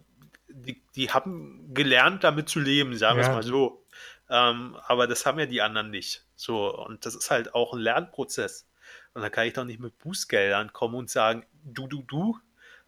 die, 0.49 0.81
die 0.95 1.11
haben 1.11 1.73
gelernt, 1.73 2.23
damit 2.23 2.49
zu 2.49 2.59
leben, 2.59 2.95
sagen 2.97 3.17
wir 3.17 3.23
es 3.23 3.29
mal 3.29 3.43
so. 3.43 3.83
Ähm, 4.29 4.77
aber 4.87 5.07
das 5.07 5.25
haben 5.25 5.39
ja 5.39 5.45
die 5.45 5.61
anderen 5.61 5.89
nicht. 5.89 6.25
So, 6.35 6.75
und 6.75 7.05
das 7.05 7.15
ist 7.15 7.31
halt 7.31 7.55
auch 7.55 7.73
ein 7.73 7.79
Lernprozess. 7.79 8.67
Und 9.13 9.21
da 9.21 9.29
kann 9.29 9.47
ich 9.47 9.53
doch 9.53 9.63
nicht 9.63 9.79
mit 9.79 9.97
Bußgeldern 9.99 10.73
kommen 10.73 10.95
und 10.95 11.09
sagen, 11.09 11.45
du, 11.63 11.87
du, 11.87 12.03
du, 12.03 12.37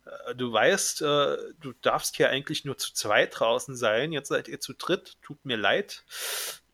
äh, 0.05 0.35
du 0.35 0.51
weißt, 0.51 1.01
äh, 1.01 1.37
du 1.59 1.73
darfst 1.81 2.17
hier 2.17 2.29
eigentlich 2.29 2.65
nur 2.65 2.77
zu 2.77 2.93
zweit 2.93 3.39
draußen 3.39 3.75
sein, 3.75 4.11
jetzt 4.11 4.29
seid 4.29 4.47
ihr 4.47 4.59
zu 4.59 4.73
dritt, 4.73 5.17
tut 5.21 5.43
mir 5.45 5.57
leid. 5.57 6.03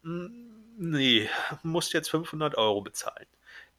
Hm, 0.04 0.74
nee, 0.78 1.30
musst 1.64 1.94
jetzt 1.94 2.10
500 2.10 2.56
Euro 2.56 2.82
bezahlen. 2.82 3.28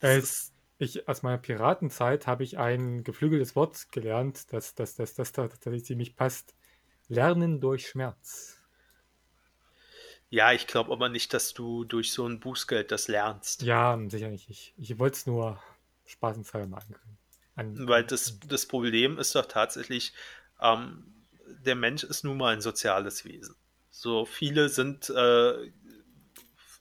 Das 0.01 0.53
ich, 0.79 1.09
aus 1.09 1.23
meiner 1.23 1.39
Piratenzeit 1.39 2.27
habe 2.27 2.45
ich 2.45 2.59
ein 2.59 3.03
geflügeltes 3.03 3.57
Wort 3.57 3.91
gelernt, 3.93 4.53
das, 4.53 4.75
das, 4.75 4.95
das, 4.95 5.15
das, 5.15 5.33
das 5.33 5.51
tatsächlich 5.51 5.85
ziemlich 5.87 6.17
passt. 6.17 6.55
Lernen 7.09 7.61
durch 7.61 7.89
Schmerz. 7.89 8.59
Ja, 10.29 10.53
ich 10.53 10.67
glaube 10.67 10.93
aber 10.93 11.09
nicht, 11.09 11.33
dass 11.33 11.55
du 11.55 11.85
durch 11.85 12.13
so 12.13 12.27
ein 12.27 12.41
Bußgeld 12.41 12.91
das 12.91 13.09
lernst. 13.09 13.63
Ja, 13.63 13.99
sicher 14.09 14.29
nicht. 14.29 14.51
Ich, 14.51 14.75
ich 14.77 14.99
wollte 14.99 15.17
es 15.17 15.27
nur 15.27 15.63
spaßenshalber 16.05 16.67
machen 16.67 16.95
können. 16.95 17.89
Weil 17.89 18.05
das, 18.05 18.39
das 18.47 18.67
Problem 18.67 19.19
ist 19.19 19.35
doch 19.35 19.47
tatsächlich, 19.47 20.13
ähm, 20.61 21.27
der 21.65 21.75
Mensch 21.75 22.05
ist 22.05 22.25
nun 22.25 22.37
mal 22.37 22.53
ein 22.53 22.61
soziales 22.61 23.25
Wesen. 23.25 23.57
So 23.91 24.27
viele 24.27 24.69
sind 24.69 25.09
äh, 25.09 25.71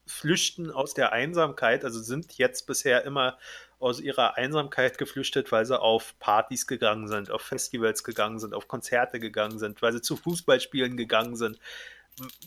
flüchten 0.06 0.72
aus 0.72 0.94
der 0.94 1.14
Einsamkeit, 1.14 1.86
also 1.86 2.02
sind 2.02 2.38
jetzt 2.38 2.68
bisher 2.68 3.06
immer 3.06 3.38
aus 3.80 4.00
ihrer 4.00 4.38
Einsamkeit 4.38 4.98
geflüchtet, 4.98 5.52
weil 5.52 5.66
sie 5.66 5.80
auf 5.80 6.18
Partys 6.20 6.68
gegangen 6.68 7.08
sind, 7.08 7.30
auf 7.30 7.42
Festivals 7.42 8.04
gegangen 8.04 8.40
sind, 8.40 8.54
auf 8.54 8.68
Konzerte 8.68 9.20
gegangen 9.20 9.60
sind, 9.60 9.82
weil 9.82 9.94
sie 9.94 10.02
zu 10.02 10.16
Fußballspielen 10.16 10.98
gegangen 10.98 11.36
sind. 11.36 11.60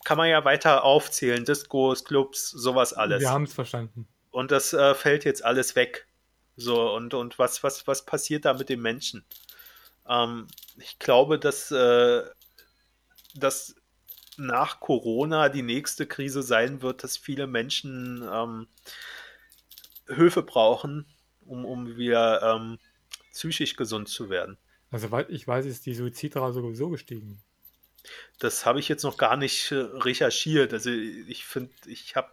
Kann 0.04 0.16
man 0.16 0.30
ja 0.30 0.44
weiter 0.44 0.84
aufzählen, 0.84 1.44
Discos, 1.44 2.04
Clubs, 2.04 2.50
sowas 2.50 2.94
alles. 2.94 3.20
Wir 3.20 3.30
haben 3.30 3.44
es 3.44 3.54
verstanden. 3.54 4.08
Und 4.30 4.50
das 4.50 4.72
äh, 4.72 4.94
fällt 4.94 5.24
jetzt 5.24 5.44
alles 5.44 5.76
weg. 5.76 6.06
So, 6.56 6.92
und, 6.92 7.14
und 7.14 7.38
was, 7.38 7.62
was, 7.62 7.86
was 7.86 8.04
passiert 8.04 8.44
da 8.44 8.54
mit 8.54 8.68
den 8.68 8.80
Menschen? 8.80 9.24
Ähm, 10.08 10.48
ich 10.78 10.98
glaube, 10.98 11.38
dass, 11.38 11.70
äh, 11.70 12.22
dass 13.34 13.76
nach 14.38 14.80
Corona 14.80 15.48
die 15.48 15.62
nächste 15.62 16.06
Krise 16.06 16.42
sein 16.42 16.80
wird, 16.80 17.04
dass 17.04 17.16
viele 17.16 17.46
Menschen 17.46 18.26
ähm, 18.32 18.68
Hilfe 20.08 20.42
brauchen, 20.42 21.06
um, 21.48 21.64
um 21.64 21.96
wieder 21.96 22.42
ähm, 22.42 22.78
psychisch 23.32 23.76
gesund 23.76 24.08
zu 24.08 24.30
werden. 24.30 24.56
Also, 24.90 25.08
soweit 25.08 25.30
ich 25.30 25.46
weiß, 25.46 25.66
ist 25.66 25.86
die 25.86 25.94
Suizidrate 25.94 26.54
sowieso 26.54 26.88
gestiegen. 26.88 27.42
Das 28.38 28.64
habe 28.64 28.80
ich 28.80 28.88
jetzt 28.88 29.02
noch 29.02 29.18
gar 29.18 29.36
nicht 29.36 29.70
äh, 29.72 29.76
recherchiert. 29.76 30.72
Also, 30.72 30.90
ich 30.90 31.44
finde, 31.44 31.72
ich 31.86 32.16
habe 32.16 32.30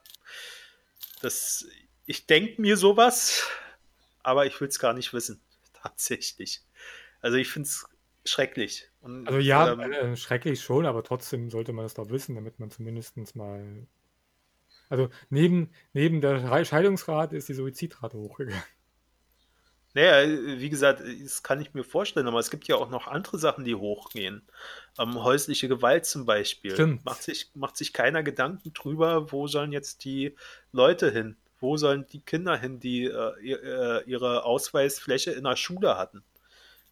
das, 1.22 1.66
ich 2.06 2.28
denke 2.28 2.62
mir 2.62 2.78
sowas, 2.78 3.48
aber 4.24 4.46
ich 4.46 4.60
will 4.62 4.68
es 4.68 4.80
gar 4.80 4.94
nicht 4.94 5.14
wissen. 5.14 5.42
Tatsächlich. 5.74 6.62
Also, 7.22 7.38
ich 7.38 7.50
finde 7.50 7.68
es 7.68 7.86
schrecklich. 8.26 8.90
Und, 9.02 9.28
also 9.28 9.40
ja, 9.40 9.72
ähm, 9.72 9.92
äh, 9.92 10.18
schrecklich 10.18 10.62
schon, 10.62 10.86
aber 10.86 11.04
trotzdem 11.04 11.50
sollte 11.50 11.74
man 11.74 11.86
es 11.86 11.94
doch 11.94 12.10
wissen, 12.10 12.36
damit 12.36 12.60
man 12.60 12.72
zumindest 12.72 13.36
mal. 13.36 13.88
Also 14.88 15.10
neben, 15.30 15.72
neben 15.94 16.22
der 16.22 16.64
Scheidungsrate 16.64 17.36
ist 17.36 17.50
die 17.50 17.54
Suizidrate 17.54 18.18
hochgegangen. 18.18 18.64
Naja, 19.96 20.28
wie 20.60 20.70
gesagt, 20.70 21.02
das 21.24 21.42
kann 21.42 21.62
ich 21.62 21.74
mir 21.74 21.86
vorstellen, 21.86 22.28
aber 22.28 22.40
es 22.40 22.52
gibt 22.52 22.68
ja 22.68 22.76
auch 22.76 22.90
noch 22.90 23.08
andere 23.08 23.40
Sachen, 23.40 23.64
die 23.64 23.76
hochgehen. 23.76 24.46
Ähm, 25.00 25.24
häusliche 25.24 25.70
Gewalt 25.70 26.06
zum 26.06 26.26
Beispiel. 26.26 26.74
Stimmt. 26.74 27.06
Macht 27.06 27.24
sich, 27.24 27.52
macht 27.56 27.78
sich 27.78 27.94
keiner 27.94 28.22
Gedanken 28.22 28.74
drüber, 28.74 29.32
wo 29.32 29.48
sollen 29.48 29.72
jetzt 29.72 30.04
die 30.04 30.36
Leute 30.74 31.12
hin? 31.12 31.38
Wo 31.62 31.78
sollen 31.78 32.06
die 32.08 32.20
Kinder 32.20 32.58
hin, 32.58 32.82
die 32.82 33.06
äh, 33.06 33.54
äh 33.54 34.04
ihre 34.06 34.44
Ausweisfläche 34.44 35.32
in 35.32 35.46
der 35.46 35.56
Schule 35.56 35.98
hatten? 35.98 36.26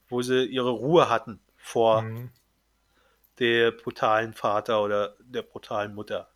Wo 0.08 0.22
sie 0.22 0.46
ihre 0.46 0.72
Ruhe 0.72 1.10
hatten 1.10 1.42
vor 1.58 2.04
mhm. 2.04 2.30
der 3.40 3.72
brutalen 3.72 4.34
Vater 4.34 4.82
oder 4.82 5.18
der 5.20 5.42
brutalen 5.42 5.94
Mutter. 5.94 6.30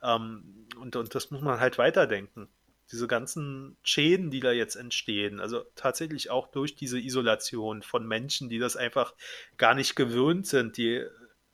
Ähm, 0.00 0.68
und, 0.80 0.94
und 0.94 1.12
das 1.12 1.32
muss 1.32 1.40
man 1.40 1.58
halt 1.58 1.76
weiterdenken 1.76 2.48
diese 2.90 3.06
ganzen 3.06 3.76
Schäden, 3.82 4.30
die 4.30 4.40
da 4.40 4.52
jetzt 4.52 4.76
entstehen, 4.76 5.40
also 5.40 5.64
tatsächlich 5.76 6.30
auch 6.30 6.48
durch 6.48 6.74
diese 6.74 6.98
Isolation 6.98 7.82
von 7.82 8.06
Menschen, 8.06 8.48
die 8.48 8.58
das 8.58 8.76
einfach 8.76 9.14
gar 9.56 9.74
nicht 9.74 9.96
gewöhnt 9.96 10.46
sind, 10.46 10.76
die 10.76 11.04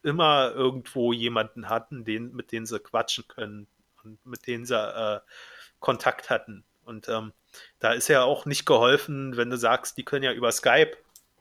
immer 0.02 0.52
irgendwo 0.54 1.12
jemanden 1.12 1.68
hatten, 1.68 2.04
den, 2.04 2.34
mit 2.34 2.52
denen 2.52 2.66
sie 2.66 2.78
quatschen 2.78 3.26
können 3.28 3.66
und 4.04 4.24
mit 4.24 4.46
denen 4.46 4.64
sie 4.64 4.76
äh, 4.76 5.20
Kontakt 5.80 6.30
hatten. 6.30 6.64
Und 6.84 7.08
ähm, 7.08 7.32
da 7.80 7.92
ist 7.92 8.08
ja 8.08 8.22
auch 8.22 8.46
nicht 8.46 8.64
geholfen, 8.64 9.36
wenn 9.36 9.50
du 9.50 9.58
sagst, 9.58 9.98
die 9.98 10.04
können 10.04 10.22
ja 10.22 10.32
über 10.32 10.52
Skype 10.52 10.96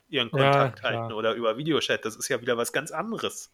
ihren 0.09 0.31
Kontakt 0.31 0.79
ja, 0.79 0.89
halten 0.89 1.13
oder 1.13 1.33
über 1.33 1.57
Videochat. 1.57 2.03
Das 2.03 2.15
ist 2.15 2.27
ja 2.29 2.41
wieder 2.41 2.57
was 2.57 2.73
ganz 2.73 2.91
anderes. 2.91 3.51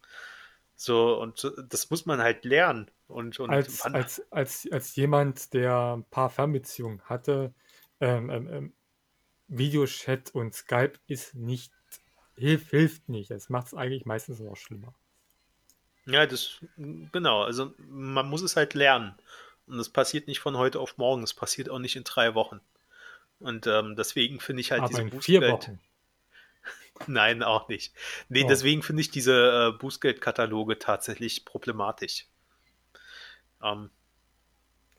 So, 0.74 1.20
und 1.20 1.52
das 1.68 1.90
muss 1.90 2.06
man 2.06 2.20
halt 2.20 2.44
lernen. 2.44 2.90
Und, 3.06 3.38
und 3.38 3.50
als, 3.50 3.82
als, 3.82 4.22
als, 4.32 4.68
als 4.70 4.96
jemand, 4.96 5.52
der 5.54 5.96
ein 5.96 6.04
paar 6.04 6.30
Fernbeziehungen 6.30 7.02
hatte, 7.02 7.54
ähm, 8.00 8.30
ähm, 8.30 8.48
ähm, 8.48 8.72
Videochat 9.48 10.34
und 10.34 10.54
Skype 10.54 10.94
ist 11.06 11.34
nicht, 11.34 11.72
hilft, 12.36 12.70
hilft 12.70 13.08
nicht. 13.08 13.30
Es 13.30 13.48
macht 13.48 13.68
es 13.68 13.74
eigentlich 13.74 14.06
meistens 14.06 14.40
noch 14.40 14.56
schlimmer. 14.56 14.94
Ja, 16.06 16.26
das, 16.26 16.58
genau. 16.76 17.42
Also 17.42 17.74
man 17.78 18.28
muss 18.28 18.42
es 18.42 18.56
halt 18.56 18.74
lernen. 18.74 19.14
Und 19.66 19.78
das 19.78 19.88
passiert 19.88 20.26
nicht 20.26 20.40
von 20.40 20.56
heute 20.56 20.80
auf 20.80 20.98
morgen. 20.98 21.22
Es 21.22 21.34
passiert 21.34 21.68
auch 21.68 21.78
nicht 21.78 21.96
in 21.96 22.04
drei 22.04 22.34
Wochen. 22.34 22.60
Und 23.38 23.66
ähm, 23.66 23.94
deswegen 23.96 24.40
finde 24.40 24.60
ich 24.60 24.72
halt 24.72 24.82
Aber 24.82 24.88
diese 24.88 25.02
in 25.02 25.20
vier 25.20 25.42
Wochen. 25.42 25.80
Nein, 27.06 27.42
auch 27.42 27.68
nicht. 27.68 27.94
Nee, 28.28 28.44
oh. 28.44 28.48
deswegen 28.48 28.82
finde 28.82 29.02
ich 29.02 29.10
diese 29.10 29.72
äh, 29.74 29.78
Bußgeldkataloge 29.78 30.78
tatsächlich 30.78 31.44
problematisch. 31.44 32.26
Ähm, 33.62 33.90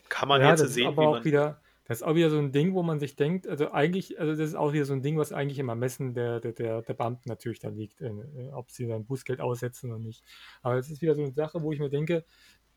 kann 0.10 0.28
man 0.28 0.42
ja, 0.42 0.50
jetzt 0.50 0.62
das 0.62 0.74
sehen, 0.74 0.92
ist 0.92 0.98
aber 0.98 1.08
auch 1.08 1.26
wieder, 1.26 1.62
das 1.86 2.00
ist 2.00 2.04
auch 2.04 2.16
wieder 2.16 2.30
so 2.30 2.38
ein 2.38 2.52
Ding, 2.52 2.74
wo 2.74 2.84
man 2.84 3.00
sich 3.00 3.16
denkt, 3.16 3.48
also 3.48 3.72
eigentlich, 3.72 4.20
also 4.20 4.32
das 4.34 4.50
ist 4.50 4.56
auch 4.56 4.74
wieder 4.74 4.86
so 4.86 4.94
ein 4.94 5.02
Ding, 5.02 5.18
was 5.18 5.34
eigentlich 5.34 5.60
im 5.60 5.70
Ermessen 5.70 6.14
der, 6.14 6.40
der, 6.40 6.54
der, 6.54 6.82
der 6.82 6.94
Beamten 6.94 7.30
natürlich 7.30 7.60
dann 7.60 7.76
liegt, 7.76 8.00
äh, 8.02 8.10
äh 8.10 8.52
ob 8.54 8.72
sie 8.72 8.88
dann 8.88 9.06
Bußgeld 9.06 9.42
aussetzen 9.42 9.92
oder 9.92 10.00
nicht. 10.00 10.24
Aber 10.62 10.78
es 10.78 10.90
ist 10.90 11.02
wieder 11.02 11.16
so 11.16 11.22
eine 11.22 11.34
Sache, 11.34 11.62
wo 11.62 11.72
ich 11.72 11.80
mir 11.80 11.90
denke, 11.90 12.26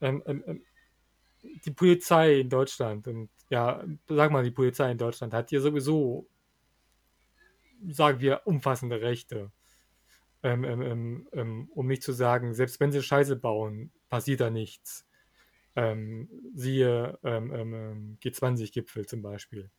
ähm, 0.00 0.22
ähm, 0.26 0.44
ähm, 0.46 0.62
die 1.64 1.70
Polizei 1.70 2.40
in 2.40 2.48
Deutschland 2.48 3.06
und 3.06 3.30
ja, 3.48 3.84
sag 4.08 4.32
mal, 4.32 4.42
die 4.42 4.50
Polizei 4.50 4.90
in 4.90 4.98
Deutschland 4.98 5.32
hat 5.32 5.52
ja 5.52 5.60
sowieso 5.60 6.26
sagen 7.88 8.20
wir, 8.20 8.42
umfassende 8.44 9.00
Rechte. 9.00 9.52
Ähm, 10.42 10.64
ähm, 10.64 10.82
ähm, 10.82 11.28
ähm, 11.32 11.68
um 11.74 11.86
nicht 11.86 12.02
zu 12.02 12.12
sagen, 12.12 12.54
selbst 12.54 12.78
wenn 12.78 12.92
sie 12.92 13.02
Scheiße 13.02 13.36
bauen, 13.36 13.90
passiert 14.08 14.40
da 14.40 14.50
nichts. 14.50 15.06
Ähm, 15.74 16.28
siehe 16.54 17.18
ähm, 17.24 18.18
G20-Gipfel 18.22 19.06
zum 19.06 19.22
Beispiel. 19.22 19.70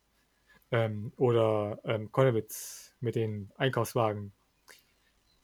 oder 0.69 1.79
ähm, 1.85 2.11
Konowitz 2.11 2.93
mit 2.99 3.15
den 3.15 3.53
Einkaufswagen, 3.55 4.33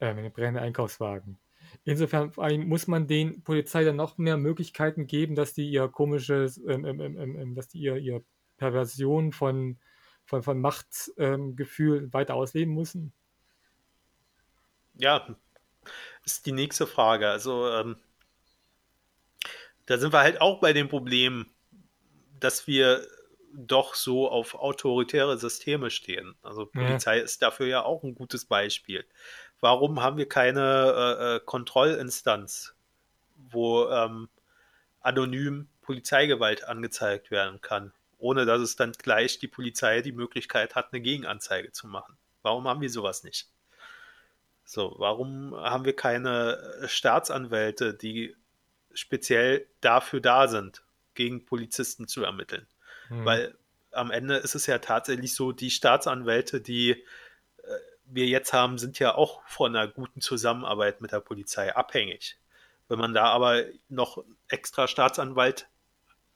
mit 0.01 0.17
den 0.17 0.33
brennenden 0.33 0.63
Einkaufswagen. 0.63 1.39
Insofern 1.85 2.33
muss 2.67 2.87
man 2.87 3.07
den 3.07 3.41
Polizei 3.41 3.85
dann 3.85 3.95
noch 3.95 4.17
mehr 4.17 4.35
Möglichkeiten 4.35 5.07
geben, 5.07 5.35
dass 5.35 5.53
die 5.53 5.69
ihr 5.69 5.87
komisches, 5.87 6.61
dass 6.65 7.67
die 7.69 7.79
ihr, 7.79 7.95
ihr 7.95 8.21
Perversion 8.57 9.31
von 9.31 9.79
von, 10.25 10.43
von 10.43 10.59
Machtgefühl 10.59 11.97
ähm, 11.97 12.13
weiter 12.13 12.35
ausleben 12.35 12.73
müssen? 12.73 13.13
Ja, 14.95 15.27
ist 16.23 16.45
die 16.45 16.51
nächste 16.51 16.87
Frage. 16.87 17.29
Also, 17.29 17.67
ähm, 17.69 17.97
da 19.85 19.97
sind 19.97 20.13
wir 20.13 20.19
halt 20.19 20.39
auch 20.39 20.59
bei 20.59 20.73
dem 20.73 20.87
Problem, 20.87 21.47
dass 22.39 22.67
wir 22.67 23.05
doch 23.53 23.95
so 23.95 24.29
auf 24.29 24.55
autoritäre 24.55 25.37
Systeme 25.37 25.89
stehen. 25.89 26.35
Also 26.41 26.65
Polizei 26.65 27.17
ja. 27.17 27.23
ist 27.23 27.41
dafür 27.41 27.67
ja 27.67 27.83
auch 27.83 28.03
ein 28.03 28.15
gutes 28.15 28.45
Beispiel. 28.45 29.05
Warum 29.59 30.01
haben 30.01 30.17
wir 30.17 30.27
keine 30.27 31.19
äh, 31.19 31.35
äh 31.35 31.39
Kontrollinstanz, 31.39 32.75
wo 33.35 33.87
ähm, 33.89 34.29
anonym 35.01 35.69
Polizeigewalt 35.81 36.63
angezeigt 36.63 37.29
werden 37.29 37.61
kann? 37.61 37.93
Ohne 38.23 38.45
dass 38.45 38.61
es 38.61 38.77
dann 38.77 38.93
gleich 38.93 39.37
die 39.39 39.49
Polizei 39.49 40.01
die 40.01 40.13
Möglichkeit 40.13 40.75
hat, 40.75 40.93
eine 40.93 41.01
Gegenanzeige 41.01 41.73
zu 41.73 41.87
machen. 41.87 42.17
Warum 42.41 42.67
haben 42.69 42.79
wir 42.79 42.89
sowas 42.89 43.23
nicht? 43.23 43.49
So, 44.63 44.95
warum 44.97 45.53
haben 45.53 45.83
wir 45.83 45.93
keine 45.93 46.85
Staatsanwälte, 46.87 47.93
die 47.93 48.33
speziell 48.93 49.67
dafür 49.81 50.21
da 50.21 50.47
sind, 50.47 50.83
gegen 51.15 51.45
Polizisten 51.45 52.07
zu 52.07 52.23
ermitteln? 52.23 52.65
Hm. 53.09 53.25
Weil 53.25 53.55
am 53.91 54.09
Ende 54.09 54.37
ist 54.37 54.55
es 54.55 54.67
ja 54.67 54.79
tatsächlich 54.79 55.35
so, 55.35 55.51
die 55.51 55.69
Staatsanwälte, 55.69 56.61
die 56.61 56.91
äh, 56.91 57.03
wir 58.05 58.27
jetzt 58.27 58.53
haben, 58.53 58.77
sind 58.77 58.99
ja 58.99 59.15
auch 59.15 59.45
von 59.47 59.75
einer 59.75 59.89
guten 59.89 60.21
Zusammenarbeit 60.21 61.01
mit 61.01 61.11
der 61.11 61.19
Polizei 61.19 61.75
abhängig. 61.75 62.37
Wenn 62.87 62.99
man 62.99 63.13
da 63.13 63.25
aber 63.25 63.65
noch 63.89 64.23
extra 64.47 64.87
Staatsanwalt 64.87 65.67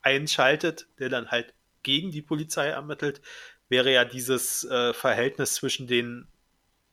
einschaltet, 0.01 0.87
der 0.99 1.07
dann 1.07 1.31
halt 1.31 1.53
gegen 1.87 2.11
die 2.11 2.21
Polizei 2.21 2.67
ermittelt, 2.67 3.21
wäre 3.69 3.93
ja 3.93 4.03
dieses 4.03 4.65
äh, 4.65 4.93
Verhältnis 4.93 5.53
zwischen 5.53 5.87
den 5.87 6.27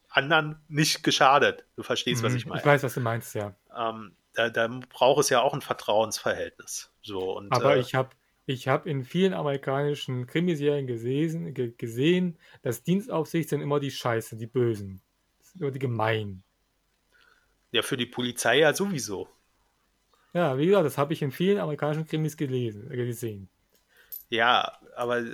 anderen 0.09 0.57
nicht 0.69 1.03
geschadet. 1.03 1.67
Du 1.75 1.83
verstehst, 1.83 2.23
mhm, 2.23 2.27
was 2.27 2.35
ich 2.35 2.47
meine. 2.47 2.61
Ich 2.61 2.67
weiß, 2.67 2.85
was 2.85 2.95
du 2.95 3.01
meinst, 3.01 3.35
ja. 3.35 3.57
Ähm, 3.77 4.13
da, 4.35 4.51
da, 4.51 4.69
braucht 4.89 5.21
es 5.21 5.31
ja 5.31 5.43
auch 5.43 5.53
ein 5.53 5.63
Vertrauensverhältnis. 5.63 6.93
So, 7.03 7.37
und, 7.37 7.51
Aber 7.53 7.75
äh, 7.75 7.81
ich 7.81 7.97
habe 7.97 8.11
ich 8.47 8.69
hab 8.69 8.87
in 8.87 9.05
vielen 9.05 9.35
amerikanischen 9.35 10.29
Krimiserien 10.29 10.87
gesehen, 10.87 11.53
gesehen, 11.77 12.39
dass 12.63 12.85
Dienstaufsicht 12.85 13.49
sind 13.49 13.63
immer 13.63 13.81
die 13.81 13.91
Scheiße, 13.91 14.37
die 14.37 14.47
Bösen. 14.47 15.03
Das 15.39 15.51
sind 15.51 15.63
immer 15.63 15.73
die 15.73 15.81
Gemeinen. 15.81 16.45
Ja, 17.73 17.83
für 17.83 17.97
die 17.97 18.07
Polizei 18.07 18.61
ja 18.61 18.73
sowieso. 18.73 19.29
Ja, 20.33 20.57
wie 20.57 20.67
gesagt, 20.67 20.87
das 20.87 20.99
habe 20.99 21.13
ich 21.13 21.23
in 21.23 21.33
vielen 21.33 21.59
amerikanischen 21.59 22.07
Krimis 22.07 22.37
gelesen, 22.37 22.89
äh, 22.93 22.97
gesehen. 22.97 23.49
Ja, 24.29 24.79
aber. 24.97 25.25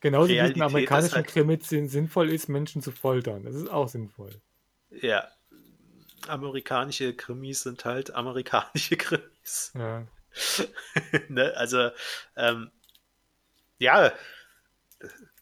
Genauso 0.00 0.28
wie 0.28 0.36
es 0.36 0.50
in 0.50 0.62
amerikanischen 0.62 1.14
halt, 1.14 1.28
Krimis 1.28 1.68
sinnvoll 1.68 2.30
ist, 2.30 2.48
Menschen 2.48 2.82
zu 2.82 2.92
foltern. 2.92 3.44
Das 3.44 3.54
ist 3.54 3.70
auch 3.70 3.88
sinnvoll. 3.88 4.40
Ja. 4.90 5.28
Amerikanische 6.28 7.14
Krimis 7.14 7.62
sind 7.62 7.84
halt 7.84 8.14
amerikanische 8.14 8.96
Krimis. 8.98 9.72
Ja. 9.74 10.06
ne? 11.28 11.54
Also, 11.56 11.90
ähm, 12.36 12.70
ja, 13.78 14.12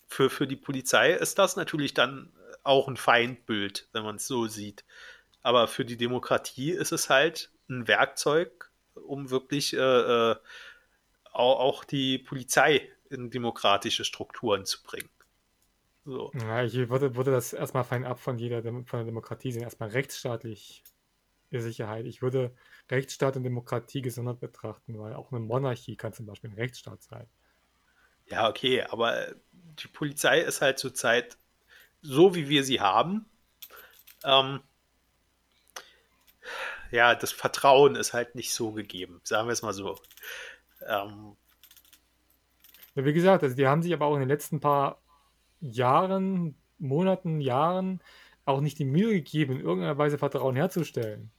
für, 0.08 0.30
für 0.30 0.46
die 0.46 0.56
Polizei 0.56 1.12
ist 1.12 1.38
das 1.38 1.56
natürlich 1.56 1.94
dann 1.94 2.32
auch 2.64 2.88
ein 2.88 2.96
Feindbild, 2.96 3.88
wenn 3.92 4.04
man 4.04 4.16
es 4.16 4.26
so 4.26 4.46
sieht. 4.46 4.84
Aber 5.42 5.66
für 5.66 5.84
die 5.84 5.96
Demokratie 5.96 6.70
ist 6.70 6.92
es 6.92 7.10
halt 7.10 7.50
ein 7.68 7.88
Werkzeug, 7.88 8.70
um 8.94 9.30
wirklich 9.30 9.74
äh, 9.74 9.78
äh, 9.78 10.36
auch, 11.32 11.58
auch 11.58 11.84
die 11.84 12.18
Polizei 12.18 12.88
in 13.10 13.30
demokratische 13.30 14.04
Strukturen 14.04 14.64
zu 14.64 14.82
bringen. 14.82 15.10
So. 16.04 16.32
Ja, 16.34 16.64
ich 16.64 16.74
würde, 16.74 17.14
würde 17.14 17.30
das 17.30 17.52
erstmal 17.52 17.84
fein 17.84 18.04
ab 18.04 18.18
von 18.18 18.38
jeder 18.38 18.62
von 18.62 18.84
der 18.92 19.04
Demokratie 19.04 19.52
sehen. 19.52 19.62
Erstmal 19.62 19.90
rechtsstaatlich 19.90 20.82
Sicherheit. 21.50 22.06
Ich 22.06 22.22
würde 22.22 22.54
Rechtsstaat 22.90 23.36
und 23.36 23.44
Demokratie 23.44 24.02
gesondert 24.02 24.40
betrachten, 24.40 24.98
weil 24.98 25.14
auch 25.14 25.30
eine 25.30 25.40
Monarchie 25.40 25.96
kann 25.96 26.12
zum 26.12 26.26
Beispiel 26.26 26.50
ein 26.50 26.56
Rechtsstaat 26.56 27.02
sein. 27.02 27.26
Ja, 28.26 28.48
okay, 28.48 28.82
aber 28.82 29.34
die 29.52 29.88
Polizei 29.88 30.40
ist 30.40 30.62
halt 30.62 30.78
zurzeit 30.78 31.36
so, 32.00 32.34
wie 32.34 32.48
wir 32.48 32.64
sie 32.64 32.80
haben. 32.80 33.26
Ähm, 34.24 34.60
ja, 36.90 37.14
das 37.14 37.32
Vertrauen 37.32 37.96
ist 37.96 38.12
halt 38.12 38.34
nicht 38.34 38.52
so 38.54 38.72
gegeben, 38.72 39.20
sagen 39.24 39.48
wir 39.48 39.52
es 39.52 39.62
mal 39.62 39.72
so. 39.72 39.98
Ähm, 40.86 41.36
ja, 42.94 43.04
wie 43.04 43.12
gesagt, 43.12 43.42
also 43.42 43.56
die 43.56 43.66
haben 43.66 43.82
sich 43.82 43.92
aber 43.92 44.06
auch 44.06 44.14
in 44.14 44.20
den 44.20 44.28
letzten 44.28 44.60
paar 44.60 45.00
Jahren, 45.60 46.56
Monaten, 46.78 47.40
Jahren 47.40 48.02
auch 48.44 48.60
nicht 48.60 48.78
die 48.78 48.84
Mühe 48.84 49.12
gegeben, 49.12 49.54
in 49.54 49.60
irgendeiner 49.60 49.98
Weise 49.98 50.18
Vertrauen 50.18 50.56
herzustellen. 50.56 51.30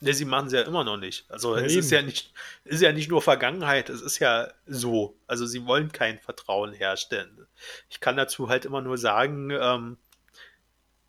Ne, 0.00 0.14
sie 0.14 0.24
machen 0.24 0.46
es 0.46 0.52
ja 0.52 0.62
immer 0.62 0.84
noch 0.84 0.96
nicht. 0.96 1.28
Also 1.30 1.56
ja, 1.56 1.64
es 1.64 1.74
ist 1.74 1.90
ja 1.90 2.02
nicht, 2.02 2.32
ist 2.64 2.82
ja 2.82 2.92
nicht 2.92 3.10
nur 3.10 3.20
Vergangenheit, 3.20 3.88
es 3.88 4.00
ist 4.00 4.18
ja 4.20 4.48
so. 4.66 5.18
Also 5.26 5.44
sie 5.46 5.66
wollen 5.66 5.90
kein 5.90 6.18
Vertrauen 6.20 6.72
herstellen. 6.72 7.46
Ich 7.88 7.98
kann 7.98 8.16
dazu 8.16 8.48
halt 8.48 8.64
immer 8.64 8.80
nur 8.80 8.96
sagen, 8.96 9.50
ähm, 9.50 9.98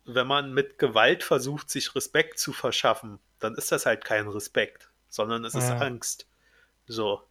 wenn 0.04 0.26
man 0.26 0.52
mit 0.52 0.78
Gewalt 0.78 1.22
versucht, 1.22 1.70
sich 1.70 1.94
Respekt 1.94 2.38
zu 2.38 2.52
verschaffen, 2.52 3.20
dann 3.38 3.54
ist 3.54 3.70
das 3.70 3.86
halt 3.86 4.04
kein 4.04 4.26
Respekt, 4.26 4.90
sondern 5.08 5.44
es 5.44 5.54
ist 5.54 5.68
ja. 5.68 5.78
Angst. 5.78 6.26
So. 6.86 7.22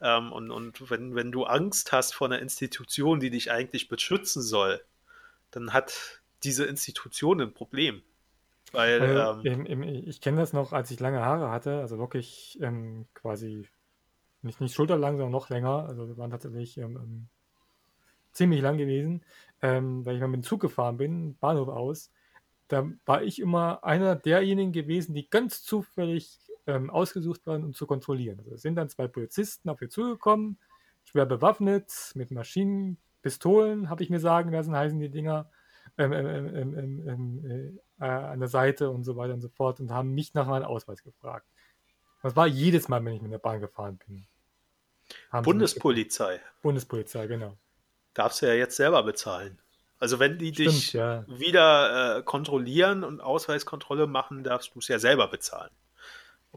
Ähm, 0.00 0.32
und 0.32 0.50
und 0.50 0.90
wenn, 0.90 1.14
wenn 1.14 1.32
du 1.32 1.44
Angst 1.44 1.92
hast 1.92 2.14
vor 2.14 2.28
einer 2.28 2.40
Institution, 2.40 3.20
die 3.20 3.30
dich 3.30 3.50
eigentlich 3.50 3.88
beschützen 3.88 4.42
soll, 4.42 4.80
dann 5.50 5.72
hat 5.72 6.22
diese 6.44 6.64
Institution 6.64 7.40
ein 7.40 7.52
Problem. 7.52 8.02
Weil, 8.72 9.00
also, 9.00 9.48
ähm, 9.48 9.66
im, 9.66 9.82
im, 9.82 9.82
ich 9.82 10.20
kenne 10.20 10.36
das 10.36 10.52
noch, 10.52 10.72
als 10.72 10.90
ich 10.90 11.00
lange 11.00 11.20
Haare 11.20 11.50
hatte, 11.50 11.80
also 11.80 11.98
wirklich 11.98 12.58
ähm, 12.60 13.06
quasi 13.14 13.66
nicht, 14.42 14.60
nicht 14.60 14.74
schulterlang, 14.74 15.16
sondern 15.16 15.32
noch 15.32 15.48
länger. 15.48 15.86
Also 15.88 16.16
waren 16.16 16.30
tatsächlich 16.30 16.78
ähm, 16.78 16.96
ähm, 16.96 17.28
ziemlich 18.32 18.60
lang 18.60 18.76
gewesen, 18.76 19.24
ähm, 19.62 20.04
weil 20.04 20.14
ich 20.14 20.20
mal 20.20 20.28
mit 20.28 20.42
dem 20.42 20.44
Zug 20.44 20.60
gefahren 20.60 20.96
bin, 20.96 21.36
Bahnhof 21.38 21.68
aus. 21.68 22.12
Da 22.68 22.86
war 23.06 23.22
ich 23.22 23.40
immer 23.40 23.82
einer 23.84 24.14
derjenigen 24.14 24.72
gewesen, 24.72 25.14
die 25.14 25.28
ganz 25.28 25.62
zufällig 25.62 26.38
ähm, 26.68 26.90
ausgesucht 26.90 27.46
waren, 27.46 27.64
um 27.64 27.72
zu 27.72 27.86
kontrollieren. 27.86 28.38
Also 28.38 28.52
es 28.52 28.62
sind 28.62 28.76
dann 28.76 28.88
zwei 28.88 29.08
Polizisten 29.08 29.68
auf 29.70 29.80
ihr 29.80 29.88
zugekommen, 29.88 30.58
schwer 31.02 31.26
bewaffnet, 31.26 32.12
mit 32.14 32.30
Maschinen, 32.30 32.98
Pistolen, 33.22 33.90
habe 33.90 34.02
ich 34.02 34.10
mir 34.10 34.20
sagen 34.20 34.52
lassen, 34.52 34.76
heißen 34.76 35.00
die 35.00 35.10
Dinger, 35.10 35.50
ähm, 35.96 36.12
ähm, 36.12 37.08
ähm, 37.08 37.78
äh, 37.98 38.04
an 38.04 38.38
der 38.38 38.48
Seite 38.48 38.90
und 38.90 39.04
so 39.04 39.16
weiter 39.16 39.32
und 39.32 39.40
so 39.40 39.48
fort 39.48 39.80
und 39.80 39.90
haben 39.90 40.12
mich 40.14 40.34
nach 40.34 40.46
meinem 40.46 40.64
Ausweis 40.64 41.02
gefragt. 41.02 41.46
Das 42.22 42.36
war 42.36 42.46
jedes 42.46 42.88
Mal, 42.88 43.04
wenn 43.04 43.14
ich 43.14 43.22
mit 43.22 43.32
der 43.32 43.38
Bahn 43.38 43.60
gefahren 43.60 43.98
bin. 44.06 44.26
Bundespolizei. 45.42 46.40
Bundespolizei, 46.60 47.26
genau. 47.26 47.56
Darfst 48.12 48.42
du 48.42 48.46
ja 48.46 48.54
jetzt 48.54 48.76
selber 48.76 49.02
bezahlen. 49.02 49.58
Also 49.98 50.18
wenn 50.18 50.38
die 50.38 50.52
Stimmt, 50.52 50.68
dich 50.68 50.92
ja. 50.92 51.24
wieder 51.26 52.18
äh, 52.18 52.22
kontrollieren 52.22 53.02
und 53.04 53.20
Ausweiskontrolle 53.20 54.06
machen, 54.06 54.44
darfst 54.44 54.74
du 54.74 54.80
es 54.80 54.88
ja 54.88 54.98
selber 54.98 55.28
bezahlen. 55.28 55.70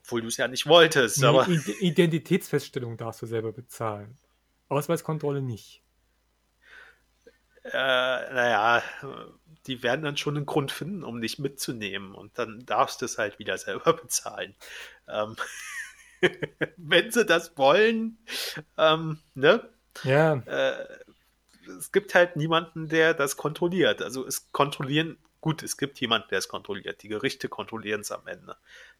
Obwohl 0.03 0.21
du 0.21 0.27
es 0.27 0.37
ja 0.37 0.47
nicht 0.47 0.67
wolltest. 0.67 1.19
Nee, 1.19 1.27
aber 1.27 1.47
Identitätsfeststellung 1.47 2.97
darfst 2.97 3.21
du 3.21 3.25
selber 3.25 3.51
bezahlen. 3.51 4.17
Ausweiskontrolle 4.69 5.41
nicht. 5.41 5.83
Äh, 7.63 7.71
naja, 7.71 8.81
die 9.67 9.83
werden 9.83 10.03
dann 10.03 10.17
schon 10.17 10.35
einen 10.35 10.45
Grund 10.45 10.71
finden, 10.71 11.03
um 11.03 11.21
dich 11.21 11.37
mitzunehmen. 11.37 12.15
Und 12.15 12.37
dann 12.39 12.65
darfst 12.65 13.01
du 13.01 13.05
es 13.05 13.17
halt 13.17 13.37
wieder 13.39 13.57
selber 13.57 13.93
bezahlen. 14.01 14.55
Ähm, 15.07 15.35
wenn 16.77 17.11
sie 17.11 17.25
das 17.25 17.57
wollen, 17.57 18.17
ähm, 18.77 19.19
ne? 19.35 19.69
Ja. 20.03 20.35
Äh, 20.45 20.87
es 21.77 21.91
gibt 21.91 22.15
halt 22.15 22.35
niemanden, 22.35 22.89
der 22.89 23.13
das 23.13 23.37
kontrolliert. 23.37 24.01
Also 24.01 24.25
es 24.25 24.51
kontrollieren, 24.51 25.17
gut, 25.41 25.63
es 25.63 25.77
gibt 25.77 25.99
jemanden, 25.99 26.29
der 26.29 26.39
es 26.39 26.47
kontrolliert. 26.47 27.03
Die 27.03 27.07
Gerichte 27.07 27.49
kontrollieren 27.49 28.01
es 28.01 28.11
am 28.11 28.25
Ende. 28.27 28.55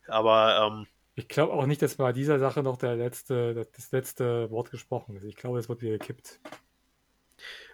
Aber 0.08 0.68
ähm, 0.68 0.88
ich 1.16 1.28
glaube 1.28 1.54
auch 1.54 1.66
nicht, 1.66 1.82
dass 1.82 1.96
bei 1.96 2.14
dieser 2.14 2.40
Sache 2.40 2.64
noch 2.64 2.78
der 2.78 2.96
letzte, 2.96 3.54
das 3.54 3.92
letzte 3.92 4.50
Wort 4.50 4.72
gesprochen 4.72 5.16
ist. 5.16 5.24
Ich 5.24 5.36
glaube, 5.36 5.60
es 5.60 5.70
wird 5.70 5.82
wieder 5.82 5.98
gekippt. 5.98 6.40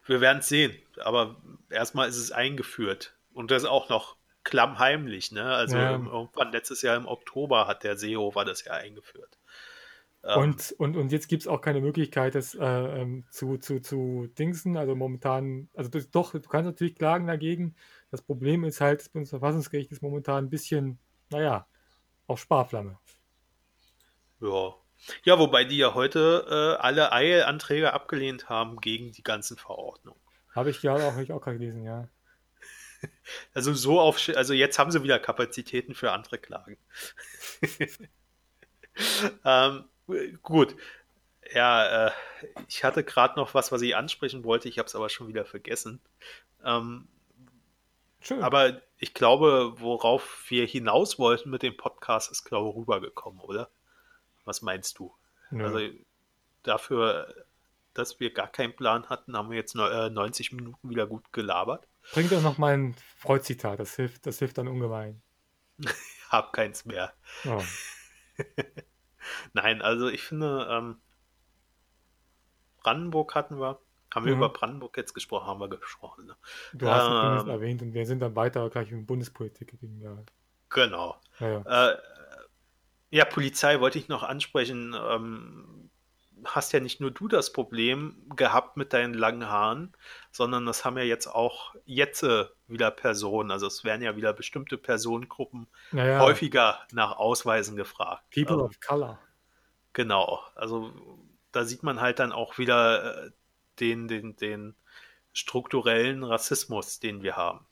Wir 0.06 0.22
werden 0.22 0.40
es 0.40 0.50
sehen. 0.50 0.76
Aber 1.00 1.42
erstmal 1.70 2.10
ist 2.10 2.18
es 2.18 2.32
eingeführt. 2.32 3.16
Und 3.34 3.52
das 3.52 3.66
auch 3.66 3.90
noch 3.90 4.18
klammheimlich. 4.44 5.32
Ne? 5.32 5.44
Also 5.44 5.78
ja. 5.78 5.92
irgendwann 5.92 6.52
letztes 6.52 6.82
Jahr 6.82 6.98
im 6.98 7.06
Oktober 7.06 7.68
hat 7.68 7.84
der 7.84 7.98
Seehofer 7.98 8.46
das 8.46 8.64
ja 8.64 8.74
eingeführt. 8.74 9.38
Ähm, 10.24 10.40
und, 10.42 10.76
und, 10.78 10.98
und 10.98 11.12
jetzt 11.12 11.28
gibt 11.28 11.44
es 11.44 11.48
auch 11.48 11.62
keine 11.62 11.82
Möglichkeit, 11.82 12.34
das 12.34 12.56
äh, 12.56 12.66
ähm, 12.66 13.26
zu, 13.30 13.58
zu, 13.58 13.82
zu 13.82 14.28
dingsen. 14.40 14.78
Also 14.78 14.96
momentan, 14.96 15.70
also 15.76 15.90
doch, 16.12 16.32
du 16.32 16.42
kannst 16.42 16.66
natürlich 16.66 16.96
klagen 16.96 17.28
dagegen. 17.28 17.76
Das 18.12 18.22
Problem 18.22 18.64
ist 18.64 18.82
halt, 18.82 19.02
das 19.02 19.10
Bundesverfassungsgericht 19.10 19.92
ist 19.92 20.02
momentan 20.02 20.46
ein 20.46 20.50
bisschen, 20.50 21.00
naja, 21.30 21.68
auf 22.28 22.40
Sparflamme. 22.40 22.98
Ja. 24.42 24.76
Ja, 25.24 25.38
wobei 25.38 25.64
die 25.64 25.78
ja 25.78 25.94
heute 25.94 26.46
äh, 26.50 26.82
alle 26.82 27.12
Eilanträge 27.12 27.94
abgelehnt 27.94 28.50
haben 28.50 28.82
gegen 28.82 29.12
die 29.12 29.24
ganzen 29.24 29.56
Verordnungen. 29.58 30.20
Habe 30.56 30.72
ich 30.72 30.82
ja 30.82 30.96
auch, 30.96 31.14
hab 31.14 31.20
ich 31.20 31.32
auch 31.32 31.42
gerade 31.42 31.60
gelesen, 31.60 31.84
ja. 31.84 32.10
Also 33.54 33.74
so 33.76 34.00
auf, 34.00 34.20
also 34.36 34.54
jetzt 34.54 34.80
haben 34.80 34.90
sie 34.90 35.04
wieder 35.04 35.20
Kapazitäten 35.20 35.94
für 35.94 36.14
andere 36.14 36.40
Klagen. 36.40 36.80
ähm, 39.46 39.86
gut. 40.42 40.76
Ja, 41.54 42.08
äh, 42.08 42.12
ich 42.68 42.84
hatte 42.84 43.04
gerade 43.04 43.40
noch 43.40 43.54
was, 43.54 43.72
was 43.72 43.84
ich 43.84 43.96
ansprechen 43.96 44.44
wollte, 44.44 44.68
ich 44.68 44.80
habe 44.80 44.88
es 44.88 44.96
aber 44.96 45.10
schon 45.10 45.28
wieder 45.28 45.46
vergessen. 45.46 46.02
Ähm, 46.64 47.08
Schön. 48.20 48.42
Aber 48.42 48.82
ich 48.98 49.14
glaube, 49.14 49.74
worauf 49.80 50.46
wir 50.50 50.66
hinaus 50.66 51.20
wollten 51.20 51.50
mit 51.50 51.64
dem 51.64 51.78
Podcast, 51.78 52.32
ist, 52.32 52.44
glaube 52.44 52.70
ich, 52.70 52.76
rübergekommen, 52.76 53.40
oder? 53.40 53.70
Was 54.46 54.62
meinst 54.62 54.98
du? 55.00 55.14
Ja. 55.52 55.66
Also 55.66 55.80
dafür, 56.64 57.46
dass 57.94 58.20
wir 58.20 58.34
gar 58.34 58.48
keinen 58.48 58.76
Plan 58.76 59.10
hatten, 59.10 59.36
haben 59.36 59.50
wir 59.50 59.58
jetzt 59.58 59.76
90 59.76 60.52
äh, 60.52 60.56
Minuten 60.56 60.90
wieder 60.90 61.08
gut 61.08 61.32
gelabert. 61.32 61.88
Bring 62.14 62.30
doch 62.30 62.42
noch 62.42 62.58
mal 62.58 62.74
ein 62.74 62.96
Freud-Zitat, 63.18 63.80
das 63.80 63.96
hilft, 63.96 64.26
das 64.26 64.40
hilft 64.40 64.58
dann 64.58 64.68
ungemein. 64.68 65.22
Hab 66.30 66.54
keins 66.54 66.86
mehr. 66.86 67.14
Oh. 67.46 67.62
Nein, 69.54 69.82
also 69.82 70.08
ich 70.08 70.24
finde, 70.24 70.68
ähm, 70.70 71.02
Brandenburg 72.82 73.36
hatten 73.36 73.60
wir. 73.60 73.80
Haben 74.14 74.26
wir 74.26 74.34
mhm. 74.34 74.40
über 74.40 74.50
Brandenburg 74.50 74.96
jetzt 74.98 75.14
gesprochen? 75.14 75.48
Haben 75.48 75.60
wir 75.60 75.68
gesprochen. 75.68 76.26
Ne? 76.26 76.36
Du 76.74 76.88
hast 76.88 77.44
ähm, 77.44 77.50
erwähnt 77.50 77.82
und 77.82 77.94
wir 77.94 78.06
sind 78.06 78.20
dann 78.20 78.36
weiter 78.36 78.70
gleich 78.70 78.92
in 78.92 79.06
Bundespolitik 79.06 79.72
gegangen. 79.72 80.02
Ja. 80.02 80.18
Genau. 80.70 81.18
Ja, 81.40 81.50
ja. 81.50 81.92
Äh, 81.92 81.98
ja, 83.10 83.26
Polizei 83.26 83.80
wollte 83.80 84.00
ich 84.00 84.08
noch 84.08 84.24
ansprechen. 84.24 84.96
Ähm, 84.98 85.90
hast 86.46 86.72
ja 86.74 86.80
nicht 86.80 87.02
nur 87.02 87.12
du 87.12 87.28
das 87.28 87.52
Problem 87.52 88.24
gehabt 88.36 88.78
mit 88.78 88.94
deinen 88.94 89.14
langen 89.14 89.50
Haaren, 89.50 89.94
sondern 90.32 90.66
das 90.66 90.86
haben 90.86 90.98
ja 90.98 91.04
jetzt 91.04 91.28
auch 91.28 91.76
jetzt 91.86 92.24
wieder 92.68 92.92
Personen. 92.92 93.52
Also 93.52 93.68
es 93.68 93.84
werden 93.84 94.02
ja 94.02 94.16
wieder 94.16 94.34
bestimmte 94.34 94.78
Personengruppen 94.78 95.68
naja. 95.92 96.20
häufiger 96.20 96.80
nach 96.92 97.18
Ausweisen 97.18 97.76
gefragt. 97.76 98.24
People 98.34 98.54
also, 98.54 98.66
of 98.66 98.80
Color. 98.80 99.20
Genau. 99.94 100.40
Also 100.56 100.94
da 101.52 101.64
sieht 101.64 101.84
man 101.84 102.02
halt 102.02 102.20
dann 102.20 102.32
auch 102.32 102.58
wieder 102.58 103.26
äh, 103.26 103.32
den, 103.80 104.08
den, 104.08 104.36
den 104.36 104.76
strukturellen 105.34 106.24
Rassismus, 106.24 107.00
den 107.00 107.22
wir 107.22 107.36
haben. 107.36 107.66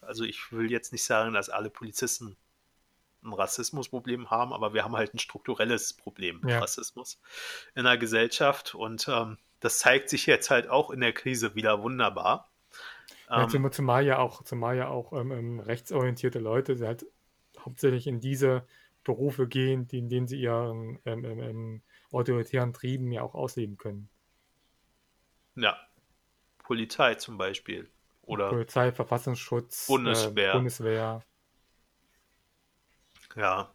Also 0.00 0.24
ich 0.24 0.52
will 0.52 0.70
jetzt 0.70 0.92
nicht 0.92 1.04
sagen, 1.04 1.34
dass 1.34 1.50
alle 1.50 1.70
Polizisten 1.70 2.36
ein 3.22 3.32
Rassismusproblem 3.32 4.30
haben, 4.30 4.52
aber 4.52 4.72
wir 4.72 4.84
haben 4.84 4.96
halt 4.96 5.14
ein 5.14 5.18
strukturelles 5.18 5.92
Problem 5.92 6.40
mit 6.40 6.50
ja. 6.50 6.58
Rassismus 6.60 7.20
in 7.74 7.84
der 7.84 7.98
Gesellschaft 7.98 8.74
und 8.74 9.08
ähm, 9.08 9.36
das 9.60 9.78
zeigt 9.78 10.08
sich 10.08 10.26
jetzt 10.26 10.50
halt 10.50 10.68
auch 10.68 10.90
in 10.90 11.00
der 11.00 11.12
Krise 11.12 11.54
wieder 11.54 11.82
wunderbar. 11.82 12.50
Ja, 13.28 13.46
ähm, 13.52 13.72
zumal 13.72 14.06
ja 14.06 14.18
auch, 14.18 14.42
zumal 14.42 14.76
ja 14.76 14.88
auch 14.88 15.12
ähm, 15.12 15.30
ähm 15.32 15.60
rechtsorientierte 15.60 16.38
Leute 16.38 16.78
halt 16.86 17.06
hauptsächlich 17.58 18.06
in 18.06 18.20
diese 18.20 18.64
Berufe 19.04 19.46
gehen, 19.46 19.86
die, 19.86 19.98
in 19.98 20.08
denen 20.08 20.26
sie 20.26 20.40
ihren 20.40 20.98
ähm, 21.04 21.24
ähm, 21.24 21.82
autoritären 22.10 22.72
Trieben 22.72 23.12
ja 23.12 23.22
auch 23.22 23.34
ausleben 23.34 23.76
können. 23.76 24.08
Ja. 25.54 25.78
Polizei 26.64 27.14
zum 27.16 27.38
Beispiel. 27.38 27.90
Oder 28.22 28.50
Polizei, 28.50 28.92
Verfassungsschutz, 28.92 29.86
Bundeswehr. 29.86 30.50
Äh, 30.50 30.56
Bundeswehr. 30.56 31.22
Ja. 33.34 33.74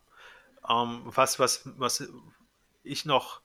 Ähm, 0.69 1.03
was, 1.05 1.39
was, 1.39 1.61
was 1.77 2.07
ich 2.83 3.05
noch 3.05 3.41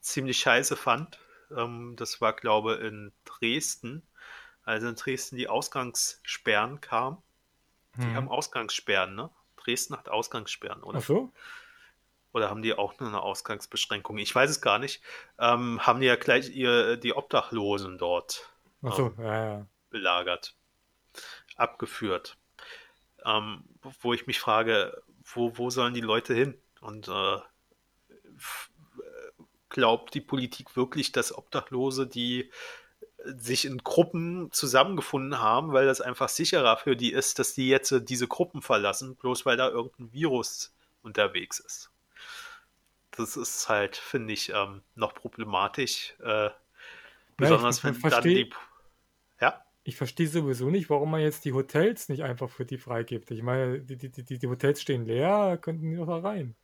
ziemlich 0.00 0.38
scheiße 0.38 0.76
fand, 0.76 1.18
ähm, 1.56 1.94
das 1.96 2.20
war, 2.20 2.32
glaube 2.34 2.76
ich, 2.76 2.84
in 2.84 3.12
Dresden. 3.24 4.02
Also 4.64 4.88
in 4.88 4.96
Dresden 4.96 5.36
die 5.36 5.48
Ausgangssperren 5.48 6.80
kamen. 6.80 7.18
Die 7.96 8.02
Hm. 8.02 8.14
haben 8.14 8.28
Ausgangssperren, 8.28 9.14
ne? 9.14 9.30
Dresden 9.56 9.96
hat 9.96 10.08
Ausgangssperren, 10.08 10.82
oder? 10.82 10.98
Ach 10.98 11.04
so? 11.04 11.32
Oder 12.38 12.50
haben 12.50 12.62
die 12.62 12.72
auch 12.72 13.00
nur 13.00 13.08
eine 13.08 13.20
Ausgangsbeschränkung? 13.20 14.16
Ich 14.18 14.32
weiß 14.32 14.48
es 14.48 14.60
gar 14.60 14.78
nicht. 14.78 15.02
Ähm, 15.40 15.84
haben 15.84 15.98
die 15.98 16.06
ja 16.06 16.14
gleich 16.14 16.50
ihr, 16.50 16.96
die 16.96 17.12
Obdachlosen 17.12 17.98
dort 17.98 18.48
so, 18.80 19.12
ja, 19.18 19.44
ja. 19.44 19.66
belagert, 19.90 20.54
abgeführt. 21.56 22.38
Ähm, 23.24 23.64
wo 24.02 24.14
ich 24.14 24.28
mich 24.28 24.38
frage, 24.38 25.02
wo, 25.24 25.58
wo 25.58 25.68
sollen 25.70 25.94
die 25.94 26.00
Leute 26.00 26.32
hin? 26.32 26.56
Und 26.80 27.08
äh, 27.08 27.34
äh, 27.34 27.40
glaubt 29.68 30.14
die 30.14 30.20
Politik 30.20 30.76
wirklich, 30.76 31.10
dass 31.10 31.36
Obdachlose, 31.36 32.06
die 32.06 32.52
sich 33.24 33.64
in 33.64 33.78
Gruppen 33.78 34.52
zusammengefunden 34.52 35.40
haben, 35.40 35.72
weil 35.72 35.86
das 35.86 36.00
einfach 36.00 36.28
sicherer 36.28 36.76
für 36.76 36.94
die 36.94 37.12
ist, 37.12 37.40
dass 37.40 37.54
die 37.54 37.68
jetzt 37.68 37.92
diese 38.08 38.28
Gruppen 38.28 38.62
verlassen, 38.62 39.16
bloß 39.16 39.44
weil 39.44 39.56
da 39.56 39.68
irgendein 39.68 40.12
Virus 40.12 40.72
unterwegs 41.02 41.58
ist. 41.58 41.90
Das 43.18 43.36
ist 43.36 43.68
halt, 43.68 43.96
finde 43.96 44.32
ich, 44.32 44.50
ähm, 44.54 44.82
noch 44.94 45.14
problematisch. 45.14 46.14
Äh, 46.22 46.50
besonders 47.36 47.78
ich 47.78 47.84
wenn 47.84 47.92
dann 48.00 48.10
versteh- 48.12 48.44
die. 48.44 48.50
Ja, 49.40 49.62
Ich 49.84 49.96
verstehe 49.96 50.28
sowieso 50.28 50.70
nicht, 50.70 50.88
warum 50.90 51.10
man 51.10 51.20
jetzt 51.20 51.44
die 51.44 51.52
Hotels 51.52 52.08
nicht 52.08 52.22
einfach 52.22 52.48
für 52.50 52.64
die 52.64 52.78
freigibt. 52.78 53.30
Ich 53.30 53.42
meine, 53.42 53.80
die, 53.80 53.96
die, 53.96 54.10
die, 54.10 54.38
die 54.38 54.46
Hotels 54.48 54.80
stehen 54.82 55.04
leer, 55.04 55.58
könnten 55.60 55.90
die 55.90 55.96
doch 55.96 56.06
da 56.06 56.18
rein. 56.18 56.54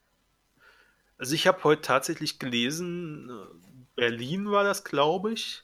also 1.18 1.34
ich 1.34 1.46
habe 1.46 1.62
heute 1.64 1.82
tatsächlich 1.82 2.38
gelesen, 2.38 3.30
äh, 3.30 3.74
Berlin 3.96 4.50
war 4.50 4.64
das, 4.64 4.84
glaube 4.84 5.32
ich, 5.32 5.62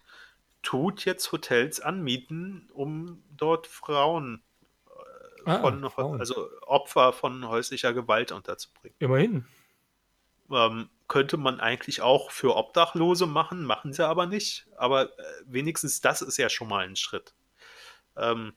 tut 0.62 1.05
jetzt 1.05 1.33
Hotels 1.33 1.81
anmieten, 1.81 2.69
um 2.73 3.23
dort 3.37 3.67
Frauen 3.67 4.43
Ah, 5.47 5.61
von, 5.61 5.91
Frauen. 5.91 6.21
also 6.21 6.49
Opfer 6.62 7.12
von 7.15 7.49
häuslicher 7.49 7.93
Gewalt 7.95 8.31
unterzubringen. 8.31 8.95
Immerhin. 9.01 9.47
Ähm, 10.51 10.90
könnte 11.09 11.36
man 11.36 11.59
eigentlich 11.60 12.02
auch 12.02 12.31
für 12.31 12.56
Obdachlose 12.56 13.27
machen, 13.27 13.64
machen 13.64 13.93
sie 13.93 14.06
aber 14.06 14.27
nicht. 14.27 14.66
Aber 14.77 15.06
äh, 15.06 15.22
wenigstens 15.44 16.01
das 16.01 16.22
ist 16.22 16.36
ja 16.36 16.48
schon 16.48 16.68
mal 16.68 16.86
ein 16.86 16.97
Schritt. 16.97 17.35
Ähm, 18.16 18.55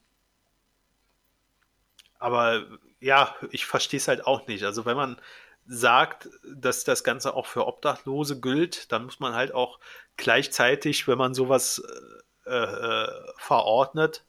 aber 2.20 2.66
ja, 3.00 3.36
ich 3.52 3.66
verstehe 3.66 3.98
es 3.98 4.08
halt 4.08 4.26
auch 4.26 4.48
nicht. 4.48 4.64
Also 4.64 4.86
wenn 4.86 4.96
man 4.96 5.20
sagt, 5.66 6.30
dass 6.46 6.84
das 6.84 7.04
Ganze 7.04 7.34
auch 7.34 7.48
für 7.48 7.68
Obdachlose 7.68 8.40
gilt, 8.40 8.92
dann 8.92 9.06
muss 9.06 9.20
man 9.20 9.34
halt 9.34 9.54
auch 9.54 9.80
gleichzeitig, 10.18 11.08
wenn 11.08 11.18
man 11.18 11.34
sowas 11.34 11.84
äh, 12.46 12.52
äh, 12.52 13.08
verordnet, 13.38 14.26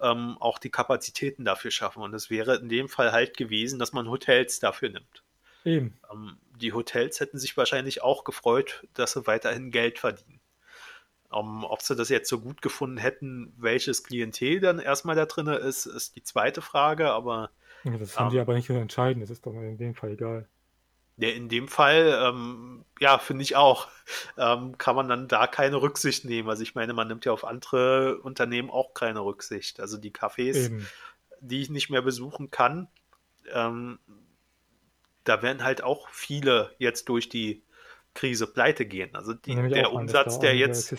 ähm, 0.00 0.36
auch 0.38 0.58
die 0.58 0.70
Kapazitäten 0.70 1.44
dafür 1.44 1.70
schaffen. 1.70 2.02
Und 2.02 2.14
es 2.14 2.30
wäre 2.30 2.56
in 2.56 2.68
dem 2.68 2.88
Fall 2.88 3.12
halt 3.12 3.36
gewesen, 3.36 3.78
dass 3.78 3.92
man 3.92 4.10
Hotels 4.10 4.60
dafür 4.60 4.90
nimmt. 4.90 5.22
Eben. 5.64 5.98
Ähm, 6.12 6.36
die 6.56 6.72
Hotels 6.72 7.20
hätten 7.20 7.38
sich 7.38 7.56
wahrscheinlich 7.56 8.02
auch 8.02 8.24
gefreut, 8.24 8.86
dass 8.94 9.12
sie 9.12 9.26
weiterhin 9.26 9.70
Geld 9.70 9.98
verdienen. 9.98 10.40
Ähm, 11.32 11.64
ob 11.64 11.82
sie 11.82 11.96
das 11.96 12.08
jetzt 12.10 12.28
so 12.28 12.40
gut 12.40 12.62
gefunden 12.62 12.96
hätten, 12.98 13.52
welches 13.56 14.04
Klientel 14.04 14.60
dann 14.60 14.78
erstmal 14.78 15.16
da 15.16 15.26
drin 15.26 15.46
ist, 15.48 15.86
ist 15.86 16.16
die 16.16 16.22
zweite 16.22 16.62
Frage. 16.62 17.10
Aber 17.10 17.50
Ja, 17.82 17.96
Das 17.98 18.18
haben 18.18 18.30
die 18.30 18.36
Ähm. 18.36 18.42
aber 18.42 18.54
nicht 18.54 18.66
zu 18.66 18.72
entscheiden. 18.74 19.20
Das 19.20 19.30
ist 19.30 19.44
doch 19.44 19.52
in 19.54 19.76
dem 19.76 19.94
Fall 19.94 20.12
egal. 20.12 20.48
ja, 21.16 21.28
in 21.30 21.48
dem 21.48 21.68
Fall, 21.68 22.18
ähm, 22.24 22.84
ja, 23.00 23.18
finde 23.18 23.42
ich 23.42 23.56
auch, 23.56 23.88
ähm, 24.38 24.78
kann 24.78 24.96
man 24.96 25.08
dann 25.08 25.28
da 25.28 25.46
keine 25.46 25.80
Rücksicht 25.82 26.24
nehmen. 26.24 26.48
Also 26.48 26.62
ich 26.62 26.74
meine, 26.74 26.92
man 26.92 27.08
nimmt 27.08 27.24
ja 27.24 27.32
auf 27.32 27.44
andere 27.44 28.18
Unternehmen 28.20 28.70
auch 28.70 28.94
keine 28.94 29.20
Rücksicht. 29.24 29.80
Also 29.80 29.96
die 29.96 30.12
Cafés, 30.12 30.66
Eben. 30.66 30.86
die 31.40 31.62
ich 31.62 31.70
nicht 31.70 31.90
mehr 31.90 32.02
besuchen 32.02 32.50
kann, 32.50 32.88
ähm, 33.52 33.98
da 35.24 35.42
werden 35.42 35.64
halt 35.64 35.82
auch 35.82 36.08
viele 36.10 36.74
jetzt 36.78 37.08
durch 37.08 37.28
die 37.28 37.62
Krise 38.14 38.46
pleite 38.46 38.86
gehen. 38.86 39.14
Also 39.14 39.34
die, 39.34 39.54
der 39.54 39.92
Umsatz, 39.92 40.38
der 40.38 40.56
jetzt, 40.56 40.94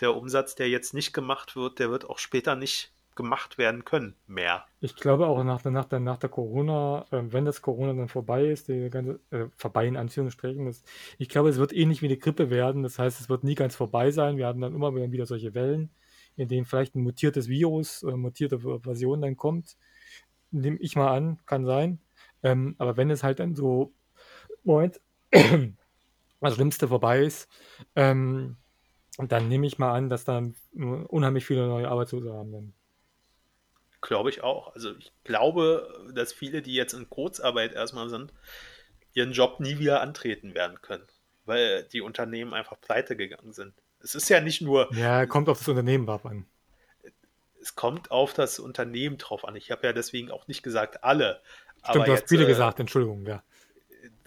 der 0.00 0.14
Umsatz, 0.14 0.54
der 0.54 0.68
jetzt 0.68 0.92
nicht 0.92 1.12
gemacht 1.12 1.56
wird, 1.56 1.78
der 1.78 1.90
wird 1.90 2.08
auch 2.08 2.18
später 2.18 2.54
nicht 2.54 2.94
gemacht 3.14 3.58
werden 3.58 3.84
können 3.84 4.16
mehr. 4.26 4.64
Ich 4.80 4.96
glaube 4.96 5.26
auch 5.26 5.42
nach 5.44 5.62
der, 5.62 5.70
nach 5.70 5.84
der, 5.84 6.00
nach 6.00 6.18
der 6.18 6.28
Corona, 6.28 7.06
äh, 7.10 7.22
wenn 7.32 7.44
das 7.44 7.62
Corona 7.62 7.92
dann 7.92 8.08
vorbei 8.08 8.46
ist, 8.46 8.68
die 8.68 8.90
ganze, 8.90 9.20
äh, 9.30 9.46
vorbei 9.56 9.86
in 9.86 9.96
Anführungsstrichen, 9.96 10.66
das, 10.66 10.82
ich 11.18 11.28
glaube, 11.28 11.48
es 11.48 11.58
wird 11.58 11.72
ähnlich 11.72 12.02
wie 12.02 12.06
eine 12.06 12.16
Grippe 12.16 12.50
werden. 12.50 12.82
Das 12.82 12.98
heißt, 12.98 13.20
es 13.20 13.28
wird 13.28 13.44
nie 13.44 13.54
ganz 13.54 13.76
vorbei 13.76 14.10
sein. 14.10 14.36
Wir 14.36 14.46
haben 14.46 14.60
dann 14.60 14.74
immer 14.74 14.94
wieder, 14.94 15.26
solche 15.26 15.54
Wellen, 15.54 15.90
in 16.36 16.48
denen 16.48 16.66
vielleicht 16.66 16.96
ein 16.96 17.02
mutiertes 17.02 17.48
Virus 17.48 18.02
oder 18.02 18.16
mutierte 18.16 18.58
Version 18.80 19.22
dann 19.22 19.36
kommt. 19.36 19.76
Nehme 20.50 20.78
ich 20.78 20.96
mal 20.96 21.16
an, 21.16 21.38
kann 21.46 21.64
sein. 21.64 22.00
Ähm, 22.44 22.76
aber 22.78 22.98
wenn 22.98 23.10
es 23.10 23.24
halt 23.24 23.40
dann 23.40 23.56
so, 23.56 23.94
Moment, 24.64 25.00
das 25.32 26.54
Schlimmste 26.54 26.88
vorbei 26.88 27.22
ist, 27.24 27.48
ähm, 27.96 28.56
dann 29.18 29.48
nehme 29.48 29.66
ich 29.66 29.78
mal 29.78 29.94
an, 29.94 30.10
dass 30.10 30.24
dann 30.24 30.56
unheimlich 30.74 31.46
viele 31.46 31.66
neue 31.68 31.88
Arbeitslose 31.88 32.32
haben 32.34 32.52
dann. 32.52 32.74
Glaube 34.00 34.28
ich 34.28 34.42
auch. 34.42 34.74
Also 34.74 34.94
ich 34.96 35.12
glaube, 35.24 36.10
dass 36.14 36.32
viele, 36.32 36.60
die 36.62 36.74
jetzt 36.74 36.92
in 36.92 37.08
Kurzarbeit 37.08 37.72
erstmal 37.72 38.10
sind, 38.10 38.32
ihren 39.14 39.32
Job 39.32 39.60
nie 39.60 39.78
wieder 39.78 40.00
antreten 40.02 40.54
werden 40.54 40.82
können, 40.82 41.06
weil 41.46 41.84
die 41.92 42.02
Unternehmen 42.02 42.54
einfach 42.54 42.80
pleite 42.80 43.16
gegangen 43.16 43.52
sind. 43.52 43.74
Es 44.00 44.14
ist 44.14 44.28
ja 44.30 44.40
nicht 44.40 44.62
nur, 44.62 44.90
Ja, 44.90 45.26
kommt 45.26 45.48
auf 45.50 45.58
das 45.58 45.68
Unternehmen 45.68 46.06
drauf 46.06 46.24
an. 46.24 46.46
es 47.60 47.74
kommt 47.74 48.10
auf 48.10 48.32
das 48.34 48.58
Unternehmen 48.58 49.18
drauf 49.18 49.44
an. 49.44 49.56
Ich 49.56 49.70
habe 49.70 49.86
ja 49.86 49.92
deswegen 49.92 50.30
auch 50.30 50.46
nicht 50.48 50.62
gesagt 50.62 51.02
alle. 51.02 51.40
Stimmt, 51.84 51.96
aber 51.96 52.04
du 52.06 52.12
hast 52.12 52.20
jetzt, 52.20 52.28
viele 52.30 52.44
äh, 52.44 52.48
gesagt, 52.48 52.80
Entschuldigung, 52.80 53.26
ja. 53.26 53.42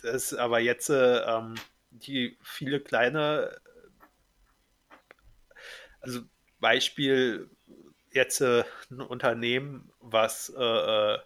Das, 0.03 0.34
aber 0.34 0.59
jetzt 0.59 0.89
äh, 0.89 1.19
ähm, 1.19 1.55
die 1.89 2.38
viele 2.43 2.79
kleine, 2.79 3.59
also 6.01 6.21
Beispiel 6.59 7.49
jetzt 8.11 8.41
äh, 8.41 8.63
ein 8.91 9.01
Unternehmen, 9.01 9.91
was 9.99 10.53
äh, 10.55 10.63
äh, 10.63 11.19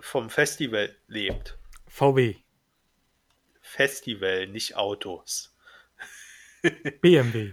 vom 0.00 0.30
Festival 0.30 0.96
lebt. 1.06 1.58
VW, 1.86 2.36
Festival, 3.60 4.46
nicht 4.46 4.76
Autos. 4.76 5.54
BMW. 7.02 7.52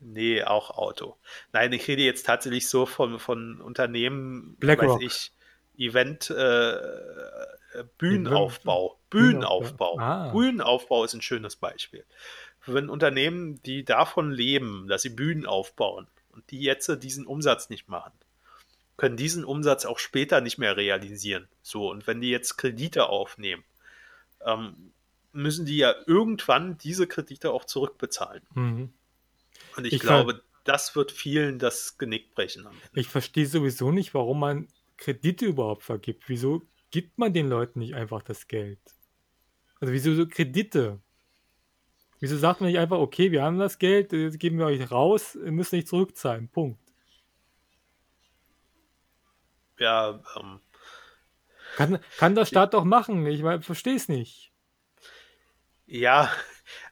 Nee, 0.00 0.42
auch 0.42 0.70
Auto. 0.70 1.16
Nein, 1.52 1.72
ich 1.72 1.86
rede 1.86 2.02
jetzt 2.02 2.26
tatsächlich 2.26 2.68
so 2.68 2.86
von, 2.86 3.20
von 3.20 3.60
Unternehmen, 3.60 4.56
BlackRock. 4.58 4.96
weiß 4.96 5.06
ich, 5.06 5.32
Event, 5.76 6.30
äh, 6.30 6.76
Bühnenaufbau. 7.98 7.98
Bühnenaufbau. 7.98 8.98
Bühnenaufbau. 9.10 9.98
Ah. 9.98 10.28
Bühnenaufbau 10.30 11.04
ist 11.04 11.14
ein 11.14 11.22
schönes 11.22 11.56
Beispiel. 11.56 12.04
Wenn 12.66 12.88
Unternehmen, 12.88 13.62
die 13.62 13.84
davon 13.84 14.30
leben, 14.30 14.86
dass 14.88 15.02
sie 15.02 15.10
Bühnen 15.10 15.46
aufbauen 15.46 16.06
und 16.30 16.50
die 16.50 16.60
jetzt 16.60 16.88
diesen 17.02 17.26
Umsatz 17.26 17.70
nicht 17.70 17.88
machen, 17.88 18.12
können 18.96 19.16
diesen 19.16 19.44
Umsatz 19.44 19.84
auch 19.84 19.98
später 19.98 20.40
nicht 20.40 20.58
mehr 20.58 20.76
realisieren. 20.76 21.48
So, 21.62 21.90
und 21.90 22.06
wenn 22.06 22.20
die 22.20 22.30
jetzt 22.30 22.56
Kredite 22.56 23.08
aufnehmen, 23.08 23.64
ähm, 24.44 24.92
müssen 25.32 25.66
die 25.66 25.78
ja 25.78 25.94
irgendwann 26.06 26.78
diese 26.78 27.06
Kredite 27.06 27.52
auch 27.52 27.64
zurückbezahlen. 27.64 28.42
Mhm. 28.54 28.92
Und 29.76 29.86
ich, 29.86 29.94
Ich 29.94 30.00
glaube, 30.00 30.42
das 30.64 30.94
wird 30.94 31.10
vielen 31.10 31.58
das 31.58 31.98
Genick 31.98 32.34
brechen. 32.34 32.66
Ich 32.94 33.08
verstehe 33.08 33.46
sowieso 33.46 33.90
nicht, 33.90 34.14
warum 34.14 34.40
man 34.40 34.68
Kredite 35.02 35.46
überhaupt 35.46 35.82
vergibt. 35.82 36.28
Wieso 36.28 36.62
gibt 36.92 37.18
man 37.18 37.32
den 37.32 37.48
Leuten 37.48 37.80
nicht 37.80 37.94
einfach 37.94 38.22
das 38.22 38.46
Geld? 38.46 38.78
Also 39.80 39.92
wieso 39.92 40.14
so 40.14 40.28
Kredite? 40.28 41.00
Wieso 42.20 42.36
sagt 42.36 42.60
man 42.60 42.70
nicht 42.70 42.78
einfach, 42.78 42.98
okay, 42.98 43.32
wir 43.32 43.42
haben 43.42 43.58
das 43.58 43.80
Geld, 43.80 44.12
das 44.12 44.38
geben 44.38 44.58
wir 44.58 44.66
euch 44.66 44.92
raus, 44.92 45.34
ihr 45.34 45.50
müsst 45.50 45.72
nicht 45.72 45.88
zurückzahlen. 45.88 46.48
Punkt. 46.48 46.78
Ja, 49.80 50.22
ähm, 50.38 50.60
Kann, 51.74 51.98
kann 52.18 52.36
der 52.36 52.44
Staat 52.44 52.72
doch 52.74 52.84
machen. 52.84 53.26
Ich 53.26 53.42
verstehe 53.64 53.96
es 53.96 54.08
nicht. 54.08 54.52
ja, 55.86 56.30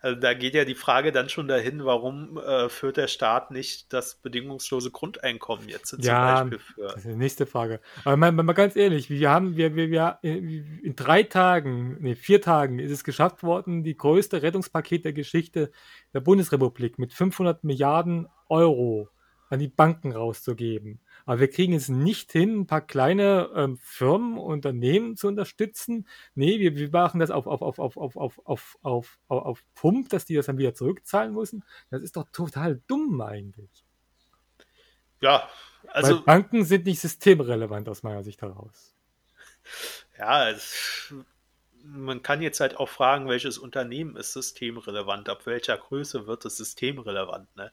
Also 0.00 0.20
da 0.20 0.34
geht 0.34 0.54
ja 0.54 0.64
die 0.64 0.74
Frage 0.74 1.12
dann 1.12 1.28
schon 1.28 1.48
dahin, 1.48 1.84
warum 1.84 2.38
äh, 2.38 2.68
führt 2.68 2.96
der 2.96 3.08
Staat 3.08 3.50
nicht 3.50 3.92
das 3.92 4.16
bedingungslose 4.16 4.90
Grundeinkommen 4.90 5.68
jetzt 5.68 5.88
zum 5.88 6.00
Ja, 6.00 6.42
Beispiel 6.44 6.58
für? 6.58 6.82
das 6.82 6.96
ist 6.96 7.06
die 7.06 7.16
nächste 7.16 7.46
Frage. 7.46 7.80
Aber 8.04 8.16
mal, 8.16 8.32
mal 8.32 8.52
ganz 8.52 8.76
ehrlich, 8.76 9.10
wir 9.10 9.30
haben, 9.30 9.56
wir, 9.56 9.74
wir, 9.76 9.90
wir, 9.90 10.18
in 10.22 10.94
drei 10.96 11.22
Tagen, 11.22 11.96
nee, 12.00 12.14
vier 12.14 12.40
Tagen 12.40 12.78
ist 12.78 12.90
es 12.90 13.04
geschafft 13.04 13.42
worden, 13.42 13.84
die 13.84 13.96
größte 13.96 14.42
Rettungspaket 14.42 15.04
der 15.04 15.12
Geschichte 15.12 15.70
der 16.14 16.20
Bundesrepublik 16.20 16.98
mit 16.98 17.12
500 17.12 17.64
Milliarden 17.64 18.28
Euro 18.48 19.08
an 19.48 19.58
die 19.58 19.68
Banken 19.68 20.12
rauszugeben. 20.12 21.00
Aber 21.30 21.38
wir 21.38 21.48
kriegen 21.48 21.74
es 21.74 21.88
nicht 21.88 22.32
hin, 22.32 22.62
ein 22.62 22.66
paar 22.66 22.80
kleine 22.80 23.52
ähm, 23.54 23.78
Firmen, 23.80 24.36
Unternehmen 24.36 25.16
zu 25.16 25.28
unterstützen. 25.28 26.08
Nee, 26.34 26.58
wir, 26.58 26.74
wir 26.74 26.90
machen 26.90 27.20
das 27.20 27.30
auf, 27.30 27.46
auf, 27.46 27.62
auf, 27.62 27.78
auf, 27.78 27.96
auf, 27.96 28.16
auf, 28.16 28.40
auf, 28.42 28.78
auf, 28.82 29.18
auf, 29.28 29.64
Pump, 29.76 30.08
dass 30.08 30.24
die 30.24 30.34
das 30.34 30.46
dann 30.46 30.58
wieder 30.58 30.74
zurückzahlen 30.74 31.32
müssen. 31.32 31.62
Das 31.88 32.02
ist 32.02 32.16
doch 32.16 32.28
total 32.32 32.82
dumm 32.88 33.20
eigentlich. 33.20 33.70
Ja, 35.20 35.48
also. 35.86 36.16
Weil 36.16 36.22
Banken 36.24 36.64
sind 36.64 36.86
nicht 36.86 36.98
systemrelevant 36.98 37.88
aus 37.88 38.02
meiner 38.02 38.24
Sicht 38.24 38.42
heraus. 38.42 38.96
Ja, 40.18 40.50
es, 40.50 41.14
man 41.84 42.22
kann 42.22 42.42
jetzt 42.42 42.60
halt 42.60 42.76
auch 42.76 42.88
fragen, 42.88 43.28
welches 43.28 43.58
Unternehmen 43.58 44.16
ist 44.16 44.32
systemrelevant, 44.32 45.28
ab 45.28 45.46
welcher 45.46 45.76
Größe 45.76 46.26
wird 46.26 46.44
es 46.44 46.56
systemrelevant, 46.56 47.54
ne? 47.56 47.72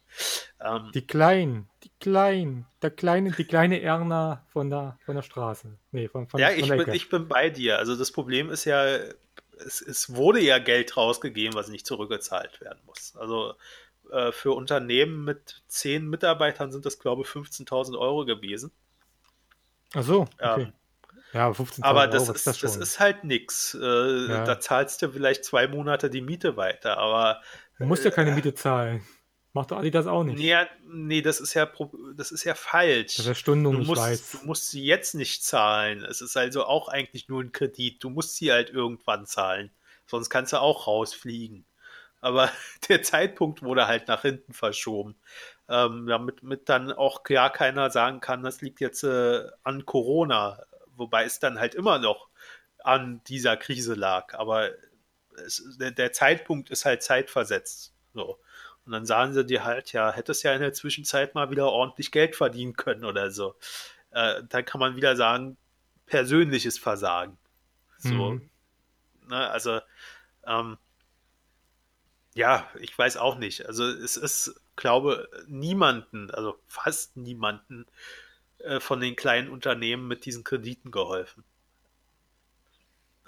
Ähm, 0.60 0.92
die 0.94 1.06
Kleinen, 1.06 1.70
die 1.84 1.92
Kleinen, 2.00 2.66
der 2.82 2.92
kleine, 2.92 3.32
die 3.32 3.46
kleine 3.46 3.82
Erna 3.82 4.46
von 4.52 4.70
der, 4.70 4.98
von 5.06 5.16
der 5.16 5.24
Straße. 5.24 5.78
Nee, 5.92 6.08
von, 6.08 6.28
von, 6.28 6.40
ja, 6.40 6.50
von 6.50 6.60
ich, 6.60 6.70
bin, 6.70 6.94
ich 6.94 7.10
bin 7.10 7.28
bei 7.28 7.50
dir. 7.50 7.78
Also 7.78 7.96
das 7.96 8.12
Problem 8.12 8.50
ist 8.50 8.66
ja, 8.66 8.86
es, 8.86 9.82
es 9.82 10.16
wurde 10.16 10.40
ja 10.40 10.60
Geld 10.60 10.98
rausgegeben, 10.98 11.56
was 11.56 11.68
nicht 11.70 11.86
zurückgezahlt 11.86 12.62
werden 12.62 12.80
muss. 12.86 13.16
Also 13.18 13.56
äh, 14.12 14.32
für 14.32 14.52
Unternehmen 14.52 15.24
mit 15.24 15.64
zehn 15.68 16.08
Mitarbeitern 16.08 16.72
sind 16.72 16.86
das, 16.86 17.00
glaube 17.00 17.24
ich, 17.24 17.28
15.000 17.28 17.98
Euro 17.98 18.26
gewesen. 18.26 18.72
Ach 19.94 20.04
so, 20.04 20.22
okay. 20.40 20.64
Ähm, 20.64 20.74
ja, 21.34 21.54
15 21.54 21.84
Aber 21.84 22.08
das, 22.08 22.24
Euro, 22.24 22.34
ist, 22.34 22.48
das, 22.48 22.60
das, 22.60 22.76
ist 22.78 23.00
halt 23.00 23.24
nichts. 23.24 23.78
Äh, 23.80 24.28
ja. 24.28 24.44
Da 24.44 24.60
zahlst 24.60 25.02
du 25.02 25.10
vielleicht 25.10 25.44
zwei 25.44 25.68
Monate 25.68 26.10
die 26.10 26.22
Miete 26.22 26.58
weiter, 26.58 26.98
aber. 26.98 27.42
Du 27.78 27.86
musst 27.86 28.06
ja 28.06 28.12
keine 28.12 28.32
äh, 28.32 28.36
Miete 28.36 28.54
zahlen. 28.54 29.06
Macht 29.54 29.72
doch 29.72 29.84
das 29.90 30.06
auch 30.06 30.24
nicht. 30.24 30.38
Nee, 30.38 30.56
nee, 30.88 31.22
das 31.22 31.40
ist 31.40 31.56
ja, 31.56 31.68
das 32.16 32.32
ist 32.32 32.44
ja 32.44 32.54
falsch. 32.54 33.16
Das 33.18 33.26
ist 33.26 33.40
Stundung, 33.40 33.80
du 33.80 33.86
musst, 33.86 34.02
weiß. 34.02 34.32
Du 34.32 34.46
musst 34.46 34.70
sie 34.70 34.84
jetzt 34.84 35.16
nicht 35.16 35.44
zahlen. 35.44 36.04
Es 36.04 36.22
ist 36.22 36.38
also 36.38 36.66
auch 36.66 36.90
eigentlich 36.90 37.28
nur 37.28 37.42
ein 37.42 37.52
Kredit. 37.52 38.04
Du 38.04 38.12
musst 38.12 38.36
sie 38.36 38.52
halt 38.52 38.70
irgendwann 38.70 39.26
zahlen. 39.26 39.72
Sonst 40.06 40.30
kannst 40.30 40.54
du 40.54 40.62
auch 40.62 40.86
rausfliegen. 40.86 41.66
Aber 42.22 42.52
der 42.90 43.02
Zeitpunkt 43.02 43.64
wurde 43.64 43.88
halt 43.88 44.08
nach 44.08 44.22
hinten 44.22 44.54
verschoben. 44.54 45.16
Ähm, 45.68 46.06
damit 46.08 46.44
mit 46.44 46.70
dann 46.70 46.92
auch 46.92 47.24
gar 47.24 47.52
keiner 47.52 47.90
sagen 47.90 48.20
kann, 48.20 48.44
das 48.44 48.62
liegt 48.62 48.80
jetzt 48.80 49.04
äh, 49.04 49.44
an 49.64 49.86
Corona 49.86 50.64
wobei 50.98 51.24
es 51.26 51.40
dann 51.40 51.60
halt 51.60 51.76
immer 51.76 52.00
noch 52.00 52.30
an 52.84 53.22
dieser 53.28 53.58
Krise 53.58 53.94
lag. 53.94 54.34
Aber 54.34 54.72
es, 55.46 55.78
der, 55.80 55.92
der, 55.92 56.12
Zeitpunkt 56.12 56.70
ist 56.70 56.86
halt 56.86 57.04
zeitversetzt. 57.04 57.94
So. 58.14 58.40
Und 58.86 58.92
dann 58.92 59.06
sagen 59.06 59.34
sie 59.34 59.46
dir 59.46 59.64
halt, 59.64 59.94
ja, 59.94 60.12
hättest 60.12 60.44
ja 60.44 60.54
in 60.54 60.62
der 60.62 60.74
Zwischenzeit 60.74 61.36
mal 61.36 61.52
wieder 61.52 61.72
ordentlich 61.72 62.12
Geld 62.12 62.36
verdienen 62.36 62.76
können 62.76 63.04
oder 63.04 63.32
so. 63.32 63.56
Äh, 64.12 64.44
dann 64.48 64.66
kann 64.66 64.80
man 64.80 64.96
wieder 64.96 65.16
sagen, 65.16 65.58
persönliches 66.06 66.78
Versagen. 66.78 67.38
So. 67.98 68.32
Mhm. 68.32 68.50
Ne, 69.28 69.50
also, 69.50 69.82
ähm, 70.46 70.78
ja, 72.34 72.70
ich 72.80 72.98
weiß 72.98 73.18
auch 73.18 73.38
nicht. 73.38 73.66
Also 73.66 73.84
es 73.84 74.16
ist, 74.16 74.62
glaube 74.76 75.28
niemanden, 75.48 76.32
also 76.32 76.58
fast 76.68 77.18
niemanden 77.18 77.86
äh, 78.60 78.80
von 78.80 79.00
den 79.00 79.16
kleinen 79.16 79.50
Unternehmen 79.50 80.08
mit 80.08 80.26
diesen 80.26 80.44
Krediten 80.44 80.92
geholfen. 80.92 81.44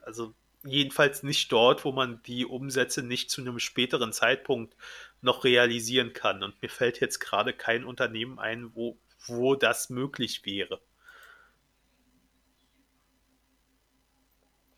Also 0.01 0.33
jedenfalls 0.63 1.23
nicht 1.23 1.51
dort, 1.51 1.85
wo 1.85 1.91
man 1.91 2.21
die 2.23 2.45
Umsätze 2.45 3.03
nicht 3.03 3.29
zu 3.29 3.41
einem 3.41 3.59
späteren 3.59 4.11
Zeitpunkt 4.11 4.75
noch 5.21 5.43
realisieren 5.43 6.13
kann. 6.13 6.43
Und 6.43 6.61
mir 6.61 6.69
fällt 6.69 6.99
jetzt 6.99 7.19
gerade 7.19 7.53
kein 7.53 7.85
Unternehmen 7.85 8.39
ein, 8.39 8.75
wo, 8.75 8.97
wo 9.25 9.55
das 9.55 9.89
möglich 9.89 10.45
wäre. 10.45 10.81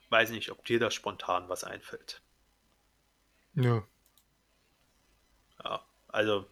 Weiß 0.10 0.32
nicht, 0.32 0.52
ob 0.52 0.66
dir 0.66 0.80
da 0.80 0.92
spontan 0.92 1.48
was 1.48 1.64
einfällt. 1.64 2.22
Ja. 3.56 3.88
Ja, 5.64 5.86
also 6.10 6.46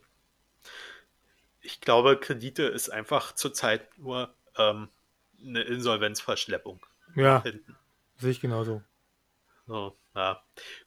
ich 1.69 1.81
glaube, 1.81 2.17
Kredite 2.17 2.63
ist 2.63 2.89
einfach 2.89 3.33
zurzeit 3.33 3.97
nur 3.97 4.33
ähm, 4.57 4.89
eine 5.45 5.61
Insolvenzverschleppung. 5.61 6.85
Ja, 7.15 7.43
sehe 8.17 8.31
ich 8.31 8.41
genauso. 8.41 8.81
So, 9.67 9.95
ja. 10.15 10.41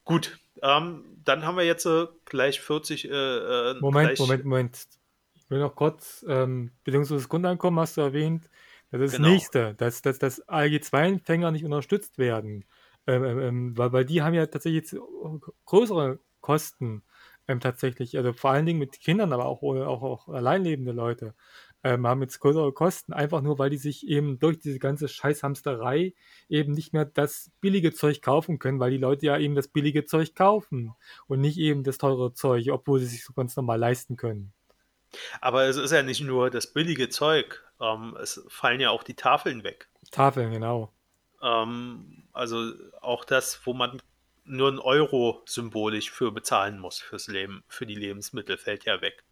Gut, 0.05 0.39
ähm, 0.61 1.05
dann 1.25 1.45
haben 1.45 1.57
wir 1.57 1.65
jetzt 1.65 1.87
äh, 1.87 2.07
gleich 2.25 2.61
40. 2.61 3.05
Äh, 3.05 3.11
äh, 3.11 3.81
Moment, 3.81 4.09
gleich... 4.09 4.19
Moment, 4.19 4.45
Moment. 4.45 4.87
Ich 5.35 5.49
will 5.51 5.61
noch 5.61 5.77
kurz, 5.77 6.25
ähm, 6.29 6.73
bedingungsloses 6.85 7.29
Grundeinkommen 7.29 7.79
hast 7.79 7.97
du 7.97 8.01
erwähnt. 8.01 8.51
Das 8.91 9.01
ist 9.01 9.17
genau. 9.17 9.29
das 9.29 9.33
nächste, 9.33 9.75
dass, 9.75 10.03
dass, 10.03 10.19
dass 10.19 10.49
ALG-2-Empfänger 10.49 11.51
nicht 11.51 11.65
unterstützt 11.65 12.19
werden. 12.19 12.65
Ähm, 13.07 13.25
ähm, 13.25 13.39
ähm, 13.41 13.79
weil, 13.79 13.93
weil 13.93 14.05
die 14.05 14.23
haben 14.23 14.35
ja 14.35 14.47
tatsächlich 14.47 14.93
jetzt 14.93 15.03
größere 15.65 16.19
Kosten 16.41 17.03
ähm, 17.53 17.61
tatsächlich, 17.61 18.16
also 18.16 18.33
vor 18.33 18.51
allen 18.51 18.66
Dingen 18.66 18.79
mit 18.79 19.01
Kindern, 19.01 19.33
aber 19.33 19.47
auch, 19.47 19.62
auch, 19.62 20.03
auch 20.03 20.29
alleinlebende 20.29 20.93
Leute, 20.93 21.35
ähm, 21.85 22.07
haben 22.07 22.23
jetzt 22.23 22.41
größere 22.41 22.73
Kosten, 22.73 23.12
einfach 23.12 23.43
nur, 23.43 23.59
weil 23.59 23.70
die 23.70 23.77
sich 23.77 24.07
eben 24.07 24.39
durch 24.39 24.59
diese 24.59 24.79
ganze 24.79 25.09
Scheißhamsterei 25.09 26.15
eben 26.49 26.73
nicht 26.73 26.93
mehr 26.93 27.05
das 27.05 27.51
billige 27.61 27.93
Zeug 27.93 28.23
kaufen 28.23 28.59
können, 28.59 28.81
weil 28.81 28.93
die 28.93 28.99
Leute 28.99 29.27
ja 29.27 29.39
eben 29.39 29.55
das 29.55 29.69
billige 29.69 30.05
Zeug 30.05 30.35
kaufen 30.35 30.95
und 31.27 31.41
nicht 31.41 31.59
eben 31.59 31.83
das 31.83 31.99
teure 31.99 32.33
Zeug, 32.35 32.69
obwohl 32.70 33.01
sie 33.01 33.07
sich 33.07 33.24
so 33.24 33.33
ganz 33.33 33.57
normal 33.57 33.79
leisten 33.79 34.16
können. 34.16 34.53
Aber 35.41 35.65
es 35.65 35.77
ist 35.77 35.91
ja 35.91 36.03
nicht 36.03 36.23
nur 36.23 36.51
das 36.51 36.73
billige 36.73 37.09
Zeug, 37.09 37.62
ähm, 37.81 38.16
es 38.20 38.45
fallen 38.49 38.81
ja 38.81 38.91
auch 38.91 39.03
die 39.03 39.15
Tafeln 39.15 39.65
weg. 39.65 39.89
Tafeln, 40.11 40.53
genau. 40.53 40.93
Ähm, 41.43 42.24
also 42.33 42.73
auch 43.01 43.24
das, 43.24 43.61
wo 43.66 43.74
man 43.74 44.01
nur 44.44 44.70
ein 44.70 44.78
Euro 44.78 45.43
symbolisch 45.47 46.10
für 46.10 46.32
bezahlen 46.32 46.78
muss 46.78 46.98
fürs 46.98 47.28
Leben, 47.28 47.64
für 47.69 47.86
die 47.86 47.94
Lebensmittel, 47.94 48.59
fällt 48.59 48.85
ja 48.85 49.01
weg. 49.01 49.24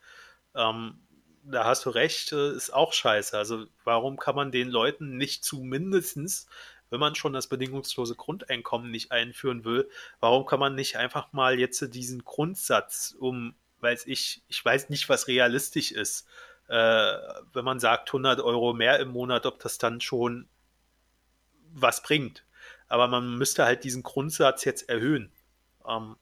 Ähm, 0.54 1.00
da 1.42 1.64
hast 1.64 1.86
du 1.86 1.90
recht, 1.90 2.32
äh, 2.32 2.52
ist 2.52 2.72
auch 2.72 2.92
scheiße. 2.92 3.36
Also 3.36 3.66
warum 3.84 4.18
kann 4.18 4.36
man 4.36 4.52
den 4.52 4.68
Leuten 4.68 5.16
nicht 5.16 5.44
zumindestens, 5.44 6.46
wenn 6.90 7.00
man 7.00 7.14
schon 7.14 7.32
das 7.32 7.48
bedingungslose 7.48 8.16
Grundeinkommen 8.16 8.90
nicht 8.90 9.12
einführen 9.12 9.64
will, 9.64 9.88
warum 10.20 10.44
kann 10.44 10.60
man 10.60 10.74
nicht 10.74 10.96
einfach 10.96 11.32
mal 11.32 11.58
jetzt 11.58 11.94
diesen 11.94 12.24
Grundsatz 12.24 13.14
um, 13.18 13.54
weiß 13.80 14.06
ich, 14.06 14.42
ich 14.48 14.64
weiß 14.64 14.90
nicht, 14.90 15.08
was 15.08 15.28
realistisch 15.28 15.92
ist, 15.92 16.26
äh, 16.68 16.74
wenn 17.52 17.64
man 17.64 17.80
sagt 17.80 18.08
100 18.10 18.40
Euro 18.40 18.74
mehr 18.74 18.98
im 18.98 19.08
Monat, 19.08 19.46
ob 19.46 19.60
das 19.60 19.78
dann 19.78 20.00
schon 20.00 20.48
was 21.72 22.02
bringt 22.02 22.44
aber 22.90 23.06
man 23.08 23.38
müsste 23.38 23.64
halt 23.64 23.84
diesen 23.84 24.02
Grundsatz 24.02 24.64
jetzt 24.64 24.88
erhöhen, 24.88 25.32
ähm, 25.88 26.16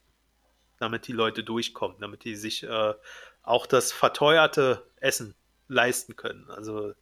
damit 0.78 1.08
die 1.08 1.12
Leute 1.12 1.42
durchkommen, 1.42 1.96
damit 1.98 2.24
die 2.24 2.36
sich 2.36 2.62
äh, 2.62 2.94
auch 3.42 3.66
das 3.66 3.90
verteuerte 3.90 4.86
Essen 5.00 5.34
leisten 5.66 6.14
können. 6.14 6.48
Also 6.50 6.92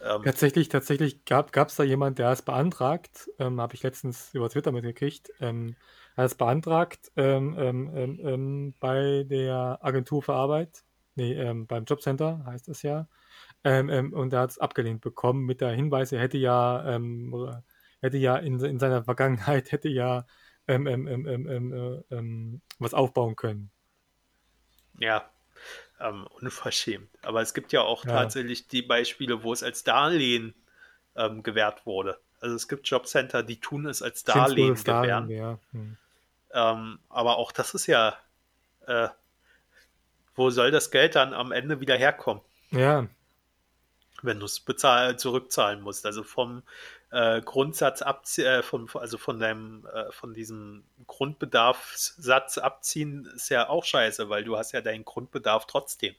ähm, 0.00 0.22
tatsächlich, 0.22 0.68
tatsächlich 0.68 1.24
gab 1.24 1.54
es 1.56 1.74
da 1.74 1.82
jemand, 1.82 2.20
der 2.20 2.30
es 2.30 2.42
beantragt, 2.42 3.28
ähm, 3.40 3.60
habe 3.60 3.74
ich 3.74 3.82
letztens 3.82 4.32
über 4.34 4.48
Twitter 4.48 4.70
mitgekriegt, 4.70 5.32
ähm, 5.40 5.74
hat 6.16 6.26
es 6.26 6.34
beantragt 6.36 7.10
ähm, 7.16 7.56
ähm, 7.58 8.20
ähm, 8.22 8.74
bei 8.78 9.24
der 9.28 9.80
Agentur 9.82 10.22
für 10.22 10.34
Arbeit, 10.34 10.84
nee, 11.16 11.34
beim 11.64 11.84
Jobcenter 11.84 12.44
heißt 12.46 12.68
es 12.68 12.82
ja, 12.82 13.08
und 13.64 14.32
er 14.32 14.40
hat 14.40 14.50
es 14.50 14.58
abgelehnt 14.58 15.02
bekommen 15.02 15.44
mit 15.44 15.60
der 15.60 15.70
Hinweis, 15.70 16.10
er 16.10 16.20
hätte 16.20 16.38
ja 16.38 16.98
hätte 18.02 18.18
ja 18.18 18.36
in, 18.36 18.60
in 18.60 18.78
seiner 18.78 19.04
Vergangenheit 19.04 19.72
hätte 19.72 19.88
ja 19.88 20.26
ähm, 20.68 20.86
ähm, 20.86 21.06
ähm, 21.08 21.26
ähm, 21.26 21.48
ähm 21.48 21.72
äh, 21.72 22.14
ähm, 22.14 22.60
was 22.78 22.94
aufbauen 22.94 23.36
können. 23.36 23.70
Ja, 24.98 25.28
unverschämt. 26.40 27.08
Aber 27.22 27.40
es 27.40 27.54
gibt 27.54 27.72
ja 27.72 27.82
auch 27.82 28.04
ja. 28.04 28.12
tatsächlich 28.12 28.68
die 28.68 28.82
Beispiele, 28.82 29.42
wo 29.42 29.52
es 29.52 29.62
als 29.62 29.84
Darlehen 29.84 30.54
gewährt 31.42 31.84
wurde. 31.84 32.18
Also 32.40 32.56
es 32.56 32.68
gibt 32.68 32.88
Jobcenter, 32.88 33.42
die 33.42 33.60
tun 33.60 33.86
es 33.86 34.02
als 34.02 34.24
Darlehen 34.24 34.74
gewähren. 34.74 35.28
Ja. 35.28 35.58
Hm. 35.72 35.96
aber 37.08 37.36
auch 37.36 37.52
das 37.52 37.74
ist 37.74 37.86
ja, 37.86 38.16
äh, 38.86 39.08
wo 40.34 40.50
soll 40.50 40.70
das 40.70 40.90
Geld 40.90 41.14
dann 41.14 41.34
am 41.34 41.52
Ende 41.52 41.80
wieder 41.80 41.96
herkommen? 41.96 42.42
Ja. 42.70 43.06
Wenn 44.22 44.40
du 44.40 44.46
es 44.46 44.64
zurückzahlen 45.18 45.82
musst. 45.82 46.06
Also 46.06 46.22
vom 46.22 46.62
äh, 47.12 47.42
Grundsatz 47.42 48.00
abziehen, 48.00 48.46
äh, 48.46 48.62
von, 48.62 48.88
also 48.94 49.18
von 49.18 49.38
deinem, 49.38 49.86
äh, 49.86 50.10
von 50.12 50.32
diesem 50.32 50.84
Grundbedarfssatz 51.06 52.58
abziehen, 52.58 53.26
ist 53.34 53.50
ja 53.50 53.68
auch 53.68 53.84
scheiße, 53.84 54.30
weil 54.30 54.44
du 54.44 54.56
hast 54.56 54.72
ja 54.72 54.80
deinen 54.80 55.04
Grundbedarf 55.04 55.66
trotzdem. 55.66 56.14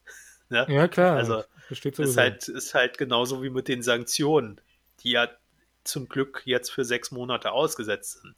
ne? 0.48 0.66
Ja, 0.68 0.88
klar. 0.88 1.16
Also 1.16 1.44
ist 1.70 2.16
halt, 2.16 2.48
ist 2.48 2.74
halt 2.74 2.96
genauso 2.96 3.42
wie 3.42 3.50
mit 3.50 3.68
den 3.68 3.82
Sanktionen, 3.82 4.58
die 5.00 5.10
ja 5.10 5.28
zum 5.84 6.08
Glück 6.08 6.42
jetzt 6.46 6.70
für 6.70 6.84
sechs 6.84 7.10
Monate 7.10 7.52
ausgesetzt 7.52 8.22
sind. 8.22 8.34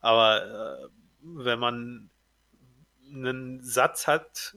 Aber 0.00 0.80
äh, 0.82 0.88
wenn 1.22 1.58
man 1.58 2.10
einen 3.12 3.62
Satz 3.62 4.06
hat, 4.06 4.56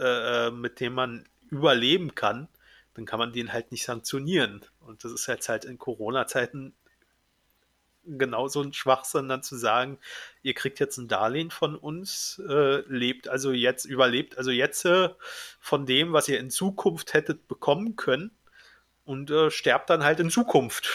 äh, 0.00 0.50
mit 0.50 0.80
dem 0.80 0.94
man 0.94 1.28
überleben 1.50 2.16
kann, 2.16 2.48
dann 2.94 3.04
kann 3.04 3.20
man 3.20 3.32
den 3.32 3.52
halt 3.52 3.70
nicht 3.70 3.84
sanktionieren. 3.84 4.64
Und 4.86 5.04
das 5.04 5.12
ist 5.12 5.26
jetzt 5.26 5.48
halt 5.48 5.64
in 5.64 5.78
Corona-Zeiten 5.78 6.74
genauso 8.06 8.62
ein 8.62 8.72
Schwachsinn, 8.72 9.28
dann 9.28 9.42
zu 9.42 9.56
sagen, 9.56 9.98
ihr 10.42 10.54
kriegt 10.54 10.78
jetzt 10.78 10.96
ein 10.96 11.08
Darlehen 11.08 11.50
von 11.50 11.74
uns, 11.74 12.40
äh, 12.48 12.82
lebt 12.86 13.28
also 13.28 13.52
jetzt, 13.52 13.84
überlebt 13.84 14.38
also 14.38 14.50
jetzt 14.50 14.84
äh, 14.84 15.08
von 15.60 15.86
dem, 15.86 16.12
was 16.12 16.28
ihr 16.28 16.38
in 16.38 16.50
Zukunft 16.50 17.14
hättet 17.14 17.48
bekommen 17.48 17.96
können 17.96 18.30
und 19.04 19.30
äh, 19.30 19.50
sterbt 19.50 19.90
dann 19.90 20.04
halt 20.04 20.20
in 20.20 20.30
Zukunft. 20.30 20.88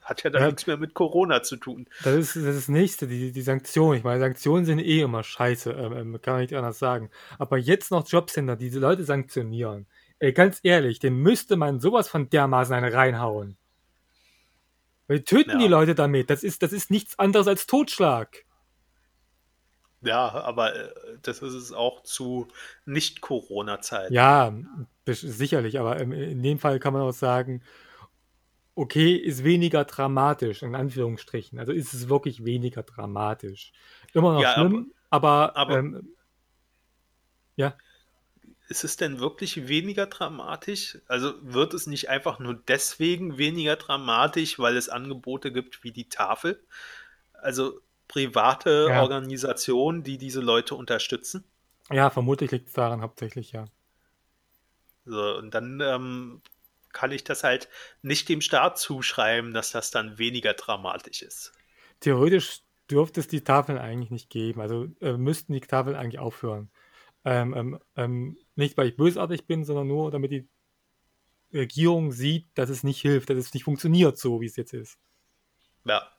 Hat 0.00 0.24
ja 0.24 0.30
dann 0.30 0.42
ja, 0.42 0.48
nichts 0.48 0.66
mehr 0.66 0.76
mit 0.76 0.94
Corona 0.94 1.44
zu 1.44 1.56
tun. 1.56 1.86
Das 2.02 2.16
ist 2.16 2.34
das, 2.34 2.42
ist 2.42 2.56
das 2.56 2.68
Nächste, 2.68 3.06
die, 3.06 3.30
die 3.30 3.42
Sanktionen. 3.42 3.98
Ich 3.98 4.04
meine, 4.04 4.18
Sanktionen 4.18 4.64
sind 4.64 4.80
eh 4.80 5.00
immer 5.00 5.22
scheiße, 5.22 5.70
ähm, 5.70 5.92
ähm 5.92 6.20
kann 6.20 6.34
man 6.34 6.42
nicht 6.42 6.54
anders 6.54 6.80
sagen. 6.80 7.08
Aber 7.38 7.56
jetzt 7.56 7.92
noch 7.92 8.06
Jobcenter, 8.08 8.56
die 8.56 8.64
diese 8.64 8.80
Leute 8.80 9.04
sanktionieren. 9.04 9.86
Ey, 10.22 10.32
ganz 10.32 10.60
ehrlich, 10.62 11.00
dem 11.00 11.20
müsste 11.20 11.56
man 11.56 11.80
sowas 11.80 12.08
von 12.08 12.30
dermaßen 12.30 12.72
eine 12.72 12.92
reinhauen. 12.92 13.56
Wir 15.08 15.24
töten 15.24 15.50
ja. 15.50 15.58
die 15.58 15.66
Leute 15.66 15.96
damit. 15.96 16.30
Das 16.30 16.44
ist, 16.44 16.62
das 16.62 16.72
ist 16.72 16.92
nichts 16.92 17.18
anderes 17.18 17.48
als 17.48 17.66
Totschlag. 17.66 18.44
Ja, 20.00 20.28
aber 20.28 20.76
äh, 20.76 20.94
das 21.22 21.42
ist 21.42 21.54
es 21.54 21.72
auch 21.72 22.04
zu 22.04 22.46
Nicht-Corona-Zeiten. 22.84 24.14
Ja, 24.14 24.54
sicherlich, 25.08 25.80
aber 25.80 25.98
in 25.98 26.40
dem 26.40 26.60
Fall 26.60 26.78
kann 26.78 26.92
man 26.92 27.02
auch 27.02 27.12
sagen, 27.12 27.60
okay, 28.76 29.16
ist 29.16 29.42
weniger 29.42 29.84
dramatisch, 29.84 30.62
in 30.62 30.76
Anführungsstrichen. 30.76 31.58
Also 31.58 31.72
ist 31.72 31.94
es 31.94 32.08
wirklich 32.08 32.44
weniger 32.44 32.84
dramatisch. 32.84 33.72
Immer 34.12 34.34
noch 34.34 34.42
ja, 34.42 34.52
schlimm, 34.54 34.92
aber, 35.10 35.56
aber, 35.56 35.56
aber 35.56 35.78
ähm, 35.78 36.14
ja. 37.56 37.76
Ist 38.72 38.84
es 38.84 38.96
denn 38.96 39.20
wirklich 39.20 39.68
weniger 39.68 40.06
dramatisch? 40.06 40.96
Also 41.06 41.34
wird 41.42 41.74
es 41.74 41.86
nicht 41.86 42.08
einfach 42.08 42.38
nur 42.38 42.54
deswegen 42.54 43.36
weniger 43.36 43.76
dramatisch, 43.76 44.58
weil 44.58 44.78
es 44.78 44.88
Angebote 44.88 45.52
gibt 45.52 45.84
wie 45.84 45.92
die 45.92 46.08
Tafel? 46.08 46.58
Also 47.34 47.82
private 48.08 48.86
ja. 48.88 49.02
Organisationen, 49.02 50.04
die 50.04 50.16
diese 50.16 50.40
Leute 50.40 50.74
unterstützen? 50.74 51.44
Ja, 51.90 52.08
vermutlich 52.08 52.50
liegt 52.50 52.68
es 52.68 52.72
daran 52.72 53.02
hauptsächlich, 53.02 53.52
ja. 53.52 53.66
So, 55.04 55.36
und 55.36 55.52
dann 55.52 55.82
ähm, 55.82 56.40
kann 56.94 57.12
ich 57.12 57.24
das 57.24 57.44
halt 57.44 57.68
nicht 58.00 58.26
dem 58.30 58.40
Staat 58.40 58.78
zuschreiben, 58.78 59.52
dass 59.52 59.72
das 59.72 59.90
dann 59.90 60.16
weniger 60.16 60.54
dramatisch 60.54 61.20
ist. 61.20 61.52
Theoretisch 62.00 62.62
dürfte 62.90 63.20
es 63.20 63.28
die 63.28 63.44
Tafeln 63.44 63.76
eigentlich 63.76 64.10
nicht 64.10 64.30
geben. 64.30 64.62
Also 64.62 64.86
äh, 65.02 65.18
müssten 65.18 65.52
die 65.52 65.60
Tafeln 65.60 65.94
eigentlich 65.94 66.20
aufhören. 66.20 66.70
Ähm, 67.26 67.54
ähm, 67.54 67.78
ähm, 67.96 68.38
nicht, 68.54 68.76
weil 68.76 68.88
ich 68.88 68.96
bösartig 68.96 69.46
bin, 69.46 69.64
sondern 69.64 69.88
nur, 69.88 70.10
damit 70.10 70.30
die 70.30 70.48
Regierung 71.52 72.12
sieht, 72.12 72.46
dass 72.54 72.70
es 72.70 72.82
nicht 72.82 73.00
hilft, 73.00 73.30
dass 73.30 73.36
es 73.36 73.54
nicht 73.54 73.64
funktioniert, 73.64 74.18
so 74.18 74.40
wie 74.40 74.46
es 74.46 74.56
jetzt 74.56 74.72
ist. 74.72 74.98
Ja, 75.84 76.10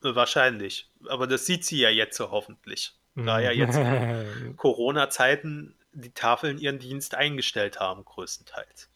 wahrscheinlich. 0.00 0.90
Aber 1.08 1.26
das 1.26 1.46
sieht 1.46 1.64
sie 1.64 1.78
ja 1.78 1.88
jetzt 1.90 2.16
so 2.16 2.30
hoffentlich. 2.30 2.94
Da 3.14 3.40
ja 3.40 3.50
jetzt 3.50 3.76
in 3.76 4.56
Corona-Zeiten 4.56 5.76
die 5.92 6.12
Tafeln 6.12 6.58
ihren 6.58 6.78
Dienst 6.78 7.14
eingestellt 7.14 7.78
haben, 7.78 8.04
größtenteils. 8.04 8.88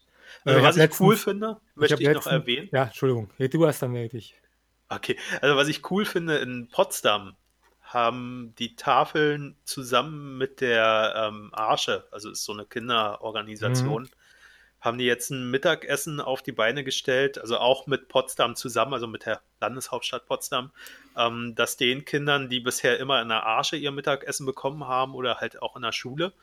Also, 0.43 0.61
was 0.63 0.75
ich 0.75 0.81
letztens, 0.81 1.07
cool 1.07 1.15
finde, 1.15 1.61
möchte 1.75 1.95
ich, 1.95 2.01
ich 2.01 2.07
letztens, 2.07 2.25
noch 2.25 2.31
erwähnen. 2.31 2.69
Ja, 2.71 2.85
Entschuldigung, 2.85 3.29
du 3.37 3.67
hast 3.67 3.81
dann 3.81 3.93
nötig. 3.93 4.35
Okay, 4.89 5.17
also 5.41 5.55
was 5.55 5.67
ich 5.67 5.89
cool 5.91 6.05
finde, 6.05 6.37
in 6.37 6.69
Potsdam 6.69 7.35
haben 7.87 8.53
die 8.59 8.75
Tafeln 8.75 9.55
zusammen 9.63 10.37
mit 10.37 10.61
der 10.61 11.13
ähm, 11.15 11.49
Arche, 11.53 12.05
also 12.11 12.29
ist 12.29 12.43
so 12.43 12.51
eine 12.51 12.65
Kinderorganisation, 12.65 14.03
mhm. 14.03 14.09
haben 14.81 14.97
die 14.97 15.05
jetzt 15.05 15.29
ein 15.29 15.49
Mittagessen 15.49 16.19
auf 16.19 16.41
die 16.41 16.51
Beine 16.51 16.83
gestellt, 16.83 17.37
also 17.37 17.57
auch 17.57 17.87
mit 17.87 18.09
Potsdam 18.09 18.55
zusammen, 18.55 18.93
also 18.93 19.07
mit 19.07 19.25
der 19.25 19.41
Landeshauptstadt 19.61 20.25
Potsdam, 20.25 20.71
ähm, 21.15 21.55
dass 21.55 21.77
den 21.77 22.03
Kindern, 22.03 22.49
die 22.49 22.59
bisher 22.59 22.99
immer 22.99 23.21
in 23.21 23.29
der 23.29 23.45
Arche 23.45 23.77
ihr 23.77 23.91
Mittagessen 23.91 24.45
bekommen 24.45 24.85
haben 24.85 25.15
oder 25.15 25.39
halt 25.39 25.61
auch 25.61 25.77
in 25.77 25.81
der 25.81 25.93
Schule, 25.93 26.33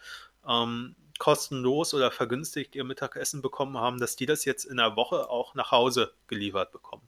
ähm, 0.48 0.96
kostenlos 1.18 1.94
oder 1.94 2.10
vergünstigt 2.10 2.74
ihr 2.74 2.84
Mittagessen 2.84 3.42
bekommen 3.42 3.76
haben, 3.76 4.00
dass 4.00 4.16
die 4.16 4.26
das 4.26 4.44
jetzt 4.44 4.64
in 4.64 4.78
der 4.78 4.96
Woche 4.96 5.28
auch 5.28 5.54
nach 5.54 5.70
Hause 5.70 6.12
geliefert 6.26 6.72
bekommen. 6.72 7.06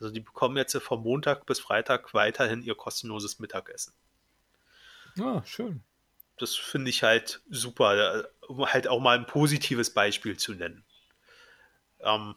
Also 0.00 0.12
die 0.12 0.20
bekommen 0.20 0.56
jetzt 0.56 0.76
von 0.76 1.02
Montag 1.02 1.46
bis 1.46 1.58
Freitag 1.58 2.12
weiterhin 2.14 2.62
ihr 2.62 2.74
kostenloses 2.74 3.38
Mittagessen. 3.38 3.94
Ah, 5.18 5.42
schön. 5.44 5.82
Das 6.38 6.54
finde 6.54 6.90
ich 6.90 7.02
halt 7.02 7.40
super, 7.48 8.28
um 8.46 8.66
halt 8.66 8.88
auch 8.88 9.00
mal 9.00 9.18
ein 9.18 9.26
positives 9.26 9.94
Beispiel 9.94 10.36
zu 10.36 10.52
nennen. 10.54 10.84
Ähm, 12.00 12.34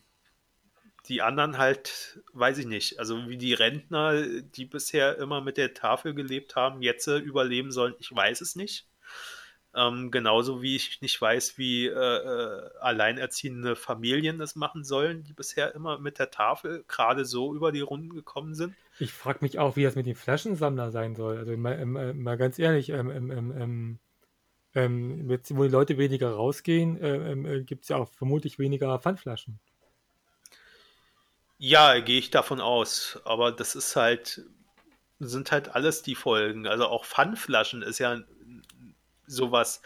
die 1.07 1.21
anderen 1.21 1.57
halt, 1.57 2.21
weiß 2.33 2.59
ich 2.59 2.65
nicht, 2.65 2.99
also 2.99 3.27
wie 3.27 3.37
die 3.37 3.53
Rentner, 3.53 4.21
die 4.21 4.65
bisher 4.65 5.17
immer 5.17 5.41
mit 5.41 5.57
der 5.57 5.73
Tafel 5.73 6.13
gelebt 6.13 6.55
haben, 6.55 6.81
jetzt 6.81 7.07
überleben 7.07 7.71
sollen, 7.71 7.95
ich 7.99 8.13
weiß 8.13 8.41
es 8.41 8.55
nicht. 8.55 8.88
Ähm, 9.79 10.11
genauso 10.11 10.61
wie 10.61 10.75
ich 10.75 10.99
nicht 11.01 11.21
weiß, 11.21 11.57
wie 11.57 11.85
äh, 11.87 11.91
äh, 11.93 12.69
alleinerziehende 12.81 13.77
Familien 13.77 14.37
das 14.37 14.57
machen 14.57 14.83
sollen, 14.83 15.23
die 15.23 15.31
bisher 15.31 15.73
immer 15.73 15.99
mit 15.99 16.19
der 16.19 16.31
Tafel 16.31 16.83
gerade 16.89 17.23
so 17.23 17.55
über 17.55 17.71
die 17.71 17.79
Runden 17.79 18.09
gekommen 18.09 18.55
sind. 18.55 18.75
Ich 18.99 19.13
frage 19.13 19.39
mich 19.41 19.57
auch, 19.57 19.77
wie 19.77 19.83
das 19.83 19.95
mit 19.95 20.05
dem 20.05 20.17
Flaschensammler 20.17 20.91
sein 20.91 21.15
soll. 21.15 21.37
Also 21.37 21.55
mal, 21.55 21.85
mal, 21.85 22.13
mal 22.13 22.35
ganz 22.35 22.59
ehrlich, 22.59 22.89
ähm, 22.89 23.09
ähm, 23.09 23.99
ähm, 24.75 25.29
jetzt, 25.29 25.55
wo 25.55 25.63
die 25.63 25.69
Leute 25.69 25.97
weniger 25.97 26.31
rausgehen, 26.31 27.01
äh, 27.01 27.63
gibt 27.63 27.83
es 27.83 27.89
ja 27.89 27.95
auch 27.95 28.09
vermutlich 28.09 28.59
weniger 28.59 28.99
Pfandflaschen. 28.99 29.59
Ja, 31.57 31.99
gehe 31.99 32.19
ich 32.19 32.31
davon 32.31 32.59
aus. 32.59 33.19
Aber 33.23 33.53
das 33.53 33.75
ist 33.75 33.95
halt, 33.95 34.41
sind 35.19 35.53
halt 35.53 35.73
alles 35.73 36.01
die 36.01 36.15
Folgen. 36.15 36.67
Also 36.67 36.85
auch 36.87 37.05
Pfandflaschen 37.05 37.81
ist 37.81 37.99
ja 37.99 38.19
sowas, 39.29 39.81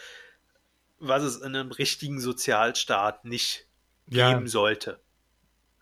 was 0.99 1.23
es 1.23 1.37
in 1.37 1.55
einem 1.55 1.71
richtigen 1.71 2.19
Sozialstaat 2.19 3.25
nicht 3.25 3.67
ja. 4.07 4.33
geben 4.33 4.47
sollte. 4.47 4.99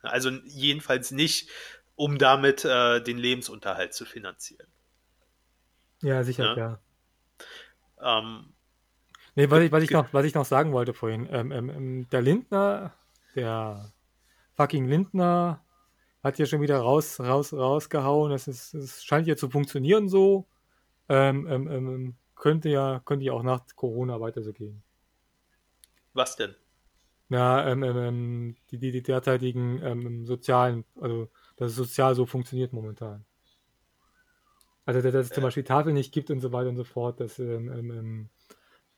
Also 0.01 0.29
jedenfalls 0.45 1.11
nicht, 1.11 1.49
um 1.95 2.17
damit 2.17 2.65
äh, 2.65 3.01
den 3.01 3.17
Lebensunterhalt 3.17 3.93
zu 3.93 4.05
finanzieren. 4.05 4.67
Ja, 6.01 6.23
sicher, 6.23 6.57
ja. 6.57 6.79
ja. 8.01 8.19
Ähm, 8.19 8.53
nee, 9.35 9.49
was 9.49 9.61
ich, 9.61 9.71
was, 9.71 9.83
ich 9.83 9.91
noch, 9.91 10.11
was 10.11 10.25
ich 10.25 10.33
noch 10.33 10.45
sagen 10.45 10.71
wollte 10.71 10.93
vorhin, 10.93 11.27
ähm, 11.31 11.51
ähm, 11.51 11.69
ähm, 11.69 12.09
der 12.09 12.21
Lindner, 12.21 12.93
der 13.35 13.93
fucking 14.55 14.87
Lindner, 14.87 15.63
hat 16.23 16.39
ja 16.39 16.45
schon 16.45 16.61
wieder 16.61 16.79
raus, 16.79 17.19
raus, 17.19 17.53
rausgehauen. 17.53 18.31
Es, 18.31 18.47
ist, 18.47 18.73
es 18.73 19.03
scheint 19.03 19.27
ja 19.27 19.35
zu 19.35 19.49
funktionieren 19.49 20.07
so. 20.09 20.47
Ähm, 21.09 21.47
ähm, 21.47 21.67
ähm 21.67 22.15
könnte 22.41 22.69
ja, 22.69 22.99
könnte 23.05 23.23
ja 23.23 23.33
auch 23.33 23.43
nach 23.43 23.61
Corona 23.75 24.19
weiter 24.19 24.41
so 24.41 24.51
gehen. 24.51 24.81
Was 26.13 26.35
denn? 26.35 26.55
Ja, 27.29 27.67
ähm, 27.67 27.83
ähm, 27.83 27.97
ähm 27.97 28.55
die, 28.71 28.79
die, 28.79 28.91
die 28.91 29.03
derzeitigen 29.03 29.79
ähm, 29.83 30.25
sozialen, 30.25 30.83
also 30.99 31.29
dass 31.55 31.69
es 31.69 31.77
sozial 31.77 32.15
so 32.15 32.25
funktioniert 32.25 32.73
momentan. 32.73 33.23
Also 34.85 35.01
dass, 35.01 35.13
dass 35.13 35.27
es 35.27 35.33
zum 35.33 35.43
Beispiel 35.43 35.63
Tafel 35.63 35.93
nicht 35.93 36.11
gibt 36.11 36.31
und 36.31 36.39
so 36.39 36.51
weiter 36.51 36.69
und 36.69 36.77
so 36.77 36.83
fort, 36.83 37.19
dass 37.19 37.37
ähm, 37.37 37.71
ähm, 37.71 38.29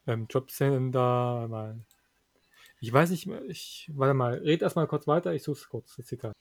ähm, 0.08 0.28
Jobcenter 0.30 1.48
mal. 1.50 1.86
Ich 2.80 2.94
weiß 2.94 3.10
nicht, 3.10 3.28
ich 3.48 3.92
warte 3.94 4.14
mal, 4.14 4.36
red 4.36 4.62
erstmal 4.62 4.88
kurz 4.88 5.06
weiter, 5.06 5.34
ich 5.34 5.44
suche 5.44 5.60
es 5.60 5.70
kurz, 5.70 6.00
ist 6.00 6.12
egal. 6.14 6.32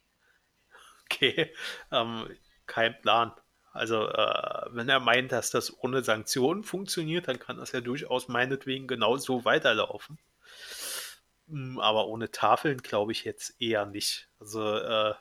Okay, 1.04 1.52
ähm, 1.90 2.28
kein 2.66 3.00
Plan. 3.00 3.32
Also 3.72 4.08
äh, 4.08 4.66
wenn 4.70 4.88
er 4.88 5.00
meint, 5.00 5.32
dass 5.32 5.50
das 5.50 5.76
ohne 5.82 6.04
Sanktionen 6.04 6.62
funktioniert, 6.62 7.28
dann 7.28 7.38
kann 7.38 7.56
das 7.56 7.72
ja 7.72 7.80
durchaus 7.80 8.28
meinetwegen 8.28 8.86
genauso 8.86 9.44
weiterlaufen. 9.44 10.18
Hm, 11.48 11.78
aber 11.80 12.06
ohne 12.06 12.30
Tafeln 12.30 12.78
glaube 12.78 13.12
ich 13.12 13.24
jetzt 13.24 13.60
eher 13.60 13.86
nicht. 13.86 14.28
Also 14.38 14.76
äh, 14.76 15.14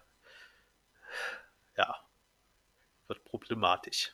ja, 1.78 1.96
wird 3.08 3.24
problematisch. 3.24 4.14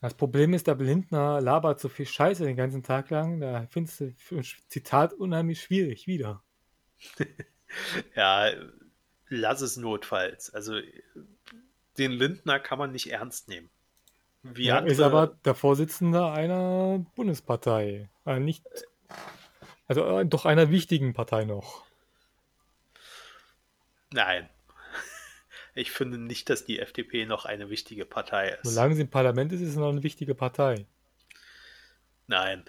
Das 0.00 0.14
Problem 0.14 0.52
ist, 0.52 0.66
der 0.66 0.74
Blindner 0.74 1.40
labert 1.40 1.80
so 1.80 1.88
viel 1.88 2.04
Scheiße 2.04 2.44
den 2.44 2.56
ganzen 2.56 2.82
Tag 2.82 3.08
lang. 3.08 3.40
Da 3.40 3.66
findest 3.70 4.00
du 4.00 4.14
ein 4.32 4.44
Zitat 4.68 5.14
unheimlich 5.14 5.62
schwierig 5.62 6.06
wieder. 6.06 6.42
Ja, 8.14 8.52
lass 9.28 9.60
es 9.60 9.76
notfalls. 9.76 10.52
Also 10.52 10.78
den 11.98 12.12
Lindner 12.12 12.58
kann 12.60 12.78
man 12.78 12.92
nicht 12.92 13.10
ernst 13.10 13.48
nehmen. 13.48 13.70
Wie 14.42 14.66
ja, 14.66 14.78
ist 14.78 15.00
aber 15.00 15.38
der 15.44 15.54
Vorsitzende 15.54 16.30
einer 16.30 17.04
Bundespartei. 17.14 18.10
Äh, 18.26 18.40
nicht, 18.40 18.62
also 19.86 20.20
äh, 20.20 20.26
doch 20.26 20.44
einer 20.44 20.70
wichtigen 20.70 21.14
Partei 21.14 21.44
noch. 21.44 21.84
Nein. 24.12 24.48
Ich 25.76 25.90
finde 25.90 26.18
nicht, 26.18 26.50
dass 26.50 26.64
die 26.64 26.78
FDP 26.78 27.26
noch 27.26 27.46
eine 27.46 27.68
wichtige 27.68 28.04
Partei 28.04 28.50
ist. 28.50 28.60
Solange 28.62 28.94
sie 28.94 29.00
im 29.00 29.10
Parlament 29.10 29.50
ist, 29.50 29.60
ist 29.60 29.70
es 29.70 29.76
noch 29.76 29.88
eine 29.88 30.04
wichtige 30.04 30.36
Partei. 30.36 30.86
Nein. 32.28 32.64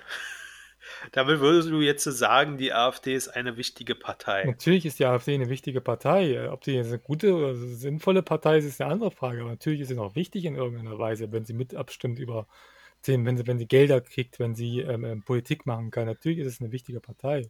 Damit 1.12 1.40
würdest 1.40 1.70
du 1.70 1.82
jetzt 1.82 2.04
sagen, 2.04 2.58
die 2.58 2.74
AfD 2.74 3.16
ist 3.16 3.30
eine 3.30 3.58
wichtige 3.58 3.96
Partei. 3.96 4.44
Natürlich 4.46 4.86
ist 4.86 5.00
die 5.00 5.06
AfD 5.06 5.34
eine 5.34 5.50
wichtige 5.50 5.82
Partei. 5.82 6.50
Ob 6.52 6.62
die 6.62 6.74
jetzt 6.74 6.88
eine 6.88 7.00
gute 7.00 7.34
oder 7.34 7.56
sinnvolle 7.56 8.24
Partei 8.24 8.58
ist, 8.58 8.66
ist 8.66 8.82
eine 8.82 8.92
andere 8.92 9.12
Frage. 9.12 9.42
Aber 9.42 9.52
natürlich 9.52 9.82
ist 9.82 9.90
sie 9.90 9.96
noch 9.96 10.16
wichtig 10.16 10.46
in 10.46 10.56
irgendeiner 10.56 10.98
Weise, 10.98 11.32
wenn 11.32 11.46
sie 11.46 11.54
mit 11.54 11.76
abstimmt 11.76 12.20
über 12.20 12.48
Themen, 13.02 13.26
wenn 13.26 13.38
sie, 13.38 13.48
wenn 13.48 13.60
sie 13.60 13.68
Gelder 13.68 14.02
kriegt, 14.02 14.40
wenn 14.40 14.56
sie 14.56 14.80
ähm, 14.80 15.06
ähm 15.06 15.24
Politik 15.24 15.66
machen 15.66 15.92
kann. 15.92 16.06
Natürlich 16.06 16.40
ist 16.40 16.48
es 16.48 16.62
eine 16.62 16.72
wichtige 16.72 17.00
Partei. 17.00 17.50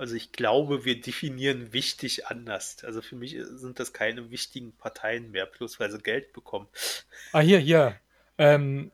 Also 0.00 0.14
ich 0.14 0.32
glaube, 0.32 0.86
wir 0.86 0.98
definieren 0.98 1.74
wichtig 1.74 2.26
anders. 2.28 2.82
Also 2.84 3.02
für 3.02 3.16
mich 3.16 3.36
sind 3.38 3.78
das 3.78 3.92
keine 3.92 4.30
wichtigen 4.30 4.72
Parteien 4.72 5.30
mehr, 5.30 5.44
bloß 5.44 5.78
weil 5.78 5.90
sie 5.90 5.98
Geld 5.98 6.32
bekommen. 6.32 6.68
Ah, 7.32 7.40
hier, 7.40 7.58
hier. 7.58 8.00
Ähm, 8.38 8.92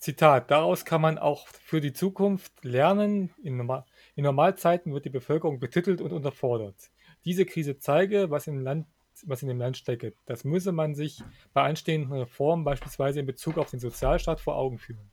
Zitat, 0.00 0.50
daraus 0.50 0.86
kann 0.86 1.02
man 1.02 1.18
auch 1.18 1.46
für 1.46 1.82
die 1.82 1.92
Zukunft 1.92 2.64
lernen. 2.64 3.34
In, 3.42 3.58
Normal 3.58 3.84
in 4.16 4.24
Normalzeiten 4.24 4.94
wird 4.94 5.04
die 5.04 5.10
Bevölkerung 5.10 5.60
betitelt 5.60 6.00
und 6.00 6.12
unterfordert. 6.12 6.90
Diese 7.26 7.44
Krise 7.44 7.78
zeige, 7.78 8.30
was, 8.30 8.46
im 8.46 8.60
Land, 8.60 8.86
was 9.24 9.42
in 9.42 9.48
dem 9.48 9.58
Land 9.58 9.76
stecke. 9.76 10.14
Das 10.24 10.44
müsse 10.44 10.72
man 10.72 10.94
sich 10.94 11.22
bei 11.52 11.62
anstehenden 11.64 12.12
Reformen 12.12 12.64
beispielsweise 12.64 13.20
in 13.20 13.26
Bezug 13.26 13.58
auf 13.58 13.68
den 13.68 13.78
Sozialstaat 13.78 14.40
vor 14.40 14.56
Augen 14.56 14.78
führen. 14.78 15.10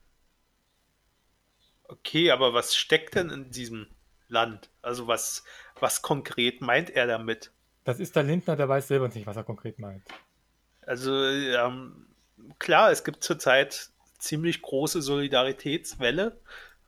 Okay, 1.84 2.32
aber 2.32 2.54
was 2.54 2.74
steckt 2.74 3.16
denn 3.16 3.30
in 3.30 3.52
diesem 3.52 3.88
Land? 4.30 4.70
Also 4.82 5.08
was, 5.08 5.44
was 5.82 6.02
konkret 6.02 6.62
meint 6.62 6.90
er 6.92 7.08
damit? 7.08 7.52
Das 7.84 8.00
ist 8.00 8.16
der 8.16 8.24
Lindner, 8.24 8.56
der 8.56 8.70
weiß 8.70 8.88
selber 8.88 9.10
nicht, 9.10 9.28
was 9.28 9.36
er 9.36 9.44
konkret 9.44 9.80
meint. 9.80 10.04
Also 10.82 11.14
ähm, 11.26 12.08
klar, 12.58 12.92
es 12.92 13.04
gibt 13.04 13.22
zurzeit 13.22 13.92
ziemlich 14.18 14.62
große 14.62 15.02
Solidaritätswelle, 15.02 16.38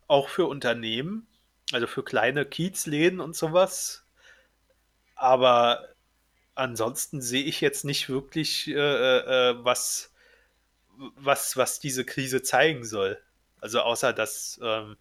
auch 0.08 0.30
für 0.30 0.48
Unternehmen, 0.48 1.28
also 1.72 1.88
für 1.88 2.04
kleine 2.04 2.46
Kiezläden 2.46 3.20
und 3.20 3.36
sowas. 3.36 4.04
Aber 5.16 5.88
ansonsten 6.56 7.22
sehe 7.22 7.44
ich 7.44 7.62
jetzt 7.62 7.86
nicht 7.86 8.10
wirklich, 8.10 8.68
äh, 8.68 8.74
äh, 8.74 9.52
äh, 9.52 9.64
was, 9.64 10.12
was, 10.98 11.58
was 11.58 11.80
diese 11.80 12.06
Krise 12.06 12.42
zeigen 12.42 12.86
soll. 12.86 13.20
Also 13.62 13.82
außer, 13.82 14.14
dass 14.14 14.60
ähm, 14.64 14.98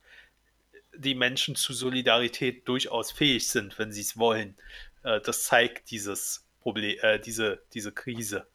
die 0.95 1.15
Menschen 1.15 1.55
zu 1.55 1.73
Solidarität 1.73 2.67
durchaus 2.67 3.13
fähig 3.13 3.49
sind, 3.49 3.79
wenn 3.79 3.93
sie 3.93 4.01
es 4.01 4.19
wollen. 4.19 4.57
Äh, 5.03 5.21
das 5.21 5.45
zeigt 5.45 5.91
dieses 5.91 6.45
Problem, 6.61 6.99
äh, 7.03 7.19
diese, 7.19 7.63
diese 7.73 7.93
Krise. 7.93 8.47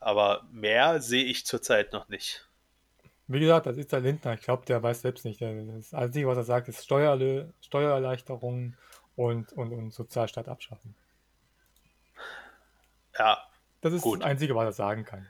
Aber 0.00 0.46
mehr 0.52 1.00
sehe 1.00 1.24
ich 1.24 1.46
zurzeit 1.46 1.92
noch 1.92 2.08
nicht. 2.08 2.47
Wie 3.28 3.40
gesagt, 3.40 3.66
das 3.66 3.76
ist 3.76 3.92
der 3.92 4.00
Lindner. 4.00 4.34
Ich 4.34 4.40
glaube, 4.40 4.64
der 4.64 4.82
weiß 4.82 5.02
selbst 5.02 5.24
nicht. 5.26 5.42
Das 5.42 5.92
Einzige, 5.92 6.26
was 6.26 6.38
er 6.38 6.44
sagt, 6.44 6.68
ist 6.68 6.82
Steuerle 6.82 7.52
Steuererleichterungen 7.60 8.76
und, 9.16 9.52
und, 9.52 9.72
und 9.72 9.92
Sozialstaat 9.92 10.48
abschaffen. 10.48 10.94
Ja. 13.18 13.38
Das 13.82 13.92
ist 13.92 14.02
gut. 14.02 14.20
das 14.20 14.26
Einzige, 14.26 14.54
was 14.54 14.64
er 14.64 14.72
sagen 14.72 15.04
kann. 15.04 15.28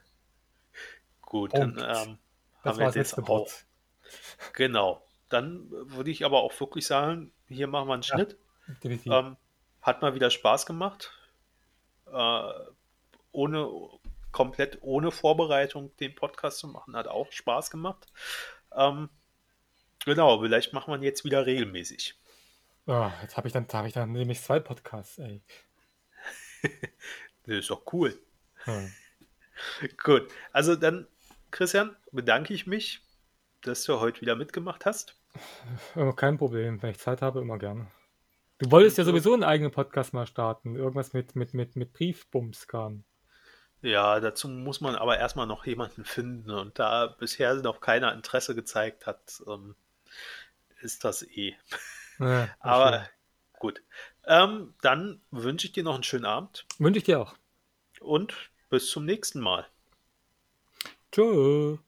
Gut, 1.23 1.53
dann 1.53 1.71
ähm, 1.71 2.19
das 2.63 2.79
haben 2.79 2.79
wir 2.79 2.91
jetzt 2.91 3.19
auch. 3.19 3.29
Wort. 3.29 3.67
Genau. 4.53 5.03
Dann 5.29 5.69
würde 5.71 6.11
ich 6.11 6.25
aber 6.25 6.41
auch 6.41 6.59
wirklich 6.61 6.87
sagen, 6.87 7.33
hier 7.49 7.67
machen 7.67 7.89
wir 7.89 7.95
einen 7.95 8.03
Schnitt. 8.03 8.39
Ja, 8.83 9.19
ähm, 9.19 9.37
hat 9.83 10.03
mal 10.03 10.15
wieder 10.15 10.31
Spaß 10.31 10.67
gemacht. 10.67 11.13
Äh, 12.07 12.53
ohne 13.33 13.69
komplett 14.33 14.79
ohne 14.83 15.11
Vorbereitung 15.11 15.97
den 15.99 16.15
Podcast 16.15 16.59
zu 16.59 16.69
machen. 16.69 16.97
Hat 16.97 17.09
auch 17.09 17.31
Spaß 17.33 17.71
gemacht. 17.71 18.07
Ähm, 18.75 19.09
genau, 20.05 20.41
vielleicht 20.41 20.73
machen 20.73 20.93
wir 20.93 20.97
ihn 20.97 21.03
jetzt 21.03 21.25
wieder 21.25 21.47
regelmäßig. 21.47 22.19
Oh, 22.87 23.11
jetzt 23.23 23.37
habe 23.37 23.49
ich 23.49 23.53
dann, 23.53 23.67
habe 23.73 23.89
ich 23.89 23.95
dann 23.95 24.13
nämlich 24.13 24.41
zwei 24.41 24.61
Podcasts, 24.61 25.19
ey. 25.19 25.43
das 26.63 27.57
ist 27.57 27.71
doch 27.71 27.83
cool. 27.93 28.19
Hm. 28.65 28.93
Gut, 30.03 30.29
also 30.53 30.77
dann, 30.77 31.07
Christian, 31.51 31.97
bedanke 32.13 32.55
ich 32.55 32.67
mich, 32.67 33.01
dass 33.63 33.85
du 33.85 34.01
heute 34.01 34.21
wieder 34.21 34.37
mitgemacht 34.37 34.87
hast. 34.87 35.17
Kein 36.17 36.39
Problem, 36.39 36.81
wenn 36.83 36.91
ich 36.91 36.99
Zeit 36.99 37.23
habe, 37.23 37.41
immer 37.41 37.59
gerne. 37.59 37.89
Du 38.59 38.71
wolltest 38.73 38.99
ja 38.99 39.05
sowieso 39.05 39.35
einen 39.35 39.45
eigenen 39.45 39.71
Podcast 39.71 40.13
mal 40.13 40.27
starten. 40.27 40.75
Irgendwas 40.75 41.13
mit, 41.13 41.37
mit, 41.37 41.55
mit, 41.55 41.77
mit 41.77 41.93
Briefbums 41.93 42.67
kam. 42.67 43.05
Ja, 43.83 44.19
dazu 44.21 44.49
muss 44.49 44.81
man 44.81 44.97
aber 44.97 45.19
erstmal 45.19 45.47
noch 45.47 45.65
jemanden 45.67 46.05
finden 46.05 46.51
und 46.51 46.79
da 46.79 47.07
bisher 47.07 47.55
noch 47.55 47.81
keiner 47.81 48.13
Interesse 48.13 48.55
gezeigt 48.55 49.07
hat, 49.07 49.43
ähm, 49.47 49.77
ist 50.81 51.05
das 51.05 51.23
eh. 51.23 51.57
Ja, 52.19 52.49
aber 52.61 52.93
schön. 52.93 53.09
gut. 53.61 53.83
Ähm, 54.27 54.75
dann 54.83 55.21
wünsche 55.31 55.67
ich 55.67 55.73
dir 55.73 55.85
noch 55.85 55.95
einen 55.95 56.03
schönen 56.03 56.25
Abend. 56.25 56.67
Wünsche 56.79 56.99
ich 56.99 57.05
dir 57.05 57.21
auch. 57.21 57.35
Und 58.01 58.35
bis 58.69 58.91
zum 58.91 59.05
nächsten 59.05 59.41
Mal. 59.41 59.67
Tschüss. 61.13 61.79